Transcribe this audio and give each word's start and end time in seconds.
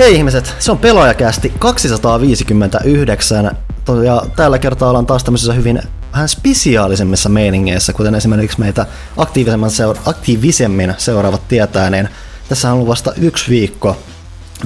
Hei 0.00 0.14
ihmiset, 0.14 0.54
se 0.58 0.72
on 0.72 0.78
pelaajakästi 0.78 1.52
259 1.58 3.56
ja 4.04 4.22
tällä 4.36 4.58
kertaa 4.58 4.88
ollaan 4.88 5.06
taas 5.06 5.24
tämmöisessä 5.24 5.52
hyvin 5.52 5.82
vähän 6.12 6.28
spesiaalisemmissa 6.28 7.28
meiningeissä, 7.28 7.92
kuten 7.92 8.14
esimerkiksi 8.14 8.60
meitä 8.60 8.86
aktiivisemmin, 9.16 9.70
seura- 9.70 10.00
aktiivisemmin 10.06 10.94
seuraavat 10.98 11.48
tietää, 11.48 11.90
niin 11.90 12.08
tässä 12.48 12.72
on 12.72 12.86
vasta 12.86 13.12
yksi 13.20 13.50
viikko 13.50 13.96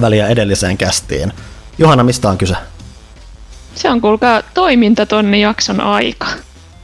väliä 0.01 0.27
edelliseen 0.27 0.77
kästiin. 0.77 1.33
Johanna, 1.77 2.03
mistä 2.03 2.29
on 2.29 2.37
kyse? 2.37 2.55
Se 3.75 3.89
on 3.89 4.01
kuulkaa 4.01 4.41
toimintatonni 4.53 5.41
jakson 5.41 5.81
aika. 5.81 6.27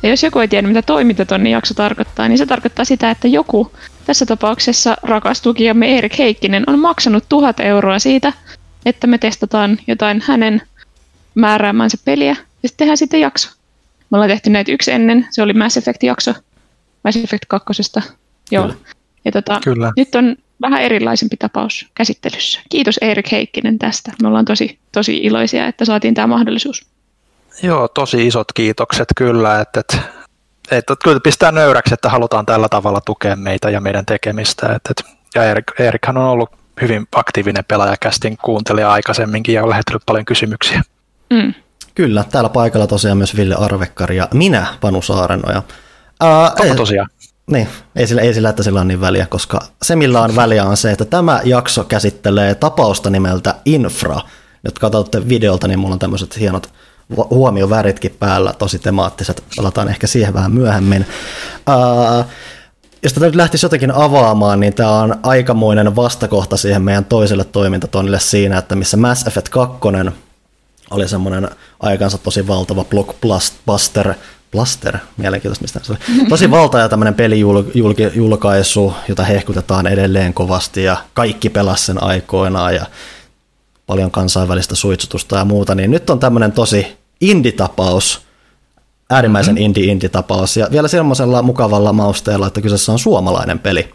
Ja 0.03 0.09
jos 0.09 0.23
joku 0.23 0.39
ei 0.39 0.47
tiedä, 0.47 0.67
mitä 0.67 0.81
toimintatonni 0.81 1.51
jakso 1.51 1.73
tarkoittaa, 1.73 2.27
niin 2.27 2.37
se 2.37 2.45
tarkoittaa 2.45 2.85
sitä, 2.85 3.11
että 3.11 3.27
joku, 3.27 3.71
tässä 4.05 4.25
tapauksessa 4.25 4.97
rakas 5.03 5.41
tukijamme 5.41 5.97
Erik 5.97 6.17
Heikkinen, 6.17 6.63
on 6.67 6.79
maksanut 6.79 7.23
tuhat 7.29 7.59
euroa 7.59 7.99
siitä, 7.99 8.33
että 8.85 9.07
me 9.07 9.17
testataan 9.17 9.77
jotain 9.87 10.23
hänen 10.27 10.61
määräämänsä 11.35 11.97
peliä, 12.05 12.35
ja 12.63 12.69
sitten 12.69 12.77
tehdään 12.77 12.97
sitten 12.97 13.21
jakso. 13.21 13.49
Me 14.09 14.17
ollaan 14.17 14.29
tehty 14.29 14.49
näitä 14.49 14.71
yksi 14.71 14.91
ennen, 14.91 15.27
se 15.31 15.41
oli 15.41 15.53
Mass 15.53 15.77
Effect-jakso, 15.77 16.33
Mass 17.03 17.17
Effect 17.17 17.45
2. 17.47 17.73
Joo. 18.51 18.63
Kyllä. 18.63 18.75
Ja 19.25 19.31
tota, 19.31 19.59
Kyllä. 19.63 19.91
nyt 19.97 20.15
on 20.15 20.35
vähän 20.61 20.81
erilaisempi 20.81 21.37
tapaus 21.37 21.87
käsittelyssä. 21.95 22.61
Kiitos 22.69 22.97
Erik 22.97 23.31
Heikkinen 23.31 23.79
tästä. 23.79 24.11
Me 24.21 24.27
ollaan 24.27 24.45
tosi, 24.45 24.79
tosi 24.91 25.17
iloisia, 25.17 25.67
että 25.67 25.85
saatiin 25.85 26.13
tämä 26.13 26.27
mahdollisuus. 26.27 26.85
Joo, 27.63 27.87
tosi 27.87 28.27
isot 28.27 28.47
kiitokset 28.53 29.07
kyllä, 29.15 29.61
että, 29.61 29.79
että, 29.79 29.97
että 30.77 30.95
kyllä 31.03 31.19
pistää 31.19 31.51
nöyräksi, 31.51 31.93
että 31.93 32.09
halutaan 32.09 32.45
tällä 32.45 32.69
tavalla 32.69 33.01
tukea 33.01 33.35
meitä 33.35 33.69
ja 33.69 33.81
meidän 33.81 34.05
tekemistä. 34.05 34.65
Että, 34.75 34.89
että, 34.89 35.03
ja 35.35 35.43
Erik, 35.43 35.65
Erikhan 35.79 36.17
on 36.17 36.25
ollut 36.25 36.49
hyvin 36.81 37.07
aktiivinen 37.15 37.65
pelaajakästin 37.65 38.37
kuuntelija 38.37 38.91
aikaisemminkin 38.91 39.55
ja 39.55 39.63
on 39.63 39.69
lähettänyt 39.69 40.01
paljon 40.05 40.25
kysymyksiä. 40.25 40.81
Mm. 41.29 41.53
Kyllä, 41.95 42.23
täällä 42.31 42.49
paikalla 42.49 42.87
tosiaan 42.87 43.17
myös 43.17 43.37
Ville 43.37 43.55
Arvekkari 43.55 44.17
ja 44.17 44.27
minä, 44.33 44.67
Panu 44.81 45.01
Saarenoja. 45.01 45.63
Ää, 46.19 46.43
Onko 46.43 46.63
ei- 46.63 46.75
tosiaan? 46.75 47.09
Niin, 47.51 47.67
ei 47.95 48.07
sillä, 48.07 48.21
ei 48.21 48.33
sillä, 48.33 48.49
että 48.49 48.63
sillä 48.63 48.81
on 48.81 48.87
niin 48.87 49.01
väliä, 49.01 49.25
koska 49.25 49.59
se 49.81 49.95
millä 49.95 50.21
on 50.21 50.35
väliä 50.35 50.65
on 50.65 50.77
se, 50.77 50.91
että 50.91 51.05
tämä 51.05 51.41
jakso 51.43 51.83
käsittelee 51.83 52.55
tapausta 52.55 53.09
nimeltä 53.09 53.55
Infra. 53.65 54.19
Jos 54.63 54.73
katsotte 54.73 55.29
videolta, 55.29 55.67
niin 55.67 55.79
mulla 55.79 55.93
on 55.93 55.99
tämmöiset 55.99 56.39
hienot 56.39 56.73
huomioväritkin 57.29 58.15
päällä, 58.19 58.53
tosi 58.53 58.79
temaattiset, 58.79 59.43
palataan 59.55 59.89
ehkä 59.89 60.07
siihen 60.07 60.33
vähän 60.33 60.51
myöhemmin. 60.51 61.05
Ää, 61.67 62.25
jos 63.03 63.13
tätä 63.13 63.25
nyt 63.25 63.35
lähtisi 63.35 63.65
jotenkin 63.65 63.91
avaamaan, 63.91 64.59
niin 64.59 64.73
tämä 64.73 64.91
on 64.91 65.15
aikamoinen 65.23 65.95
vastakohta 65.95 66.57
siihen 66.57 66.81
meidän 66.81 67.05
toiselle 67.05 67.43
toimintatonnille 67.43 68.19
siinä, 68.19 68.57
että 68.57 68.75
missä 68.75 68.97
Mass 68.97 69.27
Effect 69.27 69.49
2 69.49 69.77
oli 70.91 71.07
semmoinen 71.07 71.49
aikansa 71.79 72.17
tosi 72.17 72.47
valtava 72.47 72.83
blockbuster, 72.83 74.13
Blaster, 74.51 74.97
mielenkiintoista 75.17 75.63
mistä 75.63 75.79
se 75.83 75.91
oli. 75.91 76.27
Tosi 76.29 76.51
valtava 76.51 76.89
tämmöinen 76.89 77.13
pelijulkaisu, 77.13 78.93
jota 79.07 79.23
hehkutetaan 79.23 79.87
edelleen 79.87 80.33
kovasti 80.33 80.83
ja 80.83 80.97
kaikki 81.13 81.49
pelasi 81.49 81.85
sen 81.85 82.03
aikoinaan 82.03 82.75
ja 82.75 82.85
paljon 83.87 84.11
kansainvälistä 84.11 84.75
suitsutusta 84.75 85.37
ja 85.37 85.45
muuta, 85.45 85.75
niin 85.75 85.91
nyt 85.91 86.09
on 86.09 86.19
tämmöinen 86.19 86.51
tosi 86.51 86.97
indie-tapaus, 87.21 88.21
äärimmäisen 89.09 89.55
mm-hmm. 89.55 89.65
indie-indie-tapaus 89.65 90.57
ja 90.57 90.67
vielä 90.71 90.87
semmoisella 90.87 91.41
mukavalla 91.41 91.93
mausteella, 91.93 92.47
että 92.47 92.61
kyseessä 92.61 92.91
on 92.91 92.99
suomalainen 92.99 93.59
peli. 93.59 93.93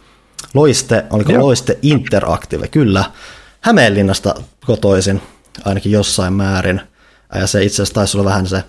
Loiste, 0.53 1.05
oliko 1.09 1.31
Joo. 1.31 1.43
Loiste 1.43 1.79
Interactive, 1.81 2.67
kyllä. 2.67 3.05
Hämeenlinnasta 3.61 4.35
kotoisin, 4.65 5.21
ainakin 5.65 5.91
jossain 5.91 6.33
määrin. 6.33 6.81
Ja 7.35 7.47
se 7.47 7.63
itse 7.63 7.75
asiassa 7.75 7.95
taisi 7.95 8.17
olla 8.17 8.29
vähän 8.29 8.47
se 8.47 8.63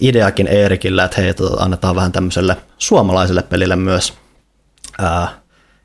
ideakin 0.00 0.46
Eerikillä, 0.46 1.04
että 1.04 1.20
hei, 1.20 1.34
tota, 1.34 1.62
annetaan 1.62 1.96
vähän 1.96 2.12
tämmöiselle 2.12 2.56
suomalaiselle 2.78 3.42
pelille 3.42 3.76
myös 3.76 4.12
ää, 4.98 5.28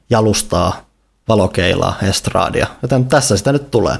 jalustaa, 0.10 0.86
valokeilaa, 1.28 1.98
estraadia. 2.04 2.68
Joten 2.82 3.06
tässä 3.06 3.38
sitä 3.38 3.52
nyt 3.52 3.72
tulee. 3.72 3.98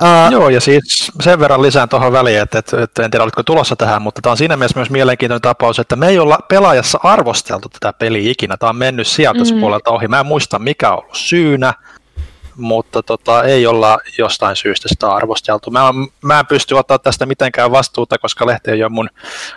Ää, 0.00 0.28
Joo, 0.30 0.48
ja 0.48 0.60
siis 0.60 1.12
sen 1.20 1.40
verran 1.40 1.62
lisään 1.62 1.88
tuohon 1.88 2.12
väliin, 2.12 2.40
että, 2.40 2.58
että, 2.58 2.82
että 2.82 3.02
en 3.04 3.10
tiedä, 3.10 3.22
oletko 3.22 3.42
tulossa 3.42 3.76
tähän, 3.76 4.02
mutta 4.02 4.22
tämä 4.22 4.30
on 4.30 4.36
siinä 4.36 4.56
mielessä 4.56 4.78
myös 4.78 4.90
mielenkiintoinen 4.90 5.42
tapaus, 5.42 5.78
että 5.78 5.96
me 5.96 6.08
ei 6.08 6.18
olla 6.18 6.38
pelaajassa 6.48 7.00
arvosteltu 7.02 7.68
tätä 7.68 7.92
peliä 7.92 8.30
ikinä. 8.30 8.56
Tämä 8.56 8.70
on 8.70 8.76
mennyt 8.76 9.06
sijoituspuolelta 9.06 9.90
ohi. 9.90 10.08
Mä 10.08 10.20
en 10.20 10.26
muista, 10.26 10.58
mikä 10.58 10.90
on 10.90 10.98
ollut 10.98 11.14
syynä, 11.14 11.74
mutta 12.56 13.02
tota, 13.02 13.42
ei 13.42 13.66
olla 13.66 13.98
jostain 14.18 14.56
syystä 14.56 14.88
sitä 14.88 15.14
arvosteltu. 15.14 15.70
Mä, 15.70 15.80
mä 16.22 16.40
en 16.40 16.46
pysty 16.46 16.74
ottaa 16.74 16.98
tästä 16.98 17.26
mitenkään 17.26 17.72
vastuuta, 17.72 18.18
koska 18.18 18.46
lehti 18.46 18.70
ei 18.70 18.82
ole 18.82 18.92
mun 18.92 19.08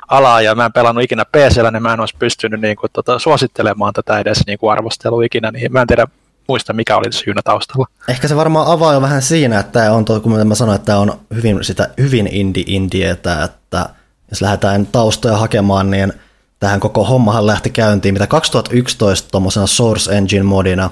alaa 0.08 0.42
ja 0.42 0.56
mä 0.56 0.66
en 0.66 0.74
pelannut 0.74 1.04
ikinä 1.04 1.26
PCllä, 1.26 1.72
niin 1.72 1.84
mä 1.84 1.94
en 1.94 2.00
olisi 2.00 2.16
pystynyt 2.20 2.62
niin 2.62 2.76
kuin, 2.76 2.92
tota, 2.94 3.20
suosittelemaan 3.20 3.94
tätä 3.94 4.20
edes 4.20 4.48
niin 4.48 4.60
kuin 4.60 4.72
arvostelua 4.72 5.24
ikinä, 5.24 5.52
niin 5.52 5.74
mä 5.74 5.82
en 5.82 5.88
tiedä 5.88 6.08
muista, 6.48 6.74
mikä 6.74 6.98
oli 6.98 7.14
syynä 7.14 7.42
taustalla. 7.44 7.88
Ehkä 8.08 8.28
se 8.28 8.36
varmaan 8.36 8.68
avaa 8.68 8.94
jo 8.94 9.02
vähän 9.02 9.22
siinä, 9.22 9.60
että 9.60 9.72
tämä 9.72 9.92
on, 9.92 10.06
tuo- 10.06 10.20
kun 10.20 10.48
mä 10.48 10.56
sanoin, 10.56 10.76
että 10.76 10.86
tämä 10.86 11.00
on 11.00 11.20
hyvin, 11.36 11.64
sitä, 11.64 11.90
hyvin 11.98 12.28
indie-indietä, 12.32 13.44
että 13.44 13.90
jos 14.32 14.42
lähdetään 14.42 14.86
taustoja 14.86 15.38
hakemaan, 15.38 15.92
niin 15.92 16.14
tähän 16.60 16.80
koko 16.80 17.04
hommahan 17.04 17.48
lähti 17.48 17.70
käyntiin, 17.70 18.14
mitä 18.14 18.28
2011 18.28 19.30
tuommoisena 19.32 19.68
Source 19.68 20.18
Engine-modina, 20.18 20.90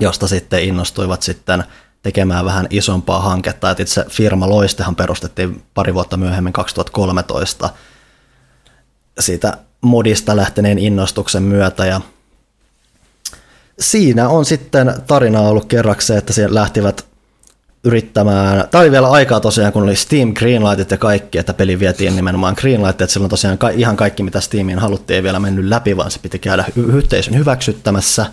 josta 0.00 0.28
sitten 0.28 0.64
innostuivat 0.64 1.22
sitten 1.22 1.64
tekemään 2.02 2.44
vähän 2.44 2.66
isompaa 2.70 3.20
hanketta. 3.20 3.70
Et 3.70 3.80
itse 3.80 4.04
firma 4.10 4.48
Loistehan 4.48 4.96
perustettiin 4.96 5.62
pari 5.74 5.94
vuotta 5.94 6.16
myöhemmin 6.16 6.52
2013 6.52 7.70
siitä 9.18 9.58
modista 9.80 10.36
lähteneen 10.36 10.78
innostuksen 10.78 11.42
myötä 11.42 11.86
ja 11.86 12.00
siinä 13.78 14.28
on 14.28 14.44
sitten 14.44 14.94
tarina 15.06 15.40
ollut 15.40 15.64
kerrakseen, 15.64 16.18
että 16.18 16.32
siellä 16.32 16.54
lähtivät 16.54 17.06
yrittämään, 17.84 18.68
tämä 18.70 18.82
oli 18.82 18.90
vielä 18.90 19.10
aikaa 19.10 19.40
tosiaan, 19.40 19.72
kun 19.72 19.82
oli 19.82 19.96
Steam 19.96 20.34
Greenlightit 20.34 20.90
ja 20.90 20.96
kaikki, 20.96 21.38
että 21.38 21.54
peli 21.54 21.78
vietiin 21.78 22.16
nimenomaan 22.16 22.54
Greenlight, 22.58 23.00
että 23.00 23.12
silloin 23.12 23.30
tosiaan 23.30 23.58
ka- 23.58 23.68
ihan 23.68 23.96
kaikki, 23.96 24.22
mitä 24.22 24.40
Steamiin 24.40 24.78
haluttiin, 24.78 25.14
ei 25.14 25.22
vielä 25.22 25.40
mennyt 25.40 25.64
läpi, 25.64 25.96
vaan 25.96 26.10
se 26.10 26.18
piti 26.18 26.38
käydä 26.38 26.64
y- 26.76 26.96
yhteisön 26.96 27.36
hyväksyttämässä. 27.36 28.26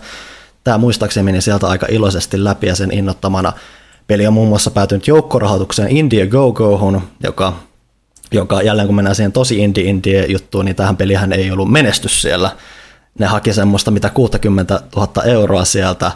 Tämä 0.64 0.78
muistaakseni 0.78 1.24
meni 1.24 1.40
sieltä 1.40 1.66
aika 1.66 1.86
iloisesti 1.90 2.44
läpi 2.44 2.66
ja 2.66 2.76
sen 2.76 2.92
innottamana 2.92 3.52
peli 4.06 4.26
on 4.26 4.32
muun 4.32 4.48
muassa 4.48 4.70
päätynyt 4.70 5.06
joukkorahoitukseen 5.06 5.96
India 5.96 6.26
Go 6.26 6.52
Gohun, 6.52 7.02
joka 7.22 7.52
joka 8.32 8.62
jälleen 8.62 8.88
kun 8.88 8.96
mennään 8.96 9.14
siihen 9.14 9.32
tosi 9.32 9.58
indie-indie 9.58 10.26
juttuun, 10.26 10.64
niin 10.64 10.76
tähän 10.76 10.96
pelihän 10.96 11.32
ei 11.32 11.50
ollut 11.50 11.70
menestys 11.70 12.22
siellä. 12.22 12.50
Ne 13.18 13.26
haki 13.26 13.52
semmoista 13.52 13.90
mitä 13.90 14.10
60 14.10 14.80
000 14.96 15.24
euroa 15.24 15.64
sieltä 15.64 16.12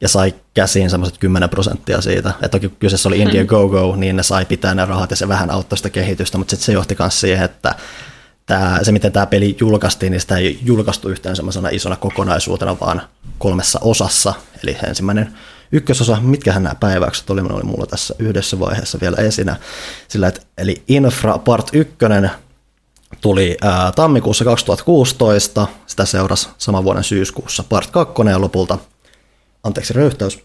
ja 0.00 0.08
sai 0.08 0.34
käsiin 0.54 0.90
semmoiset 0.90 1.18
10 1.18 1.48
prosenttia 1.48 2.00
siitä. 2.00 2.32
Et 2.42 2.50
toki 2.50 2.68
kyseessä 2.68 3.08
oli 3.08 3.18
India 3.18 3.44
Go 3.44 3.68
Go, 3.68 3.96
niin 3.96 4.16
ne 4.16 4.22
sai 4.22 4.44
pitää 4.44 4.74
ne 4.74 4.84
rahat 4.84 5.10
ja 5.10 5.16
se 5.16 5.28
vähän 5.28 5.50
auttoi 5.50 5.76
sitä 5.76 5.90
kehitystä, 5.90 6.38
mutta 6.38 6.50
sitten 6.50 6.66
se 6.66 6.72
johti 6.72 6.96
myös 6.98 7.20
siihen, 7.20 7.44
että 7.44 7.74
tää, 8.46 8.84
se 8.84 8.92
miten 8.92 9.12
tämä 9.12 9.26
peli 9.26 9.56
julkaistiin, 9.60 10.10
niin 10.10 10.20
sitä 10.20 10.36
ei 10.36 10.58
julkaistu 10.64 11.08
yhteen 11.08 11.36
semmoisena 11.36 11.68
isona 11.68 11.96
kokonaisuutena, 11.96 12.80
vaan 12.80 13.02
kolmessa 13.38 13.78
osassa. 13.82 14.34
Eli 14.62 14.76
ensimmäinen 14.88 15.32
ykkösosa, 15.72 16.18
mitkähän 16.20 16.62
nämä 16.62 16.74
päiväykset 16.74 17.30
oli, 17.30 17.42
ne 17.42 17.54
oli 17.54 17.62
mulla 17.62 17.86
tässä 17.86 18.14
yhdessä 18.18 18.60
vaiheessa 18.60 18.98
vielä 19.00 19.16
esinä. 19.16 19.56
Sillä, 20.08 20.28
että, 20.28 20.40
eli 20.58 20.82
Infra 20.88 21.38
Part 21.38 21.68
1 21.72 21.94
tuli 23.20 23.56
ää, 23.62 23.92
tammikuussa 23.92 24.44
2016, 24.44 25.66
sitä 25.86 26.04
seurasi 26.04 26.48
saman 26.58 26.84
vuoden 26.84 27.04
syyskuussa 27.04 27.64
Part 27.68 27.90
2 27.90 28.14
ja 28.30 28.40
lopulta, 28.40 28.78
anteeksi 29.62 29.92
röyhtäys, 29.92 30.38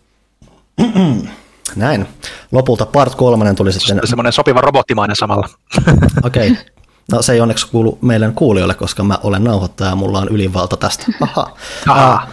näin, 1.75 2.07
lopulta 2.51 2.85
Part 2.85 3.15
3 3.15 3.53
tuli 3.53 3.73
sitten 3.73 3.99
Semmoinen 4.03 4.33
sopiva 4.33 4.61
robottimainen 4.61 5.15
samalla. 5.15 5.49
Okei. 6.23 6.51
Okay. 6.51 6.63
No 7.11 7.21
se 7.21 7.33
ei 7.33 7.41
onneksi 7.41 7.67
kuulu 7.67 7.97
meidän 8.01 8.33
kuulijoille, 8.33 8.73
koska 8.73 9.03
mä 9.03 9.19
olen 9.23 9.43
nauhoittaja 9.43 9.89
ja 9.89 9.95
mulla 9.95 10.19
on 10.19 10.29
ylivalta 10.29 10.77
tästä. 10.77 11.05
Aha. 11.21 11.55
Aha. 11.87 12.11
Ää, 12.11 12.27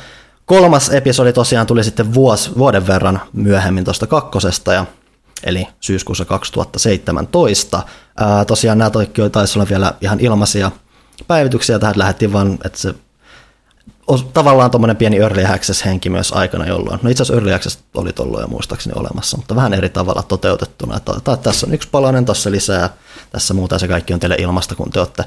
Kolmas 0.46 0.88
episodi 0.88 1.32
tosiaan 1.32 1.66
tuli 1.66 1.84
sitten 1.84 2.14
vuos, 2.14 2.58
vuoden 2.58 2.86
verran 2.86 3.20
myöhemmin 3.32 3.84
tuosta 3.84 4.06
kakkosesta, 4.06 4.72
ja, 4.72 4.86
eli 5.44 5.66
syyskuussa 5.80 6.24
2017. 6.24 7.82
Ää, 8.16 8.44
tosiaan 8.44 8.78
nämä 8.78 8.90
toki 8.90 9.30
taisi 9.32 9.58
olla 9.58 9.68
vielä 9.68 9.94
ihan 10.00 10.20
ilmaisia 10.20 10.70
päivityksiä, 11.28 11.78
tähän 11.78 11.94
lähdettiin 11.98 12.32
vaan, 12.32 12.58
että 12.64 12.78
se 12.78 12.94
os- 14.10 14.24
tavallaan 14.32 14.70
tuommoinen 14.70 14.96
pieni 14.96 15.18
early 15.18 15.44
access 15.44 15.84
henki 15.84 16.10
myös 16.10 16.32
aikana, 16.32 16.66
jolloin, 16.66 17.00
no 17.02 17.10
itse 17.10 17.22
asiassa 17.22 17.34
early 17.34 17.54
access 17.54 17.78
oli 17.94 18.12
tuolloin 18.12 18.42
jo 18.42 18.48
muistaakseni 18.48 19.00
olemassa, 19.00 19.36
mutta 19.36 19.56
vähän 19.56 19.74
eri 19.74 19.88
tavalla 19.88 20.22
toteutettuna, 20.22 20.96
että, 20.96 21.12
että 21.16 21.36
tässä 21.36 21.66
on 21.66 21.74
yksi 21.74 21.88
palanen, 21.92 22.24
tässä 22.24 22.50
lisää, 22.50 22.90
tässä 23.30 23.54
muuta 23.54 23.78
se 23.78 23.88
kaikki 23.88 24.14
on 24.14 24.20
teille 24.20 24.36
ilmasta, 24.38 24.74
kun 24.74 24.90
te 24.90 24.98
olette 24.98 25.24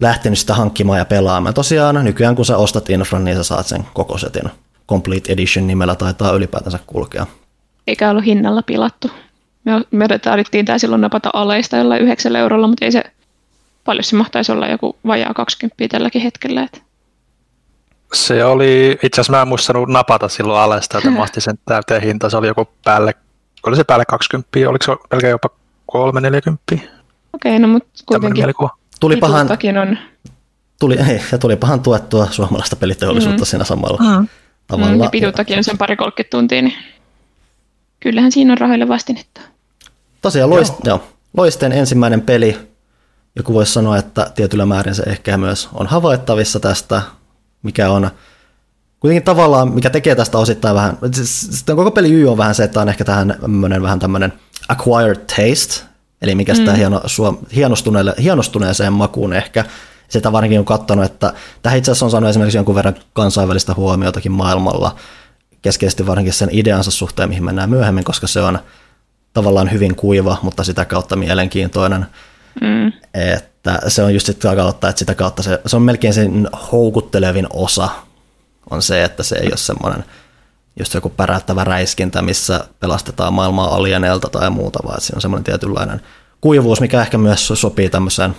lähtenyt 0.00 0.38
sitä 0.38 0.54
hankkimaan 0.54 0.98
ja 0.98 1.04
pelaamaan. 1.04 1.54
Tosiaan 1.54 2.04
nykyään 2.04 2.36
kun 2.36 2.44
sä 2.44 2.56
ostat 2.56 2.90
infran, 2.90 3.24
niin 3.24 3.36
sä 3.36 3.42
saat 3.42 3.66
sen 3.66 3.86
koko 3.94 4.18
setin. 4.18 4.50
Complete 4.88 5.32
Edition 5.32 5.66
nimellä 5.66 5.94
taitaa 5.94 6.32
ylipäätänsä 6.32 6.78
kulkea. 6.86 7.26
Eikä 7.86 8.10
ollut 8.10 8.24
hinnalla 8.24 8.62
pilattu. 8.62 9.10
Me, 9.64 9.72
me 9.90 10.18
tarvittiin 10.18 10.64
tämä 10.64 10.78
silloin 10.78 11.00
napata 11.00 11.30
aleista 11.32 11.76
jollain 11.76 12.02
9 12.02 12.36
eurolla, 12.36 12.68
mutta 12.68 12.84
ei 12.84 12.92
se 12.92 13.02
paljon 13.84 14.04
se 14.04 14.16
mahtaisi 14.16 14.52
olla 14.52 14.66
joku 14.66 14.96
vajaa 15.06 15.34
20 15.34 15.88
tälläkin 15.90 16.22
hetkellä. 16.22 16.62
Että. 16.62 16.78
Se 18.12 18.44
oli, 18.44 18.98
itse 19.02 19.20
asiassa 19.20 19.36
mä 19.36 19.42
en 19.42 19.48
muistanut 19.48 19.88
napata 19.88 20.28
silloin 20.28 20.60
alesta, 20.60 20.98
että 20.98 21.10
mä 21.10 21.26
sen 21.38 21.58
täyteen 21.64 22.02
hinta, 22.02 22.30
se 22.30 22.36
oli 22.36 22.46
joku 22.46 22.68
päälle, 22.84 23.14
oli 23.66 23.76
se 23.76 23.84
päälle 23.84 24.04
20, 24.04 24.48
oliko 24.68 24.84
se 24.84 24.92
pelkä 25.08 25.28
jopa 25.28 25.48
3-40? 25.92 25.98
Okei, 26.68 26.80
okay, 27.32 27.58
no 27.58 27.68
mutta 27.68 27.88
kuitenkin 28.06 28.44
tulipahan, 29.00 29.48
on... 29.82 29.98
Tuli, 30.80 30.98
ei, 31.10 31.20
ja 31.32 31.38
tulipahan 31.38 31.80
tuettua 31.80 32.26
suomalaista 32.26 32.76
peliteollisuutta 32.76 33.42
mm. 33.42 33.46
siinä 33.46 33.64
samalla 33.64 34.18
mm. 34.20 34.28
tavalla. 34.66 34.94
Mm, 34.94 35.02
ja 35.02 35.10
pituuttakin 35.10 35.56
on 35.58 35.64
sen 35.64 35.78
pari 35.78 35.96
30 35.96 36.36
tuntia, 36.36 36.62
niin 36.62 36.74
kyllähän 38.04 38.32
siinä 38.32 38.52
on 38.52 38.58
rahoille 38.58 38.88
vastinetta. 38.88 39.40
Tosiaan 40.22 40.50
Loist, 40.50 40.74
joo. 40.84 40.96
Joo, 40.96 41.08
Loisteen 41.36 41.72
ensimmäinen 41.72 42.20
peli, 42.20 42.56
joku 43.36 43.54
voisi 43.54 43.72
sanoa, 43.72 43.98
että 43.98 44.30
tietyllä 44.34 44.66
määrin 44.66 44.94
se 44.94 45.02
ehkä 45.02 45.36
myös 45.36 45.68
on 45.72 45.86
havaittavissa 45.86 46.60
tästä, 46.60 47.02
mikä 47.62 47.90
on 47.90 48.10
kuitenkin 49.00 49.22
tavallaan, 49.22 49.72
mikä 49.72 49.90
tekee 49.90 50.14
tästä 50.14 50.38
osittain 50.38 50.74
vähän, 50.74 50.98
sitten 51.12 51.76
koko 51.76 51.90
peli 51.90 52.12
Y 52.12 52.26
on 52.26 52.38
vähän 52.38 52.54
se, 52.54 52.64
että 52.64 52.80
on 52.80 52.88
ehkä 52.88 53.04
tähän 53.04 53.38
vähän 53.82 53.98
tämmöinen 53.98 54.32
acquired 54.68 55.16
taste, 55.16 55.84
eli 56.22 56.34
mikä 56.34 56.54
sitä 56.54 56.70
mm. 56.70 56.76
hieno, 56.76 57.02
hienostuneeseen 58.22 58.92
makuun 58.92 59.32
ehkä, 59.32 59.64
sitä 60.08 60.32
varsinkin 60.32 60.58
on 60.58 60.64
katsonut, 60.64 61.04
että 61.04 61.32
tähän 61.62 61.78
itse 61.78 61.90
asiassa 61.90 62.06
on 62.06 62.10
saanut 62.10 62.30
esimerkiksi 62.30 62.58
jonkun 62.58 62.74
verran 62.74 62.94
kansainvälistä 63.12 63.74
huomiotakin 63.74 64.32
maailmalla, 64.32 64.96
keskeisesti 65.64 66.06
varsinkin 66.06 66.32
sen 66.32 66.48
ideansa 66.52 66.90
suhteen, 66.90 67.28
mihin 67.28 67.44
mennään 67.44 67.70
myöhemmin, 67.70 68.04
koska 68.04 68.26
se 68.26 68.40
on 68.40 68.58
tavallaan 69.32 69.72
hyvin 69.72 69.96
kuiva, 69.96 70.36
mutta 70.42 70.64
sitä 70.64 70.84
kautta 70.84 71.16
mielenkiintoinen. 71.16 72.06
Mm. 72.60 72.92
Että 73.14 73.78
se 73.88 74.02
on 74.02 74.14
just 74.14 74.26
sitä 74.26 74.56
kautta, 74.56 74.88
että 74.88 74.98
sitä 74.98 75.14
kautta 75.14 75.42
se, 75.42 75.60
se 75.66 75.76
on 75.76 75.82
melkein 75.82 76.14
sen 76.14 76.48
houkuttelevin 76.72 77.46
osa 77.50 77.88
on 78.70 78.82
se, 78.82 79.04
että 79.04 79.22
se 79.22 79.36
ei 79.36 79.46
ole 79.46 79.56
semmoinen 79.56 80.04
just 80.78 80.94
joku 80.94 81.08
pärättävä 81.08 81.64
räiskintä, 81.64 82.22
missä 82.22 82.64
pelastetaan 82.80 83.32
maailmaa 83.32 83.74
alieneelta 83.74 84.28
tai 84.28 84.50
muuta, 84.50 84.78
vaan 84.84 85.00
siinä 85.00 85.16
on 85.16 85.22
semmoinen 85.22 85.44
tietynlainen 85.44 86.00
kuivuus, 86.40 86.80
mikä 86.80 87.00
ehkä 87.00 87.18
myös 87.18 87.48
sopii 87.54 87.90
tämmöiseen 87.90 88.36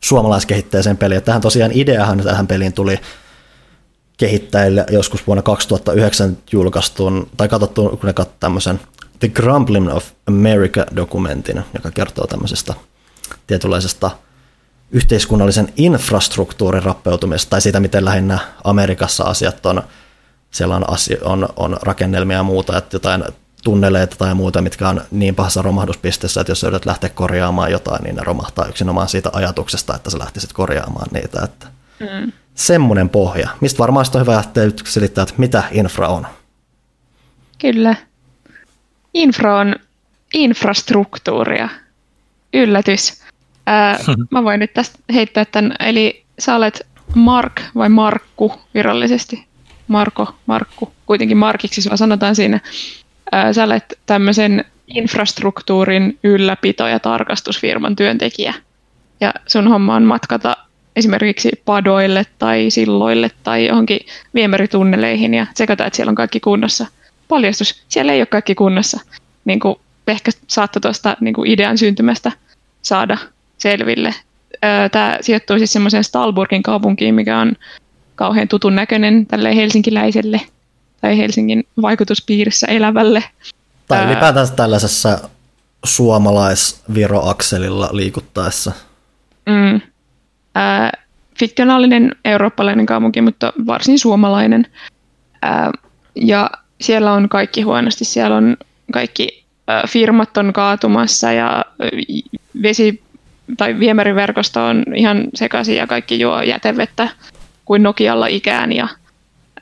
suomalaiskehitteeseen 0.00 0.96
peliin. 0.96 1.22
Tähän 1.22 1.40
tosiaan 1.40 1.72
ideahan 1.74 2.22
tähän 2.22 2.46
peliin 2.46 2.72
tuli 2.72 3.00
kehittäjille 4.20 4.86
joskus 4.90 5.26
vuonna 5.26 5.42
2009 5.42 6.38
julkaistun, 6.52 7.28
tai 7.36 7.48
katsottu, 7.48 7.88
kun 7.88 8.06
ne 8.06 8.12
katsoi 8.12 8.36
tämmöisen 8.40 8.80
The 9.18 9.28
Grumbling 9.28 9.92
of 9.92 10.04
America-dokumentin, 10.28 11.62
joka 11.74 11.90
kertoo 11.90 12.26
tämmöisestä 12.26 12.74
tietynlaisesta 13.46 14.10
yhteiskunnallisen 14.90 15.72
infrastruktuurin 15.76 16.82
rappeutumisesta, 16.82 17.50
tai 17.50 17.60
siitä, 17.60 17.80
miten 17.80 18.04
lähinnä 18.04 18.38
Amerikassa 18.64 19.24
asiat 19.24 19.66
on, 19.66 19.82
siellä 20.50 20.76
on, 20.76 20.90
asio, 20.90 21.16
on, 21.24 21.48
on 21.56 21.76
rakennelmia 21.82 22.36
ja 22.36 22.42
muuta, 22.42 22.78
että 22.78 22.94
jotain 22.94 23.24
tunneleita 23.64 24.16
tai 24.16 24.34
muuta, 24.34 24.62
mitkä 24.62 24.88
on 24.88 25.00
niin 25.10 25.34
pahassa 25.34 25.62
romahduspisteessä, 25.62 26.40
että 26.40 26.50
jos 26.50 26.62
yrität 26.62 26.86
lähteä 26.86 27.10
korjaamaan 27.10 27.72
jotain, 27.72 28.02
niin 28.02 28.16
ne 28.16 28.22
romahtaa 28.24 28.66
yksinomaan 28.66 29.08
siitä 29.08 29.30
ajatuksesta, 29.32 29.96
että 29.96 30.10
sä 30.10 30.18
lähtisit 30.18 30.52
korjaamaan 30.52 31.08
niitä. 31.12 31.40
Että 31.44 31.79
mm. 32.00 32.32
Semmoinen 32.54 33.08
pohja. 33.08 33.48
Mistä 33.60 33.78
varmaan 33.78 34.06
on 34.14 34.20
hyvä 34.20 34.36
lähteä 34.36 34.70
selittää, 34.84 35.22
että 35.22 35.34
mitä 35.38 35.62
infra 35.72 36.08
on. 36.08 36.26
Kyllä. 37.58 37.96
Infra 39.14 39.58
on 39.58 39.76
infrastruktuuria. 40.34 41.68
Yllätys. 42.54 43.22
Ää, 43.66 43.98
mä 44.30 44.44
voin 44.44 44.60
nyt 44.60 44.74
tästä 44.74 44.98
heittää 45.14 45.44
tämän. 45.44 45.74
Eli 45.80 46.24
sä 46.38 46.56
olet 46.56 46.86
Mark 47.14 47.60
vai 47.74 47.88
Markku 47.88 48.52
virallisesti? 48.74 49.46
Marko, 49.88 50.34
Markku. 50.46 50.92
Kuitenkin 51.06 51.36
Markiksi 51.36 51.82
sua 51.82 51.96
sanotaan 51.96 52.36
siinä. 52.36 52.60
Ää, 53.32 53.52
sä 53.52 53.64
olet 53.64 53.98
tämmöisen 54.06 54.64
infrastruktuurin 54.94 56.18
ylläpito- 56.24 56.88
ja 56.88 57.00
tarkastusfirman 57.00 57.96
työntekijä. 57.96 58.54
Ja 59.20 59.34
sun 59.46 59.68
homma 59.68 59.94
on 59.94 60.02
matkata 60.02 60.56
esimerkiksi 61.00 61.50
padoille 61.64 62.26
tai 62.38 62.70
silloille 62.70 63.30
tai 63.42 63.66
johonkin 63.66 64.00
viemäritunneleihin 64.34 65.34
ja 65.34 65.46
tsekata, 65.54 65.86
että 65.86 65.96
siellä 65.96 66.10
on 66.10 66.14
kaikki 66.14 66.40
kunnossa. 66.40 66.86
Paljastus, 67.28 67.82
siellä 67.88 68.12
ei 68.12 68.20
ole 68.20 68.26
kaikki 68.26 68.54
kunnossa. 68.54 69.00
Niin 69.44 69.60
kuin 69.60 69.76
ehkä 70.06 70.30
saattoi 70.46 70.80
tuosta 70.80 71.16
niin 71.20 71.34
kuin 71.34 71.50
idean 71.50 71.78
syntymästä 71.78 72.32
saada 72.82 73.18
selville. 73.58 74.14
Tämä 74.92 75.18
sijoittuu 75.20 75.58
siis 75.58 75.72
semmoiseen 75.72 76.04
Stalburgin 76.04 76.62
kaupunkiin, 76.62 77.14
mikä 77.14 77.38
on 77.38 77.52
kauhean 78.14 78.48
tutun 78.48 78.76
näköinen 78.76 79.26
tälle 79.26 79.56
helsinkiläiselle 79.56 80.40
tai 81.00 81.18
Helsingin 81.18 81.66
vaikutuspiirissä 81.82 82.66
elävälle. 82.66 83.24
Tai 83.88 84.06
ylipäätään 84.06 84.52
tällaisessa 84.56 85.28
suomalais-viro-akselilla 85.84 87.88
liikuttaessa. 87.92 88.72
Mm, 89.46 89.80
ää, 90.54 90.92
fiktionaalinen 91.38 92.12
eurooppalainen 92.24 92.86
kaupunki, 92.86 93.20
mutta 93.20 93.52
varsin 93.66 93.98
suomalainen. 93.98 94.66
Ää, 95.42 95.70
ja 96.14 96.50
siellä 96.80 97.12
on 97.12 97.28
kaikki 97.28 97.62
huonosti. 97.62 98.04
Siellä 98.04 98.36
on 98.36 98.56
kaikki 98.92 99.44
ää, 99.68 99.82
firmat 99.88 100.36
on 100.36 100.52
kaatumassa 100.52 101.32
ja 101.32 101.64
vesi- 102.62 103.02
tai 103.56 103.78
viemäriverkosto 103.78 104.64
on 104.64 104.84
ihan 104.94 105.24
sekaisin 105.34 105.76
ja 105.76 105.86
kaikki 105.86 106.20
juo 106.20 106.42
jätevettä 106.42 107.08
kuin 107.64 107.82
Nokialla 107.82 108.26
ikään 108.26 108.72
ja 108.72 108.88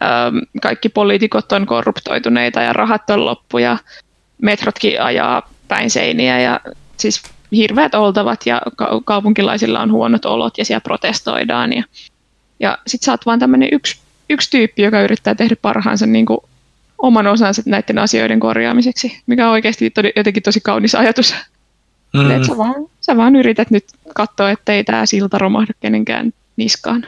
ää, 0.00 0.32
kaikki 0.62 0.88
poliitikot 0.88 1.52
on 1.52 1.66
korruptoituneita 1.66 2.62
ja 2.62 2.72
rahat 2.72 3.10
on 3.10 3.24
loppu 3.24 3.58
ja 3.58 3.78
metrotkin 4.42 5.02
ajaa 5.02 5.50
päin 5.68 5.90
seiniä 5.90 6.40
ja 6.40 6.60
siis 6.96 7.22
hirveät 7.52 7.94
oltavat 7.94 8.46
ja 8.46 8.62
kaupunkilaisilla 9.04 9.80
on 9.80 9.92
huonot 9.92 10.24
olot 10.24 10.58
ja 10.58 10.64
siellä 10.64 10.80
protestoidaan. 10.80 11.72
Ja, 11.72 11.84
ja 12.60 12.78
sit 12.86 13.02
sä 13.02 13.12
oot 13.12 13.26
vaan 13.26 13.38
tämmöinen 13.38 13.68
yksi, 13.72 14.00
yksi 14.30 14.50
tyyppi, 14.50 14.82
joka 14.82 15.02
yrittää 15.02 15.34
tehdä 15.34 15.56
parhaansa 15.62 16.06
niin 16.06 16.26
kuin 16.26 16.40
oman 16.98 17.26
osansa 17.26 17.62
näiden 17.66 17.98
asioiden 17.98 18.40
korjaamiseksi, 18.40 19.20
mikä 19.26 19.46
on 19.46 19.52
oikeasti 19.52 19.90
todi, 19.90 20.12
jotenkin 20.16 20.42
tosi 20.42 20.60
kaunis 20.60 20.94
ajatus. 20.94 21.34
Mm. 22.12 22.30
Et 22.30 22.44
sä, 22.44 22.56
vaan, 22.56 22.74
sä 23.00 23.16
vaan 23.16 23.36
yrität 23.36 23.70
nyt 23.70 23.84
katsoa, 24.14 24.50
ettei 24.50 24.84
tämä 24.84 25.06
silta 25.06 25.38
romahda 25.38 25.72
kenenkään 25.80 26.32
niskaan. 26.56 27.06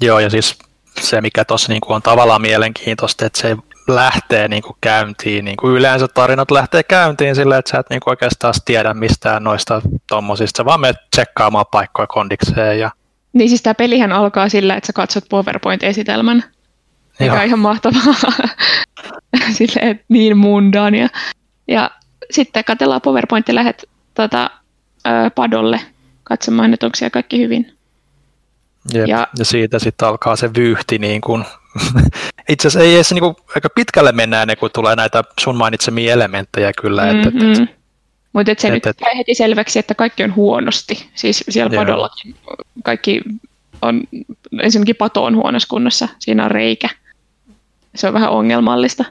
Joo, 0.00 0.18
ja 0.18 0.30
siis 0.30 0.58
se, 1.00 1.20
mikä 1.20 1.44
tuossa 1.44 1.72
niinku 1.72 1.92
on 1.92 2.02
tavallaan 2.02 2.42
mielenkiintoista, 2.42 3.26
että 3.26 3.40
se 3.40 3.56
lähtee 3.88 4.48
niin 4.48 4.62
kuin 4.62 4.76
käyntiin. 4.80 5.44
Niin 5.44 5.56
kuin 5.56 5.74
yleensä 5.74 6.08
tarinat 6.08 6.50
lähtee 6.50 6.82
käyntiin 6.82 7.34
sillä, 7.34 7.58
että 7.58 7.70
sä 7.70 7.78
et 7.78 7.90
niin 7.90 8.00
kuin 8.00 8.12
oikeastaan 8.12 8.54
tiedä 8.64 8.94
mistään 8.94 9.44
noista 9.44 9.82
tommosista. 10.08 10.56
Sä 10.56 10.64
vaan 10.64 10.80
menet 10.80 10.96
tsekkaamaan 11.10 11.66
paikkoja 11.72 12.06
kondikseen. 12.06 12.78
Ja... 12.78 12.90
Niin 13.32 13.48
siis 13.48 13.62
tämä 13.62 13.74
pelihän 13.74 14.12
alkaa 14.12 14.48
sillä, 14.48 14.76
että 14.76 14.86
sä 14.86 14.92
katsot 14.92 15.24
PowerPoint-esitelmän, 15.28 16.44
mikä 17.20 17.40
on 17.40 17.46
ihan 17.46 17.58
mahtavaa. 17.58 18.14
Silleen, 19.56 20.00
niin 20.08 20.36
mundaan. 20.36 20.94
Ja, 20.94 21.08
ja 21.68 21.90
sitten 22.30 22.64
katsellaan 22.64 23.00
PowerPoint 23.00 23.48
ja 23.48 23.54
lähdet 23.54 23.88
tota, 24.14 24.50
ö, 25.06 25.30
padolle 25.34 25.80
katsomaan, 26.24 26.74
että 26.74 26.86
onko 26.86 26.96
siellä 26.96 27.10
kaikki 27.10 27.38
hyvin. 27.38 27.72
Jep. 28.94 29.06
Ja, 29.06 29.26
ja 29.38 29.44
siitä 29.44 29.78
sitten 29.78 30.08
alkaa 30.08 30.36
se 30.36 30.50
vyyhti 30.56 30.98
niin 30.98 31.20
kuin 31.20 31.44
itse 32.48 32.68
asiassa 32.68 32.88
ei 32.88 32.94
edes 32.94 33.12
niin 33.12 33.24
aika 33.54 33.68
pitkälle 33.74 34.12
mennä 34.12 34.42
ennen 34.42 34.56
kuin 34.56 34.72
tulee 34.72 34.96
näitä 34.96 35.24
sun 35.40 35.56
mainitsemia 35.56 36.12
elementtejä 36.12 36.72
kyllä. 36.80 37.04
Mm-hmm. 37.04 37.20
Et, 37.20 37.26
et, 37.26 37.68
et, 37.68 37.76
Mutta 38.32 38.54
se 38.58 38.68
et, 38.68 38.74
nyt 38.74 38.86
et, 38.86 38.96
heti 39.16 39.34
selväksi, 39.34 39.78
että 39.78 39.94
kaikki 39.94 40.24
on 40.24 40.34
huonosti. 40.34 41.08
Siis 41.14 41.44
siellä 41.48 41.74
joo. 41.74 41.84
padollakin 41.84 42.34
kaikki 42.84 43.20
on, 43.82 44.02
ensinnäkin 44.62 44.96
pato 44.96 45.24
on 45.24 45.36
huonossa 45.36 45.68
kunnossa, 45.68 46.08
siinä 46.18 46.44
on 46.44 46.50
reikä. 46.50 46.88
Se 47.94 48.06
on 48.06 48.14
vähän 48.14 48.30
ongelmallista. 48.30 49.04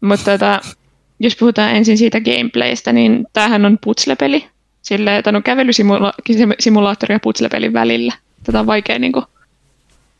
Mutta 0.00 0.30
tota, 0.30 0.60
jos 1.20 1.36
puhutaan 1.36 1.76
ensin 1.76 1.98
siitä 1.98 2.20
gameplaystä, 2.20 2.92
niin 2.92 3.26
tämähän 3.32 3.64
on 3.64 3.78
putslepeli. 3.84 4.46
Sille, 4.82 5.22
tämä 5.22 5.36
on 5.36 5.42
kävelysimulaattori 5.42 7.14
ja 7.14 7.20
putslepelin 7.20 7.72
välillä. 7.72 8.12
Tätä 8.44 8.60
on 8.60 8.66
vaikea 8.66 8.98
niin 8.98 9.12
kuin, 9.12 9.24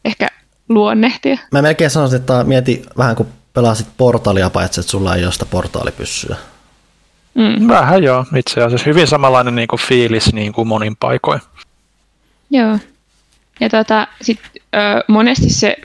ehkä 0.04 0.28
luonnehtia. 0.74 1.38
Mä 1.52 1.62
melkein 1.62 1.90
sanoisin, 1.90 2.20
että 2.20 2.44
mieti 2.44 2.82
vähän 2.98 3.16
kuin 3.16 3.28
pelasit 3.54 3.88
portaalia, 3.96 4.50
paitsi 4.50 4.80
että 4.80 4.90
sulla 4.90 5.14
ei 5.14 5.24
ole 5.24 5.32
sitä 5.32 5.46
portaalipyssyä. 5.46 6.36
Mm. 7.34 7.68
Vähän 7.68 8.02
joo, 8.02 8.24
itse 8.36 8.62
asiassa 8.62 8.90
hyvin 8.90 9.06
samanlainen 9.06 9.54
niin 9.54 9.68
kuin 9.68 9.80
fiilis 9.80 10.32
niin 10.32 10.52
kuin 10.52 10.68
monin 10.68 10.96
paikoin. 10.96 11.40
Joo. 12.50 12.78
Ja 13.60 13.68
tota, 13.68 14.06
sit, 14.22 14.40
ö, 14.56 15.04
monesti 15.08 15.50
se 15.50 15.76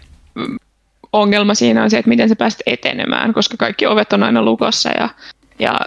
ongelma 1.14 1.54
siinä 1.54 1.84
on 1.84 1.90
se, 1.90 1.98
että 1.98 2.10
miten 2.10 2.30
sä 2.30 2.36
pääset 2.36 2.62
etenemään, 2.66 3.34
koska 3.34 3.58
kaikki 3.58 3.86
ovet 3.86 4.14
on 4.14 4.24
aina 4.24 4.42
lukossa 4.42 4.90
ja, 4.90 5.10
ja 5.60 5.80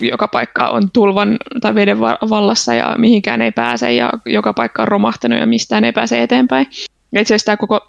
joka 0.00 0.28
paikka 0.28 0.68
on 0.68 0.90
tulvan 0.90 1.36
tai 1.60 1.74
veden 1.74 2.00
vallassa 2.00 2.74
ja 2.74 2.94
mihinkään 2.98 3.42
ei 3.42 3.52
pääse 3.52 3.92
ja 3.92 4.12
joka 4.26 4.52
paikka 4.52 4.82
on 4.82 4.88
romahtanut 4.88 5.38
ja 5.38 5.46
mistään 5.46 5.84
ei 5.84 5.92
pääse 5.92 6.22
eteenpäin. 6.22 6.66
Ja 7.12 7.20
itse 7.20 7.34
asiassa 7.34 7.46
tämä 7.46 7.56
koko 7.56 7.86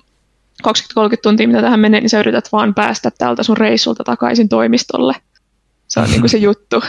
20-30 0.68 0.72
tuntia, 1.24 1.48
mitä 1.48 1.62
tähän 1.62 1.80
menee, 1.80 2.02
niin 2.02 2.10
sä 2.10 2.20
yrität 2.20 2.52
vaan 2.52 2.74
päästä 2.74 3.12
täältä 3.18 3.44
sun 3.44 3.58
reissulta 3.58 4.04
takaisin 4.04 4.50
toimistolle. 4.50 5.16
Se 5.88 6.00
on 6.00 6.10
niin 6.10 6.20
kuin 6.20 6.30
se 6.30 6.38
juttu, 6.48 6.84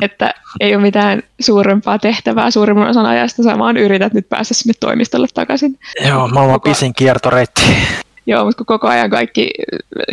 että 0.00 0.34
ei 0.60 0.74
ole 0.74 0.82
mitään 0.82 1.22
suurempaa 1.40 1.98
tehtävää 1.98 2.50
suurimman 2.50 2.88
osan 2.88 3.06
ajasta, 3.06 3.42
sä 3.42 3.58
vaan 3.58 3.76
yrität 3.76 4.14
nyt 4.14 4.28
päästä 4.28 4.54
sinne 4.54 4.74
toimistolle 4.80 5.26
takaisin. 5.34 5.78
Joo, 6.08 6.28
maailman 6.28 6.60
koko... 6.60 6.70
pisin 6.70 6.94
kiertoreitti. 6.94 7.62
Joo, 8.26 8.44
mutta 8.44 8.56
kun 8.58 8.66
koko 8.66 8.88
ajan 8.88 9.10
kaikki 9.10 9.50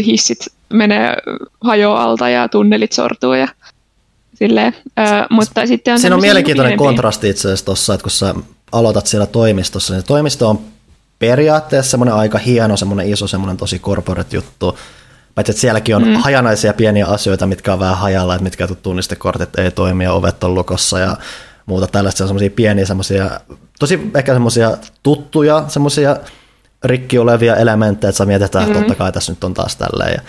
hissit 0.05 0.39
menee 0.73 1.15
hajoalta 1.61 2.29
ja 2.29 2.49
tunnelit 2.49 2.91
sortuu 2.91 3.33
ja 3.33 3.47
silleen. 4.33 4.75
Ö, 4.99 5.01
mutta 5.29 5.67
sitten 5.67 5.93
on 5.93 5.99
Siinä 5.99 6.15
on 6.15 6.21
mielenkiintoinen 6.21 6.77
kontrasti 6.77 7.29
itse 7.29 7.47
asiassa 7.47 7.65
tuossa, 7.65 7.93
että 7.93 8.03
kun 8.03 8.11
sä 8.11 8.35
aloitat 8.71 9.07
siellä 9.07 9.25
toimistossa, 9.25 9.93
niin 9.93 10.03
toimisto 10.03 10.49
on 10.49 10.59
periaatteessa 11.27 11.91
semmoinen 11.91 12.15
aika 12.15 12.37
hieno, 12.37 12.77
semmoinen 12.77 13.09
iso, 13.13 13.27
semmoinen 13.27 13.57
tosi 13.57 13.79
corporate 13.79 14.35
juttu. 14.35 14.77
Paitsi 15.35 15.51
että 15.51 15.61
sielläkin 15.61 15.95
on 15.95 16.07
mm. 16.07 16.15
hajanaisia 16.15 16.73
pieniä 16.73 17.05
asioita, 17.05 17.47
mitkä 17.47 17.73
on 17.73 17.79
vähän 17.79 17.97
hajalla, 17.97 18.35
että 18.35 18.43
mitkä 18.43 18.67
tunnistekortit 18.67 19.59
ei 19.59 19.71
toimi 19.71 20.03
ja 20.03 20.13
ovet 20.13 20.43
on 20.43 20.55
lukossa 20.55 20.99
ja 20.99 21.17
muuta 21.65 21.87
tällaista. 21.87 22.17
Se 22.17 22.23
on 22.23 22.27
semmoisia 22.27 22.49
pieniä, 22.49 22.85
semmoisia, 22.85 23.39
tosi 23.79 24.11
ehkä 24.15 24.33
semmoisia 24.33 24.77
tuttuja, 25.03 25.63
semmoisia 25.67 26.17
rikki 26.83 27.17
olevia 27.17 27.55
elementtejä, 27.55 28.09
että 28.09 28.17
sä 28.17 28.25
mietit, 28.25 28.45
että 28.45 28.59
mm-hmm. 28.59 28.73
totta 28.73 28.95
kai 28.95 29.11
tässä 29.11 29.31
nyt 29.31 29.43
on 29.43 29.53
taas 29.53 29.75
tälleen. 29.75 30.13
Ja 30.13 30.21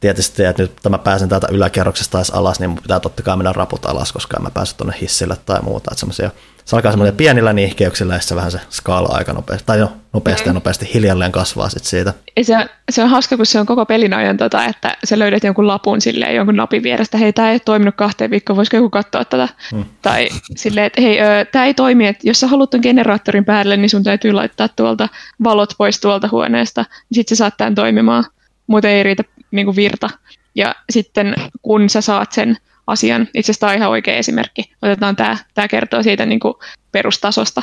tietysti, 0.00 0.44
että 0.44 0.62
nyt 0.62 0.72
mä 0.88 0.98
pääsen 0.98 1.28
täältä 1.28 1.48
yläkerroksesta 1.50 2.18
edes 2.18 2.30
alas, 2.30 2.60
niin 2.60 2.70
mun 2.70 2.82
pitää 2.82 3.00
totta 3.00 3.22
kai 3.22 3.36
mennä 3.36 3.52
raput 3.52 3.86
alas, 3.86 4.12
koska 4.12 4.36
en 4.36 4.42
mä 4.42 4.50
pääse 4.50 4.76
tuonne 4.76 4.96
hissille 5.00 5.36
tai 5.46 5.62
muuta. 5.62 5.90
Että 5.92 6.00
semmoisia 6.00 6.30
se 6.64 6.76
alkaa 6.76 6.92
semmoinen 6.92 7.16
pienillä 7.16 7.52
niihkeyksillä 7.52 8.14
ja 8.14 8.20
se 8.20 8.34
vähän 8.34 8.50
se 8.50 8.60
skaala 8.70 9.08
aika 9.12 9.32
nopeasti, 9.32 9.66
tai 9.66 9.78
no, 9.78 9.92
nopeasti 10.12 10.44
mm. 10.44 10.50
ja 10.50 10.52
nopeasti 10.52 10.90
hiljalleen 10.94 11.32
kasvaa 11.32 11.68
sit 11.68 11.84
siitä. 11.84 12.14
Ja 12.36 12.44
se, 12.44 12.56
on, 12.56 12.66
se 12.90 13.02
on 13.02 13.08
hauska, 13.08 13.36
kun 13.36 13.46
se 13.46 13.60
on 13.60 13.66
koko 13.66 13.86
pelin 13.86 14.14
ajan, 14.14 14.36
tota, 14.36 14.64
että 14.64 14.96
sä 15.04 15.18
löydät 15.18 15.44
jonkun 15.44 15.66
lapun 15.66 16.00
silleen, 16.00 16.34
jonkun 16.34 16.56
napin 16.56 16.82
vierestä, 16.82 17.18
hei, 17.18 17.32
tämä 17.32 17.50
ei 17.50 17.60
toiminut 17.60 17.94
kahteen 17.94 18.30
viikkoon, 18.30 18.56
voisiko 18.56 18.76
joku 18.76 18.90
katsoa 18.90 19.24
tätä? 19.24 19.48
Mm. 19.72 19.84
Tai 20.02 20.28
silleen, 20.56 20.86
että 20.86 21.02
hei, 21.02 21.18
tämä 21.52 21.64
ei 21.64 21.74
toimi, 21.74 22.06
että 22.06 22.28
jos 22.28 22.40
sä 22.40 22.46
haluat 22.46 22.70
ton 22.70 22.80
generaattorin 22.82 23.44
päälle, 23.44 23.76
niin 23.76 23.90
sun 23.90 24.04
täytyy 24.04 24.32
laittaa 24.32 24.68
tuolta 24.68 25.08
valot 25.44 25.74
pois 25.78 26.00
tuolta 26.00 26.28
huoneesta, 26.32 26.80
niin 26.82 27.14
sitten 27.14 27.36
sä 27.36 27.38
saat 27.38 27.56
tämän 27.56 27.74
toimimaan, 27.74 28.24
muuten 28.66 28.90
ei 28.90 29.02
riitä 29.02 29.22
niin 29.50 29.66
kuin 29.66 29.76
virta. 29.76 30.10
Ja 30.54 30.74
sitten 30.90 31.34
kun 31.62 31.90
sä 31.90 32.00
saat 32.00 32.32
sen 32.32 32.56
asian. 32.86 33.22
Itse 33.22 33.38
asiassa 33.38 33.60
tämä 33.60 33.70
on 33.70 33.76
ihan 33.76 33.90
oikea 33.90 34.16
esimerkki. 34.16 34.72
Otetaan 34.82 35.16
tämä, 35.16 35.36
tämä 35.54 35.68
kertoo 35.68 36.02
siitä 36.02 36.26
niin 36.26 36.40
kuin 36.40 36.54
perustasosta. 36.92 37.62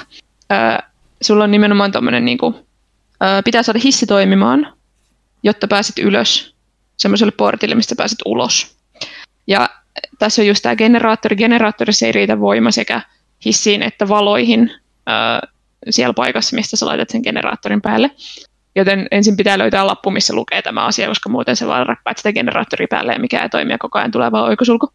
Öö, 0.52 0.78
sulla 1.22 1.44
on 1.44 1.52
nimenomaan 1.52 1.92
tuommoinen, 1.92 2.26
niin 2.26 2.38
kuin, 2.38 2.56
öö, 3.24 3.42
pitää 3.46 3.64
saada 3.64 3.80
hissi 3.84 4.06
toimimaan, 4.06 4.74
jotta 5.44 5.68
pääsit 5.68 6.00
ylös 6.00 6.56
semmoiselle 6.98 7.32
portille, 7.32 7.76
mistä 7.76 7.96
pääset 7.96 8.20
ulos. 8.26 8.76
Ja 9.48 9.70
tässä 10.20 10.42
on 10.42 10.48
just 10.48 10.62
tämä 10.62 10.76
generaattori. 10.76 11.36
Generaattorissa 11.36 12.06
ei 12.06 12.12
riitä 12.12 12.40
voima 12.40 12.72
sekä 12.72 13.02
hissiin 13.46 13.82
että 13.82 14.08
valoihin 14.08 14.72
öö, 15.10 15.50
siellä 15.90 16.14
paikassa, 16.14 16.56
mistä 16.56 16.78
sä 16.78 16.86
laitat 16.86 17.10
sen 17.10 17.22
generaattorin 17.24 17.82
päälle. 17.82 18.12
Joten 18.76 19.08
ensin 19.12 19.38
pitää 19.38 19.58
löytää 19.58 19.88
lappu, 19.88 20.12
missä 20.12 20.36
lukee 20.36 20.62
tämä 20.62 20.86
asia, 20.86 21.08
koska 21.08 21.30
muuten 21.30 21.56
se 21.56 21.68
vaan 21.68 21.88
räppäät 21.88 22.18
sitä 22.18 22.34
generaattoria 22.34 22.88
päälle 22.90 23.14
ja 23.14 23.20
mikä 23.20 23.44
ei 23.44 23.50
toimi 23.50 23.72
ja 23.72 23.78
koko 23.78 24.00
ajan 24.00 24.12
tulee 24.12 24.32
vaan 24.32 24.50
oikosulku. 24.50 24.90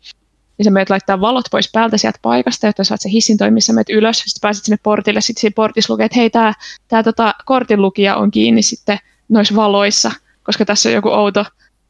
Niin 0.58 0.64
sä 0.64 0.70
menet 0.70 0.90
laittaa 0.90 1.20
valot 1.20 1.44
pois 1.50 1.70
päältä 1.72 1.96
sieltä 1.96 2.18
paikasta, 2.22 2.66
jotta 2.66 2.84
saat 2.84 3.00
se 3.00 3.10
hissin 3.10 3.38
toimissa, 3.38 3.72
menet 3.72 3.90
ylös, 3.90 4.18
sitten 4.18 4.40
pääset 4.40 4.64
sinne 4.64 4.78
portille, 4.82 5.20
sitten 5.20 5.40
siinä 5.40 5.54
portissa 5.56 5.92
lukee, 5.92 6.06
että 6.06 6.18
hei, 6.18 6.30
tämä 6.30 6.52
tää, 6.88 7.02
tota, 7.02 7.34
kortin 7.44 7.82
lukija 7.82 8.16
on 8.16 8.30
kiinni 8.30 8.62
sitten 8.62 8.98
noissa 9.28 9.56
valoissa, 9.56 10.12
koska 10.42 10.64
tässä 10.64 10.88
on 10.88 10.94
joku 10.94 11.08
outo 11.08 11.44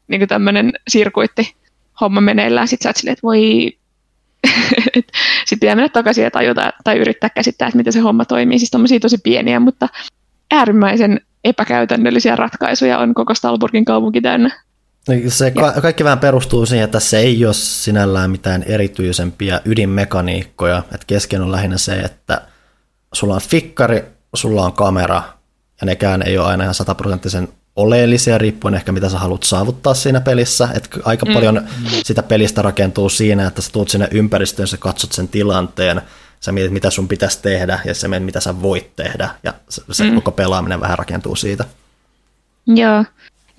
niin 0.07 0.27
tämmöinen 0.27 0.73
sirkuitti 0.87 1.55
homma 2.01 2.21
meneillään. 2.21 2.67
Sitten 2.67 2.83
sä 2.83 2.89
oot 2.89 2.95
silleen, 2.95 3.13
että 3.13 3.23
voi... 3.23 3.71
sitten 5.45 5.59
pitää 5.59 5.75
mennä 5.75 5.89
takaisin 5.89 6.23
ja 6.23 6.31
tajuta 6.31 6.73
tai 6.83 6.97
yrittää 6.97 7.29
käsittää, 7.29 7.67
että 7.67 7.77
miten 7.77 7.93
se 7.93 7.99
homma 7.99 8.25
toimii. 8.25 8.59
Siis 8.59 8.99
tosi 9.01 9.17
pieniä, 9.23 9.59
mutta 9.59 9.87
äärimmäisen 10.51 11.21
epäkäytännöllisiä 11.49 12.35
ratkaisuja 12.35 12.97
on 12.97 13.13
koko 13.13 13.35
Stalburgin 13.35 13.85
kaupunki 13.85 14.21
täynnä. 14.21 14.61
Niin, 15.07 15.31
se 15.31 15.51
ka- 15.51 15.81
kaikki 15.81 16.03
vähän 16.03 16.19
perustuu 16.19 16.65
siihen, 16.65 16.85
että 16.85 16.99
se 16.99 17.17
ei 17.17 17.45
ole 17.45 17.53
sinällään 17.53 18.31
mitään 18.31 18.63
erityisempiä 18.63 19.61
ydinmekaniikkoja. 19.65 20.83
Et 20.95 21.05
kesken 21.05 21.41
on 21.41 21.51
lähinnä 21.51 21.77
se, 21.77 21.93
että 21.93 22.41
sulla 23.13 23.35
on 23.35 23.41
fikkari, 23.41 24.03
sulla 24.35 24.65
on 24.65 24.73
kamera, 24.73 25.23
ja 25.81 25.85
nekään 25.85 26.21
ei 26.21 26.37
ole 26.37 26.47
aina 26.47 26.63
ihan 26.63 26.73
sataprosenttisen 26.73 27.47
oleellisia, 27.75 28.37
riippuen 28.37 28.73
ehkä 28.73 28.91
mitä 28.91 29.09
sä 29.09 29.19
haluat 29.19 29.43
saavuttaa 29.43 29.93
siinä 29.93 30.21
pelissä. 30.21 30.69
Et 30.73 30.89
aika 31.03 31.25
mm. 31.25 31.33
paljon 31.33 31.67
sitä 32.05 32.23
pelistä 32.23 32.61
rakentuu 32.61 33.09
siinä, 33.09 33.47
että 33.47 33.61
sä 33.61 33.71
tuut 33.71 33.89
sinne 33.89 34.07
ympäristöön, 34.11 34.67
sä 34.67 34.77
katsot 34.77 35.11
sen 35.11 35.27
tilanteen, 35.27 36.01
sä 36.39 36.51
mietit, 36.51 36.73
mitä 36.73 36.89
sun 36.89 37.07
pitäisi 37.07 37.41
tehdä, 37.41 37.79
ja 37.85 37.93
sä 37.93 38.07
mietit, 38.07 38.25
mitä 38.25 38.39
sä 38.39 38.61
voit 38.61 38.95
tehdä, 38.95 39.29
ja 39.43 39.53
se, 39.69 40.03
mm. 40.03 40.15
koko 40.15 40.31
pelaaminen 40.31 40.81
vähän 40.81 40.97
rakentuu 40.97 41.35
siitä. 41.35 41.65
Joo, 42.67 43.05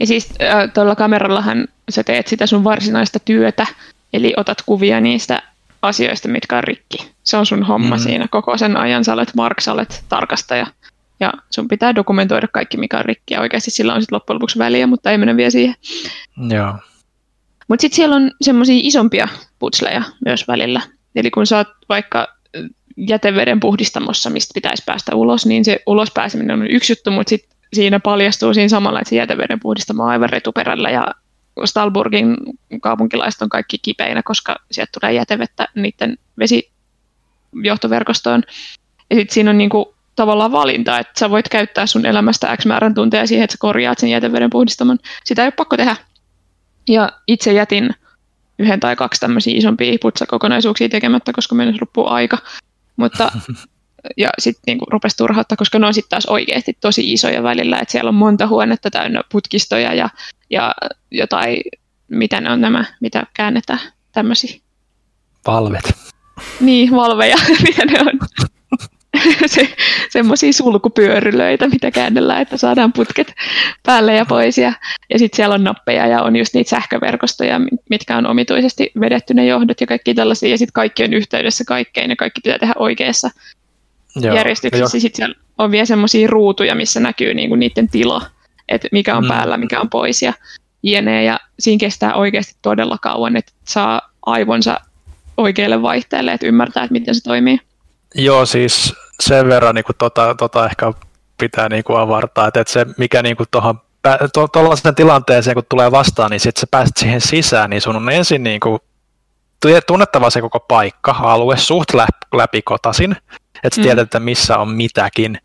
ja 0.01 0.07
siis 0.07 0.29
äh, 0.43 0.73
tuolla 0.75 0.97
kamerallahan 0.97 1.69
sä 1.91 2.05
teet 2.05 2.27
sitä 2.27 2.47
sun 2.47 2.65
varsinaista 2.65 3.19
työtä, 3.19 3.67
eli 4.13 4.35
otat 4.37 4.63
kuvia 4.67 5.01
niistä 5.01 5.43
asioista, 5.83 6.29
mitkä 6.29 6.57
on 6.57 6.65
rikki. 6.65 7.11
Se 7.23 7.37
on 7.37 7.47
sun 7.47 7.63
homma 7.63 7.97
mm. 7.97 8.03
siinä 8.03 8.29
koko 8.31 8.59
sen 8.59 8.77
ajan. 8.77 9.05
Sä 9.05 9.13
olet 9.13 9.35
Mark, 9.35 9.61
sä 9.61 9.73
olet 9.73 10.05
tarkastaja. 10.09 10.67
Ja 11.21 11.33
sun 11.51 11.69
pitää 11.69 11.95
dokumentoida 11.95 12.49
kaikki, 12.49 12.77
mikä 12.77 12.99
on 12.99 13.05
rikki. 13.05 13.35
Ja 13.35 13.41
oikeasti 13.41 13.71
sillä 13.71 13.95
on 13.95 14.03
sitten 14.03 14.17
loppujen 14.17 14.35
lopuksi 14.35 14.59
väliä, 14.59 14.87
mutta 14.87 15.11
ei 15.11 15.19
mennä 15.19 15.37
vielä 15.37 15.51
siihen. 15.51 15.75
Joo. 16.49 16.75
Mutta 17.69 17.81
sitten 17.81 17.97
siellä 17.97 18.17
on 18.17 18.31
semmoisia 18.43 18.81
isompia 18.83 19.29
putsleja 19.59 20.03
myös 20.25 20.49
välillä. 20.49 20.81
Eli 21.15 21.31
kun 21.31 21.47
sä 21.47 21.57
oot 21.57 21.69
vaikka 21.89 22.38
jäteveden 23.09 23.61
puhdistamossa, 23.61 24.31
mistä 24.31 24.55
pitäisi 24.55 24.83
päästä 24.87 25.15
ulos, 25.15 25.47
niin 25.47 25.65
se 25.65 25.81
ulos 25.87 26.11
pääseminen 26.11 26.61
on 26.61 26.71
yksi 26.71 26.93
juttu, 26.93 27.11
mutta 27.11 27.31
sitten 27.31 27.57
siinä 27.73 28.01
paljastuu 28.01 28.55
siinä 28.55 28.69
samalla, 28.69 29.01
että 29.01 29.11
se 29.11 29.17
jäteveden 29.17 29.61
puhdistamo 29.61 30.03
on 30.03 30.09
aivan 30.09 30.31
retuperällä 30.31 30.91
ja 30.91 31.15
Stalburgin 31.65 32.37
kaupunkilaiset 32.83 33.43
on 33.43 33.49
kaikki 33.49 33.79
kipeinä, 33.79 34.23
koska 34.23 34.57
sieltä 34.71 34.91
tulee 35.01 35.13
jätevettä 35.13 35.69
niiden 35.75 36.19
vesijohtoverkostoon. 36.39 38.43
Ja 39.11 39.17
sitten 39.17 39.35
siinä 39.35 39.51
on 39.51 39.59
niinku 39.59 39.95
tavallaan 40.17 40.53
valinta, 40.53 40.99
että 40.99 41.13
sä 41.19 41.31
voit 41.31 41.49
käyttää 41.49 41.87
sun 41.87 42.07
elämästä 42.07 42.57
X 42.57 42.67
määrän 42.67 42.95
tunteja 42.95 43.27
siihen, 43.27 43.45
että 43.45 43.53
sä 43.53 43.59
korjaat 43.61 43.99
sen 43.99 44.11
jäteveden 44.11 44.51
puhdistamon. 44.51 44.99
Sitä 45.25 45.43
ei 45.43 45.47
ole 45.47 45.53
pakko 45.53 45.77
tehdä. 45.77 45.97
Ja 46.89 47.13
itse 47.27 47.53
jätin 47.53 47.91
yhden 48.59 48.81
tai 48.81 48.97
kaksi 48.97 49.21
tämmöisiä 49.21 49.57
isompia 49.57 49.99
putsakokonaisuuksia 50.03 50.89
tekemättä, 50.89 51.33
koska 51.33 51.55
meillä 51.55 51.79
loppuu 51.81 52.09
aika. 52.09 52.39
Mutta 52.99 53.33
ja 54.17 54.29
sitten 54.39 54.63
niinku 54.67 54.85
rupesi 54.91 55.17
turhauttaa, 55.17 55.57
koska 55.57 55.79
ne 55.79 55.87
on 55.87 55.95
sitten 55.95 56.11
taas 56.11 56.27
oikeasti 56.27 56.79
tosi 56.81 57.13
isoja 57.13 57.43
välillä, 57.43 57.79
että 57.79 57.93
siellä 57.93 58.09
on 58.09 58.15
monta 58.15 58.47
huonetta 58.47 58.91
täynnä 58.91 59.23
putkistoja 59.33 59.95
ja, 59.95 60.09
ja 60.51 60.75
jotain, 61.11 61.63
mitä 62.09 62.41
ne 62.41 62.51
on 62.51 62.61
nämä, 62.61 62.85
mitä 63.01 63.27
käännetään, 63.35 63.81
tämmöisiä. 64.13 64.61
Valvet. 65.47 65.93
Niin, 66.61 66.91
valveja, 66.91 67.37
mitä 67.69 67.85
ne 67.85 68.01
on. 68.01 68.19
Se, 69.47 69.69
semmoisia 70.11 70.53
sulkupyörylöitä, 70.53 71.69
mitä 71.69 71.91
käännellään, 71.91 72.43
että 72.43 72.57
saadaan 72.57 72.93
putket 72.93 73.35
päälle 73.83 74.15
ja 74.15 74.27
pois. 74.27 74.59
Ja, 74.59 74.73
ja 75.11 75.19
sitten 75.19 75.37
siellä 75.37 75.55
on 75.55 75.65
nappeja 75.65 76.07
ja 76.07 76.23
on 76.23 76.37
just 76.37 76.55
niitä 76.55 76.71
sähköverkostoja, 76.71 77.61
mitkä 77.91 78.17
on 78.17 78.27
omituisesti 78.27 78.93
vedetty 79.01 79.35
ne 79.35 79.47
johdot 79.47 79.81
ja 79.81 79.87
kaikki 79.87 80.15
tällaisia. 80.15 80.51
Ja 80.51 80.59
sitten 80.59 80.73
kaikki 80.73 81.05
on 81.05 81.15
yhteydessä 81.15 81.65
kaikkeen 81.65 82.11
ja 82.11 82.17
kaikki 82.17 82.41
pitää 82.41 82.59
tehdä 82.59 82.75
oikeassa 82.79 83.31
Joo, 84.17 84.35
järjestyksessä. 84.35 85.01
Sitten 85.01 85.17
siellä 85.17 85.35
on 85.59 85.71
vielä 85.71 85.87
semmoisia 85.87 86.29
ruutuja, 86.29 86.75
missä 86.75 87.01
näkyy 87.01 87.35
niinku 87.35 87.55
niiden 87.55 87.89
tila, 87.89 88.27
että 88.69 88.89
mikä 88.93 89.17
on 89.17 89.25
mm. 89.25 89.29
päällä, 89.29 89.57
mikä 89.57 89.81
on 89.81 89.91
pois 89.91 90.23
ja 90.23 90.33
jne. 90.83 91.25
Ja 91.25 91.41
siinä 91.59 91.81
kestää 91.81 92.15
oikeasti 92.15 92.57
todella 92.63 92.99
kauan, 93.03 93.37
että 93.37 93.53
saa 93.65 94.11
aivonsa 94.27 94.81
oikealle 95.37 95.83
vaihteelle, 95.83 96.33
että 96.33 96.47
ymmärtää, 96.47 96.85
että 96.85 96.93
miten 96.93 97.15
se 97.15 97.23
toimii. 97.23 97.61
Joo, 98.15 98.47
siis 98.47 98.95
sen 99.23 99.49
verran 99.49 99.75
niin 99.75 99.85
kuin 99.85 99.97
tota, 99.97 100.35
tota 100.35 100.67
ehkä 100.67 100.93
pitää 101.39 101.69
niin 101.69 101.85
kuin 101.85 102.01
avartaa, 102.01 102.49
että, 102.49 102.61
että 102.61 102.73
se 102.73 102.87
mikä 102.97 103.23
niin 103.23 103.37
kuin 103.37 103.47
tuohon 103.51 103.81
tuollaisen 104.53 104.95
tilanteeseen, 104.95 105.55
kun 105.55 105.65
tulee 105.69 105.91
vastaan, 105.91 106.31
niin 106.31 106.41
sitten 106.41 106.61
sä 106.61 106.67
pääset 106.71 106.97
siihen 106.97 107.21
sisään, 107.21 107.71
niin 107.71 107.81
sun 107.81 107.97
on 107.97 108.11
ensin 108.11 108.43
niin 108.43 108.61
kuin 108.61 108.79
tunnettava 109.87 110.31
se 110.31 110.41
koko 110.41 110.61
paikka, 110.61 111.17
alue, 111.19 111.57
suht 111.57 111.89
läpikotasin, 112.35 113.17
että 113.65 113.81
mm. 113.81 113.83
tiedät, 113.83 114.03
että 114.03 114.21
missä 114.21 114.59
on 114.59 114.69
mitäkin, 114.69 115.39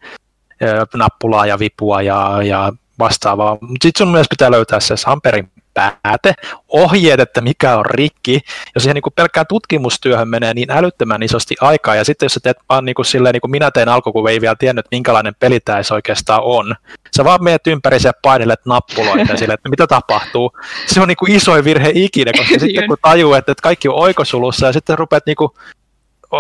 nappulaa 0.94 1.46
ja 1.46 1.60
vipua 1.60 2.02
ja, 2.02 2.44
ja 2.44 2.74
vastaavaa. 3.00 3.58
Mutta 3.62 3.84
sitten 3.84 4.06
sun 4.06 4.12
myös 4.12 4.28
pitää 4.30 4.52
löytää 4.52 4.80
se 4.80 4.98
Samperin 4.98 5.52
pääte, 5.74 6.34
ohjeet, 6.68 7.20
että 7.20 7.42
mikä 7.42 7.78
on 7.78 7.86
rikki, 7.86 8.40
jos 8.76 8.84
siihen 8.84 8.96
niin 8.96 9.02
kuin 9.02 9.14
pelkkään 9.14 9.48
tutkimustyöhön 9.48 10.28
menee 10.28 10.54
niin 10.54 10.72
älyttömän 10.72 11.24
isosti 11.24 11.56
aikaa, 11.62 11.96
ja 11.96 12.06
sitten 12.06 12.26
jos 12.26 12.34
sä 12.34 12.40
teet 12.44 12.58
vaan 12.70 12.86
niin 12.86 12.96
kuin 12.96 13.06
silleen, 13.06 13.34
niin 13.34 13.42
kuin 13.42 13.52
minä 13.52 13.72
tein 13.72 13.90
alku, 13.90 14.12
kun 14.12 14.30
ei 14.30 14.42
vielä 14.42 14.56
tiennyt, 14.60 14.86
minkälainen 14.92 15.36
peli 15.40 15.60
tämä 15.60 15.82
oikeastaan 15.92 16.42
on, 16.44 16.76
sä 17.18 17.24
vaan 17.24 17.44
menet 17.44 17.68
ympäri 17.68 17.98
ja 18.04 18.12
painelet 18.22 18.66
nappuloita 18.66 19.38
sille, 19.38 19.54
että 19.54 19.70
mitä 19.70 19.88
tapahtuu. 19.88 20.52
Se 20.88 21.02
on 21.02 21.08
niin 21.08 21.18
kuin 21.18 21.32
isoin 21.32 21.64
virhe 21.64 21.92
ikinä, 21.96 22.32
koska 22.38 22.60
sitten 22.66 22.88
kun 22.88 22.98
tajuu, 23.02 23.34
että 23.34 23.54
kaikki 23.64 23.88
on 23.88 23.96
oikosulussa, 23.96 24.66
ja 24.66 24.74
sitten 24.74 24.98
rupeat 24.98 25.26
niin 25.26 25.36
kuin 25.36 25.52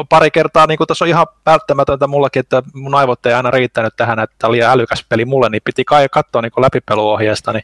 pari 0.09 0.31
kertaa, 0.31 0.67
niin 0.67 0.77
kuin 0.77 0.87
tuossa 0.87 1.05
on 1.05 1.09
ihan 1.09 1.27
välttämätöntä 1.45 2.07
mullakin, 2.07 2.39
että 2.39 2.63
mun 2.73 2.95
aivot 2.95 3.25
ei 3.25 3.33
aina 3.33 3.51
riittänyt 3.51 3.93
tähän, 3.97 4.19
että 4.19 4.35
tämä 4.39 4.49
oli 4.49 4.63
älykäs 4.63 5.05
peli 5.09 5.25
mulle, 5.25 5.49
niin 5.49 5.61
piti 5.65 5.85
kai 5.85 6.07
katsoa 6.11 6.41
niin 6.41 6.51
läpipeluohjeesta, 6.57 7.53
niin 7.53 7.63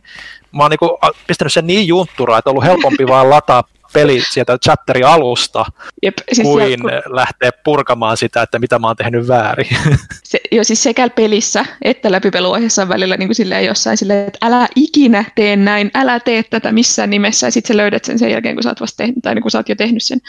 mä 0.51 0.63
oon 0.63 0.71
niin 0.71 0.79
kuin, 0.79 0.91
pistänyt 1.27 1.53
sen 1.53 1.67
niin 1.67 1.87
juntturaa, 1.87 2.37
että 2.37 2.49
on 2.49 2.51
ollut 2.51 2.63
helpompi 2.63 3.07
vaan 3.07 3.29
lataa 3.29 3.63
peli 3.93 4.21
sieltä 4.29 4.57
chapterin 4.57 5.05
alusta, 5.05 5.65
Jep, 6.03 6.17
siis 6.31 6.47
kuin 6.47 6.81
kun... 6.81 6.91
lähteä 7.05 7.51
purkamaan 7.63 8.17
sitä, 8.17 8.41
että 8.41 8.59
mitä 8.59 8.79
mä 8.79 8.87
oon 8.87 8.95
tehnyt 8.95 9.27
väärin. 9.27 9.67
Se, 10.23 10.39
jo 10.51 10.63
siis 10.63 10.83
sekä 10.83 11.09
pelissä 11.09 11.65
että 11.81 12.11
läpipeluohjeessa 12.11 12.81
on 12.81 12.89
välillä 12.89 13.17
niin 13.17 13.27
kuin 13.27 13.35
silleen 13.35 13.65
jossain 13.65 13.97
silleen, 13.97 14.27
että 14.27 14.45
älä 14.45 14.67
ikinä 14.75 15.25
tee 15.35 15.55
näin, 15.55 15.91
älä 15.93 16.19
tee 16.19 16.43
tätä 16.43 16.71
missään 16.71 17.09
nimessä, 17.09 17.47
ja 17.47 17.51
sitten 17.51 17.73
sä 17.73 17.77
löydät 17.77 18.05
sen 18.05 18.19
sen 18.19 18.31
jälkeen, 18.31 18.55
kun 18.55 18.63
sä 18.63 18.69
oot, 18.69 18.81
vasta 18.81 18.97
tehnyt, 18.97 19.17
tai 19.23 19.35
niin 19.35 19.41
kun 19.41 19.51
sä 19.51 19.57
oot 19.57 19.69
jo 19.69 19.75
tehnyt 19.75 20.03
sen. 20.03 20.19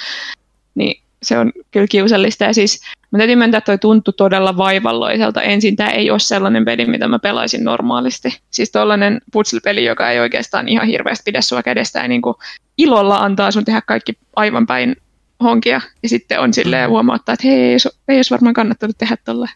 Niin 0.74 1.02
se 1.22 1.38
on 1.38 1.52
kyllä 1.70 1.86
kiusallista. 1.86 2.44
Ja 2.44 2.54
siis 2.54 2.80
mä 3.10 3.18
täytyy 3.18 3.36
myöntää, 3.36 3.58
että 3.58 3.72
toi 3.72 3.78
tuntui 3.78 4.14
todella 4.16 4.56
vaivalloiselta. 4.56 5.42
Ensin 5.42 5.76
tämä 5.76 5.90
ei 5.90 6.10
ole 6.10 6.18
sellainen 6.18 6.64
peli, 6.64 6.86
mitä 6.86 7.08
mä 7.08 7.18
pelaisin 7.18 7.64
normaalisti. 7.64 8.38
Siis 8.50 8.70
tollainen 8.70 9.20
puzzle-peli, 9.32 9.84
joka 9.84 10.10
ei 10.10 10.20
oikeastaan 10.20 10.68
ihan 10.68 10.86
hirveästi 10.86 11.22
pidä 11.24 11.40
sua 11.40 11.62
kädestä 11.62 11.98
ja 11.98 12.08
niin 12.08 12.22
kuin 12.22 12.34
ilolla 12.78 13.16
antaa 13.16 13.50
sun 13.50 13.64
tehdä 13.64 13.82
kaikki 13.86 14.12
aivan 14.36 14.66
päin 14.66 14.96
honkia. 15.42 15.80
Ja 16.02 16.08
sitten 16.08 16.40
on 16.40 16.54
silleen 16.54 16.88
mm. 16.88 16.90
huomauttaa, 16.90 17.32
että 17.32 17.48
hei, 17.48 17.60
ei, 17.60 17.76
ei 18.08 18.16
olisi 18.16 18.30
varmaan 18.30 18.54
kannattanut 18.54 18.98
tehdä 18.98 19.16
tolle. 19.24 19.50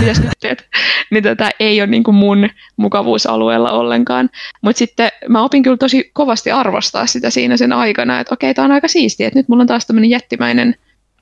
Mitäs 0.00 0.20
nyt 0.20 0.30
teet? 0.40 0.68
niin 1.10 1.22
tätä 1.22 1.44
tota, 1.44 1.56
ei 1.60 1.80
ole 1.80 1.86
niin 1.86 2.02
kuin 2.02 2.14
mun 2.14 2.48
mukavuusalueella 2.76 3.70
ollenkaan. 3.70 4.30
Mutta 4.62 4.78
sitten 4.78 5.08
mä 5.28 5.42
opin 5.42 5.62
kyllä 5.62 5.76
tosi 5.76 6.10
kovasti 6.12 6.50
arvostaa 6.50 7.06
sitä 7.06 7.30
siinä 7.30 7.56
sen 7.56 7.72
aikana, 7.72 8.20
että 8.20 8.34
okei, 8.34 8.54
tämä 8.54 8.64
on 8.64 8.72
aika 8.72 8.88
siistiä, 8.88 9.26
että 9.26 9.38
nyt 9.38 9.48
mulla 9.48 9.60
on 9.60 9.66
taas 9.66 9.86
tämmöinen 9.86 10.10
jättimäinen 10.10 10.74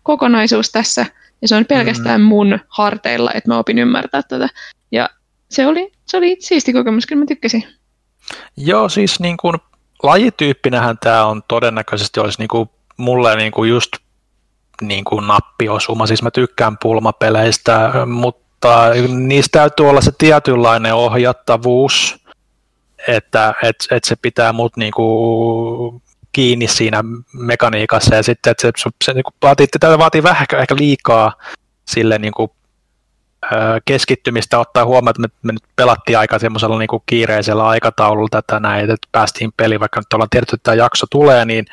kokonaisuus 0.03 0.73
tässä, 0.73 1.07
ja 1.43 1.49
se 1.49 1.57
on 1.57 1.65
pelkästään 1.65 2.21
mm. 2.21 2.27
mun 2.27 2.59
harteilla, 2.69 3.31
että 3.35 3.51
mä 3.51 3.59
opin 3.59 3.79
ymmärtää 3.79 4.23
tätä. 4.23 4.49
Ja 4.93 5.11
se 5.49 5.67
oli, 5.67 5.93
se 6.07 6.17
oli 6.17 6.37
siisti 6.39 6.73
kokemus, 6.73 7.07
kyllä 7.07 7.21
mä 7.21 7.27
tykkäsin. 7.27 7.65
Joo, 8.57 8.89
siis 8.89 9.21
niin 9.21 9.37
kuin 9.37 9.57
lajityyppinähän 10.03 10.99
tämä 10.99 11.27
on 11.27 11.43
todennäköisesti 11.49 12.21
olisi 12.21 12.39
niin 12.39 12.49
kuin 12.49 12.71
mulle 12.97 13.37
niin 13.37 13.53
kuin 13.53 13.71
just 13.71 13.89
niin 14.83 15.05
kuin 15.05 15.27
nappiosuma, 15.27 16.07
siis 16.07 16.23
mä 16.23 16.31
tykkään 16.31 16.79
pulmapeleistä, 16.83 17.93
mutta 18.07 18.91
niistä 19.09 19.59
täytyy 19.59 19.89
olla 19.89 20.01
se 20.01 20.13
tietynlainen 20.19 20.95
ohjattavuus, 20.95 22.25
että 23.09 23.55
et, 23.63 23.77
et 23.91 24.05
se 24.05 24.17
pitää 24.17 24.53
mut 24.53 24.77
niinku 24.77 26.03
kiinni 26.41 26.69
siinä 26.69 27.05
mekaniikassa 27.33 28.15
ja 28.15 28.23
sitten 28.23 28.51
että 28.51 28.63
se, 28.63 28.91
se 29.05 29.13
niin 29.13 29.25
kuin 29.25 29.35
vaatii, 29.43 29.67
tämä 29.81 29.99
vaatii 29.99 30.23
vähän 30.23 30.47
ehkä 30.61 30.77
liikaa 30.79 31.33
sille 31.89 32.19
niin 32.19 32.33
kuin, 32.33 32.51
keskittymistä 33.85 34.59
ottaa 34.59 34.85
huomioon, 34.85 35.11
että 35.11 35.23
me, 35.23 35.29
me 35.43 35.53
nyt 35.53 35.63
pelattiin 35.77 36.19
aika 36.19 36.39
semmoisella 36.39 36.79
niin 36.79 36.89
kuin 36.89 37.03
kiireisellä 37.07 37.67
aikataululla 37.67 38.29
tätä 38.31 38.61
näin, 38.61 38.91
että 38.91 39.09
päästiin 39.13 39.51
peliin, 39.57 39.81
vaikka 39.81 40.01
nyt 40.01 40.13
ollaan 40.13 40.31
tiedetty, 40.31 40.55
että 40.55 40.65
tämä 40.65 40.75
jakso 40.75 41.07
tulee, 41.11 41.45
niin 41.45 41.67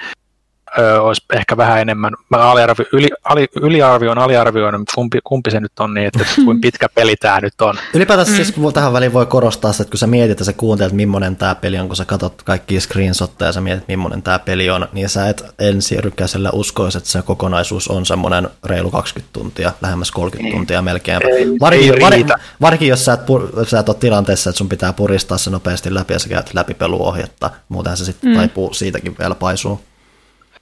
ö, 0.79 1.01
olisi 1.01 1.21
ehkä 1.33 1.57
vähän 1.57 1.81
enemmän, 1.81 2.13
mä 2.29 2.37
aliarvi, 2.37 2.83
yli, 2.93 3.09
ali, 3.23 3.47
yliarvioin, 3.61 4.17
aliarvioin, 4.17 4.75
kumpi, 4.95 5.19
kumpi 5.23 5.51
se 5.51 5.59
nyt 5.59 5.79
on 5.79 5.93
niin, 5.93 6.07
että 6.07 6.25
kuinka 6.45 6.61
pitkä 6.61 6.89
peli 6.95 7.15
tämä 7.15 7.39
nyt 7.41 7.61
on. 7.61 7.75
Ylipäätään 7.93 8.25
siis, 8.25 8.57
mm. 8.57 8.61
siis 8.61 8.73
tähän 8.73 8.93
väliin 8.93 9.13
voi 9.13 9.25
korostaa 9.25 9.71
että 9.71 9.91
kun 9.91 9.97
sä 9.97 10.07
mietit 10.07 10.39
ja 10.39 10.45
sä 10.45 10.53
kuuntelet, 10.53 10.93
millainen 10.93 11.35
tämä 11.35 11.55
peli 11.55 11.79
on, 11.79 11.87
kun 11.87 11.95
sä 11.95 12.05
katsot 12.05 12.43
kaikki 12.43 12.79
screenshotteja 12.79 13.49
ja 13.49 13.53
sä 13.53 13.61
mietit, 13.61 13.87
millainen 13.87 14.21
tämä 14.21 14.39
peli 14.39 14.69
on, 14.69 14.87
niin 14.93 15.09
sä 15.09 15.29
et 15.29 15.45
ensi 15.59 16.01
rykäisellä 16.01 16.49
uskoisi, 16.53 16.97
että 16.97 17.09
se 17.09 17.21
kokonaisuus 17.21 17.87
on 17.87 18.05
semmoinen 18.05 18.49
reilu 18.65 18.91
20 18.91 19.33
tuntia, 19.33 19.71
lähemmäs 19.81 20.11
30 20.11 20.47
ei. 20.47 20.53
tuntia 20.53 20.81
melkein. 20.81 21.19
Varsinkin, 21.59 22.01
var, 22.01 22.39
varsinkin 22.61 22.87
jos 22.87 23.05
sä 23.05 23.13
et, 23.13 23.25
pur, 23.25 23.49
sä 23.67 23.79
et 23.79 23.89
ole 23.89 23.97
tilanteessa, 23.99 24.49
että 24.49 24.57
sun 24.57 24.69
pitää 24.69 24.93
puristaa 24.93 25.37
se 25.37 25.49
nopeasti 25.49 25.93
läpi 25.93 26.13
ja 26.13 26.19
sä 26.19 26.29
käyt 26.29 26.53
läpi 26.53 26.73
peluohjetta, 26.73 27.49
muutenhan 27.69 27.97
se 27.97 28.05
sitten 28.05 28.29
mm. 28.29 28.35
taipuu 28.35 28.73
siitäkin 28.73 29.15
vielä 29.19 29.35
paisuu. 29.35 29.81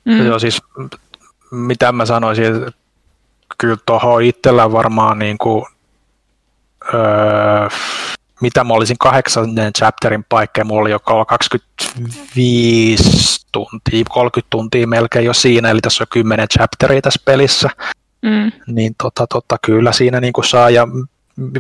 Mm. 0.06 0.26
Joo, 0.26 0.39
siis 0.39 0.62
mitä 1.52 1.91
mä 1.91 2.06
sanoisin, 2.06 2.46
että 2.46 2.72
kyllä 3.58 3.78
tuohon 3.86 4.24
itsellä 4.24 4.72
varmaan 4.72 5.20
niin 5.20 5.38
kuin, 5.38 5.65
öö, 6.94 7.70
mitä 8.41 8.63
mä 8.63 8.74
olisin 8.74 8.98
kahdeksannen 9.00 9.74
chapterin 9.74 10.26
paikka, 10.30 10.63
mulla 10.63 10.82
oli 10.82 10.91
joka 10.91 11.26
25 11.26 13.46
tuntia, 13.52 14.04
30 14.10 14.48
tuntia 14.50 14.88
melkein 14.88 15.26
jo 15.26 15.34
siinä, 15.34 15.70
eli 15.70 15.82
tässä 15.82 16.04
on 16.04 16.08
10 16.10 16.48
chapteria 16.48 17.02
tässä 17.02 17.22
pelissä, 17.26 17.70
mm. 18.22 18.52
niin 18.68 18.96
tota, 19.04 19.28
tota, 19.28 19.58
kyllä 19.62 19.91
siinä 19.91 20.20
niin 20.20 20.34
kuin 20.34 20.46
saa, 20.46 20.70
ja 20.70 20.88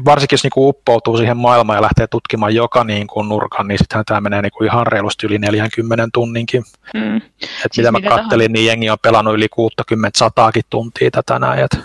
varsinkin 0.05 0.33
jos 0.33 0.43
niin 0.43 0.51
kuin 0.51 0.67
uppoutuu 0.67 1.17
siihen 1.17 1.37
maailmaan 1.37 1.77
ja 1.77 1.81
lähtee 1.81 2.07
tutkimaan 2.07 2.55
joka 2.55 2.83
niin 2.83 3.07
kuin 3.07 3.29
nurkan, 3.29 3.67
niin 3.67 3.77
sittenhän 3.77 4.05
tämä 4.05 4.21
menee 4.21 4.41
niin 4.41 4.51
kuin 4.51 4.67
ihan 4.67 4.87
reilusti 4.87 5.27
yli 5.27 5.37
40 5.39 6.07
tunninkin. 6.13 6.63
Mm. 6.93 7.17
Et 7.17 7.73
siis 7.73 7.77
mitä 7.77 7.91
mä 7.91 8.01
kattelin, 8.01 8.53
niin 8.53 8.65
jengi 8.65 8.89
on 8.89 8.97
pelannut 9.01 9.33
yli 9.33 9.49
60 9.49 10.19
sataakin 10.19 10.63
tuntia 10.69 11.11
tätä 11.11 11.39
näin. 11.39 11.59
Et... 11.59 11.79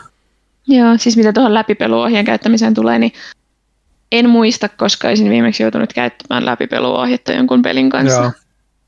Joo, 0.68 0.98
siis 0.98 1.16
mitä 1.16 1.32
tuohon 1.32 1.54
läpipeluohjeen 1.54 2.24
käyttämiseen 2.24 2.74
tulee, 2.74 2.98
niin 2.98 3.12
en 4.12 4.30
muista, 4.30 4.68
koska 4.68 5.08
olisin 5.08 5.30
viimeksi 5.30 5.62
joutunut 5.62 5.92
käyttämään 5.92 6.46
läpipeluohjetta 6.46 7.32
jonkun 7.32 7.62
pelin 7.62 7.90
kanssa. 7.90 8.22
Joo. 8.22 8.32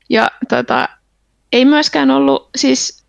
Ja 0.09 0.31
tota, 0.49 0.89
ei 1.51 1.65
myöskään 1.65 2.11
ollut, 2.11 2.49
siis 2.55 3.02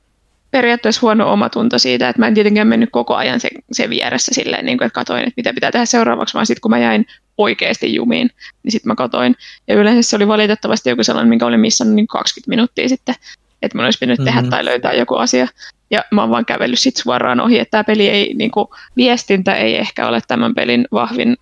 periaatteessa 0.54 1.00
huono 1.02 1.32
omatunto 1.32 1.78
siitä, 1.78 2.08
että 2.08 2.20
mä 2.20 2.26
en 2.26 2.34
tietenkään 2.34 2.66
mennyt 2.66 2.88
koko 2.92 3.14
ajan 3.14 3.40
se, 3.40 3.48
se 3.72 3.90
vieressä 3.90 4.34
silleen, 4.34 4.66
niin 4.66 4.78
kuin, 4.78 4.86
että 4.86 4.94
katoin, 4.94 5.20
että 5.20 5.32
mitä 5.36 5.52
pitää 5.54 5.70
tehdä 5.70 5.86
seuraavaksi, 5.86 6.34
vaan 6.34 6.46
sitten 6.46 6.60
kun 6.60 6.70
mä 6.70 6.78
jäin 6.78 7.06
oikeasti 7.38 7.94
jumiin, 7.94 8.30
niin 8.62 8.72
sitten 8.72 8.90
mä 8.90 8.94
katoin. 8.94 9.36
Ja 9.68 9.74
yleensä 9.74 10.10
se 10.10 10.16
oli 10.16 10.28
valitettavasti 10.28 10.90
joku 10.90 11.04
sellainen, 11.04 11.28
minkä 11.28 11.46
olin 11.46 11.60
missannut 11.60 11.94
niin 11.94 12.06
20 12.06 12.48
minuuttia 12.48 12.88
sitten, 12.88 13.14
että 13.62 13.78
mun 13.78 13.84
olisi 13.84 13.98
pitänyt 13.98 14.18
mm-hmm. 14.18 14.24
tehdä 14.24 14.40
mhm. 14.40 14.50
tai 14.50 14.64
löytää 14.64 14.92
joku 14.92 15.14
asia. 15.14 15.46
Ja 15.90 16.04
mä 16.10 16.20
oon 16.20 16.30
vaan 16.30 16.44
kävellyt 16.44 16.78
sitten 16.78 17.02
suoraan 17.02 17.40
ohi, 17.40 17.58
että 17.58 17.70
tämä 17.70 17.84
peli 17.84 18.08
ei, 18.08 18.34
niin 18.34 18.50
kuin, 18.50 18.66
viestintä 18.96 19.54
ei 19.54 19.76
ehkä 19.76 20.08
ole 20.08 20.20
tämän 20.28 20.54
pelin 20.54 20.88
vahvin 20.92 21.36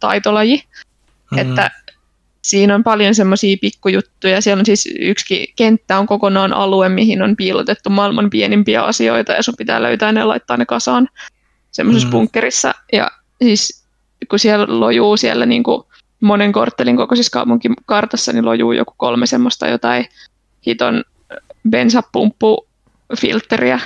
taitolaji. 0.00 0.56
Mm-hmm. 0.56 1.38
Että 1.38 1.70
siinä 2.42 2.74
on 2.74 2.84
paljon 2.84 3.14
semmoisia 3.14 3.56
pikkujuttuja. 3.60 4.40
Siellä 4.40 4.60
on 4.60 4.66
siis 4.66 4.88
yksi 5.00 5.52
kenttä 5.56 5.98
on 5.98 6.06
kokonaan 6.06 6.52
alue, 6.52 6.88
mihin 6.88 7.22
on 7.22 7.36
piilotettu 7.36 7.90
maailman 7.90 8.30
pienimpiä 8.30 8.82
asioita 8.82 9.32
ja 9.32 9.42
sun 9.42 9.54
pitää 9.58 9.82
löytää 9.82 10.12
ne 10.12 10.20
ja 10.20 10.28
laittaa 10.28 10.56
ne 10.56 10.66
kasaan 10.66 11.08
semmoisessa 11.70 12.08
mm. 12.08 12.12
bunkkerissa. 12.12 12.74
Ja 12.92 13.10
siis 13.42 13.84
kun 14.30 14.38
siellä 14.38 14.66
lojuu 14.68 15.16
siellä 15.16 15.46
niin 15.46 15.62
kuin 15.62 15.82
monen 16.20 16.52
korttelin 16.52 16.96
kokoisessa 16.96 17.32
kaupunkikartassa, 17.32 18.32
niin 18.32 18.44
lojuu 18.44 18.72
joku 18.72 18.94
kolme 18.96 19.26
semmoista 19.26 19.68
jotain 19.68 20.06
hiton 20.66 21.04
bensapumppu-filtteriä, 21.68 23.80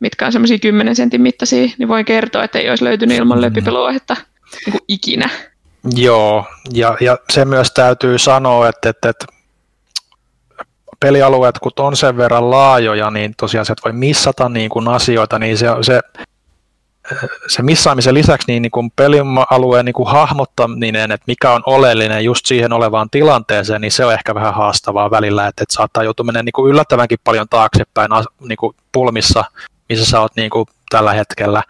mitkä 0.00 0.26
on 0.26 0.32
semmoisia 0.32 0.58
10 0.58 0.96
sentin 0.96 1.22
mittaisia, 1.22 1.68
niin 1.78 1.88
voin 1.88 2.04
kertoa, 2.04 2.44
että 2.44 2.58
ei 2.58 2.70
olisi 2.70 2.84
löytynyt 2.84 3.18
ilman 3.18 3.38
mm. 3.38 3.42
löpipelua, 3.42 3.90
niin 3.90 4.00
ikinä. 4.88 5.30
Joo, 5.84 6.44
ja, 6.72 6.96
ja 7.00 7.18
se 7.32 7.44
myös 7.44 7.70
täytyy 7.70 8.18
sanoa, 8.18 8.68
että, 8.68 8.88
että, 8.88 9.08
että 9.08 9.26
pelialueet, 11.00 11.58
kun 11.58 11.72
on 11.78 11.96
sen 11.96 12.16
verran 12.16 12.50
laajoja, 12.50 13.10
niin 13.10 13.34
tosiaan 13.36 13.66
se, 13.66 13.74
voi 13.84 13.92
missata 13.92 14.48
niin 14.48 14.70
kuin 14.70 14.88
asioita, 14.88 15.38
niin 15.38 15.58
se, 15.58 15.66
se, 15.82 16.00
se 17.48 17.62
missaamisen 17.62 18.14
lisäksi 18.14 18.48
niin, 18.48 18.62
niin 18.62 18.70
kuin 18.70 18.90
pelialueen 18.90 19.84
niin 19.84 19.94
kuin 19.94 20.08
hahmottaminen, 20.08 21.12
että 21.12 21.24
mikä 21.26 21.52
on 21.52 21.62
oleellinen 21.66 22.24
just 22.24 22.46
siihen 22.46 22.72
olevaan 22.72 23.10
tilanteeseen, 23.10 23.80
niin 23.80 23.92
se 23.92 24.04
on 24.04 24.12
ehkä 24.12 24.34
vähän 24.34 24.54
haastavaa 24.54 25.10
välillä, 25.10 25.46
että, 25.46 25.62
että 25.62 25.74
saattaa 25.74 26.04
joutua 26.04 26.24
menemään 26.24 26.44
niin 26.44 26.52
kuin 26.52 26.70
yllättävänkin 26.70 27.18
paljon 27.24 27.48
taaksepäin 27.48 28.10
niin 28.40 28.56
kuin 28.56 28.76
pulmissa, 28.92 29.44
missä 29.88 30.04
sä 30.04 30.20
oot 30.20 30.36
niin 30.36 30.50
kuin 30.50 30.66
tällä 30.90 31.12
hetkellä. 31.12 31.62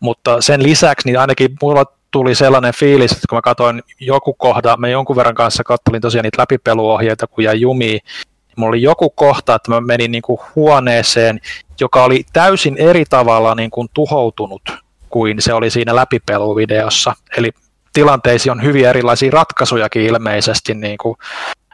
Mutta 0.00 0.40
sen 0.40 0.62
lisäksi 0.62 1.08
niin 1.08 1.20
ainakin 1.20 1.50
mulla 1.62 1.84
tuli 2.10 2.34
sellainen 2.34 2.74
fiilis, 2.74 3.12
että 3.12 3.28
kun 3.28 3.36
mä 3.36 3.42
katsoin 3.42 3.82
joku 4.00 4.34
kohda, 4.34 4.76
mä 4.76 4.88
jonkun 4.88 5.16
verran 5.16 5.34
kanssa 5.34 5.64
kattelin 5.64 6.00
tosiaan 6.00 6.24
niitä 6.24 6.40
läpipeluohjeita, 6.42 7.26
kun 7.26 7.44
jäi 7.44 7.60
jumiin, 7.60 8.00
niin 8.00 8.54
mulla 8.56 8.68
oli 8.68 8.82
joku 8.82 9.10
kohta, 9.10 9.54
että 9.54 9.70
mä 9.70 9.80
menin 9.80 10.10
niin 10.10 10.22
kuin 10.22 10.40
huoneeseen, 10.56 11.40
joka 11.80 12.04
oli 12.04 12.24
täysin 12.32 12.76
eri 12.76 13.04
tavalla 13.04 13.54
niin 13.54 13.70
kuin 13.70 13.88
tuhoutunut 13.94 14.62
kuin 15.10 15.36
se 15.42 15.54
oli 15.54 15.70
siinä 15.70 15.96
läpipeluvideossa. 15.96 17.14
Eli 17.36 17.50
tilanteisiin 17.92 18.52
on 18.52 18.62
hyvin 18.62 18.84
erilaisia 18.84 19.30
ratkaisujakin 19.30 20.02
ilmeisesti, 20.02 20.74
niin 20.74 20.98
kuin, 20.98 21.16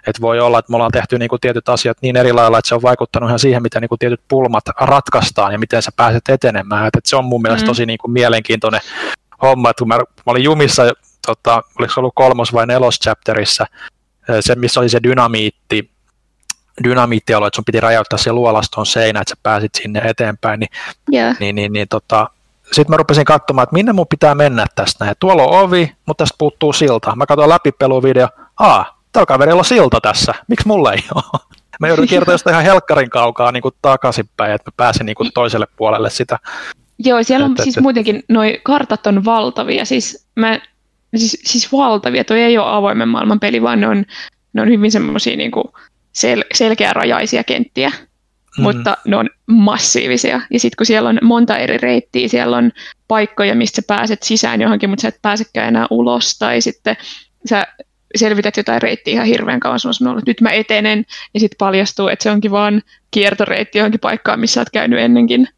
että 0.07 0.21
voi 0.21 0.41
olla, 0.41 0.59
että 0.59 0.71
me 0.71 0.77
ollaan 0.77 0.93
tehty 0.93 1.19
niin 1.19 1.29
kuin 1.29 1.41
tietyt 1.41 1.69
asiat 1.69 1.97
niin 2.03 2.17
eri 2.17 2.33
lailla, 2.33 2.59
että 2.59 2.69
se 2.69 2.75
on 2.75 2.83
vaikuttanut 2.83 3.29
ihan 3.29 3.39
siihen, 3.39 3.63
miten 3.63 3.81
niin 3.81 3.89
kuin 3.89 3.99
tietyt 3.99 4.21
pulmat 4.29 4.65
ratkaistaan 4.81 5.53
ja 5.53 5.59
miten 5.59 5.83
sä 5.83 5.91
pääset 5.97 6.29
etenemään. 6.29 6.87
Että, 6.87 6.99
että 6.99 7.11
se 7.11 7.17
on 7.17 7.25
mun 7.25 7.43
mielestä 7.43 7.65
mm. 7.65 7.69
tosi 7.69 7.87
niin 7.87 7.99
kuin 7.99 8.13
mielenkiintoinen 8.13 8.81
homma, 9.43 9.71
että 9.71 9.81
kun 9.81 9.89
mä, 9.89 9.97
mä 9.97 10.03
olin 10.27 10.45
jumissa, 10.45 10.83
tota, 11.27 11.63
oliko 11.79 11.95
se 11.95 12.01
ollut 12.01 12.15
kolmos 12.15 12.53
vai 12.53 12.67
nelos 12.67 12.99
chapterissa, 12.99 13.67
se 14.41 14.55
missä 14.55 14.81
oli 14.81 14.89
se 14.89 15.03
dynamiitti, 15.03 15.91
dynamiittialue, 16.85 17.47
että 17.47 17.57
sun 17.57 17.65
piti 17.65 17.81
räjäyttää 17.81 18.19
se 18.19 18.33
luolaston 18.33 18.87
seinä, 18.87 19.21
että 19.21 19.31
sä 19.31 19.37
pääsit 19.43 19.75
sinne 19.75 20.01
eteenpäin, 20.05 20.61
niin, 20.61 20.71
yeah. 21.15 21.37
niin, 21.41 21.55
niin, 21.55 21.73
niin 21.73 21.89
tota, 21.89 22.31
sitten 22.73 22.93
mä 22.93 22.97
rupesin 22.97 23.25
katsomaan, 23.25 23.63
että 23.63 23.75
minne 23.75 23.93
mun 23.93 24.07
pitää 24.11 24.35
mennä 24.35 24.67
tästä. 24.75 25.05
Ja 25.05 25.15
tuolla 25.15 25.43
on 25.43 25.61
ovi, 25.61 25.93
mutta 26.07 26.25
tästä 26.25 26.35
puuttuu 26.39 26.73
silta. 26.73 27.17
Mä 27.17 27.27
katsoin 27.27 27.49
läpipeluvideo, 27.49 28.29
aa, 28.61 29.01
tällä 29.13 29.27
kaverilla 29.27 29.59
on 29.59 29.65
silta 29.65 30.01
tässä, 30.01 30.35
miksi 30.49 30.69
mulla 30.69 30.93
ei 30.93 31.05
ole? 31.15 31.41
Mä 31.81 31.89
joudun 31.89 32.07
kiertämään 32.09 32.39
ihan 32.51 32.65
helkkarin 32.65 33.11
kaukaa 33.11 33.53
niin 33.53 33.63
kuin 33.63 33.75
takaisinpäin, 33.83 34.53
että 34.53 34.71
mä 34.71 34.75
pääsin 34.77 35.07
niin 35.07 35.17
kuin 35.17 35.31
toiselle 35.35 35.67
puolelle 35.77 36.11
sitä. 36.11 36.39
Joo, 36.99 37.23
siellä 37.23 37.45
on 37.45 37.53
että, 37.53 37.63
siis 37.63 37.81
muutenkin, 37.81 38.23
noi 38.29 38.61
kartat 38.63 39.07
on 39.07 39.25
valtavia, 39.25 39.85
siis, 39.85 40.27
mä, 40.37 40.61
siis, 41.17 41.39
siis 41.45 41.73
valtavia, 41.73 42.25
toi 42.25 42.43
ei 42.43 42.59
ole 42.59 42.71
avoimen 42.71 43.09
maailman 43.09 43.41
peli, 43.41 43.63
vaan 43.63 43.81
ne 43.81 43.89
on, 43.89 44.05
ne 44.53 44.63
on 44.63 44.69
hyvin 44.69 44.91
semmoisia 44.91 45.37
niin 45.37 45.51
sel, 46.13 46.45
selkeärajaisia 46.55 47.45
kenttiä 47.45 47.93
mm. 48.59 48.63
mutta 48.63 48.97
ne 49.07 49.17
on 49.17 49.31
massiivisia. 49.47 50.41
Ja 50.51 50.61
sitten 50.61 50.77
kun 50.77 50.87
siellä 50.87 51.09
on 51.09 51.19
monta 51.23 51.57
eri 51.57 51.79
reittiä, 51.79 52.29
siellä 52.29 52.57
on 52.57 52.73
paikkoja, 53.09 53.55
mistä 53.55 53.77
sä 53.77 53.87
pääset 53.87 54.23
sisään 54.23 54.61
johonkin, 54.61 54.91
mutta 54.91 55.03
sä 55.03 55.09
et 55.09 55.23
pääsekään 55.23 55.69
enää 55.69 55.87
ulos, 55.91 56.39
tai 56.39 56.61
sitten 56.61 56.97
sä 57.49 57.67
selvität 58.17 58.57
jotain 58.57 58.83
reittiä 58.83 59.15
ihan 59.15 59.27
hirveän 59.27 59.61
kauan, 59.61 59.81
sun 59.81 59.93
että 59.93 60.31
nyt 60.31 60.41
mä 60.41 60.51
etenen, 60.51 61.05
ja 61.35 61.41
sitten 61.41 61.59
paljastuu, 61.59 62.09
että 62.09 62.23
se 62.23 62.31
onkin 62.31 62.51
vaan 62.51 62.83
kiertoreitti 63.11 63.79
johonkin 63.79 64.01
paikkaan, 64.01 64.41
missä 64.41 64.61
oot 64.61 64.71
käynyt 64.71 65.01
ennenkin. 65.01 65.49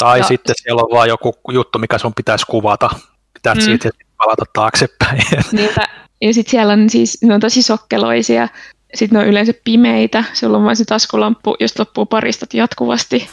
Tai 0.00 0.18
ja... 0.18 0.24
sitten 0.24 0.54
siellä 0.58 0.82
on 0.82 0.88
vaan 0.92 1.08
joku 1.08 1.34
juttu, 1.52 1.78
mikä 1.78 1.98
sun 1.98 2.14
pitäisi 2.14 2.46
kuvata. 2.46 2.90
Pitää 3.34 3.54
mm. 3.54 3.60
siitä 3.60 3.90
palata 4.16 4.44
taaksepäin. 4.52 5.22
Niinpä. 5.52 5.84
Ja 6.20 6.34
sitten 6.34 6.50
siellä 6.50 6.72
on 6.72 6.90
siis, 6.90 7.18
ne 7.22 7.34
on 7.34 7.40
tosi 7.40 7.62
sokkeloisia, 7.62 8.48
sitten 8.94 9.16
ne 9.16 9.22
on 9.22 9.30
yleensä 9.30 9.52
pimeitä, 9.64 10.24
sulla 10.32 10.58
on 10.58 10.64
vain 10.64 10.76
se 10.76 10.84
taskulamppu, 10.84 11.56
josta 11.60 11.80
loppuu 11.80 12.06
paristat 12.06 12.54
jatkuvasti. 12.54 13.28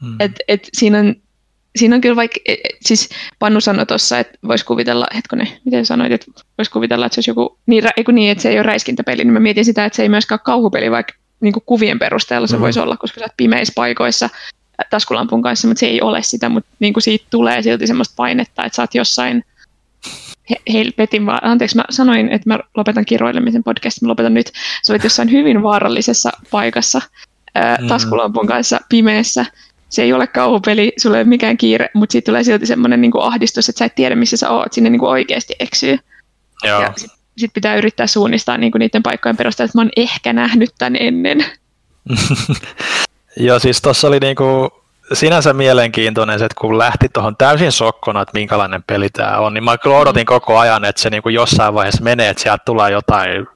Hmm. 0.00 0.16
Et, 0.20 0.32
et 0.48 0.68
siinä, 0.72 0.98
on, 0.98 1.14
siinä 1.76 1.94
on 1.94 2.00
kyllä 2.00 2.16
vaikka, 2.16 2.40
et, 2.46 2.60
siis 2.80 3.08
Pannu 3.38 3.60
sanoi 3.60 3.86
tuossa, 3.86 4.18
että 4.18 4.38
voisi 4.48 4.64
kuvitella, 4.64 5.06
hetkonen, 5.14 5.48
miten 5.64 5.86
sanoit, 5.86 6.12
että 6.12 6.26
voisi 6.58 6.70
kuvitella, 6.70 7.06
että 7.06 7.14
se 7.14 7.18
olisi 7.18 7.30
joku, 7.30 7.58
niin, 7.66 7.84
eiku 7.96 8.10
niin, 8.10 8.30
että 8.30 8.42
se 8.42 8.48
ei 8.48 8.56
ole 8.56 8.62
räiskintäpeli, 8.62 9.24
niin 9.24 9.32
mä 9.32 9.40
mietin 9.40 9.64
sitä, 9.64 9.84
että 9.84 9.96
se 9.96 10.02
ei 10.02 10.08
myöskään 10.08 10.36
ole 10.36 10.44
kauhupeli, 10.44 10.90
vaikka 10.90 11.12
niin 11.40 11.54
kuvien 11.66 11.98
perusteella 11.98 12.46
se 12.46 12.56
hmm. 12.56 12.62
voisi 12.62 12.80
olla, 12.80 12.96
koska 12.96 13.20
sä 13.20 13.24
oot 13.24 13.36
pimeissä 13.36 13.72
paikoissa 13.76 14.28
taskulampun 14.90 15.42
kanssa, 15.42 15.68
mutta 15.68 15.80
se 15.80 15.86
ei 15.86 16.02
ole 16.02 16.22
sitä, 16.22 16.48
mutta 16.48 16.70
niin 16.78 16.92
kuin 16.92 17.02
siitä 17.02 17.26
tulee 17.30 17.62
silti 17.62 17.86
semmoista 17.86 18.14
painetta, 18.16 18.64
että 18.64 18.76
sä 18.76 18.82
oot 18.82 18.94
jossain 18.94 19.44
helvetin, 20.72 21.26
va- 21.26 21.40
anteeksi 21.42 21.76
mä 21.76 21.84
sanoin, 21.90 22.28
että 22.28 22.48
mä 22.50 22.58
lopetan 22.76 23.04
kiroilemisen 23.04 23.64
podcast, 23.64 24.02
mä 24.02 24.08
lopetan 24.08 24.34
nyt. 24.34 24.52
Sä 24.82 24.92
olit 24.92 25.04
jossain 25.04 25.30
hyvin 25.32 25.62
vaarallisessa 25.62 26.30
paikassa 26.50 27.02
ää, 27.54 27.76
mm. 27.80 27.88
taskulampun 27.88 28.46
kanssa 28.46 28.80
pimeässä. 28.88 29.46
Se 29.88 30.02
ei 30.02 30.12
ole 30.12 30.26
kauhupeli, 30.26 30.92
sulla 30.98 31.16
ei 31.16 31.22
ole 31.22 31.28
mikään 31.28 31.56
kiire, 31.56 31.90
mutta 31.94 32.12
siitä 32.12 32.26
tulee 32.26 32.44
silti 32.44 32.66
semmoinen 32.66 33.00
niin 33.00 33.12
ahdistus, 33.20 33.68
että 33.68 33.78
sä 33.78 33.84
et 33.84 33.94
tiedä, 33.94 34.16
missä 34.16 34.36
sä 34.36 34.50
oot, 34.50 34.72
sinne 34.72 34.90
niin 34.90 35.00
kuin 35.00 35.10
oikeasti 35.10 35.54
eksyy. 35.60 35.98
Joo. 36.64 36.82
Ja 36.82 36.92
sit, 36.96 37.10
sit 37.36 37.50
pitää 37.54 37.76
yrittää 37.76 38.06
suunnistaa 38.06 38.58
niin 38.58 38.72
kuin 38.72 38.80
niiden 38.80 39.02
paikkojen 39.02 39.36
perusteella, 39.36 39.66
että 39.68 39.78
mä 39.78 39.82
oon 39.82 39.90
ehkä 39.96 40.32
nähnyt 40.32 40.70
tämän 40.78 40.96
ennen. 41.00 41.44
Joo, 43.40 43.58
siis 43.58 43.82
tuossa 43.82 44.08
oli 44.08 44.18
niinku 44.20 44.70
sinänsä 45.12 45.52
mielenkiintoinen, 45.52 46.34
että 46.34 46.60
kun 46.60 46.78
lähti 46.78 47.08
tuohon 47.08 47.36
täysin 47.36 47.72
sokkona, 47.72 48.22
että 48.22 48.38
minkälainen 48.38 48.82
peli 48.86 49.08
tämä 49.08 49.38
on, 49.38 49.54
niin 49.54 49.64
mä 49.64 49.78
kyllä 49.78 49.96
odotin 49.96 50.26
koko 50.26 50.58
ajan, 50.58 50.84
että 50.84 51.02
se 51.02 51.10
niin 51.10 51.22
kuin 51.22 51.34
jossain 51.34 51.74
vaiheessa 51.74 52.02
menee, 52.02 52.28
että 52.28 52.42
sieltä 52.42 52.64
tulee 52.64 52.90
jotain, 52.90 53.46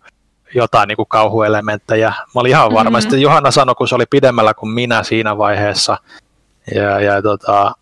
jotain 0.54 0.88
niin 0.88 0.96
kuin 0.96 1.08
kauhuelementtejä. 1.08 2.08
Mä 2.08 2.40
olin 2.40 2.50
ihan 2.50 2.72
varma. 2.72 2.90
Mm-hmm. 2.90 3.00
Sitten 3.00 3.20
Johanna 3.20 3.50
sanoi, 3.50 3.74
kun 3.74 3.88
se 3.88 3.94
oli 3.94 4.06
pidemmällä 4.10 4.54
kuin 4.54 4.70
minä 4.70 5.02
siinä 5.02 5.38
vaiheessa, 5.38 5.96
ja, 6.74 7.00
ja 7.00 7.22
tota, 7.22 7.72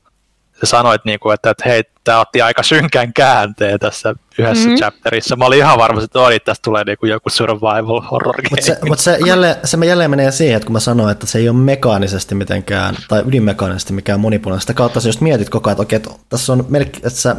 sä 0.63 0.71
sanoit, 0.71 1.05
niin 1.05 1.21
kuin, 1.21 1.35
että, 1.35 1.51
että 1.51 1.69
hei, 1.69 1.85
tämä 2.05 2.21
otti 2.21 2.43
aika 2.43 2.63
synkän 2.63 3.13
käänteen 3.13 3.79
tässä 3.79 4.15
yhdessä 4.39 4.65
mm-hmm. 4.65 4.79
chapterissa. 4.79 5.37
Mä 5.37 5.45
olin 5.45 5.59
ihan 5.59 5.79
varma, 5.79 6.03
että 6.03 6.21
oi, 6.21 6.41
tästä 6.41 6.63
tulee 6.63 6.85
niin 6.85 6.99
kuin 6.99 7.11
joku 7.11 7.31
survival 7.31 8.01
horror 8.01 8.37
game. 8.37 8.49
Mutta 8.51 8.67
se, 8.67 8.79
mut 8.89 8.99
se, 8.99 9.19
jälleen, 9.27 9.57
se 9.65 9.87
jälleen 9.87 10.11
menee 10.11 10.31
siihen, 10.31 10.57
että 10.57 10.67
kun 10.67 10.73
mä 10.73 10.81
sanoin, 10.81 11.13
että 11.13 11.27
se 11.27 11.39
ei 11.39 11.49
ole 11.49 11.57
mekaanisesti 11.57 12.35
mitenkään, 12.35 12.97
tai 13.09 13.23
ydinmekaanisesti 13.27 13.93
mikään 13.93 14.21
monipuolinen. 14.21 14.61
Sitä 14.61 14.75
kautta 14.75 15.01
sä 15.01 15.09
just 15.09 15.21
mietit 15.21 15.51
koko 15.51 15.71
ajan, 15.71 15.73
että 15.75 15.83
okei, 15.83 15.97
että 15.97 16.11
tässä 16.29 16.53
on 16.53 16.67
melkein, 16.69 17.07
että 17.07 17.21
sä 17.21 17.37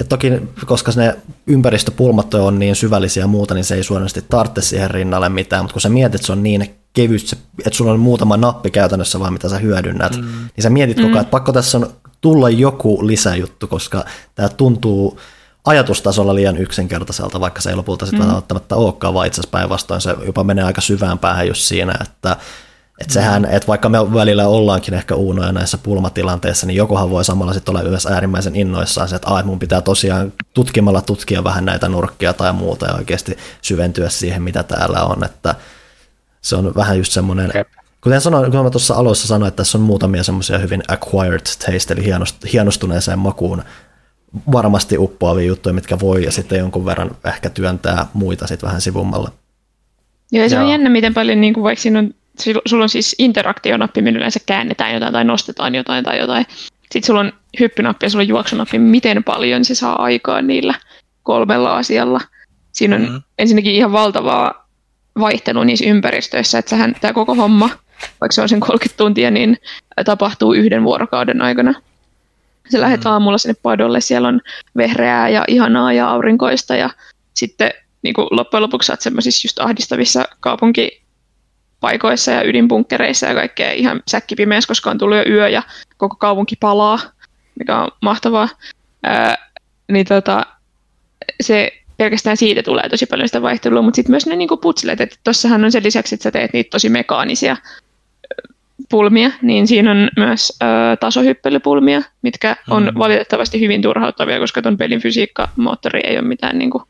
et 0.00 0.08
toki, 0.08 0.32
koska 0.66 0.92
ne 0.96 1.16
ympäristöpulmat 1.46 2.34
on 2.34 2.58
niin 2.58 2.76
syvällisiä 2.76 3.22
ja 3.22 3.26
muuta, 3.26 3.54
niin 3.54 3.64
se 3.64 3.74
ei 3.74 3.82
suorasti 3.82 4.24
tarvitse 4.28 4.60
siihen 4.60 4.90
rinnalle 4.90 5.28
mitään, 5.28 5.64
mutta 5.64 5.72
kun 5.72 5.80
sä 5.80 5.88
mietit, 5.88 6.14
että 6.14 6.26
se 6.26 6.32
on 6.32 6.42
niin 6.42 6.74
kevyt, 6.92 7.38
että 7.58 7.76
sulla 7.76 7.92
on 7.92 8.00
muutama 8.00 8.36
nappi 8.36 8.70
käytännössä 8.70 9.20
vaan, 9.20 9.32
mitä 9.32 9.48
sä 9.48 9.58
hyödynnät, 9.58 10.16
mm. 10.16 10.22
niin 10.22 10.62
sä 10.62 10.70
mietit 10.70 10.96
koko 10.96 11.08
ajan, 11.08 11.20
että 11.20 11.30
pakko 11.30 11.52
tässä 11.52 11.78
on 11.78 11.90
tulla 12.20 12.50
joku 12.50 13.06
lisäjuttu, 13.06 13.66
koska 13.66 14.04
tämä 14.34 14.48
tuntuu 14.48 15.20
ajatustasolla 15.64 16.34
liian 16.34 16.56
yksinkertaiselta, 16.56 17.40
vaikka 17.40 17.60
se 17.60 17.70
ei 17.70 17.76
lopulta 17.76 18.06
sitten 18.06 18.26
mm. 18.26 18.32
välttämättä 18.32 18.76
olekaan, 18.76 19.14
vaan 19.14 19.26
itse 19.26 19.40
asiassa 19.40 19.58
päinvastoin 19.58 20.00
se 20.00 20.14
jopa 20.26 20.44
menee 20.44 20.64
aika 20.64 20.80
syvään 20.80 21.18
päähän 21.18 21.48
just 21.48 21.62
siinä, 21.62 21.94
että 22.02 22.36
että 23.00 23.14
sehän, 23.14 23.42
mm. 23.42 23.48
että 23.50 23.68
vaikka 23.68 23.88
me 23.88 24.14
välillä 24.14 24.48
ollaankin 24.48 24.94
ehkä 24.94 25.14
uunoja 25.14 25.52
näissä 25.52 25.78
pulmatilanteissa, 25.78 26.66
niin 26.66 26.76
jokuhan 26.76 27.10
voi 27.10 27.24
samalla 27.24 27.52
sitten 27.52 27.76
olla 27.76 27.88
myös 27.88 28.06
äärimmäisen 28.06 28.56
innoissaan 28.56 29.08
se, 29.08 29.16
että 29.16 29.28
ai, 29.28 29.42
mun 29.42 29.58
pitää 29.58 29.80
tosiaan 29.80 30.32
tutkimalla 30.54 31.02
tutkia 31.02 31.44
vähän 31.44 31.64
näitä 31.64 31.88
nurkkia 31.88 32.32
tai 32.32 32.52
muuta 32.52 32.86
ja 32.86 32.94
oikeasti 32.94 33.38
syventyä 33.62 34.08
siihen, 34.08 34.42
mitä 34.42 34.62
täällä 34.62 35.04
on, 35.04 35.24
että 35.24 35.54
se 36.42 36.56
on 36.56 36.74
vähän 36.74 36.98
just 36.98 37.12
semmoinen, 37.12 37.52
Kuten 38.06 38.20
sanoin, 38.20 38.52
kun 38.52 38.64
mä 38.64 38.70
tuossa 38.70 38.94
alussa 38.94 39.28
sanoin, 39.28 39.48
että 39.48 39.56
tässä 39.56 39.78
on 39.78 39.84
muutamia 39.84 40.22
semmoisia 40.22 40.58
hyvin 40.58 40.82
acquired 40.88 41.40
taste, 41.40 41.94
eli 41.94 42.04
hienostuneeseen 42.52 43.18
makuun 43.18 43.62
varmasti 44.52 44.98
uppoavia 44.98 45.46
juttuja, 45.46 45.72
mitkä 45.72 46.00
voi 46.00 46.24
ja 46.24 46.32
sitten 46.32 46.58
jonkun 46.58 46.84
verran 46.84 47.10
ehkä 47.24 47.50
työntää 47.50 48.06
muita 48.14 48.46
sitten 48.46 48.66
vähän 48.66 48.80
sivummalle. 48.80 49.30
Joo, 50.32 50.48
se 50.48 50.58
on 50.58 50.68
jännä, 50.68 50.90
miten 50.90 51.14
paljon, 51.14 51.40
niin 51.40 51.54
kuin 51.54 51.64
vaikka 51.64 51.82
siinä 51.82 51.98
on, 51.98 52.14
sulla 52.66 52.82
on 52.82 52.88
siis 52.88 53.16
interaktionappi, 53.18 54.02
millä 54.02 54.16
yleensä 54.16 54.40
käännetään 54.46 54.94
jotain 54.94 55.12
tai 55.12 55.24
nostetaan 55.24 55.74
jotain 55.74 56.04
tai 56.04 56.18
jotain. 56.18 56.46
Sitten 56.82 57.06
sulla 57.06 57.20
on 57.20 57.32
hyppynappi 57.60 58.06
ja 58.06 58.10
sulla 58.10 58.22
on 58.22 58.28
juoksunappi, 58.28 58.78
miten 58.78 59.24
paljon 59.24 59.64
se 59.64 59.74
saa 59.74 60.02
aikaan 60.02 60.46
niillä 60.46 60.74
kolmella 61.22 61.76
asialla. 61.76 62.20
Siinä 62.72 62.96
on 62.96 63.02
mm-hmm. 63.02 63.22
ensinnäkin 63.38 63.74
ihan 63.74 63.92
valtavaa 63.92 64.68
vaihtelua 65.20 65.64
niissä 65.64 65.84
ympäristöissä, 65.84 66.58
että 66.58 66.70
sehän 66.70 66.94
tämä 67.00 67.12
koko 67.12 67.34
homma 67.34 67.70
vaikka 68.20 68.32
se 68.32 68.42
on 68.42 68.48
sen 68.48 68.60
30 68.60 68.96
tuntia, 68.96 69.30
niin 69.30 69.56
tapahtuu 70.04 70.52
yhden 70.52 70.84
vuorokauden 70.84 71.42
aikana. 71.42 71.74
Se 72.68 72.80
lähdet 72.80 73.04
mm. 73.04 73.10
aamulla 73.10 73.38
sinne 73.38 73.54
padolle, 73.62 74.00
siellä 74.00 74.28
on 74.28 74.40
vehreää 74.76 75.28
ja 75.28 75.44
ihanaa 75.48 75.92
ja 75.92 76.08
aurinkoista 76.08 76.76
ja 76.76 76.90
sitten 77.34 77.70
niin 78.02 78.14
kuin 78.14 78.28
loppujen 78.30 78.62
lopuksi 78.62 78.92
olet 78.92 79.00
semmoisissa 79.00 79.46
just 79.46 79.58
ahdistavissa 79.58 80.24
kaupunkipaikoissa 80.40 82.30
ja 82.30 82.42
ydinbunkkereissa 82.42 83.26
ja 83.26 83.34
kaikkea 83.34 83.72
ihan 83.72 84.02
säkkipimeässä, 84.08 84.68
koska 84.68 84.90
on 84.90 84.98
tullut 84.98 85.16
jo 85.16 85.24
yö 85.28 85.48
ja 85.48 85.62
koko 85.96 86.16
kaupunki 86.16 86.56
palaa, 86.56 86.98
mikä 87.58 87.78
on 87.78 87.88
mahtavaa. 88.02 88.48
Ää, 89.02 89.50
niin 89.88 90.06
tota, 90.06 90.46
se 91.40 91.72
pelkästään 91.96 92.36
siitä 92.36 92.62
tulee 92.62 92.88
tosi 92.88 93.06
paljon 93.06 93.28
sitä 93.28 93.42
vaihtelua, 93.42 93.82
mutta 93.82 93.96
sitten 93.96 94.12
myös 94.12 94.26
ne 94.26 94.36
niin 94.36 94.48
putslet, 94.62 95.00
että 95.00 95.16
tuossahan 95.24 95.64
on 95.64 95.72
sen 95.72 95.84
lisäksi, 95.84 96.14
että 96.14 96.22
sä 96.22 96.30
teet 96.30 96.52
niitä 96.52 96.70
tosi 96.70 96.88
mekaanisia 96.88 97.56
pulmia, 98.90 99.30
niin 99.42 99.66
siinä 99.66 99.90
on 99.90 100.08
myös 100.16 100.58
ö, 100.62 100.66
tasohyppelypulmia, 100.96 102.02
mitkä 102.22 102.56
on 102.70 102.84
mm. 102.84 102.98
valitettavasti 102.98 103.60
hyvin 103.60 103.82
turhauttavia, 103.82 104.38
koska 104.38 104.62
tuon 104.62 104.76
pelin 104.76 105.00
fysiikkamoottori 105.00 106.00
ei 106.04 106.18
ole 106.18 106.28
mitään, 106.28 106.58
niin 106.58 106.70
kuin, 106.70 106.84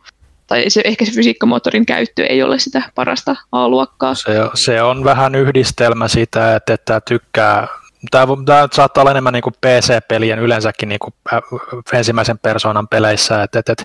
tai 0.47 0.71
se, 0.71 0.81
ehkä 0.85 1.05
se 1.05 1.13
fysiikkamoottorin 1.13 1.87
käyttö 1.87 2.27
ei 2.27 2.43
ole 2.43 2.59
sitä 2.59 2.83
parasta 2.95 3.37
A-luokkaa. 3.53 4.15
Se, 4.15 4.33
se 4.55 4.83
on 4.83 5.05
vähän 5.05 5.35
yhdistelmä 5.35 6.09
sitä, 6.09 6.57
että, 6.57 6.75
että 6.75 7.01
tykkää 7.01 7.69
Tämä, 8.11 8.27
tämä 8.47 8.69
saattaa 8.73 9.03
olla 9.03 9.11
enemmän 9.11 9.33
niin 9.33 9.43
kuin 9.43 9.55
PC-pelien 9.67 10.39
yleensäkin 10.39 10.89
niin 10.89 10.99
kuin 10.99 11.15
ensimmäisen 11.93 12.39
persoonan 12.39 12.89
peleissä, 12.89 13.43
että, 13.43 13.59
että, 13.59 13.73
että 13.73 13.85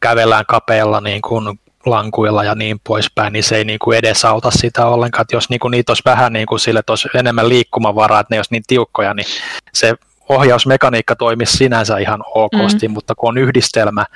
kävellään 0.00 0.46
kapealla 0.46 1.00
niin 1.00 1.22
kuin 1.22 1.60
lankuilla 1.86 2.44
ja 2.44 2.54
niin 2.54 2.80
poispäin, 2.84 3.32
niin 3.32 3.44
se 3.44 3.56
ei 3.56 3.64
niin 3.64 3.78
kuin 3.78 3.98
edesauta 3.98 4.50
sitä 4.50 4.86
ollenkaan. 4.86 5.22
Että 5.22 5.36
jos 5.36 5.50
niin 5.50 5.60
kuin 5.60 5.70
niitä 5.70 5.90
olisi 5.90 6.02
vähän 6.04 6.32
niin 6.32 6.46
kuin 6.46 6.60
sille, 6.60 6.80
että 6.80 6.92
olisi 6.92 7.08
enemmän 7.14 7.48
liikkumavaraa, 7.48 8.20
että 8.20 8.34
ne 8.34 8.38
olisi 8.38 8.52
niin 8.52 8.62
tiukkoja, 8.66 9.14
niin 9.14 9.26
se 9.74 9.94
ohjausmekaniikka 10.28 11.16
toimisi 11.16 11.56
sinänsä 11.56 11.98
ihan 11.98 12.24
okosti, 12.34 12.88
mm. 12.88 12.94
mutta 12.94 13.14
kun 13.14 13.28
on 13.28 13.38
yhdistelmä 13.38 14.06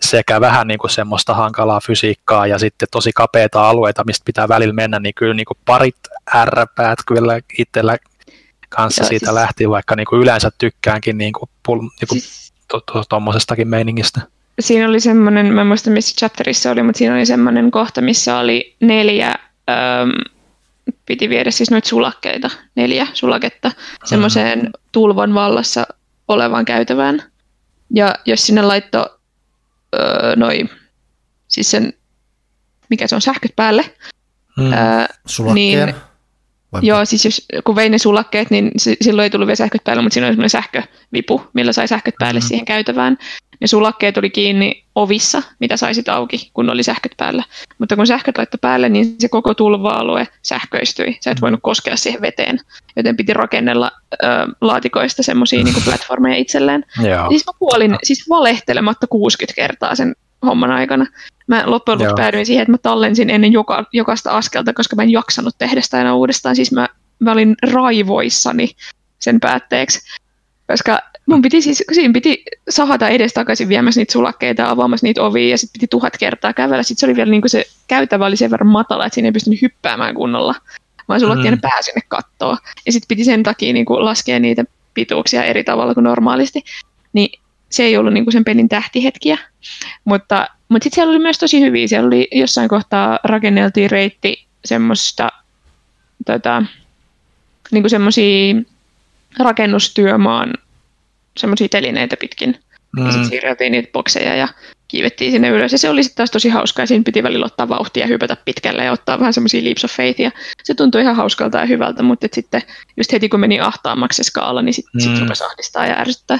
sekä 0.00 0.40
vähän 0.40 0.68
niin 0.68 0.78
kuin 0.78 0.90
semmoista 0.90 1.34
hankalaa 1.34 1.80
fysiikkaa 1.80 2.46
ja 2.46 2.58
sitten 2.58 2.88
tosi 2.90 3.12
kapeita 3.12 3.68
alueita, 3.68 4.04
mistä 4.04 4.24
pitää 4.24 4.48
välillä 4.48 4.74
mennä, 4.74 4.98
niin 4.98 5.14
kyllä 5.14 5.34
niin 5.34 5.46
kuin 5.46 5.58
parit 5.64 5.96
ärräpäät 6.34 6.98
kyllä 7.06 7.40
itsellä 7.58 7.96
kanssa 8.68 9.02
Joo, 9.02 9.08
siitä 9.08 9.26
siis... 9.26 9.34
lähti, 9.34 9.70
vaikka 9.70 9.96
niin 9.96 10.06
kuin 10.06 10.22
yleensä 10.22 10.50
tykkäänkin 10.58 11.18
niin 11.18 11.32
kuin, 11.32 11.50
pul, 11.66 11.80
niin 11.80 12.08
kuin 12.08 12.20
siis... 12.20 12.52
tuommoisestakin 13.08 13.68
meiningistä. 13.68 14.20
Siinä 14.60 14.88
oli 14.88 15.00
semmoinen, 15.00 15.54
mä 15.54 15.60
en 15.60 15.66
muista 15.66 15.90
missä 15.90 16.16
chapterissa 16.18 16.70
oli, 16.70 16.82
mutta 16.82 16.98
siinä 16.98 17.14
oli 17.14 17.26
semmoinen 17.26 17.70
kohta, 17.70 18.00
missä 18.00 18.38
oli 18.38 18.76
neljä, 18.80 19.28
äm, 19.28 20.10
piti 21.06 21.28
viedä 21.28 21.50
siis 21.50 21.70
noita 21.70 21.88
sulakkeita, 21.88 22.50
neljä 22.74 23.06
sulaketta, 23.12 23.72
semmoiseen 24.04 24.58
mm. 24.58 24.70
tulvan 24.92 25.34
vallassa 25.34 25.86
olevaan 26.28 26.64
käytävään. 26.64 27.22
Ja 27.94 28.14
jos 28.26 28.46
sinne 28.46 28.62
laittoi 28.62 29.06
öö, 29.94 30.36
noi, 30.36 30.64
siis 31.48 31.70
sen, 31.70 31.92
mikä 32.90 33.06
se 33.06 33.14
on, 33.14 33.20
sähköt 33.20 33.56
päälle. 33.56 33.94
Mm. 34.56 34.72
Öö, 34.72 34.78
Sulakkeen? 35.26 35.54
Niin, 35.54 35.94
vai 36.72 36.80
Joo, 36.84 37.04
siis 37.04 37.24
jos, 37.24 37.46
kun 37.64 37.76
vein 37.76 37.92
ne 37.92 37.98
sulakkeet, 37.98 38.50
niin 38.50 38.70
silloin 38.76 39.24
ei 39.24 39.30
tullut 39.30 39.46
vielä 39.46 39.56
sähköt 39.56 39.84
päälle, 39.84 40.02
mutta 40.02 40.14
siinä 40.14 40.26
oli 40.26 40.34
semmoinen 40.34 40.50
sähkövipu, 40.50 41.50
millä 41.52 41.72
sai 41.72 41.88
sähköt 41.88 42.14
päälle 42.18 42.40
mm-hmm. 42.40 42.48
siihen 42.48 42.64
käytävään. 42.64 43.18
Ne 43.60 43.66
sulakkeet 43.66 44.18
oli 44.18 44.30
kiinni 44.30 44.84
ovissa, 44.94 45.42
mitä 45.60 45.76
saisit 45.76 46.08
auki, 46.08 46.50
kun 46.54 46.70
oli 46.70 46.82
sähköt 46.82 47.12
päällä. 47.16 47.44
Mutta 47.78 47.96
kun 47.96 48.06
sähköt 48.06 48.38
laittoi 48.38 48.58
päälle, 48.60 48.88
niin 48.88 49.14
se 49.18 49.28
koko 49.28 49.54
tulva-alue 49.54 50.28
sähköistyi. 50.42 51.18
Sä 51.20 51.30
et 51.30 51.40
voinut 51.40 51.60
koskea 51.62 51.96
siihen 51.96 52.20
veteen, 52.20 52.58
joten 52.96 53.16
piti 53.16 53.34
rakennella 53.34 53.90
ö, 54.12 54.16
laatikoista 54.60 55.22
semmoisia 55.22 55.64
niin 55.64 55.84
platformeja 55.84 56.36
itselleen. 56.36 56.84
Joo. 57.02 57.28
Siis 57.28 57.46
mä 57.46 57.52
kuolin 57.58 57.96
siis 58.02 58.28
valehtelematta 58.28 59.06
60 59.06 59.56
kertaa 59.56 59.94
sen 59.94 60.14
homman 60.46 60.70
aikana. 60.70 61.06
Mä 61.46 61.62
loppujen 61.66 61.98
lopuksi 61.98 62.22
päädyin 62.22 62.46
siihen, 62.46 62.62
että 62.62 62.72
mä 62.72 62.78
tallensin 62.78 63.30
ennen 63.30 63.52
joka, 63.52 63.84
jokaista 63.92 64.30
askelta, 64.30 64.72
koska 64.72 64.96
mä 64.96 65.02
en 65.02 65.10
jaksanut 65.10 65.54
tehdä 65.58 65.80
sitä 65.80 66.00
enää 66.00 66.14
uudestaan. 66.14 66.56
Siis 66.56 66.72
mä, 66.72 66.88
mä 67.18 67.32
olin 67.32 67.56
raivoissani 67.72 68.70
sen 69.18 69.40
päätteeksi. 69.40 70.00
Koska 70.66 70.98
mun 71.26 71.42
piti 71.42 71.62
siis, 71.62 71.84
siinä 71.92 72.12
piti 72.12 72.42
sahata 72.68 73.08
edestakaisin 73.08 73.68
viemässä 73.68 74.00
niitä 74.00 74.12
sulakkeita 74.12 74.62
ja 74.62 74.70
avaamassa 74.70 75.06
niitä 75.06 75.22
ovia 75.22 75.48
ja 75.48 75.58
sitten 75.58 75.80
piti 75.80 75.86
tuhat 75.90 76.16
kertaa 76.18 76.52
kävellä. 76.52 76.82
Sitten 76.82 77.00
se 77.00 77.06
oli 77.06 77.16
vielä 77.16 77.30
niin 77.30 77.42
kuin 77.42 77.50
se 77.50 77.64
käytävä 77.88 78.26
oli 78.26 78.36
sen 78.36 78.50
verran 78.50 78.66
matala, 78.66 79.06
että 79.06 79.14
siinä 79.14 79.28
ei 79.28 79.32
pystynyt 79.32 79.62
hyppäämään 79.62 80.14
kunnolla, 80.14 80.54
vaan 81.08 81.20
sulakkeen 81.20 81.54
mm. 81.54 81.60
pää 81.60 81.82
sinne 81.82 82.00
kattoon. 82.08 82.58
Ja 82.86 82.92
sitten 82.92 83.08
piti 83.08 83.24
sen 83.24 83.42
takia 83.42 83.72
niin 83.72 83.86
kuin 83.86 84.04
laskea 84.04 84.38
niitä 84.38 84.64
pituuksia 84.94 85.44
eri 85.44 85.64
tavalla 85.64 85.94
kuin 85.94 86.04
normaalisti. 86.04 86.64
Niin 87.12 87.40
se 87.70 87.82
ei 87.82 87.96
ollut 87.96 88.12
niin 88.12 88.24
kuin 88.24 88.32
sen 88.32 88.44
pelin 88.44 88.68
tähtihetkiä, 88.68 89.38
mutta, 90.04 90.48
mutta 90.68 90.84
sitten 90.84 90.94
siellä 90.94 91.10
oli 91.10 91.18
myös 91.18 91.38
tosi 91.38 91.60
hyviä. 91.60 91.88
Siellä 91.88 92.06
oli 92.06 92.28
jossain 92.32 92.68
kohtaa 92.68 93.18
rakenneltiin 93.24 93.90
reitti 93.90 94.46
semmoista 94.64 95.28
tota, 96.26 96.62
niin 97.70 97.82
kuin 97.82 97.90
semmoisia 97.90 98.56
rakennustyömaan 99.38 100.52
semmoisia 101.36 101.68
telineitä 101.68 102.16
pitkin. 102.20 102.60
Mm. 102.96 103.06
Ja 103.06 103.12
sitten 103.12 103.28
siirreltiin 103.28 103.72
niitä 103.72 103.92
bokseja 103.92 104.36
ja 104.36 104.48
kiivettiin 104.88 105.32
sinne 105.32 105.48
ylös. 105.48 105.72
Ja 105.72 105.78
se 105.78 105.90
oli 105.90 106.02
sitten 106.02 106.16
taas 106.16 106.30
tosi 106.30 106.48
hauskaa. 106.48 106.82
Ja 106.82 106.86
siinä 106.86 107.04
piti 107.04 107.22
välillä 107.22 107.46
ottaa 107.46 107.68
vauhtia 107.68 108.04
ja 108.04 108.06
hypätä 108.06 108.36
pitkälle 108.44 108.84
ja 108.84 108.92
ottaa 108.92 109.18
vähän 109.18 109.32
semmoisia 109.32 109.64
leaps 109.64 109.84
of 109.84 109.90
faith. 109.90 110.20
Ja 110.20 110.30
se 110.64 110.74
tuntui 110.74 111.00
ihan 111.00 111.16
hauskalta 111.16 111.58
ja 111.58 111.66
hyvältä, 111.66 112.02
mutta 112.02 112.26
sitten 112.32 112.62
just 112.96 113.12
heti 113.12 113.28
kun 113.28 113.40
meni 113.40 113.60
ahtaammaksi 113.60 114.16
se 114.16 114.22
skaala, 114.22 114.62
niin 114.62 114.74
sitten 114.74 114.92
mm. 114.94 115.00
sit 115.00 115.20
rupesi 115.20 115.44
ahdistaa 115.44 115.86
ja 115.86 115.98
ärsyttää 115.98 116.38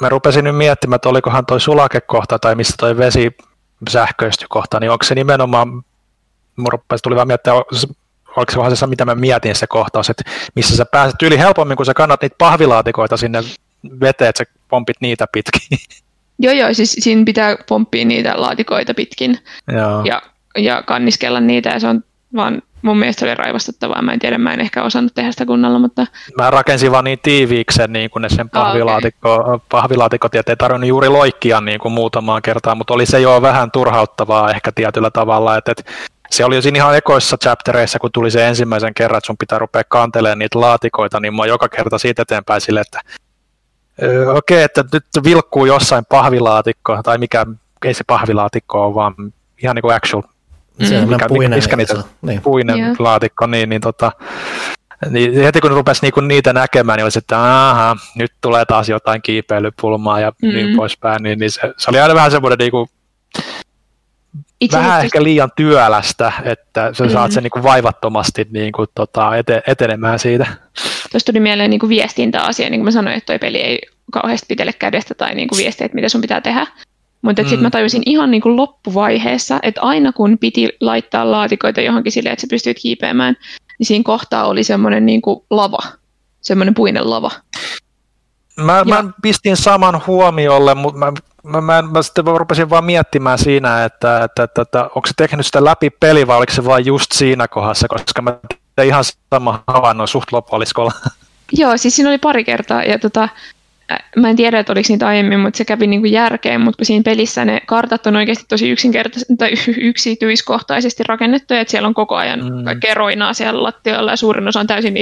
mä 0.00 0.08
rupesin 0.08 0.44
nyt 0.44 0.56
miettimään, 0.56 0.96
että 0.96 1.08
olikohan 1.08 1.46
toi 1.46 1.60
sulakekohta 1.60 2.38
tai 2.38 2.54
missä 2.54 2.74
toi 2.78 2.96
vesi 2.96 3.36
sähköistykohta, 3.90 4.80
niin 4.80 4.90
onko 4.90 5.04
se 5.04 5.14
nimenomaan, 5.14 5.68
mun 6.56 6.72
rupesi, 6.72 7.02
tuli 7.02 7.16
vaan 7.16 7.26
miettiä, 7.26 7.52
oliko 8.36 8.52
se 8.52 8.58
vähän 8.58 8.76
se, 8.76 8.86
mitä 8.86 9.04
mä 9.04 9.14
mietin 9.14 9.54
se 9.54 9.66
kohtaus, 9.66 10.10
että 10.10 10.22
missä 10.54 10.76
sä 10.76 10.84
pääset 10.84 11.22
yli 11.22 11.38
helpommin, 11.38 11.76
kun 11.76 11.86
sä 11.86 11.94
kannat 11.94 12.22
niitä 12.22 12.36
pahvilaatikoita 12.38 13.16
sinne 13.16 13.42
veteen, 14.00 14.28
että 14.28 14.44
sä 14.44 14.50
pompit 14.68 14.96
niitä 15.00 15.26
pitkin. 15.32 15.78
Joo, 16.40 16.52
joo, 16.52 16.74
siis 16.74 16.96
siinä 16.98 17.24
pitää 17.24 17.56
pomppia 17.68 18.04
niitä 18.04 18.32
laatikoita 18.36 18.94
pitkin 18.94 19.38
joo. 19.72 20.04
Ja, 20.04 20.22
ja 20.56 20.82
kanniskella 20.82 21.40
niitä, 21.40 21.70
ja 21.70 21.80
se 21.80 21.86
on 21.86 22.04
vaan 22.36 22.62
mun 22.82 22.98
mielestä 22.98 23.26
oli 23.26 23.34
raivastuttavaa. 23.34 24.02
Mä 24.02 24.12
en 24.12 24.18
tiedä, 24.18 24.38
mä 24.38 24.52
en 24.52 24.60
ehkä 24.60 24.82
osannut 24.82 25.14
tehdä 25.14 25.32
sitä 25.32 25.46
kunnolla, 25.46 25.78
mutta... 25.78 26.06
Mä 26.36 26.50
rakensin 26.50 26.92
vaan 26.92 27.04
niin 27.04 27.18
tiiviiksen 27.22 27.92
niin 27.92 28.10
kuin 28.10 28.22
ne 28.22 28.28
sen 28.28 28.50
pahvilaatikko, 28.50 29.34
oh, 29.34 29.40
okay. 29.40 29.58
pahvilaatikot, 29.68 30.34
ja 30.34 30.42
ei 30.46 30.56
tarvinnut 30.56 30.88
juuri 30.88 31.08
loikkia 31.08 31.60
niin 31.60 31.80
kuin 31.80 31.92
muutamaan 31.92 32.42
kertaan, 32.42 32.78
mutta 32.78 32.94
oli 32.94 33.06
se 33.06 33.20
jo 33.20 33.42
vähän 33.42 33.70
turhauttavaa 33.70 34.50
ehkä 34.50 34.72
tietyllä 34.72 35.10
tavalla, 35.10 35.56
että, 35.56 35.72
että 35.72 35.92
se 36.30 36.44
oli 36.44 36.54
jo 36.54 36.62
siinä 36.62 36.76
ihan 36.76 36.96
ekoissa 36.96 37.36
chaptereissa, 37.36 37.98
kun 37.98 38.12
tuli 38.12 38.30
se 38.30 38.48
ensimmäisen 38.48 38.94
kerran, 38.94 39.18
että 39.18 39.26
sun 39.26 39.38
pitää 39.38 39.58
rupea 39.58 39.82
kantelemaan 39.88 40.38
niitä 40.38 40.60
laatikoita, 40.60 41.20
niin 41.20 41.34
mä 41.34 41.46
joka 41.46 41.68
kerta 41.68 41.98
siitä 41.98 42.22
eteenpäin 42.22 42.60
sille, 42.60 42.80
että 42.80 43.00
okei, 44.36 44.56
okay, 44.56 44.58
että 44.58 44.84
nyt 44.92 45.24
vilkkuu 45.24 45.66
jossain 45.66 46.04
pahvilaatikko, 46.08 47.02
tai 47.02 47.18
mikä, 47.18 47.46
ei 47.84 47.94
se 47.94 48.04
pahvilaatikko 48.06 48.86
ole, 48.86 48.94
vaan 48.94 49.14
ihan 49.62 49.74
niin 49.74 49.82
kuin 49.82 49.94
actual 49.94 50.22
se 50.86 50.98
on 50.98 51.08
mikä, 51.08 51.28
puinen, 51.28 51.62
mikä 51.62 51.76
niitä, 51.76 51.94
niin. 52.22 52.40
puinen 52.40 52.78
yeah. 52.78 52.96
laatikko, 52.98 53.46
niin, 53.46 53.68
niin, 53.68 53.80
tota, 53.80 54.12
niin 55.10 55.42
heti 55.42 55.60
kun 55.60 55.70
rupesi 55.70 56.02
niinku 56.02 56.20
niitä 56.20 56.52
näkemään, 56.52 56.96
niin 56.96 57.04
olisi, 57.04 57.18
että 57.18 57.68
aha, 57.70 57.96
nyt 58.14 58.32
tulee 58.40 58.64
taas 58.64 58.88
jotain 58.88 59.22
kiipeilypulmaa 59.22 60.20
ja 60.20 60.32
mm. 60.42 60.48
niin 60.48 60.76
poispäin, 60.76 61.22
niin, 61.22 61.38
niin 61.38 61.50
se, 61.50 61.60
se, 61.76 61.90
oli 61.90 62.00
aina 62.00 62.14
vähän 62.14 62.30
semmoinen 62.30 62.58
niinku, 62.58 62.88
Itse 64.60 64.78
vähän 64.78 65.04
ehkä 65.04 65.22
liian 65.22 65.50
työlästä, 65.56 66.32
että 66.44 66.90
sä 66.94 67.04
mm. 67.04 67.10
saat 67.10 67.32
sen 67.32 67.42
niinku 67.42 67.62
vaivattomasti 67.62 68.46
niinku, 68.50 68.86
tota, 68.94 69.36
ete, 69.36 69.62
etenemään 69.66 70.18
siitä. 70.18 70.46
Tuosta 71.10 71.32
tuli 71.32 71.40
mieleen 71.40 71.70
niinku 71.70 71.88
viestintäasia, 71.88 72.70
niin 72.70 72.80
kuin 72.80 72.84
mä 72.84 72.90
sanoin, 72.90 73.16
että 73.16 73.26
toi 73.26 73.38
peli 73.38 73.58
ei 73.58 73.78
kauheasti 74.12 74.46
pitele 74.48 74.72
kädestä 74.72 75.14
tai 75.14 75.34
niinku 75.34 75.56
viestiä, 75.56 75.84
että 75.84 75.94
mitä 75.94 76.08
sun 76.08 76.20
pitää 76.20 76.40
tehdä. 76.40 76.66
Mutta 77.22 77.42
mm. 77.42 77.48
sitten 77.48 77.62
mä 77.62 77.70
tajusin 77.70 78.02
ihan 78.06 78.30
niin 78.30 78.40
kuin 78.40 78.56
loppuvaiheessa, 78.56 79.58
että 79.62 79.80
aina 79.80 80.12
kun 80.12 80.38
piti 80.38 80.68
laittaa 80.80 81.30
laatikoita 81.30 81.80
johonkin 81.80 82.12
silleen, 82.12 82.32
että 82.32 82.40
sä 82.40 82.46
pystyt 82.50 82.78
kiipeämään, 82.82 83.36
niin 83.78 83.86
siinä 83.86 84.04
kohtaa 84.04 84.46
oli 84.46 84.64
semmoinen 84.64 85.06
niin 85.06 85.22
kuin 85.22 85.40
lava, 85.50 85.82
semmoinen 86.40 86.74
puinen 86.74 87.10
lava. 87.10 87.30
Mä, 88.56 88.78
ja, 88.78 88.84
mä 88.84 89.04
pistin 89.22 89.56
saman 89.56 90.02
huomiolle, 90.06 90.74
mutta 90.74 90.98
mä, 90.98 91.12
mä, 91.48 91.60
mä, 91.60 91.82
mä 91.82 92.02
sitten 92.02 92.24
rupesin 92.24 92.70
vaan 92.70 92.84
miettimään 92.84 93.38
siinä, 93.38 93.84
että, 93.84 94.24
että, 94.24 94.42
että, 94.42 94.62
että 94.62 94.84
onko 94.84 95.06
se 95.06 95.12
tehnyt 95.16 95.46
sitä 95.46 95.64
läpi 95.64 95.90
peli 95.90 96.26
vai 96.26 96.36
oliko 96.36 96.52
se 96.52 96.64
vain 96.64 96.86
just 96.86 97.12
siinä 97.12 97.48
kohdassa, 97.48 97.88
koska 97.88 98.22
mä 98.22 98.36
tein 98.76 98.88
ihan 98.88 99.04
sama 99.04 99.64
havainnon 99.66 100.08
suht 100.08 100.32
loppuoliskolla. 100.32 100.92
Joo, 101.52 101.76
siis 101.76 101.96
siinä 101.96 102.10
oli 102.10 102.18
pari 102.18 102.44
kertaa 102.44 102.82
ja 102.82 102.98
tota, 102.98 103.28
mä 104.16 104.30
en 104.30 104.36
tiedä, 104.36 104.58
että 104.58 104.72
oliko 104.72 104.86
niitä 104.88 105.06
aiemmin, 105.08 105.40
mutta 105.40 105.58
se 105.58 105.64
kävi 105.64 105.86
niin 105.86 106.00
kuin 106.00 106.12
järkeen, 106.12 106.60
mutta 106.60 106.76
kun 106.76 106.86
siinä 106.86 107.02
pelissä 107.02 107.44
ne 107.44 107.60
kartat 107.66 108.06
on 108.06 108.16
oikeasti 108.16 108.44
tosi 108.48 108.70
yksinkertaisesti 108.70 109.36
tai 109.36 109.52
yksityiskohtaisesti 109.90 111.02
rakennettuja, 111.08 111.60
että 111.60 111.70
siellä 111.70 111.88
on 111.88 111.94
koko 111.94 112.16
ajan 112.16 112.40
mm. 112.44 112.64
kaikkea 112.64 112.94
roinaa 112.94 113.34
siellä 113.34 113.62
lattialla 113.62 114.10
ja 114.10 114.16
suurin 114.16 114.48
osa 114.48 114.60
on 114.60 114.66
täysin 114.66 114.96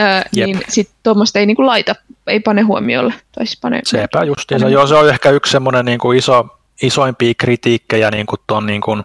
öö, 0.00 0.22
niin 0.34 0.60
sitten 0.68 0.96
tuommoista 1.02 1.38
ei 1.38 1.46
niin 1.46 1.56
kuin 1.56 1.66
laita, 1.66 1.94
ei 2.26 2.40
pane 2.40 2.62
huomiolle. 2.62 3.14
Tai 3.32 3.46
siis 3.46 3.60
pane, 3.60 3.80
Sepä 3.84 4.24
justiinsa, 4.24 4.68
joo 4.68 4.86
se 4.86 4.94
on 4.94 5.08
ehkä 5.08 5.30
yksi 5.30 5.52
semmoinen 5.52 5.84
niin 5.84 5.98
kuin 5.98 6.18
iso, 6.18 6.46
isoimpia 6.82 7.34
kritiikkejä 7.38 8.10
niin 8.10 8.26
kuin 8.26 8.40
ton 8.46 8.66
niin 8.66 8.80
kuin 8.80 9.02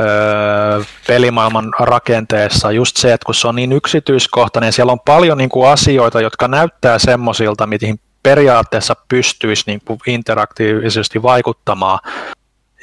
öö, 0.00 0.82
pelimaailman 1.06 1.72
rakenteessa. 1.80 2.72
Just 2.72 2.96
se, 2.96 3.12
että 3.12 3.26
kun 3.26 3.34
se 3.34 3.48
on 3.48 3.56
niin 3.56 3.72
yksityiskohtainen, 3.72 4.72
siellä 4.72 4.92
on 4.92 5.00
paljon 5.00 5.38
niin 5.38 5.50
kuin 5.50 5.68
asioita, 5.68 6.20
jotka 6.20 6.48
näyttää 6.48 6.98
semmoisilta, 6.98 7.66
mihin 7.66 8.00
periaatteessa 8.22 8.96
pystyisi 9.08 9.62
niin 9.66 9.80
kuin 9.84 9.98
interaktiivisesti 10.06 11.22
vaikuttamaan, 11.22 11.98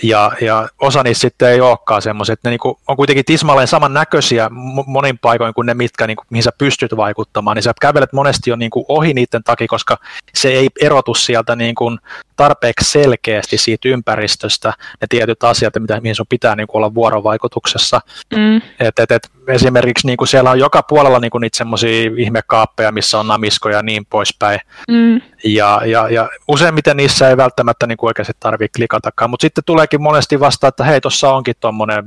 ja, 0.03 0.31
ja 0.41 0.69
osa 0.79 1.03
niistä 1.03 1.21
sitten 1.21 1.49
ei 1.49 1.61
olekaan 1.61 2.01
semmoiset, 2.01 2.39
ne 2.43 2.49
niinku 2.49 2.79
on 2.87 2.97
kuitenkin 2.97 3.25
tismalleen 3.25 3.67
samannäköisiä 3.67 4.49
monin 4.85 5.19
paikoin 5.19 5.53
kuin 5.53 5.65
ne, 5.65 5.73
mitkä, 5.73 6.07
niinku, 6.07 6.23
mihin 6.29 6.43
sä 6.43 6.51
pystyt 6.57 6.97
vaikuttamaan, 6.97 7.55
niin 7.55 7.63
sä 7.63 7.73
kävelet 7.81 8.13
monesti 8.13 8.49
jo 8.49 8.55
niinku 8.55 8.85
ohi 8.87 9.13
niiden 9.13 9.43
takia, 9.43 9.67
koska 9.67 9.97
se 10.33 10.49
ei 10.49 10.69
erotu 10.81 11.13
sieltä 11.13 11.55
niinku 11.55 11.97
tarpeeksi 12.35 12.91
selkeästi 12.91 13.57
siitä 13.57 13.89
ympäristöstä 13.89 14.73
ne 15.01 15.07
tietyt 15.09 15.43
asiat, 15.43 15.73
mitä, 15.79 16.01
mihin 16.01 16.15
sun 16.15 16.25
pitää 16.29 16.55
niinku 16.55 16.77
olla 16.77 16.93
vuorovaikutuksessa. 16.93 18.01
Mm. 18.35 18.57
Et, 18.79 18.99
et, 18.99 19.11
et, 19.11 19.31
esimerkiksi 19.47 20.07
niinku 20.07 20.25
siellä 20.25 20.51
on 20.51 20.59
joka 20.59 20.83
puolella 20.83 21.19
niinku 21.19 21.37
niitä 21.37 21.57
semmoisia 21.57 22.11
ihmekaappeja, 22.17 22.91
missä 22.91 23.19
on 23.19 23.27
namiskoja 23.27 23.75
ja 23.75 23.83
niin 23.83 24.05
poispäin. 24.05 24.59
Mm. 24.87 25.21
Ja, 25.43 25.81
ja, 25.85 26.09
ja 26.09 26.29
useimmiten 26.47 26.97
niissä 26.97 27.29
ei 27.29 27.37
välttämättä 27.37 27.87
niinku 27.87 28.05
oikeasti 28.05 28.33
tarvitse 28.39 28.77
klikatakaan, 28.77 29.29
mutta 29.29 29.41
sitten 29.41 29.63
tuleekin 29.63 30.01
monesti 30.01 30.39
vasta, 30.39 30.67
että 30.67 30.83
hei, 30.83 31.01
tuossa 31.01 31.33
onkin 31.33 31.55
tuommoinen 31.59 32.03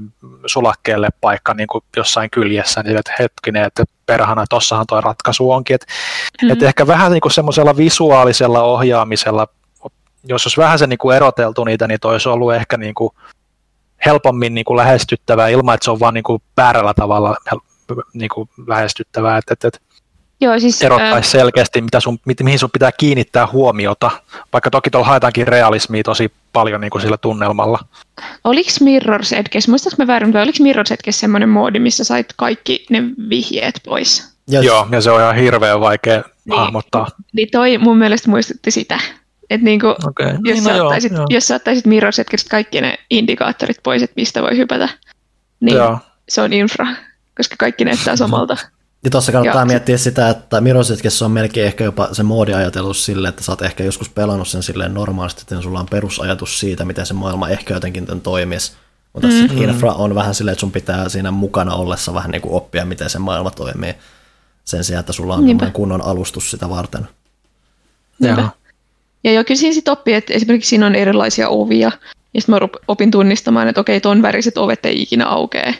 sulakkeelle 0.46 1.08
paikka 1.20 1.54
niin 1.54 1.66
kuin 1.66 1.84
jossain 1.96 2.30
kyljessä, 2.30 2.82
niin 2.82 2.96
että 2.96 3.14
hetkinen, 3.18 3.64
että 3.64 3.84
perhana, 4.06 4.44
tossahan 4.50 4.86
tuo 4.88 5.00
ratkaisu 5.00 5.50
onkin. 5.50 5.74
Että 5.74 5.86
mm-hmm. 6.42 6.52
et 6.52 6.62
ehkä 6.62 6.86
vähän 6.86 7.12
niin 7.12 7.20
kuin 7.20 7.32
semmoisella 7.32 7.76
visuaalisella 7.76 8.62
ohjaamisella 8.62 9.46
jos 10.28 10.46
olisi 10.46 10.60
vähän 10.60 10.78
se 10.78 10.86
niin 10.86 10.98
kuin 10.98 11.16
eroteltu 11.16 11.64
niitä, 11.64 11.88
niin 11.88 11.98
olisi 12.04 12.28
ollut 12.28 12.54
ehkä 12.54 12.76
niin 12.76 12.94
kuin 12.94 13.10
helpommin 14.06 14.54
niin 14.54 14.64
kuin 14.64 14.76
lähestyttävää 14.76 15.48
ilman, 15.48 15.74
että 15.74 15.84
se 15.84 15.90
on 15.90 16.00
vaan 16.00 16.14
niin 16.14 16.24
kuin 16.24 16.42
väärällä 16.56 16.94
tavalla 16.94 17.36
niin 18.14 18.28
kuin 18.34 18.48
lähestyttävää, 18.66 19.38
että, 19.38 19.52
että, 19.52 19.68
että 19.68 19.80
Joo, 20.40 20.60
siis, 20.60 20.82
erottaisi 20.82 21.30
selkeästi, 21.30 21.82
mitä 21.82 22.00
sun, 22.00 22.18
mihin 22.42 22.58
sun 22.58 22.70
pitää 22.72 22.92
kiinnittää 22.92 23.46
huomiota, 23.52 24.10
vaikka 24.52 24.70
toki 24.70 24.90
tuolla 24.90 25.06
haetaankin 25.06 25.48
realismia 25.48 26.02
tosi 26.02 26.32
paljon 26.52 26.80
niin 26.80 26.90
kuin 26.90 27.02
sillä 27.02 27.16
tunnelmalla. 27.16 27.78
Oliko 28.44 28.70
Mirror's 28.70 29.36
Edges, 29.36 29.68
muistaaks 29.68 29.98
mä 29.98 30.06
väärin, 30.06 30.32
vai 30.32 30.42
oliko 30.42 30.58
Mirror's 30.64 30.94
Edges 30.94 31.20
semmoinen 31.20 31.48
moodi, 31.48 31.78
missä 31.78 32.04
sait 32.04 32.26
kaikki 32.36 32.86
ne 32.90 33.02
vihjeet 33.28 33.80
pois? 33.84 34.34
Yes. 34.52 34.64
Joo, 34.64 34.86
ja 34.90 35.00
se 35.00 35.10
on 35.10 35.20
ihan 35.20 35.36
hirveän 35.36 35.80
vaikea 35.80 36.22
niin, 36.44 36.58
hahmottaa. 36.58 37.06
Niin 37.32 37.48
toi 37.52 37.78
mun 37.78 37.98
mielestä 37.98 38.30
muistutti 38.30 38.70
sitä. 38.70 39.00
Että 39.50 39.64
niinku, 39.64 39.86
okay. 39.86 40.26
jos, 40.26 40.40
niin, 40.42 40.64
no 40.64 40.70
sä 40.70 40.84
ottaisit, 40.84 41.12
joo, 41.12 41.26
jos 41.30 41.46
sä 41.48 41.54
ottaisit 41.54 41.86
Mirror's 41.86 42.20
Edgestä 42.20 42.50
kaikki 42.50 42.80
ne 42.80 42.98
indikaattorit 43.10 43.76
pois, 43.82 44.02
että 44.02 44.14
mistä 44.16 44.42
voi 44.42 44.56
hypätä, 44.56 44.88
niin 45.60 45.76
joo. 45.76 45.98
se 46.28 46.40
on 46.40 46.52
infra, 46.52 46.86
koska 47.36 47.56
kaikki 47.58 47.84
näyttää 47.84 48.16
samalta. 48.16 48.56
Ja 49.04 49.10
tuossa 49.10 49.32
kannattaa 49.32 49.62
Joo. 49.62 49.66
miettiä 49.66 49.98
sitä, 49.98 50.30
että 50.30 50.60
Mirror's 50.60 51.24
on 51.24 51.30
melkein 51.30 51.66
ehkä 51.66 51.84
jopa 51.84 52.08
se 52.12 52.22
moodiajatelus 52.22 53.04
sille, 53.04 53.28
että 53.28 53.44
sä 53.44 53.52
oot 53.52 53.62
ehkä 53.62 53.84
joskus 53.84 54.08
pelannut 54.08 54.48
sen 54.48 54.62
silleen 54.62 54.94
normaalisti, 54.94 55.42
että 55.42 55.60
sulla 55.60 55.80
on 55.80 55.86
perusajatus 55.90 56.60
siitä, 56.60 56.84
miten 56.84 57.06
se 57.06 57.14
maailma 57.14 57.48
ehkä 57.48 57.74
jotenkin 57.74 58.06
tämän 58.06 58.20
toimisi. 58.20 58.72
Mutta 59.12 59.28
mm-hmm. 59.28 59.62
infra 59.62 59.92
on 59.92 60.14
vähän 60.14 60.34
silleen, 60.34 60.52
että 60.52 60.60
sun 60.60 60.72
pitää 60.72 61.08
siinä 61.08 61.30
mukana 61.30 61.74
ollessa 61.74 62.14
vähän 62.14 62.30
niin 62.30 62.42
kuin 62.42 62.54
oppia, 62.54 62.84
miten 62.84 63.10
se 63.10 63.18
maailma 63.18 63.50
toimii. 63.50 63.94
Sen 64.64 64.84
sijaan, 64.84 65.00
että 65.00 65.12
sulla 65.12 65.34
on 65.34 65.44
Niinpä. 65.44 65.70
kunnon 65.70 66.02
alustus 66.02 66.50
sitä 66.50 66.68
varten. 66.68 67.08
Niinpä. 68.18 68.48
Ja 69.24 69.32
jo 69.32 69.44
kyllä 69.44 69.58
siinä 69.58 69.74
sitten 69.74 69.92
oppii, 69.92 70.14
että 70.14 70.34
esimerkiksi 70.34 70.68
siinä 70.68 70.86
on 70.86 70.94
erilaisia 70.94 71.48
ovia. 71.48 71.92
Ja 72.34 72.40
sitten 72.40 72.54
mä 72.54 72.68
opin 72.88 73.10
tunnistamaan, 73.10 73.68
että 73.68 73.80
okei, 73.80 74.00
ton 74.00 74.22
väriset 74.22 74.58
ovet 74.58 74.86
ei 74.86 75.02
ikinä 75.02 75.26
aukee. 75.26 75.74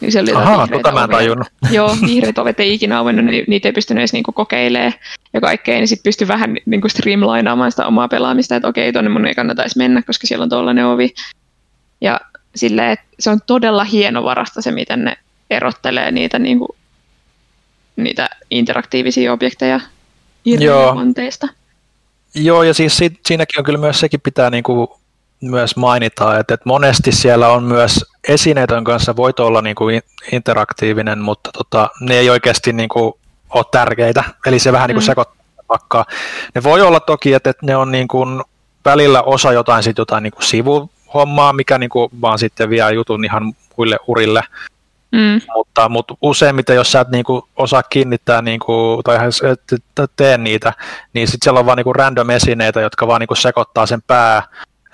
Niin 0.00 0.12
se 0.12 0.20
oli 0.20 0.32
Ahaa, 0.32 0.68
tota 0.68 0.92
mä 0.92 1.04
en 1.04 1.10
tajunnut. 1.10 1.48
Joo, 1.70 1.96
vihreät 2.06 2.38
ovet 2.38 2.60
ei 2.60 2.74
ikinä 2.74 2.98
auennut, 2.98 3.24
niin 3.24 3.44
niitä 3.48 3.68
ei 3.68 3.72
pystynyt 3.72 4.00
edes 4.00 4.12
niinku 4.12 4.32
kokeilemaan 4.32 4.92
ja 5.32 5.40
kaikkea, 5.40 5.76
niin 5.76 5.88
sitten 5.88 6.08
pystyi 6.10 6.28
vähän 6.28 6.56
niinku 6.66 6.88
streamlinaamaan 6.88 7.70
sitä 7.70 7.86
omaa 7.86 8.08
pelaamista, 8.08 8.56
että 8.56 8.68
okei, 8.68 8.92
tuonne 8.92 9.10
mun 9.10 9.26
ei 9.26 9.34
kannata 9.34 9.62
edes 9.62 9.76
mennä, 9.76 10.02
koska 10.02 10.26
siellä 10.26 10.42
on 10.42 10.48
tuollainen 10.48 10.86
ovi. 10.86 11.14
Ja 12.00 12.20
silleen, 12.54 12.90
että 12.90 13.04
se 13.18 13.30
on 13.30 13.38
todella 13.46 13.84
hienovarasta 13.84 14.62
se, 14.62 14.70
miten 14.70 15.04
ne 15.04 15.16
erottelee 15.50 16.10
niitä, 16.10 16.38
niinku, 16.38 16.76
niitä 17.96 18.28
interaktiivisia 18.50 19.32
objekteja 19.32 19.80
irrelevanteista. 20.44 21.48
Joo, 22.34 22.62
ja 22.62 22.74
siis 22.74 22.98
siinäkin 23.26 23.58
on 23.58 23.64
kyllä 23.64 23.78
myös 23.78 24.00
sekin 24.00 24.20
pitää 24.20 24.50
niinku 24.50 25.00
myös 25.40 25.76
mainita, 25.76 26.38
että, 26.38 26.54
että 26.54 26.68
monesti 26.68 27.12
siellä 27.12 27.48
on 27.48 27.64
myös 27.64 28.04
esineiden 28.28 28.84
kanssa 28.84 29.16
voit 29.16 29.40
olla 29.40 29.62
niin 29.62 29.76
kuin 29.76 30.02
interaktiivinen, 30.32 31.18
mutta 31.18 31.50
tota, 31.52 31.88
ne 32.00 32.18
ei 32.18 32.30
oikeasti 32.30 32.72
niin 32.72 32.88
kuin 32.88 33.12
ole 33.50 33.64
tärkeitä, 33.70 34.24
eli 34.46 34.58
se 34.58 34.72
vähän 34.72 34.88
niin 34.88 34.94
kuin 34.94 35.04
mm. 35.04 35.06
sekoittaa 35.06 36.04
Ne 36.54 36.62
voi 36.62 36.82
olla 36.82 37.00
toki, 37.00 37.32
että, 37.32 37.50
että 37.50 37.66
ne 37.66 37.76
on 37.76 37.92
niin 37.92 38.08
kuin 38.08 38.42
välillä 38.84 39.22
osa 39.22 39.52
jotain, 39.52 39.82
sit 39.82 39.98
jotain 39.98 40.22
niin 40.22 40.32
kuin 40.32 40.44
sivuhommaa, 40.44 41.52
mikä 41.52 41.78
niin 41.78 41.90
kuin 41.90 42.10
vaan 42.20 42.38
sitten 42.38 42.70
vie 42.70 42.92
jutun 42.92 43.24
ihan 43.24 43.54
muille 43.76 43.96
urille, 44.06 44.42
Mm. 45.12 45.40
Mutta, 45.54 45.88
mutta 45.88 46.14
useimmiten, 46.22 46.76
jos 46.76 46.92
sä 46.92 47.00
et 47.00 47.08
niinku 47.08 47.48
osaa 47.56 47.82
kiinnittää 47.82 48.42
niinku, 48.42 49.00
tai 49.04 49.18
et 49.48 50.10
tee 50.16 50.38
niitä, 50.38 50.72
niin 51.12 51.28
sitten 51.28 51.38
siellä 51.44 51.60
on 51.60 51.66
vaan 51.66 51.76
niinku 51.76 51.92
random 51.92 52.30
esineitä, 52.30 52.80
jotka 52.80 53.06
vaan 53.06 53.20
niinku 53.20 53.34
sekoittaa 53.34 53.86
sen 53.86 54.02
pää 54.06 54.42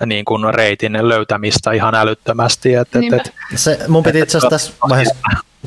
niin 0.05 0.25
kuin 0.25 0.53
reitin 0.53 0.97
löytämistä 1.01 1.71
ihan 1.71 1.95
älyttömästi. 1.95 2.73
Et, 2.73 2.95
et, 2.95 3.13
et, 3.13 3.33
se, 3.55 3.79
mun 3.87 4.03
piti 4.03 4.19
itse 4.19 4.37
asiassa 4.37 4.49
tässä 4.49 4.71
vaiheessa, 4.89 5.15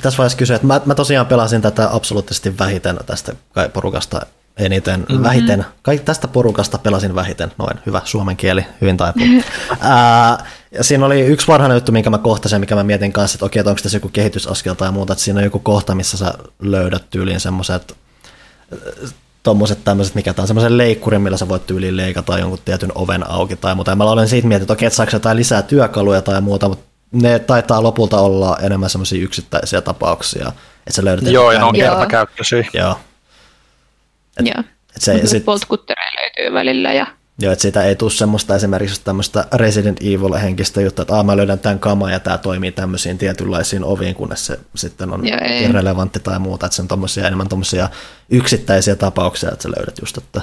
tässä 0.03 0.19
vaiheessa 0.19 0.39
kysyä, 0.39 0.57
että 0.57 0.67
mä, 0.67 0.81
mä 0.85 0.95
tosiaan 0.95 1.27
pelasin 1.27 1.63
tätä 1.63 1.89
absoluuttisesti 1.93 2.59
vähiten 2.59 2.99
tästä 3.07 3.33
porukasta 3.73 4.27
eniten, 4.57 5.01
mm-hmm. 5.01 5.23
vähiten, 5.23 5.67
kaikki 5.83 6.07
tästä 6.07 6.29
porukasta 6.29 6.79
pelasin 6.79 7.15
vähiten, 7.15 7.53
noin, 7.59 7.79
hyvä 7.87 8.01
suomen 8.05 8.37
kieli, 8.37 8.67
hyvin 8.81 8.97
taipuu. 8.97 9.27
Ää, 9.81 10.47
ja 10.71 10.85
siinä 10.85 11.07
oli 11.07 11.21
yksi 11.21 11.47
varhainen 11.47 11.77
juttu, 11.77 11.93
minkä 11.93 12.11
mä 12.11 12.19
kohtasin, 12.19 12.61
mikä 12.61 12.75
mä 12.75 12.83
mietin 12.83 13.13
kanssa, 13.13 13.37
että 13.37 13.47
okei, 13.47 13.61
että 13.61 13.71
onko 13.71 13.83
tässä 13.83 13.97
joku 13.97 14.09
kehitysaskel 14.09 14.75
tai 14.75 14.93
muuta, 14.93 15.13
että 15.13 15.25
siinä 15.25 15.39
on 15.39 15.45
joku 15.45 15.59
kohta, 15.59 15.95
missä 15.95 16.17
sä 16.17 16.35
löydät 16.61 17.11
tyyliin 17.11 17.41
semmoiset 17.41 17.97
tuommoiset 19.43 19.85
tämmöiset, 19.85 20.15
mikä 20.15 20.35
tämä 20.35 20.43
on 20.43 20.47
semmoisen 20.47 20.79
leikkurin, 20.79 21.21
millä 21.21 21.37
sä 21.37 21.49
voit 21.49 21.67
tyyliin 21.67 21.97
leikata 21.97 22.39
jonkun 22.39 22.59
tietyn 22.65 22.93
oven 22.95 23.31
auki 23.31 23.57
tai 23.57 23.75
muuta. 23.75 23.91
Ja 23.91 23.97
mä 23.97 24.05
olen 24.05 24.29
siitä 24.29 24.49
miettinyt, 24.49 24.65
että 24.65 24.73
okei, 24.73 24.87
että 24.87 24.97
saako 24.97 25.11
jotain 25.13 25.37
lisää 25.37 25.63
työkaluja 25.63 26.23
tai 26.23 26.41
muuta, 26.41 26.69
mutta 26.69 26.85
ne 27.13 27.39
taitaa 27.39 27.83
lopulta 27.83 28.21
olla 28.21 28.59
enemmän 28.63 28.91
semmoisia 28.91 29.23
yksittäisiä 29.23 29.81
tapauksia, 29.81 30.49
että 30.79 30.93
sä 30.93 31.05
löydät... 31.05 31.33
Joo, 31.33 31.53
ja 31.53 31.59
ne 31.59 31.65
on 31.65 31.75
kertakäyttöisiä. 31.75 32.65
Joo. 32.73 32.99
Et, 34.41 34.47
Joo. 34.47 34.65
Et 34.97 35.03
se, 35.03 35.27
sit, 35.27 35.45
löytyy 35.47 36.55
välillä 36.55 36.93
ja 36.93 37.07
Joo, 37.41 37.53
että 37.53 37.63
siitä 37.63 37.85
ei 37.85 37.97
tule 37.97 38.11
semmoista 38.11 38.57
esimerkiksi 38.57 39.01
tämmöistä 39.05 39.45
Resident 39.53 40.01
Evil-henkistä 40.01 40.81
juttua, 40.81 41.03
että 41.03 41.23
mä 41.23 41.37
löydän 41.37 41.59
tämän 41.59 41.79
kaman 41.79 42.13
ja 42.13 42.21
tämä 42.21 42.39
toimii 42.39 42.73
tämmöisiin 42.73 43.19
tietynlaisiin 43.19 43.85
oviin, 43.85 44.15
kunnes 44.15 44.47
se 44.47 44.59
sitten 44.77 45.13
on 45.13 45.29
Joo, 45.29 45.39
irrelevantti 45.61 46.21
tai 46.21 46.39
muuta, 46.39 46.67
että 46.67 46.77
se 46.77 46.83
on 46.83 46.89
tommosia, 46.89 47.27
enemmän 47.27 47.49
tommosia 47.49 47.89
yksittäisiä 48.31 48.97
tapauksia, 48.97 49.51
että 49.53 49.63
sä 49.63 49.69
löydät 49.77 49.99
just, 50.01 50.19
että, 50.19 50.41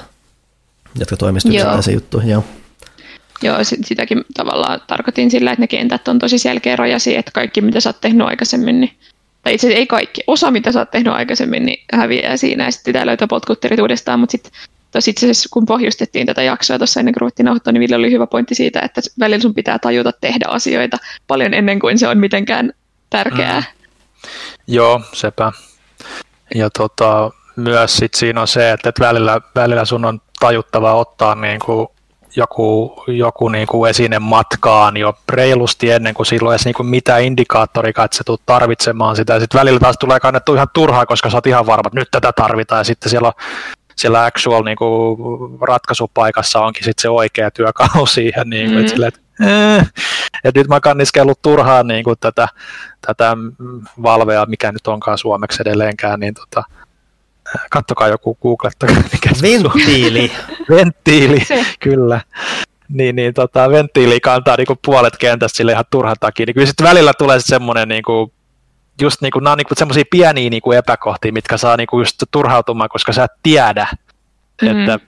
jotka 0.98 1.16
toimisivat 1.16 1.54
yksittäisiin 1.54 1.94
juttuihin. 1.94 2.30
Joo. 2.30 2.44
Joo, 3.42 3.56
sitäkin 3.62 4.24
tavallaan 4.34 4.80
tarkoitin 4.86 5.30
sillä, 5.30 5.52
että 5.52 5.62
ne 5.62 5.66
kentät 5.66 6.08
on 6.08 6.18
tosi 6.18 6.38
selkeä 6.38 6.76
rajasia, 6.76 7.18
että 7.18 7.30
kaikki 7.34 7.60
mitä 7.60 7.80
sä 7.80 7.88
oot 7.88 8.00
tehnyt 8.00 8.26
aikaisemmin, 8.26 8.80
niin 8.80 8.90
tai 9.42 9.54
itse 9.54 9.66
asiassa 9.66 9.78
ei 9.78 9.86
kaikki, 9.86 10.20
osa 10.26 10.50
mitä 10.50 10.72
sä 10.72 10.78
oot 10.78 10.90
tehnyt 10.90 11.12
aikaisemmin, 11.12 11.66
niin 11.66 11.84
häviää 11.92 12.36
siinä 12.36 12.64
ja 12.64 12.70
sitten 12.70 12.92
pitää 12.92 13.06
löytää 13.06 13.28
potkutterit 13.28 13.80
uudestaan, 13.80 14.20
mutta 14.20 14.32
sitten 14.32 14.52
Tuossa 14.92 15.10
itse 15.10 15.26
asiassa, 15.26 15.48
kun 15.52 15.66
pohjustettiin 15.66 16.26
tätä 16.26 16.42
jaksoa 16.42 16.78
tuossa 16.78 17.00
ennen 17.00 17.14
kuin 17.14 17.20
ruvettiin 17.20 17.44
nauhoittaa, 17.44 17.72
niin 17.72 17.80
Ville 17.80 17.96
oli 17.96 18.10
hyvä 18.10 18.26
pointti 18.26 18.54
siitä, 18.54 18.80
että 18.80 19.00
välillä 19.18 19.42
sun 19.42 19.54
pitää 19.54 19.78
tajuta 19.78 20.12
tehdä 20.20 20.44
asioita 20.48 20.96
paljon 21.26 21.54
ennen 21.54 21.78
kuin 21.78 21.98
se 21.98 22.08
on 22.08 22.18
mitenkään 22.18 22.72
tärkeää. 23.10 23.60
Mm. 23.60 23.66
Joo, 24.66 25.00
sepä. 25.12 25.52
Ja 26.54 26.70
tota, 26.70 27.30
myös 27.56 27.96
sit 27.96 28.14
siinä 28.14 28.40
on 28.40 28.48
se, 28.48 28.72
että, 28.72 28.92
välillä, 29.00 29.40
välillä 29.54 29.84
sun 29.84 30.04
on 30.04 30.20
tajuttava 30.40 30.94
ottaa 30.94 31.34
niin 31.34 31.60
kuin 31.64 31.88
joku, 32.36 33.02
joku 33.06 33.48
niin 33.48 33.66
kuin 33.66 33.90
esine 33.90 34.18
matkaan 34.18 34.96
jo 34.96 35.14
reilusti 35.28 35.90
ennen 35.90 36.14
kuin 36.14 36.26
silloin 36.26 36.54
edes 36.54 36.64
niin 36.64 36.74
kuin 36.74 36.86
mitä 36.86 37.18
indikaattorikaan, 37.18 38.04
että 38.04 38.16
sä 38.16 38.24
tulet 38.26 38.40
tarvitsemaan 38.46 39.16
sitä. 39.16 39.40
Sitten 39.40 39.58
välillä 39.58 39.80
taas 39.80 39.96
tulee 39.98 40.20
kannettu 40.20 40.54
ihan 40.54 40.68
turhaa, 40.74 41.06
koska 41.06 41.30
sä 41.30 41.36
oot 41.36 41.46
ihan 41.46 41.66
varma, 41.66 41.88
että 41.88 42.00
nyt 42.00 42.08
tätä 42.10 42.32
tarvitaan. 42.32 42.80
Ja 42.80 42.84
sitten 42.84 43.10
siellä 43.10 43.28
on 43.28 43.32
siellä 43.98 44.24
actual 44.24 44.64
niin 44.64 44.76
kuin, 44.76 45.18
ratkaisupaikassa 45.60 46.60
onkin 46.60 46.84
sit 46.84 46.98
se 46.98 47.08
oikea 47.08 47.50
työkalu 47.50 48.06
siihen, 48.16 48.50
niin 48.50 48.66
kuin, 48.66 48.74
mm. 48.74 48.80
että, 48.80 48.92
sille, 48.92 49.06
että, 49.06 49.20
eh, 49.76 49.86
että 50.44 50.60
nyt 50.60 50.68
mä 50.68 50.80
kanniskellut 50.80 51.42
turhaan 51.42 51.86
niin 51.86 52.04
kuin, 52.04 52.16
tätä, 52.20 52.48
tätä 53.06 53.36
valvea, 54.02 54.46
mikä 54.46 54.72
nyt 54.72 54.86
onkaan 54.86 55.18
suomeksi 55.18 55.62
edelleenkään, 55.62 56.20
niin 56.20 56.34
tota, 56.34 56.64
kattokaa 57.70 58.08
joku, 58.08 58.38
googlettakaa. 58.42 58.96
Mikä 59.12 59.30
Venttiili. 59.42 60.32
Venttiili, 60.70 61.42
kyllä. 61.80 62.20
Niin, 62.88 63.16
niin 63.16 63.34
tota, 63.34 63.70
venttiili 63.70 64.20
kantaa 64.20 64.56
niin 64.56 64.66
kuin 64.66 64.78
puolet 64.84 65.16
kentästä 65.16 65.56
sille 65.56 65.72
ihan 65.72 65.84
turhan 65.90 66.16
takia. 66.20 66.46
Niin 66.46 66.54
kyllä 66.54 66.66
sitten 66.66 66.86
välillä 66.86 67.12
tulee 67.18 67.40
semmoinen 67.40 67.88
niin 67.88 68.02
kuin, 68.02 68.32
just 69.00 69.22
niin 69.22 69.30
kuin, 69.30 69.44
nämä 69.44 69.52
on 69.52 69.58
niin 69.58 69.76
semmoisia 69.76 70.04
pieniä 70.10 70.50
niin 70.50 70.62
kuin 70.62 70.78
epäkohtia, 70.78 71.32
mitkä 71.32 71.56
saa 71.56 71.76
niin 71.76 71.86
kuin 71.86 72.00
just 72.00 72.22
turhautumaan, 72.30 72.90
koska 72.90 73.12
sä 73.12 73.24
et 73.24 73.30
tiedä, 73.42 73.86
mm-hmm. 74.62 74.80
että 74.80 75.06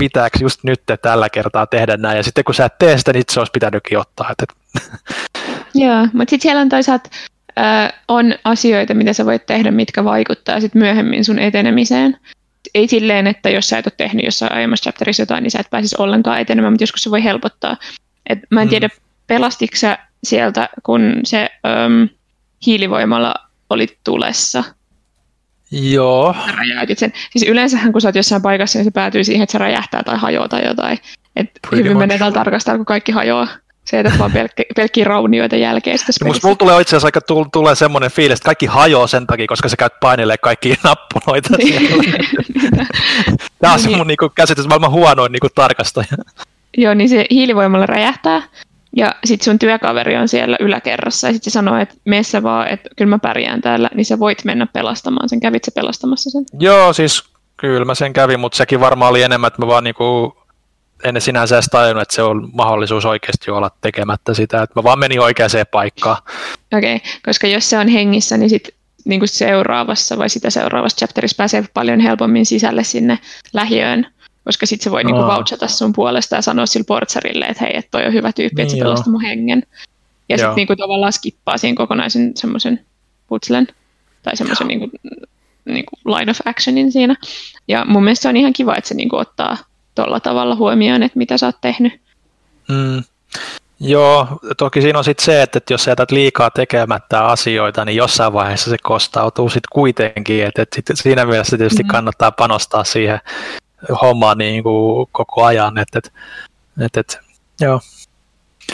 pitääkö 0.00 0.38
just 0.40 0.64
nyt 0.64 0.82
tällä 1.02 1.28
kertaa 1.28 1.66
tehdä 1.66 1.96
näin, 1.96 2.16
ja 2.16 2.22
sitten 2.22 2.44
kun 2.44 2.54
sä 2.54 2.64
et 2.64 2.78
tee 2.78 2.98
sitä, 2.98 3.12
niin 3.12 3.24
se 3.30 3.40
olisi 3.40 3.50
pitänytkin 3.52 3.98
ottaa. 3.98 4.30
Että... 4.30 4.54
Joo, 5.74 6.06
mutta 6.12 6.30
sitten 6.30 6.40
siellä 6.40 6.60
on 6.60 6.68
toisaalta 6.68 7.10
äh, 7.58 7.92
on 8.08 8.34
asioita, 8.44 8.94
mitä 8.94 9.12
sä 9.12 9.26
voit 9.26 9.46
tehdä, 9.46 9.70
mitkä 9.70 10.04
vaikuttaa 10.04 10.60
sit 10.60 10.74
myöhemmin 10.74 11.24
sun 11.24 11.38
etenemiseen. 11.38 12.16
Ei 12.74 12.88
silleen, 12.88 13.26
että 13.26 13.50
jos 13.50 13.68
sä 13.68 13.78
et 13.78 13.86
ole 13.86 13.92
tehnyt 13.96 14.24
jossain 14.24 14.52
aiemmassa 14.52 14.82
chapterissa 14.82 15.22
jotain, 15.22 15.42
niin 15.42 15.50
sä 15.50 15.58
et 15.58 15.70
pääsisi 15.70 15.96
ollenkaan 15.98 16.40
etenemään, 16.40 16.72
mutta 16.72 16.82
joskus 16.82 17.02
se 17.02 17.10
voi 17.10 17.24
helpottaa. 17.24 17.76
Et 18.26 18.38
mä 18.50 18.62
en 18.62 18.66
mm. 18.66 18.70
tiedä, 18.70 18.86
mm. 18.86 19.02
pelastiko 19.26 19.76
sä 19.76 19.98
sieltä, 20.24 20.68
kun 20.82 21.20
se 21.24 21.48
um, 21.86 22.08
hiilivoimalla 22.66 23.34
oli 23.70 23.98
tulessa. 24.04 24.64
Joo. 25.70 26.34
räjäytit 26.56 26.98
sen. 26.98 27.12
Siis 27.30 27.50
yleensähän 27.50 27.92
kun 27.92 28.00
sä 28.00 28.08
oot 28.08 28.14
jossain 28.14 28.42
paikassa, 28.42 28.78
niin 28.78 28.84
se 28.84 28.90
päätyy 28.90 29.24
siihen, 29.24 29.42
että 29.42 29.52
se 29.52 29.58
räjähtää 29.58 30.02
tai 30.02 30.18
hajoaa 30.18 30.48
tai 30.48 30.66
jotain. 30.66 30.98
Et 31.36 31.50
hyvin 31.72 31.98
menee 31.98 32.18
täällä 32.18 32.34
tarkastaa, 32.34 32.76
kun 32.76 32.86
kaikki 32.86 33.12
hajoaa. 33.12 33.48
Se, 33.84 34.00
että 34.00 34.18
vaan 34.18 34.32
pelkki, 34.32 34.62
pelkkiä 34.76 35.04
raunioita 35.04 35.56
jälkeen. 35.56 35.98
No, 36.24 36.32
mulla 36.42 36.56
tulee 36.56 36.80
itse 36.80 36.96
asiassa 36.96 37.06
aika 37.06 37.48
tulee 37.52 37.74
semmoinen 37.74 38.10
fiilis, 38.10 38.38
että 38.38 38.46
kaikki 38.46 38.66
hajoaa 38.66 39.06
sen 39.06 39.26
takia, 39.26 39.46
koska 39.46 39.68
sä 39.68 39.76
käyt 39.76 40.00
painelee 40.00 40.36
kaikki 40.38 40.74
nappuloita 40.84 41.48
siellä. 41.66 42.04
Tämä 43.60 43.72
on 43.72 43.80
se 43.80 43.96
mun 43.96 44.06
niinku, 44.06 44.28
käsitys 44.28 44.66
maailman 44.66 44.90
huonoin 44.90 45.32
niinku, 45.32 45.48
tarkastaja. 45.54 46.06
joo, 46.76 46.94
niin 46.94 47.08
se 47.08 47.26
hiilivoimalla 47.30 47.86
räjähtää, 47.86 48.42
ja 48.96 49.14
sitten 49.24 49.44
sun 49.44 49.58
työkaveri 49.58 50.16
on 50.16 50.28
siellä 50.28 50.56
yläkerrassa, 50.60 51.26
ja 51.26 51.32
sitten 51.32 51.50
se 51.50 51.54
sanoo, 51.54 51.76
että 51.76 51.94
meissä 52.04 52.42
vaan, 52.42 52.68
että 52.68 52.88
kyllä 52.96 53.08
mä 53.08 53.18
pärjään 53.18 53.60
täällä, 53.60 53.90
niin 53.94 54.04
sä 54.04 54.18
voit 54.18 54.44
mennä 54.44 54.66
pelastamaan 54.66 55.28
sen. 55.28 55.40
Kävit 55.40 55.64
sä 55.64 55.70
pelastamassa 55.74 56.30
sen? 56.30 56.44
Joo, 56.60 56.92
siis 56.92 57.24
kyllä 57.56 57.84
mä 57.84 57.94
sen 57.94 58.12
kävin, 58.12 58.40
mutta 58.40 58.56
sekin 58.56 58.80
varmaan 58.80 59.10
oli 59.10 59.22
enemmän, 59.22 59.48
että 59.48 59.62
mä 59.62 59.66
vaan 59.66 59.84
niinku 59.84 60.36
en 61.04 61.20
sinänsä 61.20 61.56
edes 61.56 61.66
tajunnut, 61.70 62.02
että 62.02 62.14
se 62.14 62.22
on 62.22 62.50
mahdollisuus 62.52 63.04
oikeasti 63.04 63.50
olla 63.50 63.70
tekemättä 63.80 64.34
sitä, 64.34 64.62
että 64.62 64.80
mä 64.80 64.84
vaan 64.84 64.98
menin 64.98 65.20
oikeaan 65.20 65.50
paikkaan. 65.70 66.16
Okei, 66.72 66.96
okay, 66.96 67.08
koska 67.24 67.46
jos 67.46 67.70
se 67.70 67.78
on 67.78 67.88
hengissä, 67.88 68.36
niin 68.36 68.50
sitten 68.50 68.74
niin 69.04 69.20
kuin 69.20 69.28
seuraavassa 69.28 70.18
vai 70.18 70.28
sitä 70.28 70.50
seuraavassa 70.50 70.98
chapterissa 70.98 71.36
pääsee 71.36 71.64
paljon 71.74 72.00
helpommin 72.00 72.46
sisälle 72.46 72.84
sinne 72.84 73.18
lähiöön, 73.52 74.06
koska 74.50 74.66
sitten 74.66 74.84
se 74.84 74.90
voi 74.90 75.04
niin 75.04 75.14
kuin 75.14 75.26
vouchata 75.26 75.68
sun 75.68 75.92
puolesta 75.92 76.36
ja 76.36 76.42
sanoa 76.42 76.66
sille 76.66 76.84
portsarille, 76.84 77.44
että 77.44 77.64
hei, 77.64 77.76
että 77.76 77.90
toi 77.90 78.06
on 78.06 78.12
hyvä 78.12 78.32
tyyppi, 78.32 78.62
että 78.62 78.74
niin 78.74 78.80
se 78.80 78.84
pelastaa 78.84 79.10
mun 79.12 79.22
hengen. 79.22 79.62
Ja 80.28 80.38
sitten 80.38 80.54
niin 80.56 80.66
kuin 80.66 80.78
tavallaan 80.78 81.12
skippaa 81.12 81.58
siihen 81.58 81.74
kokonaisen 81.74 82.32
semmoisen 82.36 82.80
putslen 83.28 83.66
tai 84.22 84.36
semmoisen 84.36 84.66
niin 84.66 84.78
kuin, 84.78 84.90
niin 85.64 85.84
kuin 85.86 86.16
line 86.16 86.30
of 86.30 86.40
actionin 86.44 86.92
siinä. 86.92 87.16
Ja 87.68 87.84
mun 87.84 88.04
mielestä 88.04 88.22
se 88.22 88.28
on 88.28 88.36
ihan 88.36 88.52
kiva, 88.52 88.74
että 88.76 88.88
se 88.88 88.94
niin 88.94 89.08
kuin 89.08 89.20
ottaa 89.20 89.56
tuolla 89.94 90.20
tavalla 90.20 90.54
huomioon, 90.56 91.02
että 91.02 91.18
mitä 91.18 91.38
sä 91.38 91.46
oot 91.46 91.60
tehnyt. 91.60 92.00
Mm. 92.68 93.02
Joo, 93.80 94.26
toki 94.58 94.82
siinä 94.82 94.98
on 94.98 95.04
sitten 95.04 95.24
se, 95.24 95.42
että 95.42 95.60
jos 95.70 95.84
sä 95.84 95.90
jätät 95.90 96.10
liikaa 96.10 96.50
tekemättä 96.50 97.24
asioita, 97.24 97.84
niin 97.84 97.96
jossain 97.96 98.32
vaiheessa 98.32 98.70
se 98.70 98.76
kostautuu 98.82 99.48
sitten 99.48 99.68
kuitenkin, 99.72 100.44
että 100.44 100.62
et 100.62 100.68
sit 100.74 100.86
siinä 100.94 101.26
mielessä 101.26 101.58
tietysti 101.58 101.82
mm. 101.82 101.88
kannattaa 101.88 102.32
panostaa 102.32 102.84
siihen 102.84 103.20
hommaan 104.02 104.38
niin 104.38 104.62
kuin 104.62 105.08
koko 105.12 105.44
ajan, 105.44 105.78
että 105.78 105.98
et, 105.98 106.12
et, 106.80 106.96
et, 106.96 107.18
joo. 107.60 107.80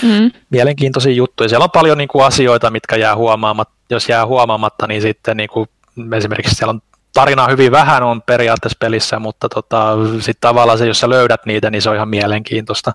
Mm. 0.03 0.31
Mielenkiintoisia 0.51 1.13
juttuja. 1.13 1.49
Siellä 1.49 1.65
on 1.65 1.71
paljon 1.71 1.99
niin 1.99 2.09
kuin 2.09 2.25
asioita, 2.25 2.71
mitkä 2.71 2.97
jää 2.97 3.17
huomaamatta. 3.17 3.75
Jos 3.91 4.09
jää 4.09 4.27
huomaamatta, 4.27 4.87
niin 4.87 5.03
sitten 5.03 5.37
niin 5.37 5.49
kuin 5.49 5.69
esimerkiksi 6.17 6.55
siellä 6.55 6.71
on 6.71 6.83
tarinaa 7.13 7.49
hyvin 7.49 7.73
vähän 7.73 8.03
on 8.03 8.23
periaatteessa 8.23 8.77
pelissä, 8.81 9.19
mutta 9.19 9.49
tota, 9.49 9.97
sitten 10.15 10.41
tavallaan 10.41 10.79
se, 10.79 10.87
jos 10.87 11.01
sä 11.01 11.09
löydät 11.09 11.47
niitä, 11.47 11.71
niin 11.71 11.83
se 11.83 11.91
on 11.91 11.97
ihan 11.97 12.09
mielenkiintoista. 12.09 12.93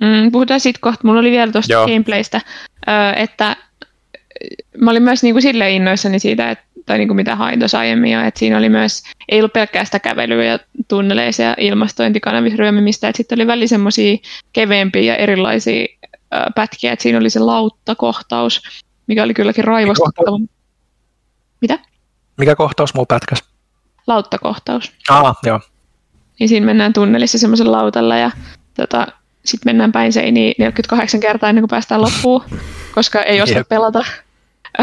Mm, 0.00 0.32
puhutaan 0.32 0.60
sitten 0.60 0.80
kohta. 0.80 1.00
Mulla 1.04 1.20
oli 1.20 1.30
vielä 1.30 1.52
tuosta 1.52 1.74
gameplaystä, 1.74 2.40
että 3.16 3.56
mä 4.78 4.90
olin 4.90 5.02
myös 5.02 5.22
niinku 5.22 5.40
silleen 5.40 5.72
innoissani 5.72 6.18
siitä, 6.18 6.50
että, 6.50 6.64
tai 6.88 6.98
niinku 6.98 7.14
mitä 7.14 7.36
hain 7.36 7.58
tuossa 7.58 7.78
aiemmin 7.78 8.12
jo, 8.12 8.20
että 8.20 8.38
siinä 8.38 8.58
oli 8.58 8.68
myös, 8.68 9.02
ei 9.28 9.40
ollut 9.40 9.52
pelkkää 9.52 9.84
sitä 9.84 9.98
kävelyä 9.98 10.44
ja 10.44 10.58
tunneleissa 10.88 11.42
ja 11.42 11.54
ilmastointikanavissa 11.58 12.56
ryömimistä, 12.56 13.08
että 13.08 13.16
sitten 13.16 13.38
oli 13.38 13.46
välillä 13.46 13.66
semmoisia 13.66 14.16
keveämpiä 14.52 15.02
ja 15.02 15.16
erilaisia 15.16 15.86
pätkiä, 16.54 16.92
että 16.92 17.02
siinä 17.02 17.18
oli 17.18 17.30
se 17.30 17.40
lauttakohtaus, 17.40 18.62
mikä 19.06 19.22
oli 19.22 19.34
kylläkin 19.34 19.64
raivostuttava. 19.64 20.38
Mitä? 21.60 21.78
Mikä 22.36 22.56
kohtaus 22.56 22.94
mulla 22.94 23.06
pätkäs? 23.06 23.44
lauttakohtaus. 24.08 24.92
Ah, 25.10 25.36
joo. 25.46 25.60
Niin 26.40 26.48
siinä 26.48 26.66
mennään 26.66 26.92
tunnelissa 26.92 27.38
semmoisella 27.38 27.76
lautalla 27.76 28.16
ja 28.16 28.30
tota, 28.76 29.06
sitten 29.44 29.68
mennään 29.68 29.92
päin 29.92 30.12
seiniin 30.12 30.54
48 30.58 31.20
kertaa 31.20 31.48
ennen 31.48 31.62
kuin 31.62 31.70
päästään 31.70 32.02
loppuun, 32.02 32.44
koska 32.94 33.22
ei 33.22 33.42
osaa 33.42 33.64
pelata. 33.64 34.04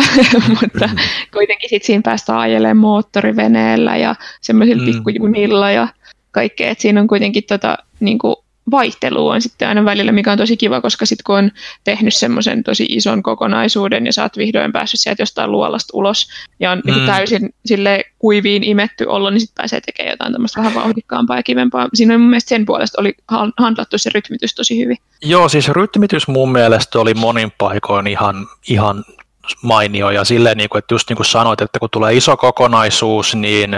Mutta 0.62 0.90
kuitenkin 1.34 1.70
sitten 1.70 1.88
siinä 1.88 2.02
päästään 2.02 2.40
ajelemaan 2.40 2.78
moottoriveneellä 2.78 3.98
ja 3.98 4.16
semmoisilla 4.42 4.84
mm. 4.84 4.86
pikkujunilla 4.86 5.72
ja 5.72 5.88
kaikkea. 6.32 6.70
Et 6.70 6.80
siinä 6.80 7.02
on 7.02 7.08
kuitenkin 7.08 7.44
tota, 7.48 7.78
niinku, 8.00 8.46
vaihtelu 8.72 9.28
on 9.28 9.42
sitten 9.42 9.68
aina 9.68 9.86
välillä, 9.86 10.12
mikä 10.12 10.32
on 10.32 10.38
tosi 10.38 10.58
kiva, 10.58 10.82
koska 10.82 11.06
sitten 11.06 11.24
kun 11.24 11.36
on 11.36 11.52
tehnyt 11.84 12.14
semmoisen 12.14 12.64
tosi 12.64 12.86
ison 12.90 13.24
kokonaisuuden 13.24 14.06
ja 14.06 14.14
sä 14.14 14.24
oot 14.24 14.38
vihdoin 14.38 14.72
päässyt 14.72 15.00
sieltä 15.00 15.22
jostain 15.22 15.52
luolasta 15.52 15.98
ulos 15.98 16.28
ja 16.60 16.72
on 16.72 16.82
niinku 16.86 17.00
mm. 17.00 17.06
niin 17.06 17.16
täysin 17.16 17.50
sille 17.66 18.04
kuiviin 18.20 18.64
imetty 18.64 19.06
olo, 19.06 19.30
niin 19.30 19.40
sitten 19.40 19.62
pääsee 19.62 19.82
tekemään 19.82 20.12
jotain 20.12 20.34
tämmöistä 20.34 20.60
vähän 20.60 20.74
vauhdikkaampaa 20.74 21.38
ja 21.38 21.44
kivempaa. 21.44 21.90
Siinä 21.94 22.14
on 22.14 22.22
mun 22.22 22.30
mielestä 22.30 22.50
sen 22.50 22.66
puolesta 22.66 23.02
oli 23.02 23.14
handlattu 23.58 23.98
se 23.98 24.10
rytmitys 24.14 24.56
tosi 24.56 24.80
hyvin. 24.80 24.98
Joo, 25.22 25.50
siis 25.50 25.70
rytmitys 25.70 26.28
mun 26.28 26.52
mielestä 26.52 27.00
oli 27.00 27.14
monin 27.14 27.52
paikoin 27.58 28.08
ihan, 28.08 28.36
ihan 28.70 29.04
mainio 29.62 30.10
ja 30.10 30.24
silleen, 30.24 30.58
niin 30.58 30.70
kuin, 30.70 30.80
että 30.80 30.94
just 30.94 31.10
niin 31.10 31.18
kuin 31.18 31.26
sanoit, 31.26 31.62
että 31.62 31.80
kun 31.80 31.90
tulee 31.92 32.14
iso 32.14 32.38
kokonaisuus, 32.38 33.36
niin 33.36 33.76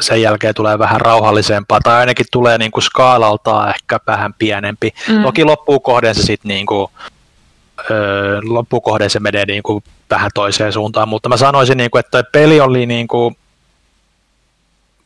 sen 0.00 0.22
jälkeen 0.22 0.54
tulee 0.54 0.78
vähän 0.78 1.00
rauhallisempaa 1.00 1.80
tai 1.80 1.96
ainakin 1.96 2.26
tulee 2.32 2.58
niin 2.58 2.70
kuin 2.70 2.82
skaalaltaan 2.82 3.68
ehkä 3.68 3.98
vähän 4.06 4.34
pienempi. 4.34 4.94
Mm. 5.08 5.22
Toki 5.22 5.44
loppuun 5.44 5.82
kohden 5.82 6.14
se 6.14 6.22
sitten 6.22 6.48
niin 6.48 6.66
kuin, 6.66 6.88
loppukohden 8.42 9.10
se 9.10 9.20
menee 9.20 9.46
niin 9.46 9.62
kuin 9.62 9.84
vähän 10.10 10.30
toiseen 10.34 10.72
suuntaan, 10.72 11.08
mutta 11.08 11.28
mä 11.28 11.36
sanoisin, 11.36 11.76
niin 11.76 11.90
kuin, 11.90 12.00
että 12.00 12.24
peli 12.32 12.60
oli 12.60 12.86
niin 12.86 13.08
kuin, 13.08 13.36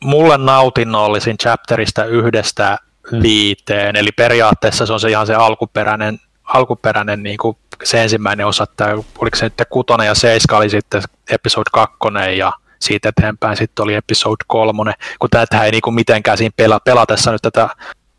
mulle 0.04 0.38
nautinnollisin 0.38 1.38
chapterista 1.38 2.04
yhdestä 2.04 2.78
viiteen, 3.22 3.96
eli 3.96 4.12
periaatteessa 4.12 4.86
se 4.86 4.92
on 4.92 5.00
se 5.00 5.10
ihan 5.10 5.26
se 5.26 5.34
alkuperäinen, 5.34 6.18
alkuperäinen 6.46 7.22
niin 7.22 7.38
kuin 7.38 7.56
se 7.84 8.02
ensimmäinen 8.02 8.46
osa, 8.46 8.64
että 8.64 8.94
oliko 9.18 9.36
se 9.36 9.44
nyt 9.44 9.62
kutonen 9.70 10.06
ja 10.06 10.14
seiska 10.14 10.56
oli 10.56 10.70
sitten 10.70 11.02
episode 11.30 11.70
kakkonen 11.72 12.38
ja 12.38 12.52
siitä 12.80 13.08
eteenpäin 13.08 13.56
sitten 13.56 13.82
oli 13.82 13.94
episode 13.94 14.44
kolmonen, 14.46 14.94
kun 15.18 15.30
tätä 15.30 15.64
ei 15.64 15.70
niinku 15.70 15.90
mitenkään 15.90 16.38
siinä 16.38 16.52
pela, 16.56 16.80
pelatessa 16.80 17.32
nyt 17.32 17.42
tätä 17.42 17.68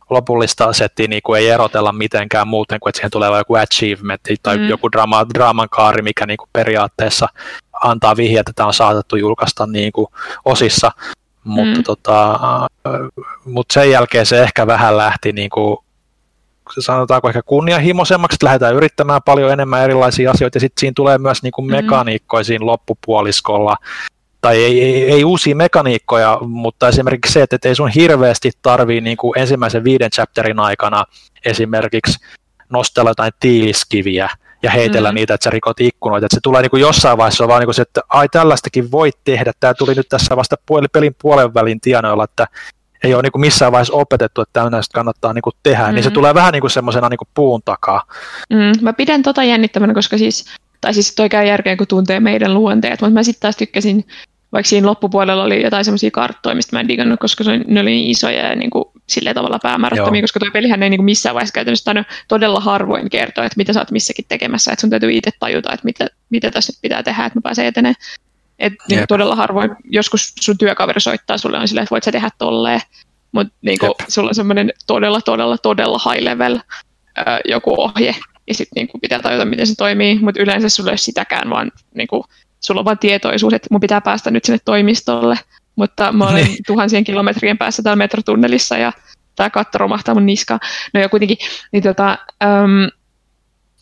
lopullista 0.10 0.74
settiä 0.74 1.08
niin 1.08 1.22
kuin 1.24 1.40
ei 1.40 1.50
erotella 1.50 1.92
mitenkään 1.92 2.48
muuten 2.48 2.80
kuin, 2.80 2.90
että 2.90 2.98
siihen 2.98 3.12
tulee 3.12 3.38
joku 3.38 3.56
achievement 3.56 4.22
tai 4.44 4.58
mm. 4.58 4.70
joku 4.70 4.92
drama, 4.92 5.26
draaman 5.34 5.70
kaari, 5.70 6.02
mikä 6.02 6.26
niin 6.26 6.38
kuin 6.38 6.50
periaatteessa 6.54 7.30
antaa 7.84 8.18
vihjeä, 8.18 8.40
että 8.40 8.52
tämä 8.56 8.68
on 8.68 8.74
saatettu 8.74 9.16
julkaista 9.16 9.68
niin 9.68 9.92
kuin 9.92 10.08
osissa, 10.46 10.92
mutta, 11.44 11.78
mm. 11.78 11.84
tota, 11.84 12.40
mutta 13.46 13.74
sen 13.74 13.92
jälkeen 13.92 14.26
se 14.26 14.44
ehkä 14.44 14.68
vähän 14.68 14.98
lähti 14.98 15.32
niin 15.32 15.50
kuin 15.50 15.78
sanotaanko 16.80 17.30
ehkä 17.30 17.42
kunnianhimoisemmaksi, 17.46 18.36
että 18.36 18.46
lähdetään 18.46 18.76
yrittämään 18.76 19.22
paljon 19.26 19.52
enemmän 19.52 19.84
erilaisia 19.84 20.32
asioita, 20.32 20.56
ja 20.56 20.60
sitten 20.60 20.80
siinä 20.80 20.94
tulee 20.96 21.18
myös 21.18 21.44
niin 21.44 21.52
kuin 21.52 21.72
mekaniikkoja 21.72 22.44
siinä 22.44 22.66
loppupuoliskolla, 22.66 23.76
tai 24.42 24.64
ei, 24.64 24.84
ei, 24.84 25.12
ei 25.12 25.24
uusia 25.24 25.56
mekaniikkoja, 25.56 26.40
mutta 26.42 26.88
esimerkiksi 26.88 27.34
se, 27.34 27.42
että 27.42 27.70
ei 27.70 27.76
sun 27.76 27.90
hirveästi 27.90 28.52
tarvii 28.62 29.02
niin 29.02 29.18
kuin 29.18 29.40
ensimmäisen 29.40 29.84
viiden 29.84 30.12
chapterin 30.12 30.60
aikana 30.60 31.06
esimerkiksi 31.46 32.20
nostella 32.70 33.10
jotain 33.10 33.32
tiiliskiviä 33.40 34.30
ja 34.64 34.72
heitellä 34.72 35.12
mm. 35.12 35.16
niitä, 35.16 35.34
että 35.34 35.44
sä 35.44 35.50
rikot 35.50 35.80
ikkunoita, 35.80 36.26
että 36.26 36.36
se 36.36 36.40
tulee 36.44 36.62
niin 36.62 36.70
kuin 36.70 36.82
jossain 36.82 37.18
vaiheessa 37.18 37.48
vaan 37.48 37.60
niin 37.60 37.68
kuin 37.68 37.76
se, 37.76 37.82
että 37.82 38.02
ai 38.10 38.30
tällaistakin 38.30 38.92
voit 38.92 39.16
tehdä, 39.24 39.52
tämä 39.60 39.74
tuli 39.74 39.94
nyt 39.94 40.10
tässä 40.10 40.38
vasta 40.38 40.56
pelin 40.94 41.16
puolen 41.22 41.54
välin 41.54 41.82
tienoilla, 41.82 42.24
että 42.24 42.48
ei 43.04 43.14
ole 43.14 43.24
niin 43.24 43.32
kuin 43.32 43.42
missään 43.42 43.72
vaiheessa 43.72 43.94
opetettu, 43.94 44.42
että 44.42 44.64
tämmöistä 44.64 44.94
kannattaa 44.94 45.34
niin 45.34 45.42
kuin 45.42 45.54
tehdä, 45.64 45.82
mm-hmm. 45.82 45.96
niin 45.96 46.04
se 46.04 46.10
mm. 46.10 46.14
tulee 46.14 46.34
vähän 46.34 46.54
niin 46.54 46.62
kuin 46.62 46.72
semmoisena 46.72 47.10
niin 47.10 47.18
kuin 47.18 47.30
puun 47.34 47.62
takaa. 47.66 48.04
Mm, 48.50 48.72
mä 48.82 48.94
pidän 48.94 49.24
tota 49.24 49.44
jännittävänä, 49.44 49.94
koska 49.94 50.18
siis, 50.18 50.46
tai 50.82 50.94
siis 50.94 51.16
toi 51.16 51.30
käy 51.30 51.46
järkeen, 51.46 51.78
kun 51.78 51.88
tuntee 51.88 52.20
meidän 52.20 52.54
luonteet, 52.54 53.02
mutta 53.02 53.14
mä 53.14 53.24
sitten 53.24 53.42
taas 53.42 53.58
tykkäsin, 53.58 54.06
vaikka 54.52 54.70
siinä 54.70 54.88
loppupuolella 54.88 55.44
oli 55.44 55.64
jotain 55.64 55.86
semmoisia 55.86 56.12
karttoja, 56.12 56.56
mistä 56.56 56.76
mä 56.76 56.80
en 56.80 56.88
digannut, 56.88 57.20
koska 57.20 57.44
se, 57.44 57.58
ne 57.68 57.80
oli 57.80 57.90
niin 57.90 58.10
isoja 58.10 58.50
ja 58.50 58.56
niin 58.56 58.70
kuin 58.70 58.86
sillä 59.08 59.34
tavalla 59.34 59.60
päämäärättömiä, 59.64 60.22
koska 60.22 60.40
tuo 60.40 60.50
pelihän 60.54 60.84
ei 60.84 60.90
niin 60.90 60.98
kuin 60.98 61.06
missään 61.06 61.34
vaiheessa 61.34 61.54
käytännössä 61.54 62.06
todella 62.28 62.60
harvoin 62.60 63.10
kertoa, 63.10 63.46
että 63.46 63.58
mitä 63.58 63.74
sä 63.74 63.80
oot 63.80 63.92
missäkin 63.92 64.26
tekemässä, 64.28 64.72
että 64.72 64.82
sun 64.82 64.90
täytyy 64.90 65.12
itse 65.12 65.32
tajuta, 65.40 65.74
että 65.74 65.86
mitä, 65.86 66.08
mitä 66.30 66.52
tässä 66.52 66.74
nyt 66.74 66.82
pitää 66.82 67.04
tehdä, 67.04 67.26
että 67.26 67.38
mä 67.38 67.42
pääsen 67.42 67.66
etenemään. 67.66 67.96
Et 68.60 68.74
niin 68.90 69.08
todella 69.08 69.36
harvoin, 69.36 69.76
joskus 69.84 70.34
sun 70.40 70.58
työkaveri 70.58 71.02
soittaa 71.02 71.38
sulle 71.38 71.58
on 71.58 71.68
silleen, 71.68 71.84
että 71.84 71.92
voit 71.92 72.04
sä 72.04 72.12
tehdä 72.12 72.30
tolleen, 72.38 72.82
mutta 73.32 73.54
niin 73.62 73.78
sulla 74.08 74.30
on 74.30 74.36
semmoinen 74.36 74.74
todella, 74.88 75.22
todella, 75.22 75.58
todella 75.58 76.12
high 76.12 76.24
level 76.24 76.60
ää, 77.16 77.40
joku 77.46 77.82
ohje, 77.82 78.16
ja 78.48 78.54
sitten 78.54 78.76
niin 78.76 79.02
pitää 79.02 79.20
tajuta, 79.20 79.46
miten 79.46 79.68
se 79.68 79.76
toimii, 79.78 80.20
mutta 80.20 80.42
yleensä 80.42 80.70
sulla 80.70 80.90
ei 80.90 80.92
ole 80.92 80.98
sitäkään, 80.98 81.50
vaan 81.50 81.72
niin 81.96 82.08
kuin, 82.08 82.24
sulla 82.60 82.82
on 82.82 82.86
vain 82.86 82.98
tietoisuus, 82.98 83.54
että 83.54 83.68
mun 83.72 83.82
pitää 83.82 84.02
päästä 84.02 84.32
nyt 84.32 84.46
sinne 84.46 84.60
toimistolle, 84.66 85.40
mutta 85.76 86.12
mä 86.12 86.30
olen 86.30 86.46
niin. 86.46 86.58
tuhansien 86.68 87.04
kilometrien 87.04 87.58
päässä 87.58 87.84
täällä 87.84 87.96
metrotunnelissa, 87.96 88.78
ja 88.78 88.94
tämä 89.36 89.50
katto 89.50 89.78
romahtaa 89.78 90.14
mun 90.14 90.26
niskaan. 90.26 90.60
No 90.94 91.00
ja 91.00 91.10
kuitenkin, 91.10 91.38
niin 91.72 91.84
tota, 91.84 92.18
äm, 92.44 92.90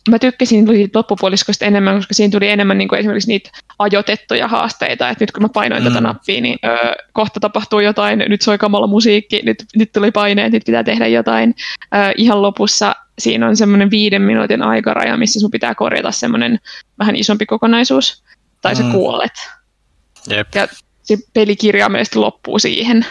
mä 0.08 0.18
tykkäsin 0.18 0.66
loppupuoliskosta 0.94 1.64
enemmän, 1.64 1.96
koska 1.96 2.14
siinä 2.14 2.30
tuli 2.30 2.48
enemmän 2.48 2.78
niin 2.78 2.88
kuin 2.88 2.98
esimerkiksi 2.98 3.28
niitä 3.28 3.50
ajotettuja 3.78 4.48
haasteita, 4.48 5.08
että 5.08 5.22
nyt 5.22 5.32
kun 5.32 5.42
mä 5.42 5.48
painoin 5.48 5.82
mm. 5.82 5.88
tätä 5.88 6.00
nappia, 6.00 6.40
niin 6.40 6.58
ö, 6.64 6.94
kohta 7.12 7.40
tapahtuu 7.40 7.80
jotain, 7.80 8.24
nyt 8.28 8.42
soi 8.42 8.58
kamala 8.58 8.86
musiikki, 8.86 9.40
nyt, 9.44 9.64
nyt 9.76 9.92
tuli 9.92 10.10
paineet, 10.10 10.52
nyt 10.52 10.64
pitää 10.66 10.84
tehdä 10.84 11.06
jotain. 11.06 11.54
Ö, 11.94 12.12
ihan 12.16 12.42
lopussa 12.42 12.94
siinä 13.18 13.48
on 13.48 13.56
semmoinen 13.56 13.90
viiden 13.90 14.22
minuutin 14.22 14.62
aikaraja, 14.62 15.16
missä 15.16 15.40
sun 15.40 15.50
pitää 15.50 15.74
korjata 15.74 16.12
semmoinen 16.12 16.60
vähän 16.98 17.16
isompi 17.16 17.46
kokonaisuus, 17.46 18.22
tai 18.62 18.74
mm. 18.74 18.78
sä 18.78 18.84
kuolet. 18.92 19.32
Jep. 20.30 20.48
Ja 20.54 20.68
se 21.02 21.16
peli 21.34 21.56
kirjaimellisesti 21.56 22.18
loppuu 22.18 22.58
siihen, 22.58 23.06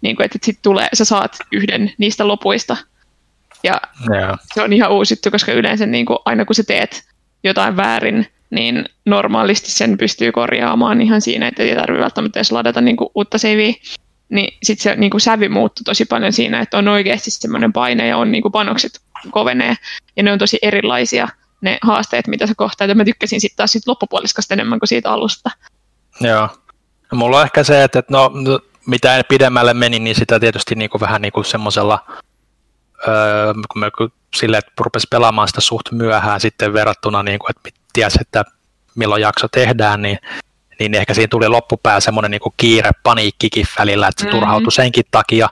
niin 0.00 0.16
kuin, 0.16 0.24
että 0.24 0.38
sit 0.42 0.58
tulee, 0.62 0.88
sä 0.94 1.04
saat 1.04 1.38
yhden 1.52 1.92
niistä 1.98 2.28
lopuista, 2.28 2.76
Ja 3.64 3.80
yeah. 4.12 4.38
se 4.54 4.62
on 4.62 4.72
ihan 4.72 4.90
uusittu, 4.90 5.30
koska 5.30 5.52
yleensä 5.52 5.86
niin 5.86 6.06
kuin, 6.06 6.18
aina 6.24 6.44
kun 6.44 6.54
sä 6.54 6.62
teet 6.62 7.02
jotain 7.44 7.76
väärin, 7.76 8.26
niin 8.50 8.84
normaalisti 9.04 9.70
sen 9.70 9.98
pystyy 9.98 10.32
korjaamaan 10.32 11.00
ihan 11.00 11.20
siinä, 11.20 11.48
että 11.48 11.62
ei 11.62 11.74
tarvitse 11.74 12.02
välttämättä 12.02 12.38
edes 12.38 12.52
ladata 12.52 12.80
niin 12.80 12.96
kuin, 12.96 13.10
uutta 13.14 13.38
saveä. 13.38 13.72
Niin 14.28 14.58
sitten 14.62 14.82
se 14.82 14.96
niin 14.96 15.10
kuin, 15.10 15.20
sävy 15.20 15.48
muuttui 15.48 15.84
tosi 15.84 16.04
paljon 16.04 16.32
siinä, 16.32 16.60
että 16.60 16.78
on 16.78 16.88
oikeasti 16.88 17.30
semmoinen 17.30 17.72
paine 17.72 18.06
ja 18.06 18.16
on 18.16 18.32
niin 18.32 18.42
kuin, 18.42 18.52
panokset 18.52 19.00
kovenee. 19.30 19.74
Ja 20.16 20.22
ne 20.22 20.32
on 20.32 20.38
tosi 20.38 20.58
erilaisia 20.62 21.28
ne 21.60 21.78
haasteet, 21.82 22.26
mitä 22.26 22.46
sä 22.46 22.54
kohtaat. 22.56 22.88
Ja 22.88 22.94
mä 22.94 23.04
tykkäsin 23.04 23.40
sitten 23.40 23.56
taas 23.56 23.72
sit 23.72 23.86
loppupuoliskasta 23.86 24.54
enemmän 24.54 24.78
kuin 24.80 24.88
siitä 24.88 25.10
alusta. 25.10 25.50
Joo. 26.20 26.48
Mulla 27.12 27.36
on 27.36 27.44
ehkä 27.44 27.64
se, 27.64 27.84
että 27.84 28.02
no, 28.08 28.32
mitä 28.86 29.22
pidemmälle 29.28 29.74
meni, 29.74 29.98
niin 29.98 30.16
sitä 30.16 30.40
tietysti 30.40 30.74
niin 30.74 30.90
kuin 30.90 31.00
vähän 31.00 31.22
niin 31.22 31.32
kuin 31.32 31.44
semmoisella, 31.44 32.06
öö, 33.08 33.54
kun 33.72 33.80
me 33.80 33.90
sille, 34.34 34.58
että 34.58 34.72
rupesi 34.80 35.06
pelaamaan 35.10 35.48
sitä 35.48 35.60
suht 35.60 35.92
myöhään 35.92 36.40
sitten 36.40 36.72
verrattuna, 36.72 37.22
niin 37.22 37.38
kuin, 37.38 37.50
että 37.50 37.80
tiesi, 37.92 38.18
että 38.20 38.44
milloin 38.94 39.22
jakso 39.22 39.48
tehdään, 39.48 40.02
niin, 40.02 40.18
niin 40.78 40.94
ehkä 40.94 41.14
siinä 41.14 41.28
tuli 41.28 41.48
loppupää 41.48 42.00
semmoinen 42.00 42.30
niin 42.30 42.40
kuin 42.40 42.54
kiire, 42.56 42.90
paniikkikin 43.02 43.66
välillä, 43.78 44.08
että 44.08 44.20
se 44.20 44.26
mm-hmm. 44.26 44.40
turhautui 44.40 44.72
senkin 44.72 45.04
takia, 45.10 45.48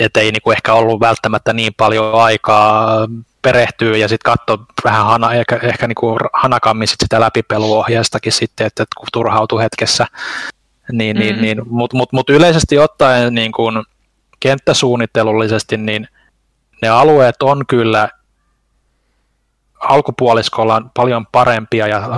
että 0.00 0.20
ei 0.20 0.32
niin 0.32 0.42
kuin 0.42 0.56
ehkä 0.56 0.74
ollut 0.74 1.00
välttämättä 1.00 1.52
niin 1.52 1.74
paljon 1.76 2.14
aikaa 2.14 3.08
perehtyä 3.42 3.96
ja 3.96 4.08
sitten 4.08 4.32
katsoa 4.32 4.66
vähän 4.84 5.06
hana, 5.06 5.32
ehkä, 5.32 5.60
ehkä 5.62 5.86
niin 5.86 5.94
kuin 5.94 6.18
hanakammin 6.32 6.88
sit 6.88 7.00
sitä 7.00 7.20
läpipeluohjeistakin 7.20 8.32
sitten, 8.32 8.66
että, 8.66 8.82
että 8.82 8.94
kun 8.98 9.08
turhautui 9.12 9.62
hetkessä, 9.62 10.06
niin, 10.92 11.16
mm. 11.16 11.20
niin, 11.20 11.40
niin, 11.42 11.62
mutta 11.66 11.96
mut, 11.96 12.12
mut 12.12 12.30
yleisesti 12.30 12.78
ottaen 12.78 13.34
niin 13.34 13.52
kuin 13.52 13.82
kenttäsuunnittelullisesti, 14.40 15.76
niin 15.76 16.08
ne 16.82 16.88
alueet 16.88 17.42
on 17.42 17.66
kyllä 17.66 18.08
alkupuoliskolla 19.80 20.82
paljon 20.94 21.26
parempia 21.32 21.86
ja 21.86 22.08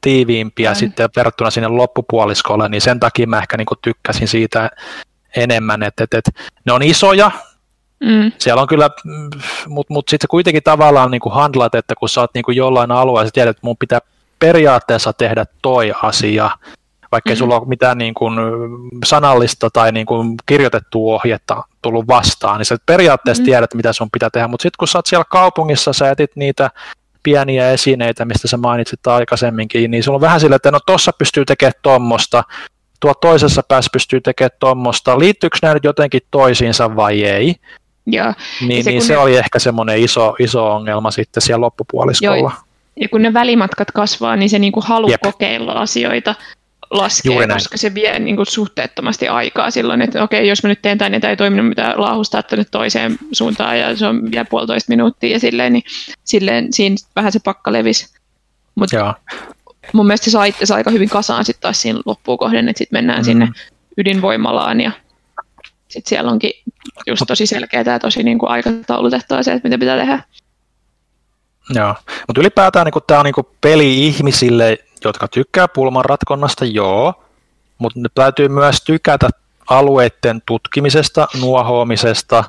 tiiviimpiä 0.00 0.70
mm. 0.70 0.74
sitten 0.74 1.08
verrattuna 1.16 1.50
sinne 1.50 1.68
loppupuoliskolle, 1.68 2.68
niin 2.68 2.80
sen 2.80 3.00
takia 3.00 3.26
mä 3.26 3.38
ehkä 3.38 3.56
niin 3.56 3.66
kuin 3.66 3.78
tykkäsin 3.82 4.28
siitä 4.28 4.70
enemmän, 5.36 5.82
että, 5.82 6.04
että, 6.04 6.18
että 6.18 6.30
ne 6.64 6.72
on 6.72 6.82
isoja, 6.82 7.30
Mm. 8.00 8.32
Siellä 8.38 8.62
on 8.62 8.68
kyllä, 8.68 8.90
mutta 9.68 9.94
mut 9.94 10.08
sitten 10.08 10.28
kuitenkin 10.28 10.62
tavallaan 10.62 11.10
niin 11.10 11.20
kuin 11.20 11.34
handlat, 11.34 11.74
että 11.74 11.94
kun 11.94 12.08
sä 12.08 12.20
oot 12.20 12.34
niin 12.34 12.44
kuin 12.44 12.56
jollain 12.56 12.90
alueella, 12.90 13.26
sä 13.26 13.30
tiedät, 13.34 13.50
että 13.50 13.66
mun 13.66 13.76
pitää 13.76 14.00
periaatteessa 14.38 15.12
tehdä 15.12 15.44
toi 15.62 15.92
asia, 16.02 16.50
vaikka 17.12 17.30
mm. 17.30 17.36
sulla 17.36 17.60
ole 17.60 17.68
mitään 17.68 17.98
niin 17.98 18.14
kuin 18.14 18.34
sanallista 19.04 19.70
tai 19.70 19.92
niin 19.92 20.06
kuin 20.06 20.34
kirjoitettua 20.46 21.14
ohjetta 21.14 21.62
tullut 21.82 22.06
vastaan, 22.06 22.58
niin 22.58 22.66
sä 22.66 22.76
periaatteessa 22.86 23.42
mm. 23.42 23.44
tiedät, 23.44 23.74
mitä 23.74 23.92
sun 23.92 24.10
pitää 24.10 24.30
tehdä, 24.30 24.48
mutta 24.48 24.62
sitten 24.62 24.78
kun 24.78 24.88
sä 24.88 24.98
oot 24.98 25.06
siellä 25.06 25.24
kaupungissa, 25.30 25.92
sä 25.92 26.10
etit 26.10 26.36
niitä 26.36 26.70
pieniä 27.22 27.70
esineitä, 27.70 28.24
mistä 28.24 28.48
sä 28.48 28.56
mainitsit 28.56 29.06
aikaisemminkin, 29.06 29.90
niin 29.90 30.02
sulla 30.02 30.16
on 30.16 30.20
vähän 30.20 30.40
sille, 30.40 30.56
että 30.56 30.70
no 30.70 30.80
tossa 30.86 31.12
pystyy 31.18 31.44
tekemään 31.44 31.72
tuommoista, 31.82 32.44
tuo 33.00 33.14
toisessa 33.14 33.62
päässä 33.68 33.90
pystyy 33.92 34.20
tekemään 34.20 34.50
tuommoista, 34.60 35.18
liittyykö 35.18 35.58
nämä 35.62 35.74
nyt 35.74 35.84
jotenkin 35.84 36.20
toisiinsa 36.30 36.96
vai 36.96 37.24
ei, 37.24 37.54
Joo. 38.10 38.34
Niin, 38.60 38.84
se, 38.84 38.90
niin 38.90 39.02
se 39.02 39.12
ne... 39.12 39.18
oli 39.18 39.36
ehkä 39.36 39.58
semmoinen 39.58 39.98
iso, 39.98 40.34
iso 40.38 40.72
ongelma 40.72 41.10
sitten 41.10 41.40
siellä 41.40 41.60
loppupuoliskolla. 41.60 42.36
Joo. 42.36 42.52
Ja 43.00 43.08
kun 43.08 43.22
ne 43.22 43.34
välimatkat 43.34 43.90
kasvaa, 43.90 44.36
niin 44.36 44.50
se 44.50 44.58
niinku 44.58 44.80
halu 44.80 45.10
Jep. 45.10 45.22
kokeilla 45.22 45.72
asioita 45.72 46.34
laskee, 46.90 47.46
koska 47.46 47.78
se 47.78 47.94
vie 47.94 48.18
niinku 48.18 48.44
suhteettomasti 48.44 49.28
aikaa 49.28 49.70
silloin, 49.70 50.02
että 50.02 50.22
okei, 50.22 50.48
jos 50.48 50.62
mä 50.62 50.68
nyt 50.68 50.82
teen 50.82 50.98
tämän, 50.98 51.12
niin 51.12 51.20
tämä 51.20 51.30
ei 51.30 51.36
toiminut 51.36 51.68
mitään 51.68 52.00
laahustaa 52.00 52.42
nyt 52.52 52.68
toiseen 52.70 53.18
suuntaan 53.32 53.78
ja 53.78 53.96
se 53.96 54.06
on 54.06 54.30
vielä 54.30 54.44
puolitoista 54.44 54.92
minuuttia 54.92 55.30
ja 55.30 55.40
silleen, 55.40 55.72
niin 55.72 55.82
silleen 56.24 56.72
siinä 56.72 56.96
vähän 57.16 57.32
se 57.32 57.40
pakka 57.44 57.72
levisi. 57.72 58.14
Mutta 58.74 59.14
mun 59.92 60.06
mielestä 60.06 60.24
se 60.24 60.30
sai 60.30 60.52
aika 60.76 60.90
hyvin 60.90 61.08
kasaan 61.08 61.44
sitten 61.44 61.62
taas 61.62 61.82
siinä 61.82 62.00
loppuun 62.06 62.38
kohden, 62.38 62.68
että 62.68 62.78
sitten 62.78 62.96
mennään 62.96 63.20
mm. 63.20 63.24
sinne 63.24 63.48
ydinvoimalaan 63.96 64.80
ja 64.80 64.90
sitten 65.88 66.08
siellä 66.08 66.30
onkin 66.30 66.50
just 67.06 67.22
tosi 67.26 67.46
selkeää 67.46 67.84
ja 67.86 67.98
tosi 67.98 68.22
niin 68.22 68.38
kuin 68.38 68.50
aikataulutettua 68.50 69.42
se, 69.42 69.52
että 69.52 69.68
mitä 69.68 69.78
pitää 69.78 69.98
tehdä. 69.98 70.22
Joo, 71.74 71.94
mutta 72.26 72.40
ylipäätään 72.40 72.84
niin 72.84 73.02
tämä 73.06 73.20
on 73.20 73.24
niin 73.24 73.56
peli 73.60 74.06
ihmisille, 74.06 74.78
jotka 75.04 75.28
tykkää 75.28 75.68
pulman 75.68 76.04
ratkonnasta, 76.04 76.64
joo, 76.64 77.24
mutta 77.78 78.00
ne 78.00 78.08
täytyy 78.14 78.48
myös 78.48 78.80
tykätä 78.80 79.28
alueiden 79.70 80.42
tutkimisesta, 80.46 81.28
nuohoamisesta, 81.40 82.44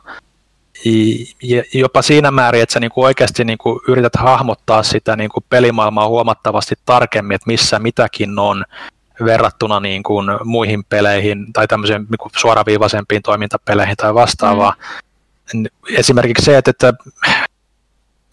ja 1.43 1.63
jopa 1.73 2.01
siinä 2.01 2.31
määrin, 2.31 2.61
että 2.61 2.73
sä 2.73 2.79
niin 2.79 2.91
kuin 2.91 3.05
oikeasti 3.05 3.45
niin 3.45 3.57
kuin 3.57 3.79
yrität 3.87 4.15
hahmottaa 4.15 4.83
sitä 4.83 5.15
niin 5.15 5.29
kuin 5.29 5.45
pelimaailmaa 5.49 6.07
huomattavasti 6.07 6.75
tarkemmin, 6.85 7.35
että 7.35 7.47
missä 7.47 7.79
mitäkin 7.79 8.39
on, 8.39 8.65
verrattuna 9.25 9.79
niin 9.79 10.03
kuin 10.03 10.27
muihin 10.43 10.83
peleihin 10.83 11.53
tai 11.53 11.67
tämmöisiin 11.67 12.01
niin 12.01 12.17
kuin 12.19 12.31
suoraviivaisempiin 12.37 13.21
toimintapeleihin 13.21 13.97
tai 13.97 14.13
vastaavaa. 14.13 14.73
Mm. 15.53 15.65
Esimerkiksi 15.95 16.45
se, 16.45 16.57
että, 16.57 16.71
että 16.71 16.93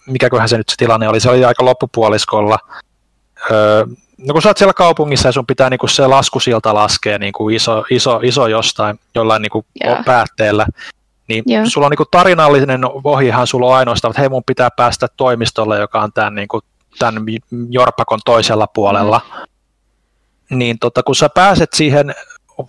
mikäköhän 0.06 0.48
se 0.48 0.58
nyt 0.58 0.68
se 0.68 0.76
tilanne 0.76 1.08
oli, 1.08 1.20
se 1.20 1.30
oli 1.30 1.44
aika 1.44 1.64
loppupuoliskolla. 1.64 2.58
Öö, 3.50 3.84
no 4.18 4.32
kun 4.32 4.42
sä 4.42 4.48
oot 4.48 4.56
siellä 4.56 4.72
kaupungissa 4.72 5.28
ja 5.28 5.32
sun 5.32 5.46
pitää 5.46 5.70
niin 5.70 5.78
kuin 5.78 5.90
se 5.90 6.06
laskusilta 6.06 6.74
laskea 6.74 7.18
niin 7.18 7.32
kuin 7.32 7.56
iso, 7.56 7.84
iso, 7.90 8.20
iso 8.22 8.46
jostain 8.46 9.00
jollain 9.14 9.42
niin 9.42 9.50
kuin 9.50 9.66
yeah. 9.84 10.04
päätteellä, 10.04 10.66
niin 11.28 11.44
yeah. 11.50 11.64
sulla 11.68 11.86
on 11.86 11.90
niin 11.90 11.96
kuin 11.96 12.08
tarinallinen 12.10 12.80
ohjehan 13.04 13.46
sulla 13.46 13.66
on 13.66 13.76
ainoastaan, 13.76 14.10
että 14.10 14.20
hei 14.20 14.28
mun 14.28 14.44
pitää 14.46 14.70
päästä 14.76 15.06
toimistolle, 15.16 15.78
joka 15.78 16.02
on 16.02 16.12
tämän, 16.12 16.34
niin 16.34 16.48
kuin, 16.48 16.62
tämän 16.98 17.24
Jorpakon 17.70 18.20
toisella 18.24 18.66
puolella. 18.66 19.20
Mm 19.24 19.46
niin 20.50 20.78
tota, 20.78 21.02
kun 21.02 21.14
sä 21.14 21.28
pääset 21.28 21.72
siihen 21.72 22.14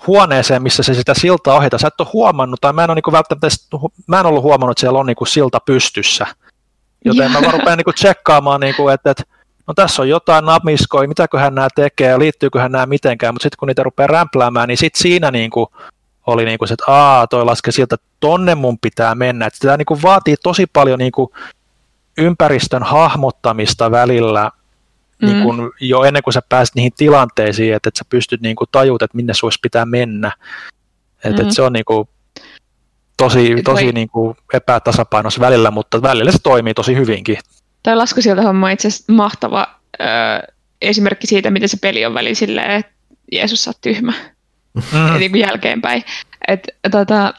huoneeseen, 0.08 0.64
missä 0.64 0.84
se 0.84 0.94
sitä 0.94 1.14
siltaa 1.14 1.56
ohjata, 1.56 1.78
sä 1.78 1.88
et 1.88 2.02
ole 2.02 2.08
huomannut, 2.14 2.62
tai 2.62 2.74
mä 2.74 2.84
en, 2.84 2.90
ole 2.90 2.96
niin 3.06 3.14
välttämättä, 3.14 3.48
mä 4.08 4.20
en 4.20 4.26
ollut 4.26 4.44
huomannut, 4.44 4.72
että 4.72 4.80
siellä 4.80 5.00
on 5.00 5.06
niin 5.06 5.28
silta 5.28 5.60
pystyssä. 5.60 6.28
Joten 7.06 7.32
yeah. 7.32 7.42
mä 7.42 7.52
rupean 7.52 7.78
niin 7.78 7.96
tsekkaamaan, 7.96 8.62
niin 8.62 8.76
kuin, 8.76 8.94
että, 8.94 9.12
että 9.12 9.24
no 9.68 9.74
tässä 9.74 10.02
on 10.02 10.10
jotain 10.10 10.46
namiskoja, 10.46 11.08
mitäköhän 11.08 11.56
nämä 11.56 11.68
tekee, 11.76 12.20
liittyyköhän 12.20 12.72
nämä 12.72 12.86
mitenkään, 12.86 13.34
mutta 13.34 13.44
sitten 13.44 13.58
kun 13.60 13.68
niitä 13.68 13.84
rupeaa 13.84 14.08
rämpläämään, 14.08 14.68
niin 14.68 14.78
sitten 14.78 15.02
siinä 15.02 15.32
niin 15.32 15.50
kuin, 15.50 15.68
oli 16.28 16.46
niin 16.46 16.58
kuin 16.58 16.68
se, 16.68 16.74
että 16.74 16.92
aa, 16.92 17.28
toi 17.28 17.46
laske 17.46 17.72
siltä, 17.72 17.96
tonne 18.20 18.56
mun 18.56 18.80
pitää 18.80 19.16
mennä. 19.16 19.46
Että 19.46 19.60
tämä 19.62 19.78
niin 19.78 19.86
kuin 19.86 20.02
vaatii 20.02 20.36
tosi 20.44 20.66
paljon 20.74 21.00
niin 21.00 21.12
kuin 21.12 21.30
ympäristön 22.18 22.84
hahmottamista 22.84 23.92
välillä, 23.92 24.52
niin 25.22 25.32
mm. 25.32 25.36
niin 25.36 25.44
kun, 25.44 25.72
jo 25.80 26.04
ennen 26.04 26.24
kuin 26.24 26.34
sä 26.34 26.42
pääset 26.50 26.76
niihin 26.76 26.92
tilanteisiin, 26.98 27.76
että, 27.76 27.90
että 27.90 27.98
sä 27.98 28.06
pystyt 28.10 28.42
niin 28.42 28.56
kuin 28.56 28.68
tajut, 28.72 29.02
että 29.02 29.16
minne 29.18 29.34
suos 29.34 29.60
pitää 29.62 29.86
mennä. 29.86 30.32
Että, 31.18 31.30
mm. 31.30 31.42
että 31.42 31.54
se 31.54 31.62
on 31.62 31.74
niin 31.74 31.86
kuin, 31.86 32.10
tosi, 33.18 33.56
tosi 33.64 33.92
niin 33.92 34.10
kuin 34.10 34.38
epätasapainos 34.54 35.40
välillä, 35.40 35.72
mutta 35.72 36.02
välillä 36.02 36.32
se 36.32 36.38
toimii 36.44 36.74
tosi 36.74 36.96
hyvinkin. 36.96 37.38
Tämä 37.88 37.98
laskusilta 37.98 38.42
homma 38.42 38.66
on 38.66 38.72
itse 38.72 38.88
asiassa 38.88 39.14
mahtava 39.14 39.80
ö, 40.00 40.04
esimerkki 40.82 41.28
siitä, 41.28 41.52
miten 41.52 41.70
se 41.70 41.78
peli 41.82 42.06
on 42.06 42.14
väli 42.14 42.36
silleen, 42.36 42.72
että 42.72 42.92
Jeesus 43.32 43.64
sä 43.64 43.70
oot 43.70 43.82
tyhmä. 43.82 44.14
Mm. 44.74 45.20
niin 45.20 45.32
kuin 45.32 45.42
jälkeenpäin. 45.42 46.04
Et, 46.48 46.68
tota, 46.92 47.34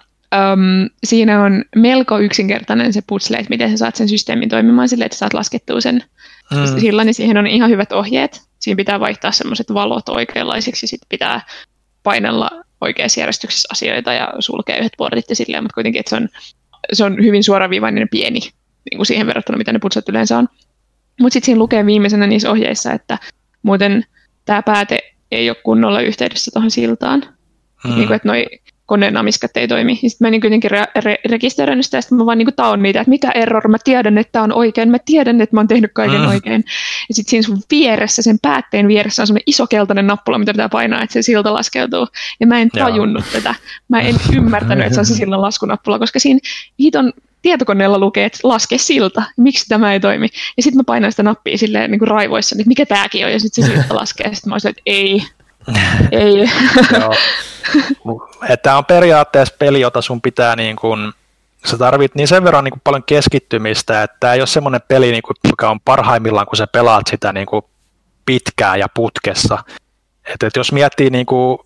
um, 0.52 0.90
siinä 1.04 1.42
on 1.42 1.64
melko 1.76 2.18
yksinkertainen 2.18 2.92
se 2.92 3.02
puzzle, 3.06 3.36
että 3.36 3.50
miten 3.50 3.70
sä 3.70 3.76
saat 3.76 3.96
sen 3.96 4.08
systeemin 4.08 4.48
toimimaan 4.48 4.88
silleen, 4.88 5.06
että 5.06 5.16
sä 5.16 5.18
saat 5.18 5.34
laskettua 5.34 5.80
sen 5.80 6.04
mm. 6.50 6.80
sillä 6.80 7.04
niin 7.04 7.14
siihen 7.14 7.36
on 7.36 7.46
ihan 7.46 7.70
hyvät 7.70 7.92
ohjeet. 7.92 8.42
Siinä 8.58 8.76
pitää 8.76 9.00
vaihtaa 9.00 9.32
semmoiset 9.32 9.74
valot 9.74 10.08
oikeanlaisiksi, 10.08 10.86
sitten 10.86 11.08
pitää 11.08 11.40
painella 12.02 12.50
oikeassa 12.80 13.20
järjestyksessä 13.20 13.68
asioita 13.72 14.12
ja 14.12 14.32
sulkea 14.38 14.78
yhdet 14.78 14.92
portit 14.98 15.28
ja 15.28 15.36
silleen, 15.36 15.64
mutta 15.64 15.74
kuitenkin 15.74 16.00
että 16.00 16.10
se, 16.10 16.16
on, 16.16 16.28
se 16.92 17.04
on 17.04 17.24
hyvin 17.24 17.44
suoraviivainen 17.44 18.00
ja 18.00 18.08
pieni 18.10 18.40
niin 18.90 18.98
kuin 18.98 19.06
siihen 19.06 19.26
verrattuna, 19.26 19.58
mitä 19.58 19.72
ne 19.72 19.78
putsat 19.78 20.08
yleensä 20.08 20.38
on. 20.38 20.48
Mutta 21.20 21.32
sitten 21.32 21.46
siinä 21.46 21.58
lukee 21.58 21.86
viimeisenä 21.86 22.26
niissä 22.26 22.50
ohjeissa, 22.50 22.92
että 22.92 23.18
muuten 23.62 24.04
tämä 24.44 24.62
pääte 24.62 24.98
ei 25.30 25.50
ole 25.50 25.56
kunnolla 25.64 26.00
yhteydessä 26.00 26.50
tuohon 26.50 26.70
siltaan. 26.70 27.24
Mm. 27.84 27.94
Niin 27.94 28.06
kuin, 28.06 28.16
että 28.16 28.28
noi 28.28 28.46
koneen 28.88 29.14
namiskat 29.14 29.56
ei 29.56 29.68
toimi. 29.68 29.94
Sitten 29.94 30.26
mä 30.26 30.30
niin 30.30 30.40
kuitenkin 30.40 30.70
re- 30.70 31.00
re- 31.02 31.30
rekisteröin 31.30 31.82
sitä, 31.82 31.96
ja 31.96 32.02
sitten 32.02 32.18
mä 32.18 32.26
vaan 32.26 32.38
niin 32.38 32.48
taon 32.56 32.82
niitä, 32.82 33.00
että 33.00 33.10
mikä 33.10 33.30
error, 33.34 33.68
mä 33.68 33.76
tiedän, 33.84 34.18
että 34.18 34.32
tämä 34.32 34.42
on 34.42 34.52
oikein, 34.52 34.90
mä 34.90 34.98
tiedän, 35.04 35.40
että 35.40 35.56
mä 35.56 35.60
oon 35.60 35.68
tehnyt 35.68 35.90
kaiken 35.94 36.20
mm. 36.20 36.28
oikein. 36.28 36.64
Ja 37.08 37.14
sitten 37.14 37.30
siinä 37.30 37.42
sun 37.42 37.62
vieressä, 37.70 38.22
sen 38.22 38.38
päätteen 38.42 38.88
vieressä 38.88 39.22
on 39.22 39.26
semmoinen 39.26 39.42
iso 39.46 39.66
keltainen 39.66 40.06
nappula, 40.06 40.38
mitä 40.38 40.52
pitää 40.52 40.68
painaa, 40.68 41.02
että 41.02 41.12
se 41.12 41.22
silta 41.22 41.54
laskeutuu. 41.54 42.06
Ja 42.40 42.46
mä 42.46 42.60
en 42.60 42.68
tajunnut 42.68 43.24
Joo. 43.24 43.32
tätä. 43.32 43.54
Mä 43.88 44.00
en 44.00 44.14
ymmärtänyt, 44.36 44.86
että 44.86 44.94
se 44.94 45.00
on 45.00 45.06
se 45.06 45.14
sillan 45.14 45.42
laskunappula, 45.42 45.98
koska 45.98 46.18
siinä 46.18 46.40
hiton 46.78 47.12
tietokoneella 47.42 47.98
lukee, 47.98 48.24
että 48.24 48.38
laske 48.42 48.78
silta, 48.78 49.22
miksi 49.36 49.68
tämä 49.68 49.92
ei 49.92 50.00
toimi. 50.00 50.28
Ja 50.56 50.62
sitten 50.62 50.76
mä 50.76 50.84
painan 50.84 51.12
sitä 51.12 51.22
nappia 51.22 51.58
silleen 51.58 51.90
niin 51.90 51.98
kuin 51.98 52.08
raivoissa, 52.08 52.56
että 52.58 52.68
mikä 52.68 52.86
tämäkin 52.86 53.26
on, 53.26 53.32
ja 53.32 53.40
sitten 53.40 53.64
se 53.64 53.72
silta 53.72 53.94
laskee, 53.94 54.34
sitten 54.34 54.50
mä 54.50 54.54
olisin, 54.54 54.68
että 54.70 54.82
ei, 54.86 55.22
ei. 56.12 56.50
Tämä 58.62 58.78
on 58.78 58.84
periaatteessa 58.84 59.54
peli, 59.58 59.80
jota 59.80 60.02
sun 60.02 60.22
pitää 60.22 60.56
niin 60.56 60.76
kuin 60.76 61.12
sä 61.66 61.78
tarvit 61.78 62.14
niin 62.14 62.28
sen 62.28 62.44
verran 62.44 62.64
niin 62.64 62.72
kuin 62.72 62.82
paljon 62.84 63.04
keskittymistä, 63.04 64.02
että 64.02 64.16
tämä 64.20 64.34
ei 64.34 64.40
ole 64.40 64.46
semmoinen 64.46 64.80
peli, 64.88 65.10
niin 65.10 65.22
kuin, 65.22 65.36
joka 65.50 65.70
on 65.70 65.80
parhaimmillaan, 65.80 66.46
kun 66.46 66.56
sä 66.56 66.66
pelaat 66.66 67.06
sitä 67.06 67.32
niin 67.32 67.46
kuin 67.46 67.62
pitkää 68.26 68.76
ja 68.76 68.86
putkessa. 68.94 69.64
Et, 70.26 70.42
et 70.42 70.56
jos 70.56 70.72
miettii 70.72 71.10
niin 71.10 71.26
kuin, 71.26 71.58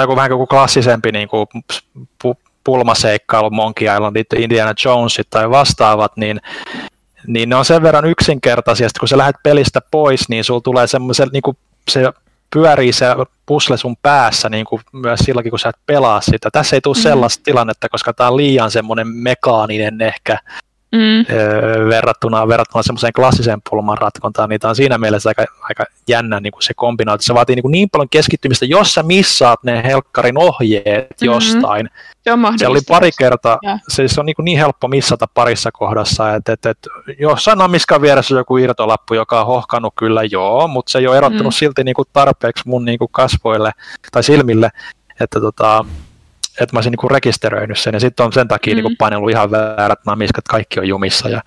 joku 0.00 0.16
vähän 0.16 0.30
kuin 0.30 0.48
klassisempi 0.48 1.12
niin 1.12 1.28
kuin 1.28 1.46
pulmaseikkailu, 2.66 3.50
Monkey 3.50 3.88
Island, 3.94 4.16
Indiana 4.36 4.74
Jonesit 4.84 5.26
tai 5.30 5.50
vastaavat, 5.50 6.16
niin 6.16 6.40
niin 7.26 7.48
ne 7.48 7.56
on 7.56 7.64
sen 7.64 7.82
verran 7.82 8.04
yksinkertaisia, 8.04 8.86
että 8.86 9.00
kun 9.00 9.08
sä 9.08 9.18
lähdet 9.18 9.36
pelistä 9.42 9.80
pois, 9.90 10.28
niin 10.28 10.44
sulla 10.44 10.60
tulee 10.60 10.86
semmoisen, 10.86 11.28
niin 11.32 11.42
kuin 11.42 11.56
se 11.90 12.12
pyörii 12.52 12.92
se 12.92 13.06
pusle 13.46 13.76
sun 13.76 13.96
päässä 14.02 14.48
niin 14.48 14.66
kuin 14.66 14.82
myös 14.92 15.20
silloin, 15.20 15.50
kun 15.50 15.58
sä 15.58 15.68
et 15.68 15.76
pelaa 15.86 16.20
sitä. 16.20 16.50
Tässä 16.50 16.76
ei 16.76 16.80
tule 16.80 16.96
mm. 16.96 17.02
sellaista 17.02 17.44
tilannetta, 17.44 17.88
koska 17.88 18.12
tämä 18.12 18.30
on 18.30 18.36
liian 18.36 18.70
semmoinen 18.70 19.08
mekaaninen 19.08 20.00
ehkä 20.00 20.38
mm. 20.92 21.34
verrattuna, 21.88 22.48
verrattuna 22.48 22.82
semmoiseen 22.82 23.12
klassiseen 23.12 23.58
pulman 23.70 23.98
ratkontaan, 23.98 24.48
niin 24.48 24.60
tämä 24.60 24.68
on 24.68 24.76
siinä 24.76 24.98
mielessä 24.98 25.30
aika, 25.30 25.44
aika 25.60 25.84
jännä 26.08 26.40
niin 26.40 26.52
kuin 26.52 26.62
se 26.62 26.74
kombinaatio. 26.74 27.22
Se 27.22 27.34
vaatii 27.34 27.56
niin, 27.56 27.62
kuin 27.62 27.72
niin 27.72 27.90
paljon 27.90 28.08
keskittymistä, 28.08 28.66
jos 28.66 28.94
sä 28.94 29.02
missaat 29.02 29.62
ne 29.62 29.82
helkkarin 29.84 30.38
ohjeet 30.38 30.86
mm-hmm. 30.86 31.26
jostain. 31.26 31.90
Se 32.24 32.32
on 32.32 32.58
Se 32.58 32.66
oli 32.66 32.80
pari 32.88 33.10
kertaa, 33.18 33.58
se, 33.88 34.08
se 34.08 34.20
on 34.20 34.26
niin, 34.26 34.36
kuin 34.36 34.44
niin 34.44 34.58
helppo 34.58 34.88
missata 34.88 35.26
parissa 35.34 35.70
kohdassa, 35.72 36.34
että, 36.34 36.52
että, 36.52 36.70
että 36.70 36.90
jossain 37.18 37.58
namiskan 37.58 38.02
vieressä 38.02 38.34
on 38.34 38.38
joku 38.38 38.56
irtolappu, 38.56 39.14
joka 39.14 39.40
on 39.40 39.46
hohkannut 39.46 39.92
kyllä 39.96 40.22
joo, 40.24 40.68
mutta 40.68 40.92
se 40.92 40.98
ei 40.98 41.06
ole 41.06 41.16
erottunut 41.16 41.54
mm. 41.54 41.58
silti 41.58 41.84
niin 41.84 41.94
kuin 41.94 42.08
tarpeeksi 42.12 42.62
mun 42.66 42.84
niin 42.84 42.98
kuin 42.98 43.08
kasvoille 43.12 43.70
tai 44.12 44.22
silmille, 44.22 44.70
että 45.20 45.40
tota, 45.40 45.84
että 46.60 46.76
mä 46.76 46.78
olisin 46.78 46.92
niin 47.00 47.10
rekisteröinyt 47.10 47.78
sen, 47.78 47.94
ja 47.94 48.00
sitten 48.00 48.26
on 48.26 48.32
sen 48.32 48.48
takia 48.48 48.74
mm. 48.74 48.82
niin 48.82 48.96
painellut 48.96 49.30
ihan 49.30 49.50
väärät 49.50 49.98
namiskat, 50.06 50.44
kaikki 50.48 50.80
on 50.80 50.88
jumissa, 50.88 51.28
ja 51.28 51.42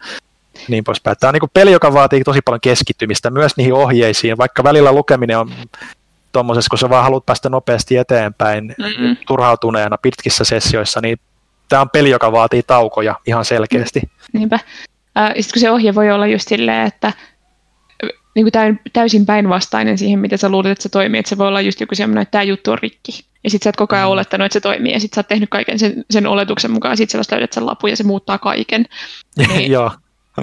niin 0.68 0.84
poispäin. 0.84 1.18
Tämä 1.20 1.30
on 1.30 1.34
niin 1.34 1.50
peli, 1.54 1.72
joka 1.72 1.94
vaatii 1.94 2.24
tosi 2.24 2.40
paljon 2.46 2.62
keskittymistä 2.62 3.30
myös 3.30 3.58
niihin 3.58 3.74
ohjeisiin, 3.74 4.38
vaikka 4.38 4.64
välillä 4.64 4.92
lukeminen 4.92 5.40
on 5.40 5.52
tuommoisessa, 6.32 6.70
kun 6.70 6.80
sä 6.80 6.90
vaan 6.90 7.04
haluat 7.04 7.26
päästä 7.26 7.50
nopeasti 7.50 7.98
eteenpäin 7.98 8.76
mm-hmm. 8.78 9.18
turhautuneena 9.28 9.98
pitkissä 9.98 10.44
sessioissa, 10.44 11.02
niin 11.02 11.18
tämä 11.70 11.82
on 11.82 11.90
peli, 11.90 12.10
joka 12.10 12.32
vaatii 12.32 12.64
taukoja 12.64 13.16
ihan 13.26 13.46
selkeästi. 13.46 14.02
Niinpä. 14.34 14.60
Äh, 15.18 15.28
sitten 15.28 15.54
kun 15.54 15.60
se 15.60 15.72
ohje 15.72 15.96
voi 15.96 16.12
olla 16.12 16.28
just 16.28 16.48
silleen, 16.48 16.88
että 16.88 17.14
niin 18.36 18.46
kuin 18.52 18.80
täysin 18.94 19.26
päinvastainen 19.26 19.98
siihen, 19.98 20.20
mitä 20.20 20.38
sä 20.38 20.50
luulet, 20.50 20.72
että 20.72 20.84
se 20.84 20.90
toimii, 20.90 21.20
että 21.20 21.30
se 21.30 21.38
voi 21.38 21.48
olla 21.48 21.62
just 21.62 21.80
joku 21.80 21.96
semmoinen, 21.96 22.22
että 22.22 22.32
tämä 22.32 22.44
juttu 22.44 22.72
on 22.72 22.78
rikki. 22.82 23.12
Ja 23.44 23.50
sitten 23.50 23.64
sä 23.64 23.70
oot 23.70 23.76
koko 23.76 23.96
ajan 23.96 24.08
mm. 24.08 24.12
olettanut, 24.12 24.46
että 24.46 24.54
se 24.54 24.62
toimii, 24.62 24.94
ja 24.94 25.00
sitten 25.00 25.16
sä 25.16 25.20
oot 25.20 25.28
tehnyt 25.28 25.50
kaiken 25.50 25.80
sen, 25.80 26.06
sen 26.10 26.28
oletuksen 26.28 26.72
mukaan, 26.72 26.92
ja 26.92 26.98
sitten 26.98 27.24
sä 27.24 27.36
löydät 27.36 27.54
sen 27.54 27.66
lapun, 27.66 27.90
ja 27.90 27.96
se 27.96 28.04
muuttaa 28.04 28.38
kaiken. 28.38 28.86
Niin, 29.38 29.72
Joo. 29.72 29.92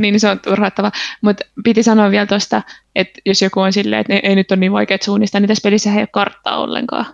niin 0.01 0.21
se 0.21 0.29
on 0.29 0.41
turhauttava. 0.41 0.93
Mutta 1.21 1.45
piti 1.65 1.83
sanoa 1.83 2.11
vielä 2.11 2.27
tuosta, 2.27 2.63
että 2.95 3.21
jos 3.27 3.43
joku 3.43 3.61
on 3.61 3.73
silleen, 3.73 4.01
että 4.01 4.29
ei 4.29 4.37
nyt 4.37 4.53
ole 4.53 4.61
niin 4.61 4.73
vaikea 4.73 4.99
suunnistaa, 5.03 5.41
niin 5.41 5.49
tässä 5.49 5.63
pelissä 5.63 5.91
ei 5.91 5.99
ole 5.99 6.09
karttaa 6.13 6.59
ollenkaan. 6.59 7.07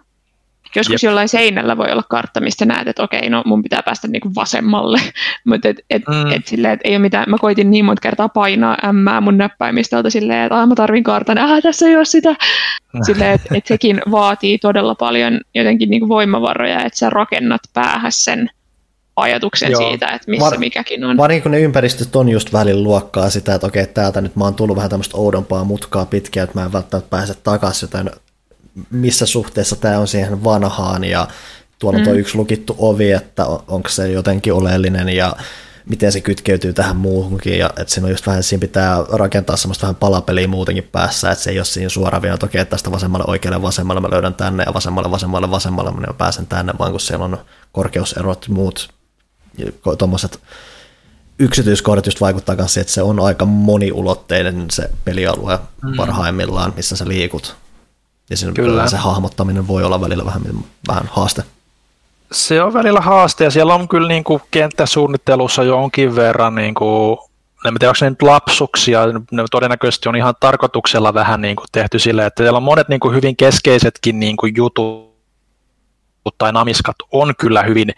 Joskus 0.77 1.03
Jep. 1.03 1.09
jollain 1.09 1.29
seinällä 1.29 1.77
voi 1.77 1.93
olla 1.93 2.03
kartta, 2.09 2.41
mistä 2.41 2.65
näet, 2.65 2.89
että 2.89 3.03
okei, 3.03 3.31
no 3.31 3.43
mun 3.47 3.63
pitää 3.63 3.83
päästä 3.83 4.09
niinku 4.09 4.31
vasemmalle. 4.35 5.01
Mutta 5.45 5.69
et, 5.69 5.77
et, 5.91 6.03
mm. 6.09 6.33
et 6.33 6.47
silleen, 6.47 6.75
et 6.75 6.81
ei 6.85 6.93
ole 6.93 6.99
mitään, 6.99 7.31
mä 7.31 7.37
koitin 7.41 7.71
niin 7.71 7.85
monta 7.85 8.01
kertaa 8.01 8.29
painaa 8.29 8.77
ämmää 8.85 9.21
mun 9.21 9.39
näppäimistöltä 9.39 10.11
silleen, 10.11 10.43
että 10.45 10.67
mä 10.67 10.75
tarvin 10.75 11.05
kartan, 11.05 11.39
äh, 11.39 11.63
tässä 11.63 11.87
ei 11.87 11.97
ole 11.97 12.05
sitä. 12.05 12.35
Silleen, 13.07 13.33
että 13.33 13.55
et 13.55 13.67
sekin 13.67 14.01
vaatii 14.11 14.59
todella 14.59 14.95
paljon 14.95 15.41
jotenkin 15.55 15.91
niinku 15.91 16.09
voimavaroja, 16.09 16.85
että 16.85 16.99
sä 16.99 17.11
rakennat 17.11 17.61
päähän 17.75 18.13
sen 18.13 18.51
ajatuksen 19.17 19.71
Joo. 19.71 19.89
siitä, 19.89 20.07
että 20.07 20.31
missä 20.31 20.45
Var, 20.45 20.59
mikäkin 20.59 21.05
on. 21.05 21.17
Varsinkin 21.17 21.43
kun 21.43 21.53
ne 21.53 21.61
ympäristöt 21.61 22.17
on 22.17 22.29
just 22.29 22.53
välillä 22.53 22.83
luokkaa 22.83 23.31
sitä, 23.31 23.55
että 23.55 23.67
okei, 23.67 23.87
täältä 23.87 24.21
nyt 24.21 24.37
mä 24.37 24.45
oon 24.45 24.55
tullut 24.55 24.77
vähän 24.77 24.91
tämmöistä 24.91 25.17
oudompaa 25.17 25.65
mutkaa 25.65 26.07
pitkiä, 26.07 26.43
että 26.43 26.59
mä 26.59 26.65
en 26.65 26.73
välttämättä 26.73 27.11
pääse 27.11 27.35
takaisin, 27.35 27.87
joten 27.87 28.11
missä 28.91 29.27
suhteessa 29.27 29.77
tämä 29.77 29.99
on 29.99 30.09
siihen 30.09 30.45
vanhaan 30.45 31.05
ja 31.05 31.29
tuolla 31.79 31.97
on 31.97 32.03
mm. 32.03 32.05
tuo 32.05 32.15
yksi 32.15 32.37
lukittu 32.37 32.77
ovi, 32.79 33.13
että 33.13 33.47
onko 33.47 33.89
se 33.89 34.11
jotenkin 34.11 34.53
oleellinen 34.53 35.09
ja 35.09 35.37
miten 35.87 36.13
se 36.13 36.21
kytkeytyy 36.21 36.73
tähän 36.73 36.97
muuhunkin, 36.97 37.59
ja 37.59 37.71
että 37.77 37.95
siinä 37.95 38.07
on 38.07 38.11
just 38.11 38.27
vähän, 38.27 38.43
siinä 38.43 38.61
pitää 38.61 39.05
rakentaa 39.13 39.57
semmoista 39.57 39.83
vähän 39.83 39.97
palapeliä 39.97 40.49
muutenkin 40.49 40.89
päässä, 40.93 41.31
että 41.31 41.45
se 41.45 41.51
ei 41.51 41.59
ole 41.59 41.65
siinä 41.65 41.89
suoraan 41.89 42.23
vielä, 42.23 42.35
että 42.35 42.47
okei, 42.47 42.65
tästä 42.65 42.91
vasemmalle 42.91 43.25
oikealle 43.29 43.63
vasemmalle 43.63 44.01
mä 44.01 44.11
löydän 44.11 44.35
tänne, 44.35 44.65
ja 44.67 44.75
vasemmalle 44.75 45.11
vasemmalle 45.11 45.51
vasemmalle 45.51 45.91
mä 45.91 46.15
pääsen 46.19 46.47
tänne, 46.47 46.73
vaan 46.79 46.91
kun 46.91 47.01
siellä 47.01 47.25
on 47.25 47.39
korkeuserot 47.73 48.49
muut, 48.49 48.91
tuommoiset 49.99 50.41
yksityiskohdat 51.39 52.07
just 52.07 52.21
vaikuttaa 52.21 52.57
myös 52.57 52.77
että 52.77 52.93
se 52.93 53.03
on 53.03 53.21
aika 53.21 53.45
moniulotteinen 53.45 54.67
se 54.71 54.91
pelialue 55.05 55.59
mm. 55.83 55.97
parhaimmillaan, 55.97 56.73
missä 56.77 56.97
sä 56.97 57.09
liikut. 57.09 57.57
Ja 58.31 58.37
sen, 58.37 58.55
Kyllä. 58.55 58.89
se 58.89 58.97
hahmottaminen 58.97 59.69
voi 59.69 59.85
olla 59.85 60.01
välillä 60.01 60.25
vähän, 60.25 60.43
vähän 60.89 61.11
haaste. 61.13 61.43
Se 62.33 62.63
on 62.63 62.75
välillä 62.75 63.01
haaste 63.01 63.45
ja 63.45 63.51
siellä 63.51 63.75
on 63.75 63.89
kyllä 63.89 64.09
niin 64.09 64.25
kuin 64.25 64.43
kenttäsuunnittelussa 64.51 65.63
jonkin 65.63 66.17
verran 66.17 66.55
niin 66.55 66.75
kuin 66.75 67.19
en 67.65 67.75
tiedä, 67.79 67.91
onko 67.91 67.99
ne 68.01 68.11
nyt 68.11 68.23
lapsuksia, 68.23 69.01
ne 69.31 69.45
todennäköisesti 69.51 70.09
on 70.09 70.17
ihan 70.17 70.35
tarkoituksella 70.41 71.15
vähän 71.15 71.41
niin 71.41 71.57
kuin 71.57 71.67
tehty 71.73 71.99
silleen, 71.99 72.27
että 72.27 72.43
siellä 72.43 72.57
on 72.57 72.63
monet 72.63 72.89
niin 72.89 73.01
kuin 73.01 73.15
hyvin 73.15 73.37
keskeisetkin 73.37 74.21
niin 74.21 74.37
kuin 74.37 74.57
jutut 74.57 75.13
tai 76.39 76.53
namiskat 76.53 76.97
on 77.13 77.35
kyllä 77.39 77.63
hyvin, 77.63 77.89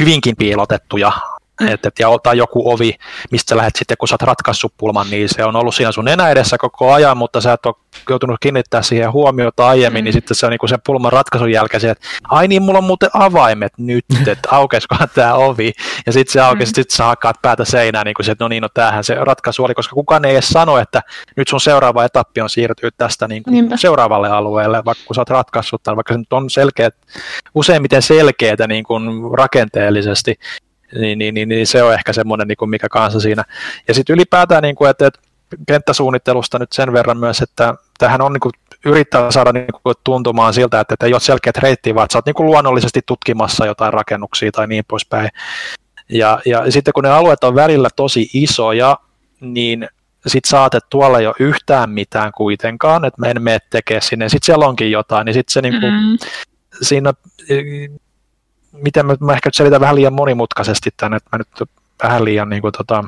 hyvinkin 0.00 0.36
piilotettuja. 0.36 1.12
Et, 1.60 1.86
et, 1.86 1.98
ja 1.98 2.08
ottaa 2.08 2.34
joku 2.34 2.72
ovi, 2.72 2.94
mistä 3.30 3.48
sä 3.48 3.56
lähdet 3.56 3.76
sitten, 3.76 3.96
kun 3.96 4.08
sä 4.08 4.14
oot 4.14 4.22
ratkaissut 4.22 4.74
pulman, 4.76 5.10
niin 5.10 5.28
se 5.28 5.44
on 5.44 5.56
ollut 5.56 5.74
siinä 5.74 5.92
sun 5.92 6.08
enää 6.08 6.30
edessä 6.30 6.58
koko 6.58 6.92
ajan, 6.92 7.16
mutta 7.16 7.40
sä 7.40 7.52
et 7.52 7.66
ole 7.66 7.74
joutunut 8.08 8.36
kiinnittää 8.40 8.82
siihen 8.82 9.12
huomiota 9.12 9.68
aiemmin, 9.68 10.00
mm. 10.00 10.04
niin 10.04 10.12
sitten 10.12 10.34
se 10.34 10.46
on 10.46 10.50
niin 10.50 10.68
sen 10.68 10.78
pulman 10.86 11.12
ratkaisun 11.12 11.50
jälkeen 11.50 11.90
että 11.90 12.06
ai 12.28 12.48
niin, 12.48 12.62
mulla 12.62 12.78
on 12.78 12.84
muuten 12.84 13.10
avaimet 13.12 13.72
nyt, 13.78 14.04
että 14.28 14.48
aukeskohan 14.50 15.08
tämä 15.14 15.34
ovi, 15.34 15.72
ja 16.06 16.12
sitten 16.12 16.32
se 16.32 16.40
aukesi, 16.40 16.72
mm. 16.72 16.74
sitten 16.74 16.96
sä 16.96 17.04
hakkaat 17.04 17.42
päätä 17.42 17.64
seinään, 17.64 18.04
niin 18.04 18.14
kuin 18.14 18.26
se, 18.26 18.32
että 18.32 18.44
no 18.44 18.48
niin, 18.48 18.62
no 18.62 18.68
tämähän 18.74 19.04
se 19.04 19.14
ratkaisu 19.14 19.64
oli, 19.64 19.74
koska 19.74 19.94
kukaan 19.94 20.24
ei 20.24 20.32
edes 20.32 20.48
sano, 20.48 20.78
että 20.78 21.02
nyt 21.36 21.48
sun 21.48 21.60
seuraava 21.60 22.04
etappi 22.04 22.40
on 22.40 22.50
siirtyä 22.50 22.90
tästä 22.96 23.28
niin 23.28 23.42
kuin 23.42 23.78
seuraavalle 23.78 24.28
alueelle, 24.28 24.84
vaikka 24.84 25.04
kun 25.06 25.14
sä 25.14 25.20
oot 25.20 25.30
ratkaissut, 25.30 25.82
tai 25.82 25.96
vaikka 25.96 26.14
se 26.14 26.18
nyt 26.18 26.32
on 26.32 26.50
selkeä, 26.50 26.90
useimmiten 27.54 28.02
selkeää 28.02 28.66
niin 28.68 28.84
kuin 28.84 29.04
rakenteellisesti, 29.38 30.34
niin, 31.00 31.18
niin, 31.18 31.34
niin, 31.34 31.48
niin 31.48 31.66
se 31.66 31.82
on 31.82 31.94
ehkä 31.94 32.12
semmoinen, 32.12 32.48
niin 32.48 32.56
kuin 32.56 32.70
mikä 32.70 32.88
kanssa 32.88 33.20
siinä. 33.20 33.44
Ja 33.88 33.94
sitten 33.94 34.14
ylipäätään, 34.14 34.62
niin 34.62 34.74
kuin, 34.74 34.90
että, 34.90 35.06
että 35.06 35.20
kenttäsuunnittelusta 35.66 36.58
nyt 36.58 36.72
sen 36.72 36.92
verran 36.92 37.18
myös, 37.18 37.42
että 37.42 37.74
tähän 37.98 38.22
on 38.22 38.32
niin 38.32 38.40
kuin, 38.40 38.52
yrittää 38.86 39.30
saada 39.30 39.52
niin 39.52 39.66
kuin, 39.82 39.94
tuntumaan 40.04 40.54
siltä, 40.54 40.80
että, 40.80 40.94
että 40.94 41.06
ei 41.06 41.12
ole 41.12 41.20
selkeät 41.20 41.56
reittiä, 41.56 41.94
vaan 41.94 42.04
että 42.04 42.12
sä 42.12 42.18
oot 42.18 42.26
niin 42.26 42.34
kuin, 42.34 42.46
luonnollisesti 42.46 43.00
tutkimassa 43.06 43.66
jotain 43.66 43.92
rakennuksia 43.92 44.52
tai 44.52 44.66
niin 44.66 44.84
poispäin. 44.88 45.28
Ja, 46.08 46.40
ja 46.46 46.70
sitten 46.70 46.94
kun 46.94 47.04
ne 47.04 47.10
alueet 47.10 47.44
on 47.44 47.54
välillä 47.54 47.88
tosi 47.96 48.30
isoja, 48.34 48.98
niin 49.40 49.88
sitten 50.26 50.48
saatet 50.48 50.84
tuolla 50.90 51.20
jo 51.20 51.34
yhtään 51.40 51.90
mitään 51.90 52.32
kuitenkaan, 52.36 53.04
että 53.04 53.20
mä 53.20 53.26
en 53.26 53.42
mene 53.42 53.58
tekemään 53.70 54.02
sinne, 54.02 54.28
sitten 54.28 54.46
siellä 54.46 54.66
onkin 54.66 54.90
jotain, 54.90 55.24
niin 55.24 55.34
sitten 55.34 55.52
se 55.52 55.62
niin 55.62 55.80
kuin, 55.80 55.92
mm-hmm. 55.92 56.18
siinä 56.82 57.12
miten 58.74 59.06
mä, 59.06 59.16
mä 59.20 59.32
ehkä 59.32 59.50
selitän 59.52 59.80
vähän 59.80 59.94
liian 59.94 60.12
monimutkaisesti 60.12 60.90
tänne, 60.96 61.16
että 61.16 61.28
mä 61.32 61.38
nyt 61.38 61.68
vähän 62.02 62.24
liian 62.24 62.48
niin 62.48 62.62
kuin, 62.62 62.72
tota, 62.72 63.04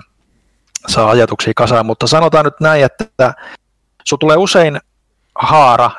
saa 0.89 1.11
ajatuksia 1.11 1.53
kasaan, 1.57 1.87
mutta 1.87 2.07
sanotaan 2.07 2.45
nyt 2.45 2.61
näin, 2.61 2.85
että 2.85 3.35
sun 4.05 4.19
tulee 4.19 4.37
usein 4.37 4.81
haara, 5.35 5.91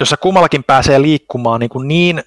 jossa 0.00 0.16
kummallakin 0.16 0.64
pääsee 0.64 1.02
liikkumaan 1.02 1.60
niin, 1.60 1.70
kuin 1.70 1.88
niin 1.88 2.22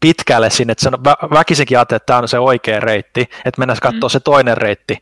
pitkälle 0.00 0.50
sinne, 0.50 0.72
että 0.72 0.90
vä- 0.90 1.30
väkisinkin 1.30 1.78
ajattelee, 1.78 1.96
että 1.96 2.06
tämä 2.06 2.18
on 2.18 2.28
se 2.28 2.38
oikea 2.38 2.80
reitti, 2.80 3.20
että 3.20 3.58
mennään 3.58 3.78
katsoa 3.82 4.08
mm. 4.08 4.10
se 4.10 4.20
toinen 4.20 4.56
reitti, 4.56 4.98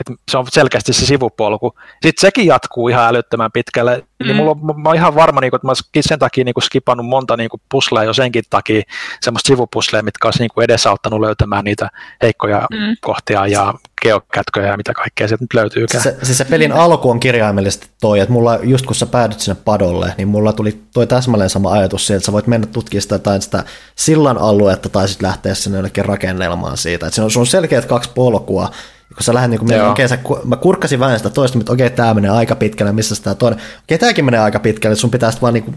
että 0.00 0.14
se 0.30 0.38
on 0.38 0.46
selkeästi 0.52 0.92
se 0.92 1.06
sivupolku. 1.06 1.74
Sitten 2.02 2.20
sekin 2.20 2.46
jatkuu 2.46 2.88
ihan 2.88 3.08
älyttömän 3.08 3.52
pitkälle. 3.52 3.96
Niin 3.96 4.04
mm. 4.18 4.26
Niin 4.26 4.36
mulla 4.36 4.50
on, 4.50 4.82
mä 4.82 4.88
oon 4.88 4.96
ihan 4.96 5.14
varma, 5.14 5.40
niin 5.40 5.50
kuin, 5.50 5.58
että 5.58 5.66
mä 5.66 5.70
oon 5.70 6.02
sen 6.02 6.18
takia 6.18 6.44
niin 6.44 6.54
skipannut 6.62 7.06
monta 7.06 7.36
niin 7.36 7.48
puslea 7.68 8.04
jo 8.04 8.12
senkin 8.12 8.44
takia, 8.50 8.82
semmoista 9.20 9.48
sivupusleja, 9.48 10.02
mitkä 10.02 10.28
olisi 10.28 10.38
niin 10.38 10.64
edesauttanut 10.64 11.20
löytämään 11.20 11.64
niitä 11.64 11.88
heikkoja 12.22 12.66
mm. 12.70 12.96
kohtia 13.00 13.46
ja 13.46 13.74
geokätköjä 14.02 14.66
ja 14.66 14.76
mitä 14.76 14.94
kaikkea 14.94 15.28
sieltä 15.28 15.44
nyt 15.44 15.54
löytyykään. 15.54 16.02
Se, 16.02 16.16
siis 16.22 16.38
se 16.38 16.44
pelin 16.44 16.72
alku 16.72 17.10
on 17.10 17.20
kirjaimellisesti 17.20 17.88
toi, 18.00 18.20
että 18.20 18.32
mulla 18.32 18.58
just 18.62 18.86
kun 18.86 18.94
sä 18.94 19.06
päädyt 19.06 19.40
sinne 19.40 19.60
padolle, 19.64 20.14
niin 20.16 20.28
mulla 20.28 20.52
tuli 20.52 20.80
toi 20.94 21.06
täsmälleen 21.06 21.50
sama 21.50 21.72
ajatus 21.72 22.06
siitä, 22.06 22.16
että 22.16 22.26
sä 22.26 22.32
voit 22.32 22.46
mennä 22.46 22.66
tutkimaan 22.66 23.02
sitä, 23.02 23.18
tai 23.18 23.42
sitä 23.42 23.64
sillan 23.96 24.38
aluetta 24.38 24.88
tai 24.88 25.08
sitten 25.08 25.28
lähteä 25.28 25.54
sinne 25.54 25.78
jollekin 25.78 26.04
rakennelmaan 26.04 26.76
siitä. 26.76 27.06
Että 27.06 27.14
se 27.16 27.22
on, 27.22 27.30
se 27.30 27.38
on 27.38 27.46
selkeät 27.46 27.84
kaksi 27.84 28.10
polkua, 28.14 28.70
kun 29.16 29.24
sä 29.24 29.34
lähdet 29.34 29.50
niin 29.50 29.60
kuin, 29.60 29.82
okei, 29.82 30.08
sä, 30.08 30.18
mä 30.44 30.56
kurkkasin 30.56 31.00
vähän 31.00 31.18
sitä 31.18 31.30
toista, 31.30 31.58
mutta 31.58 31.72
okei, 31.72 31.90
tämä 31.90 32.14
menee 32.14 32.30
aika 32.30 32.54
pitkälle, 32.54 32.92
missä 32.92 33.14
sitä 33.14 33.34
toinen, 33.34 33.60
okei, 33.84 33.98
tämäkin 33.98 34.24
menee 34.24 34.40
aika 34.40 34.60
pitkälle, 34.60 34.96
sun 34.96 35.10
pitää 35.10 35.30
sitten 35.30 35.42
vaan 35.42 35.54
niin 35.54 35.64
kuin, 35.64 35.76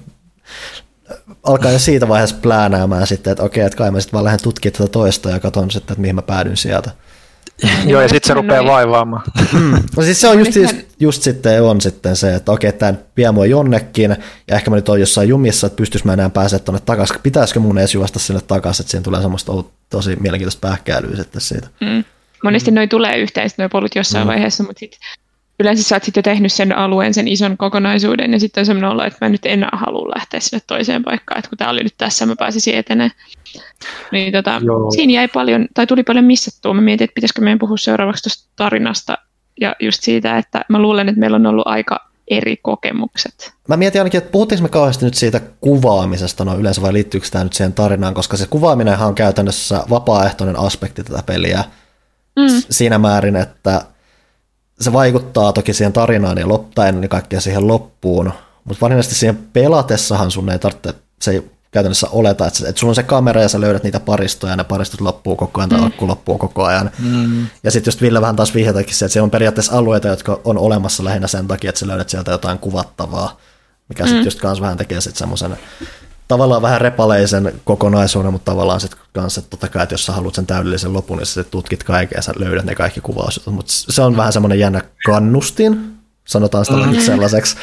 alkaa 1.44 1.72
jo 1.72 1.80
siitä 1.80 2.08
vaiheessa 2.08 2.36
pläänäämään 2.42 3.08
sitten, 3.08 3.32
että 3.32 3.44
okei, 3.44 3.66
että 3.66 3.78
kai 3.78 3.92
mä 3.92 4.00
sitten 4.00 4.14
vaan 4.14 4.26
lähden 4.26 4.44
tutkimaan 4.44 4.78
tätä 4.78 4.92
toista 4.92 5.30
ja 5.30 5.40
katson 5.40 5.72
sitten, 5.72 5.94
että 5.94 6.02
mihin 6.02 6.16
mä 6.16 6.22
päädyn 6.22 6.58
sieltä. 6.58 6.92
Joo, 7.86 8.02
ja 8.02 8.08
sitten 8.08 8.28
se 8.28 8.34
rupeaa 8.34 8.66
vaivaamaan. 8.66 9.24
Mm. 9.54 9.72
No 9.98 10.04
siis 10.04 10.22
se 10.22 10.28
on 10.28 10.40
just, 10.40 10.56
just, 10.56 10.76
just 11.00 11.24
sitten, 11.24 11.64
on 11.64 11.82
sitten 11.82 12.16
se, 12.16 12.36
että 12.36 12.52
okei, 12.52 12.74
tämä 12.74 12.94
vie 13.18 13.32
mua 13.32 13.46
jonnekin, 13.46 14.18
ja 14.48 14.56
ehkä 14.56 14.70
mä 14.70 14.76
nyt 14.76 14.90
oon 14.90 15.00
jossain 15.00 15.30
jumissa, 15.30 15.68
että 15.68 15.78
pystyis 15.78 16.06
mä 16.06 16.14
enää 16.14 16.30
pääsemään 16.30 16.66
tuonne 16.66 16.82
takaisin. 16.86 17.18
Pitäisikö 17.24 17.60
mun 17.60 17.78
edes 17.78 17.94
juosta 17.94 18.20
sinne 18.20 18.42
takaisin, 18.42 18.84
että 18.84 18.92
siinä 18.92 19.04
tulee 19.04 19.22
semmoista 19.22 19.52
tosi 19.90 20.16
mielenkiintoista 20.16 20.68
pähkäilyä 20.68 21.16
sitten 21.16 21.42
siitä. 21.42 21.68
Mm. 21.82 22.04
Monesti 22.44 22.72
mm. 22.72 22.76
noi 22.76 22.88
tulee 22.88 23.18
yhteen 23.18 23.50
noi 23.58 23.70
polut 23.70 23.96
jossain 23.96 24.26
mm. 24.26 24.28
vaiheessa, 24.28 24.64
mutta 24.64 24.80
sit 24.80 25.00
yleensä 25.60 25.84
sä 25.84 25.96
oot 25.96 26.04
sitten 26.04 26.22
jo 26.22 26.24
tehnyt 26.24 26.54
sen 26.54 26.78
alueen, 26.78 27.14
sen 27.14 27.28
ison 27.28 27.58
kokonaisuuden, 27.58 28.34
ja 28.34 28.40
sitten 28.40 28.62
on 28.62 28.66
sellainen 28.66 28.92
olo, 28.92 29.04
että 29.04 29.26
mä 29.26 29.30
nyt 29.30 29.46
en 29.46 29.68
halua 29.74 30.12
lähteä 30.16 30.40
sinne 30.40 30.62
toiseen 30.68 31.04
paikkaan, 31.04 31.40
että 31.40 31.50
kun 31.50 31.58
tämä 31.58 31.72
oli 31.72 31.84
nyt 31.84 31.96
tässä, 31.98 32.26
mä 32.26 32.36
pääsisin 32.36 32.76
eteneen. 32.76 33.12
Niin 34.12 34.34
tota, 34.34 34.62
siinä 34.96 35.14
jäi 35.14 35.28
paljon, 35.28 35.68
tai 35.74 35.88
tuli 35.88 36.04
paljon 36.04 36.26
missattua. 36.26 36.74
Mä 36.74 36.82
mietin, 36.82 37.06
että 37.06 37.16
pitäisikö 37.16 37.42
meidän 37.42 37.60
puhua 37.60 37.78
seuraavaksi 37.78 38.24
tuosta 38.24 38.50
tarinasta, 38.56 39.18
ja 39.62 39.76
just 39.80 40.04
siitä, 40.04 40.38
että 40.38 40.66
mä 40.70 40.82
luulen, 40.82 41.10
että 41.10 41.20
meillä 41.20 41.36
on 41.36 41.46
ollut 41.46 41.68
aika 41.68 42.10
eri 42.28 42.58
kokemukset. 42.58 43.54
Mä 43.68 43.78
mietin 43.78 44.02
ainakin, 44.02 44.18
että 44.18 44.32
puhuttiinko 44.32 44.64
me 44.64 44.70
kauheasti 44.70 45.06
nyt 45.06 45.14
siitä 45.14 45.42
kuvaamisesta 45.62 46.46
no 46.46 46.56
yleensä 46.58 46.82
vai 46.82 46.94
liittyykö 46.94 47.28
tämä 47.32 47.44
nyt 47.44 47.54
siihen 47.54 47.74
tarinaan, 47.74 48.14
koska 48.14 48.38
se 48.38 48.48
kuvaaminenhan 48.50 49.08
on 49.08 49.16
käytännössä 49.16 49.84
vapaaehtoinen 49.90 50.60
aspekti 50.60 51.04
tätä 51.04 51.24
peliä 51.26 51.64
mm. 52.40 52.64
siinä 52.70 52.98
määrin, 52.98 53.36
että 53.36 53.86
se 54.82 54.94
vaikuttaa 54.94 55.54
toki 55.54 55.74
siihen 55.74 55.94
tarinaan 55.94 56.38
ja 56.38 56.48
loppuun 56.48 56.88
ennen 56.88 57.10
kaikkea 57.10 57.42
siihen 57.42 57.68
loppuun, 57.68 58.32
mutta 58.64 58.82
varsinaisesti 58.82 59.16
siihen 59.16 59.38
pelatessahan 59.54 60.32
sun 60.32 60.50
ei 60.50 60.60
tarvitse, 60.60 60.94
se 61.22 61.32
ei 61.32 61.52
käytännössä 61.72 62.08
oleta, 62.12 62.48
että, 62.48 62.70
että 62.70 62.80
sulla 62.80 62.92
on 62.92 62.96
se 62.96 63.04
kamera 63.04 63.42
ja 63.42 63.50
sä 63.50 63.62
löydät 63.62 63.84
niitä 63.84 64.00
paristoja 64.00 64.54
ja 64.54 64.58
ne 64.58 64.64
paristot 64.64 65.02
loppuu 65.02 65.36
koko 65.36 65.62
ajan 65.62 65.70
tai 65.70 65.80
mm. 65.80 65.88
akku 65.88 66.08
loppuu 66.08 66.38
koko 66.38 66.64
ajan. 66.64 66.92
Mm. 67.00 67.48
Ja 67.64 67.72
sitten 67.72 67.88
just 67.88 68.02
Ville 68.02 68.22
vähän 68.22 68.36
taas 68.36 68.56
vihjatakin 68.56 68.96
se, 68.96 69.06
että 69.06 69.14
siellä 69.14 69.26
on 69.26 69.32
periaatteessa 69.32 69.78
alueita, 69.78 70.08
jotka 70.08 70.40
on 70.44 70.58
olemassa 70.58 71.04
lähinnä 71.04 71.28
sen 71.28 71.48
takia, 71.48 71.70
että 71.70 71.80
sä 71.80 71.88
löydät 71.88 72.10
sieltä 72.10 72.32
jotain 72.32 72.60
kuvattavaa, 72.60 73.38
mikä 73.90 74.04
mm. 74.04 74.08
sitten 74.08 74.26
just 74.26 74.40
kanssa 74.40 74.62
vähän 74.62 74.78
tekee 74.78 75.02
sitten 75.02 75.20
semmoisen 75.20 75.58
tavallaan 76.30 76.62
vähän 76.62 76.82
repaleisen 76.82 77.54
kokonaisuuden, 77.66 78.32
mutta 78.32 78.52
tavallaan 78.52 78.80
sitten 78.80 79.00
kanssa, 79.14 79.40
että 79.40 79.50
totta 79.50 79.68
kai, 79.68 79.84
että 79.84 79.94
jos 79.94 80.06
sä 80.06 80.14
haluat 80.14 80.36
sen 80.36 80.46
täydellisen 80.46 80.94
lopun, 80.94 81.18
niin 81.18 81.26
sä 81.26 81.44
tutkit 81.44 81.84
kaiken 81.84 82.16
ja 82.16 82.22
sä 82.22 82.34
löydät 82.36 82.66
ne 82.66 82.76
kaikki 82.76 83.02
kuvausjutut, 83.02 83.54
mutta 83.54 83.72
se 83.74 84.02
on 84.02 84.18
vähän 84.18 84.34
semmoinen 84.34 84.60
jännä 84.60 84.82
kannustin, 85.06 85.99
sanotaan 86.30 86.66
sitä 86.66 86.78
mm-hmm. 86.78 87.00
sellaiseksi. 87.00 87.58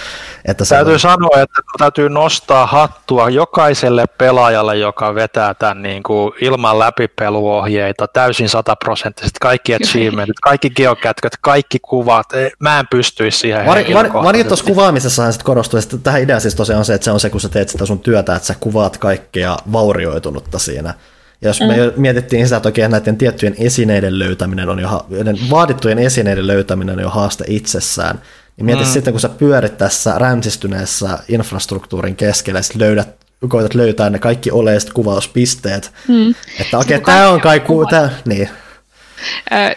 Että 0.45 0.65
täytyy 0.69 0.93
on... 0.93 1.01
sanoa, 1.01 1.41
että 1.43 1.63
täytyy 1.79 2.09
nostaa 2.09 2.67
hattua 2.67 3.31
jokaiselle 3.31 4.07
pelaajalle, 4.19 4.77
joka 4.77 5.15
vetää 5.15 5.55
tämän 5.55 5.83
niin 5.83 6.03
kuin 6.03 6.33
ilman 6.41 6.79
läpipeluohjeita, 6.79 8.09
täysin 8.09 8.49
sataprosenttisesti, 8.49 9.39
kaikki 9.41 9.75
achievementit, 9.75 10.41
kaikki 10.43 10.71
geokätköt, 10.71 11.33
kaikki 11.41 11.79
kuvat, 11.83 12.27
mä 12.59 12.79
en 12.79 12.87
pystyisi 12.91 13.39
siihen 13.39 13.67
Var, 13.67 13.79
var, 13.95 14.13
var, 14.13 14.37
tuossa 14.49 14.65
kuvaamisessahan 14.65 15.33
sitten 15.33 15.47
korostuu, 15.47 15.79
että 15.79 15.99
tähän 15.99 16.23
idea 16.23 16.41
siis 16.41 16.55
tosiaan 16.55 16.79
on 16.79 16.85
se, 16.85 16.95
että 16.95 17.05
se 17.05 17.11
on 17.11 17.21
se, 17.21 17.31
kun 17.31 17.41
sä 17.41 17.49
teet 17.49 17.69
sitä 17.69 17.87
sun 17.87 17.99
työtä, 17.99 18.37
että 18.37 18.47
sä 18.47 18.55
kuvaat 18.61 18.99
kaikkea 18.99 19.57
vaurioitunutta 19.73 20.59
siinä. 20.59 20.95
Ja 21.43 21.49
jos 21.49 21.61
me 21.61 21.77
mm. 21.77 21.93
mietittiin 21.97 22.47
sitä, 22.47 22.57
että 22.57 22.69
oikein 22.69 22.91
näiden 22.91 23.17
tiettyjen 23.17 23.55
esineiden 23.59 24.19
löytäminen 24.19 24.69
on 24.69 24.79
jo, 24.79 25.07
vaadittujen 25.51 25.99
esineiden 25.99 26.47
löytäminen 26.47 26.97
on 26.97 27.03
jo 27.03 27.11
haaste 27.11 27.45
itsessään, 27.49 28.21
niin 28.57 28.67
mieti 28.67 28.85
mm. 28.85 28.91
sitten, 28.91 29.13
kun 29.13 29.21
sä 29.21 29.29
pyörit 29.29 29.79
tässä 29.79 30.19
ränsistyneessä 30.19 31.19
infrastruktuurin 31.29 32.17
keskellä, 32.17 32.59
ja 32.59 32.65
löydät, 32.75 33.09
koetat 33.49 33.75
löytää 33.75 34.11
ne 34.11 34.19
kaikki 34.19 34.51
oleiset 34.51 34.93
kuvauspisteet, 34.93 35.93
mm. 36.09 36.35
että 36.61 36.79
okei, 36.79 36.97
okay, 36.97 37.15
tämä 37.15 37.31
on 37.31 37.41
kai, 37.41 37.61
ku, 37.61 37.87
tää, 37.87 38.11
niin. 38.25 38.49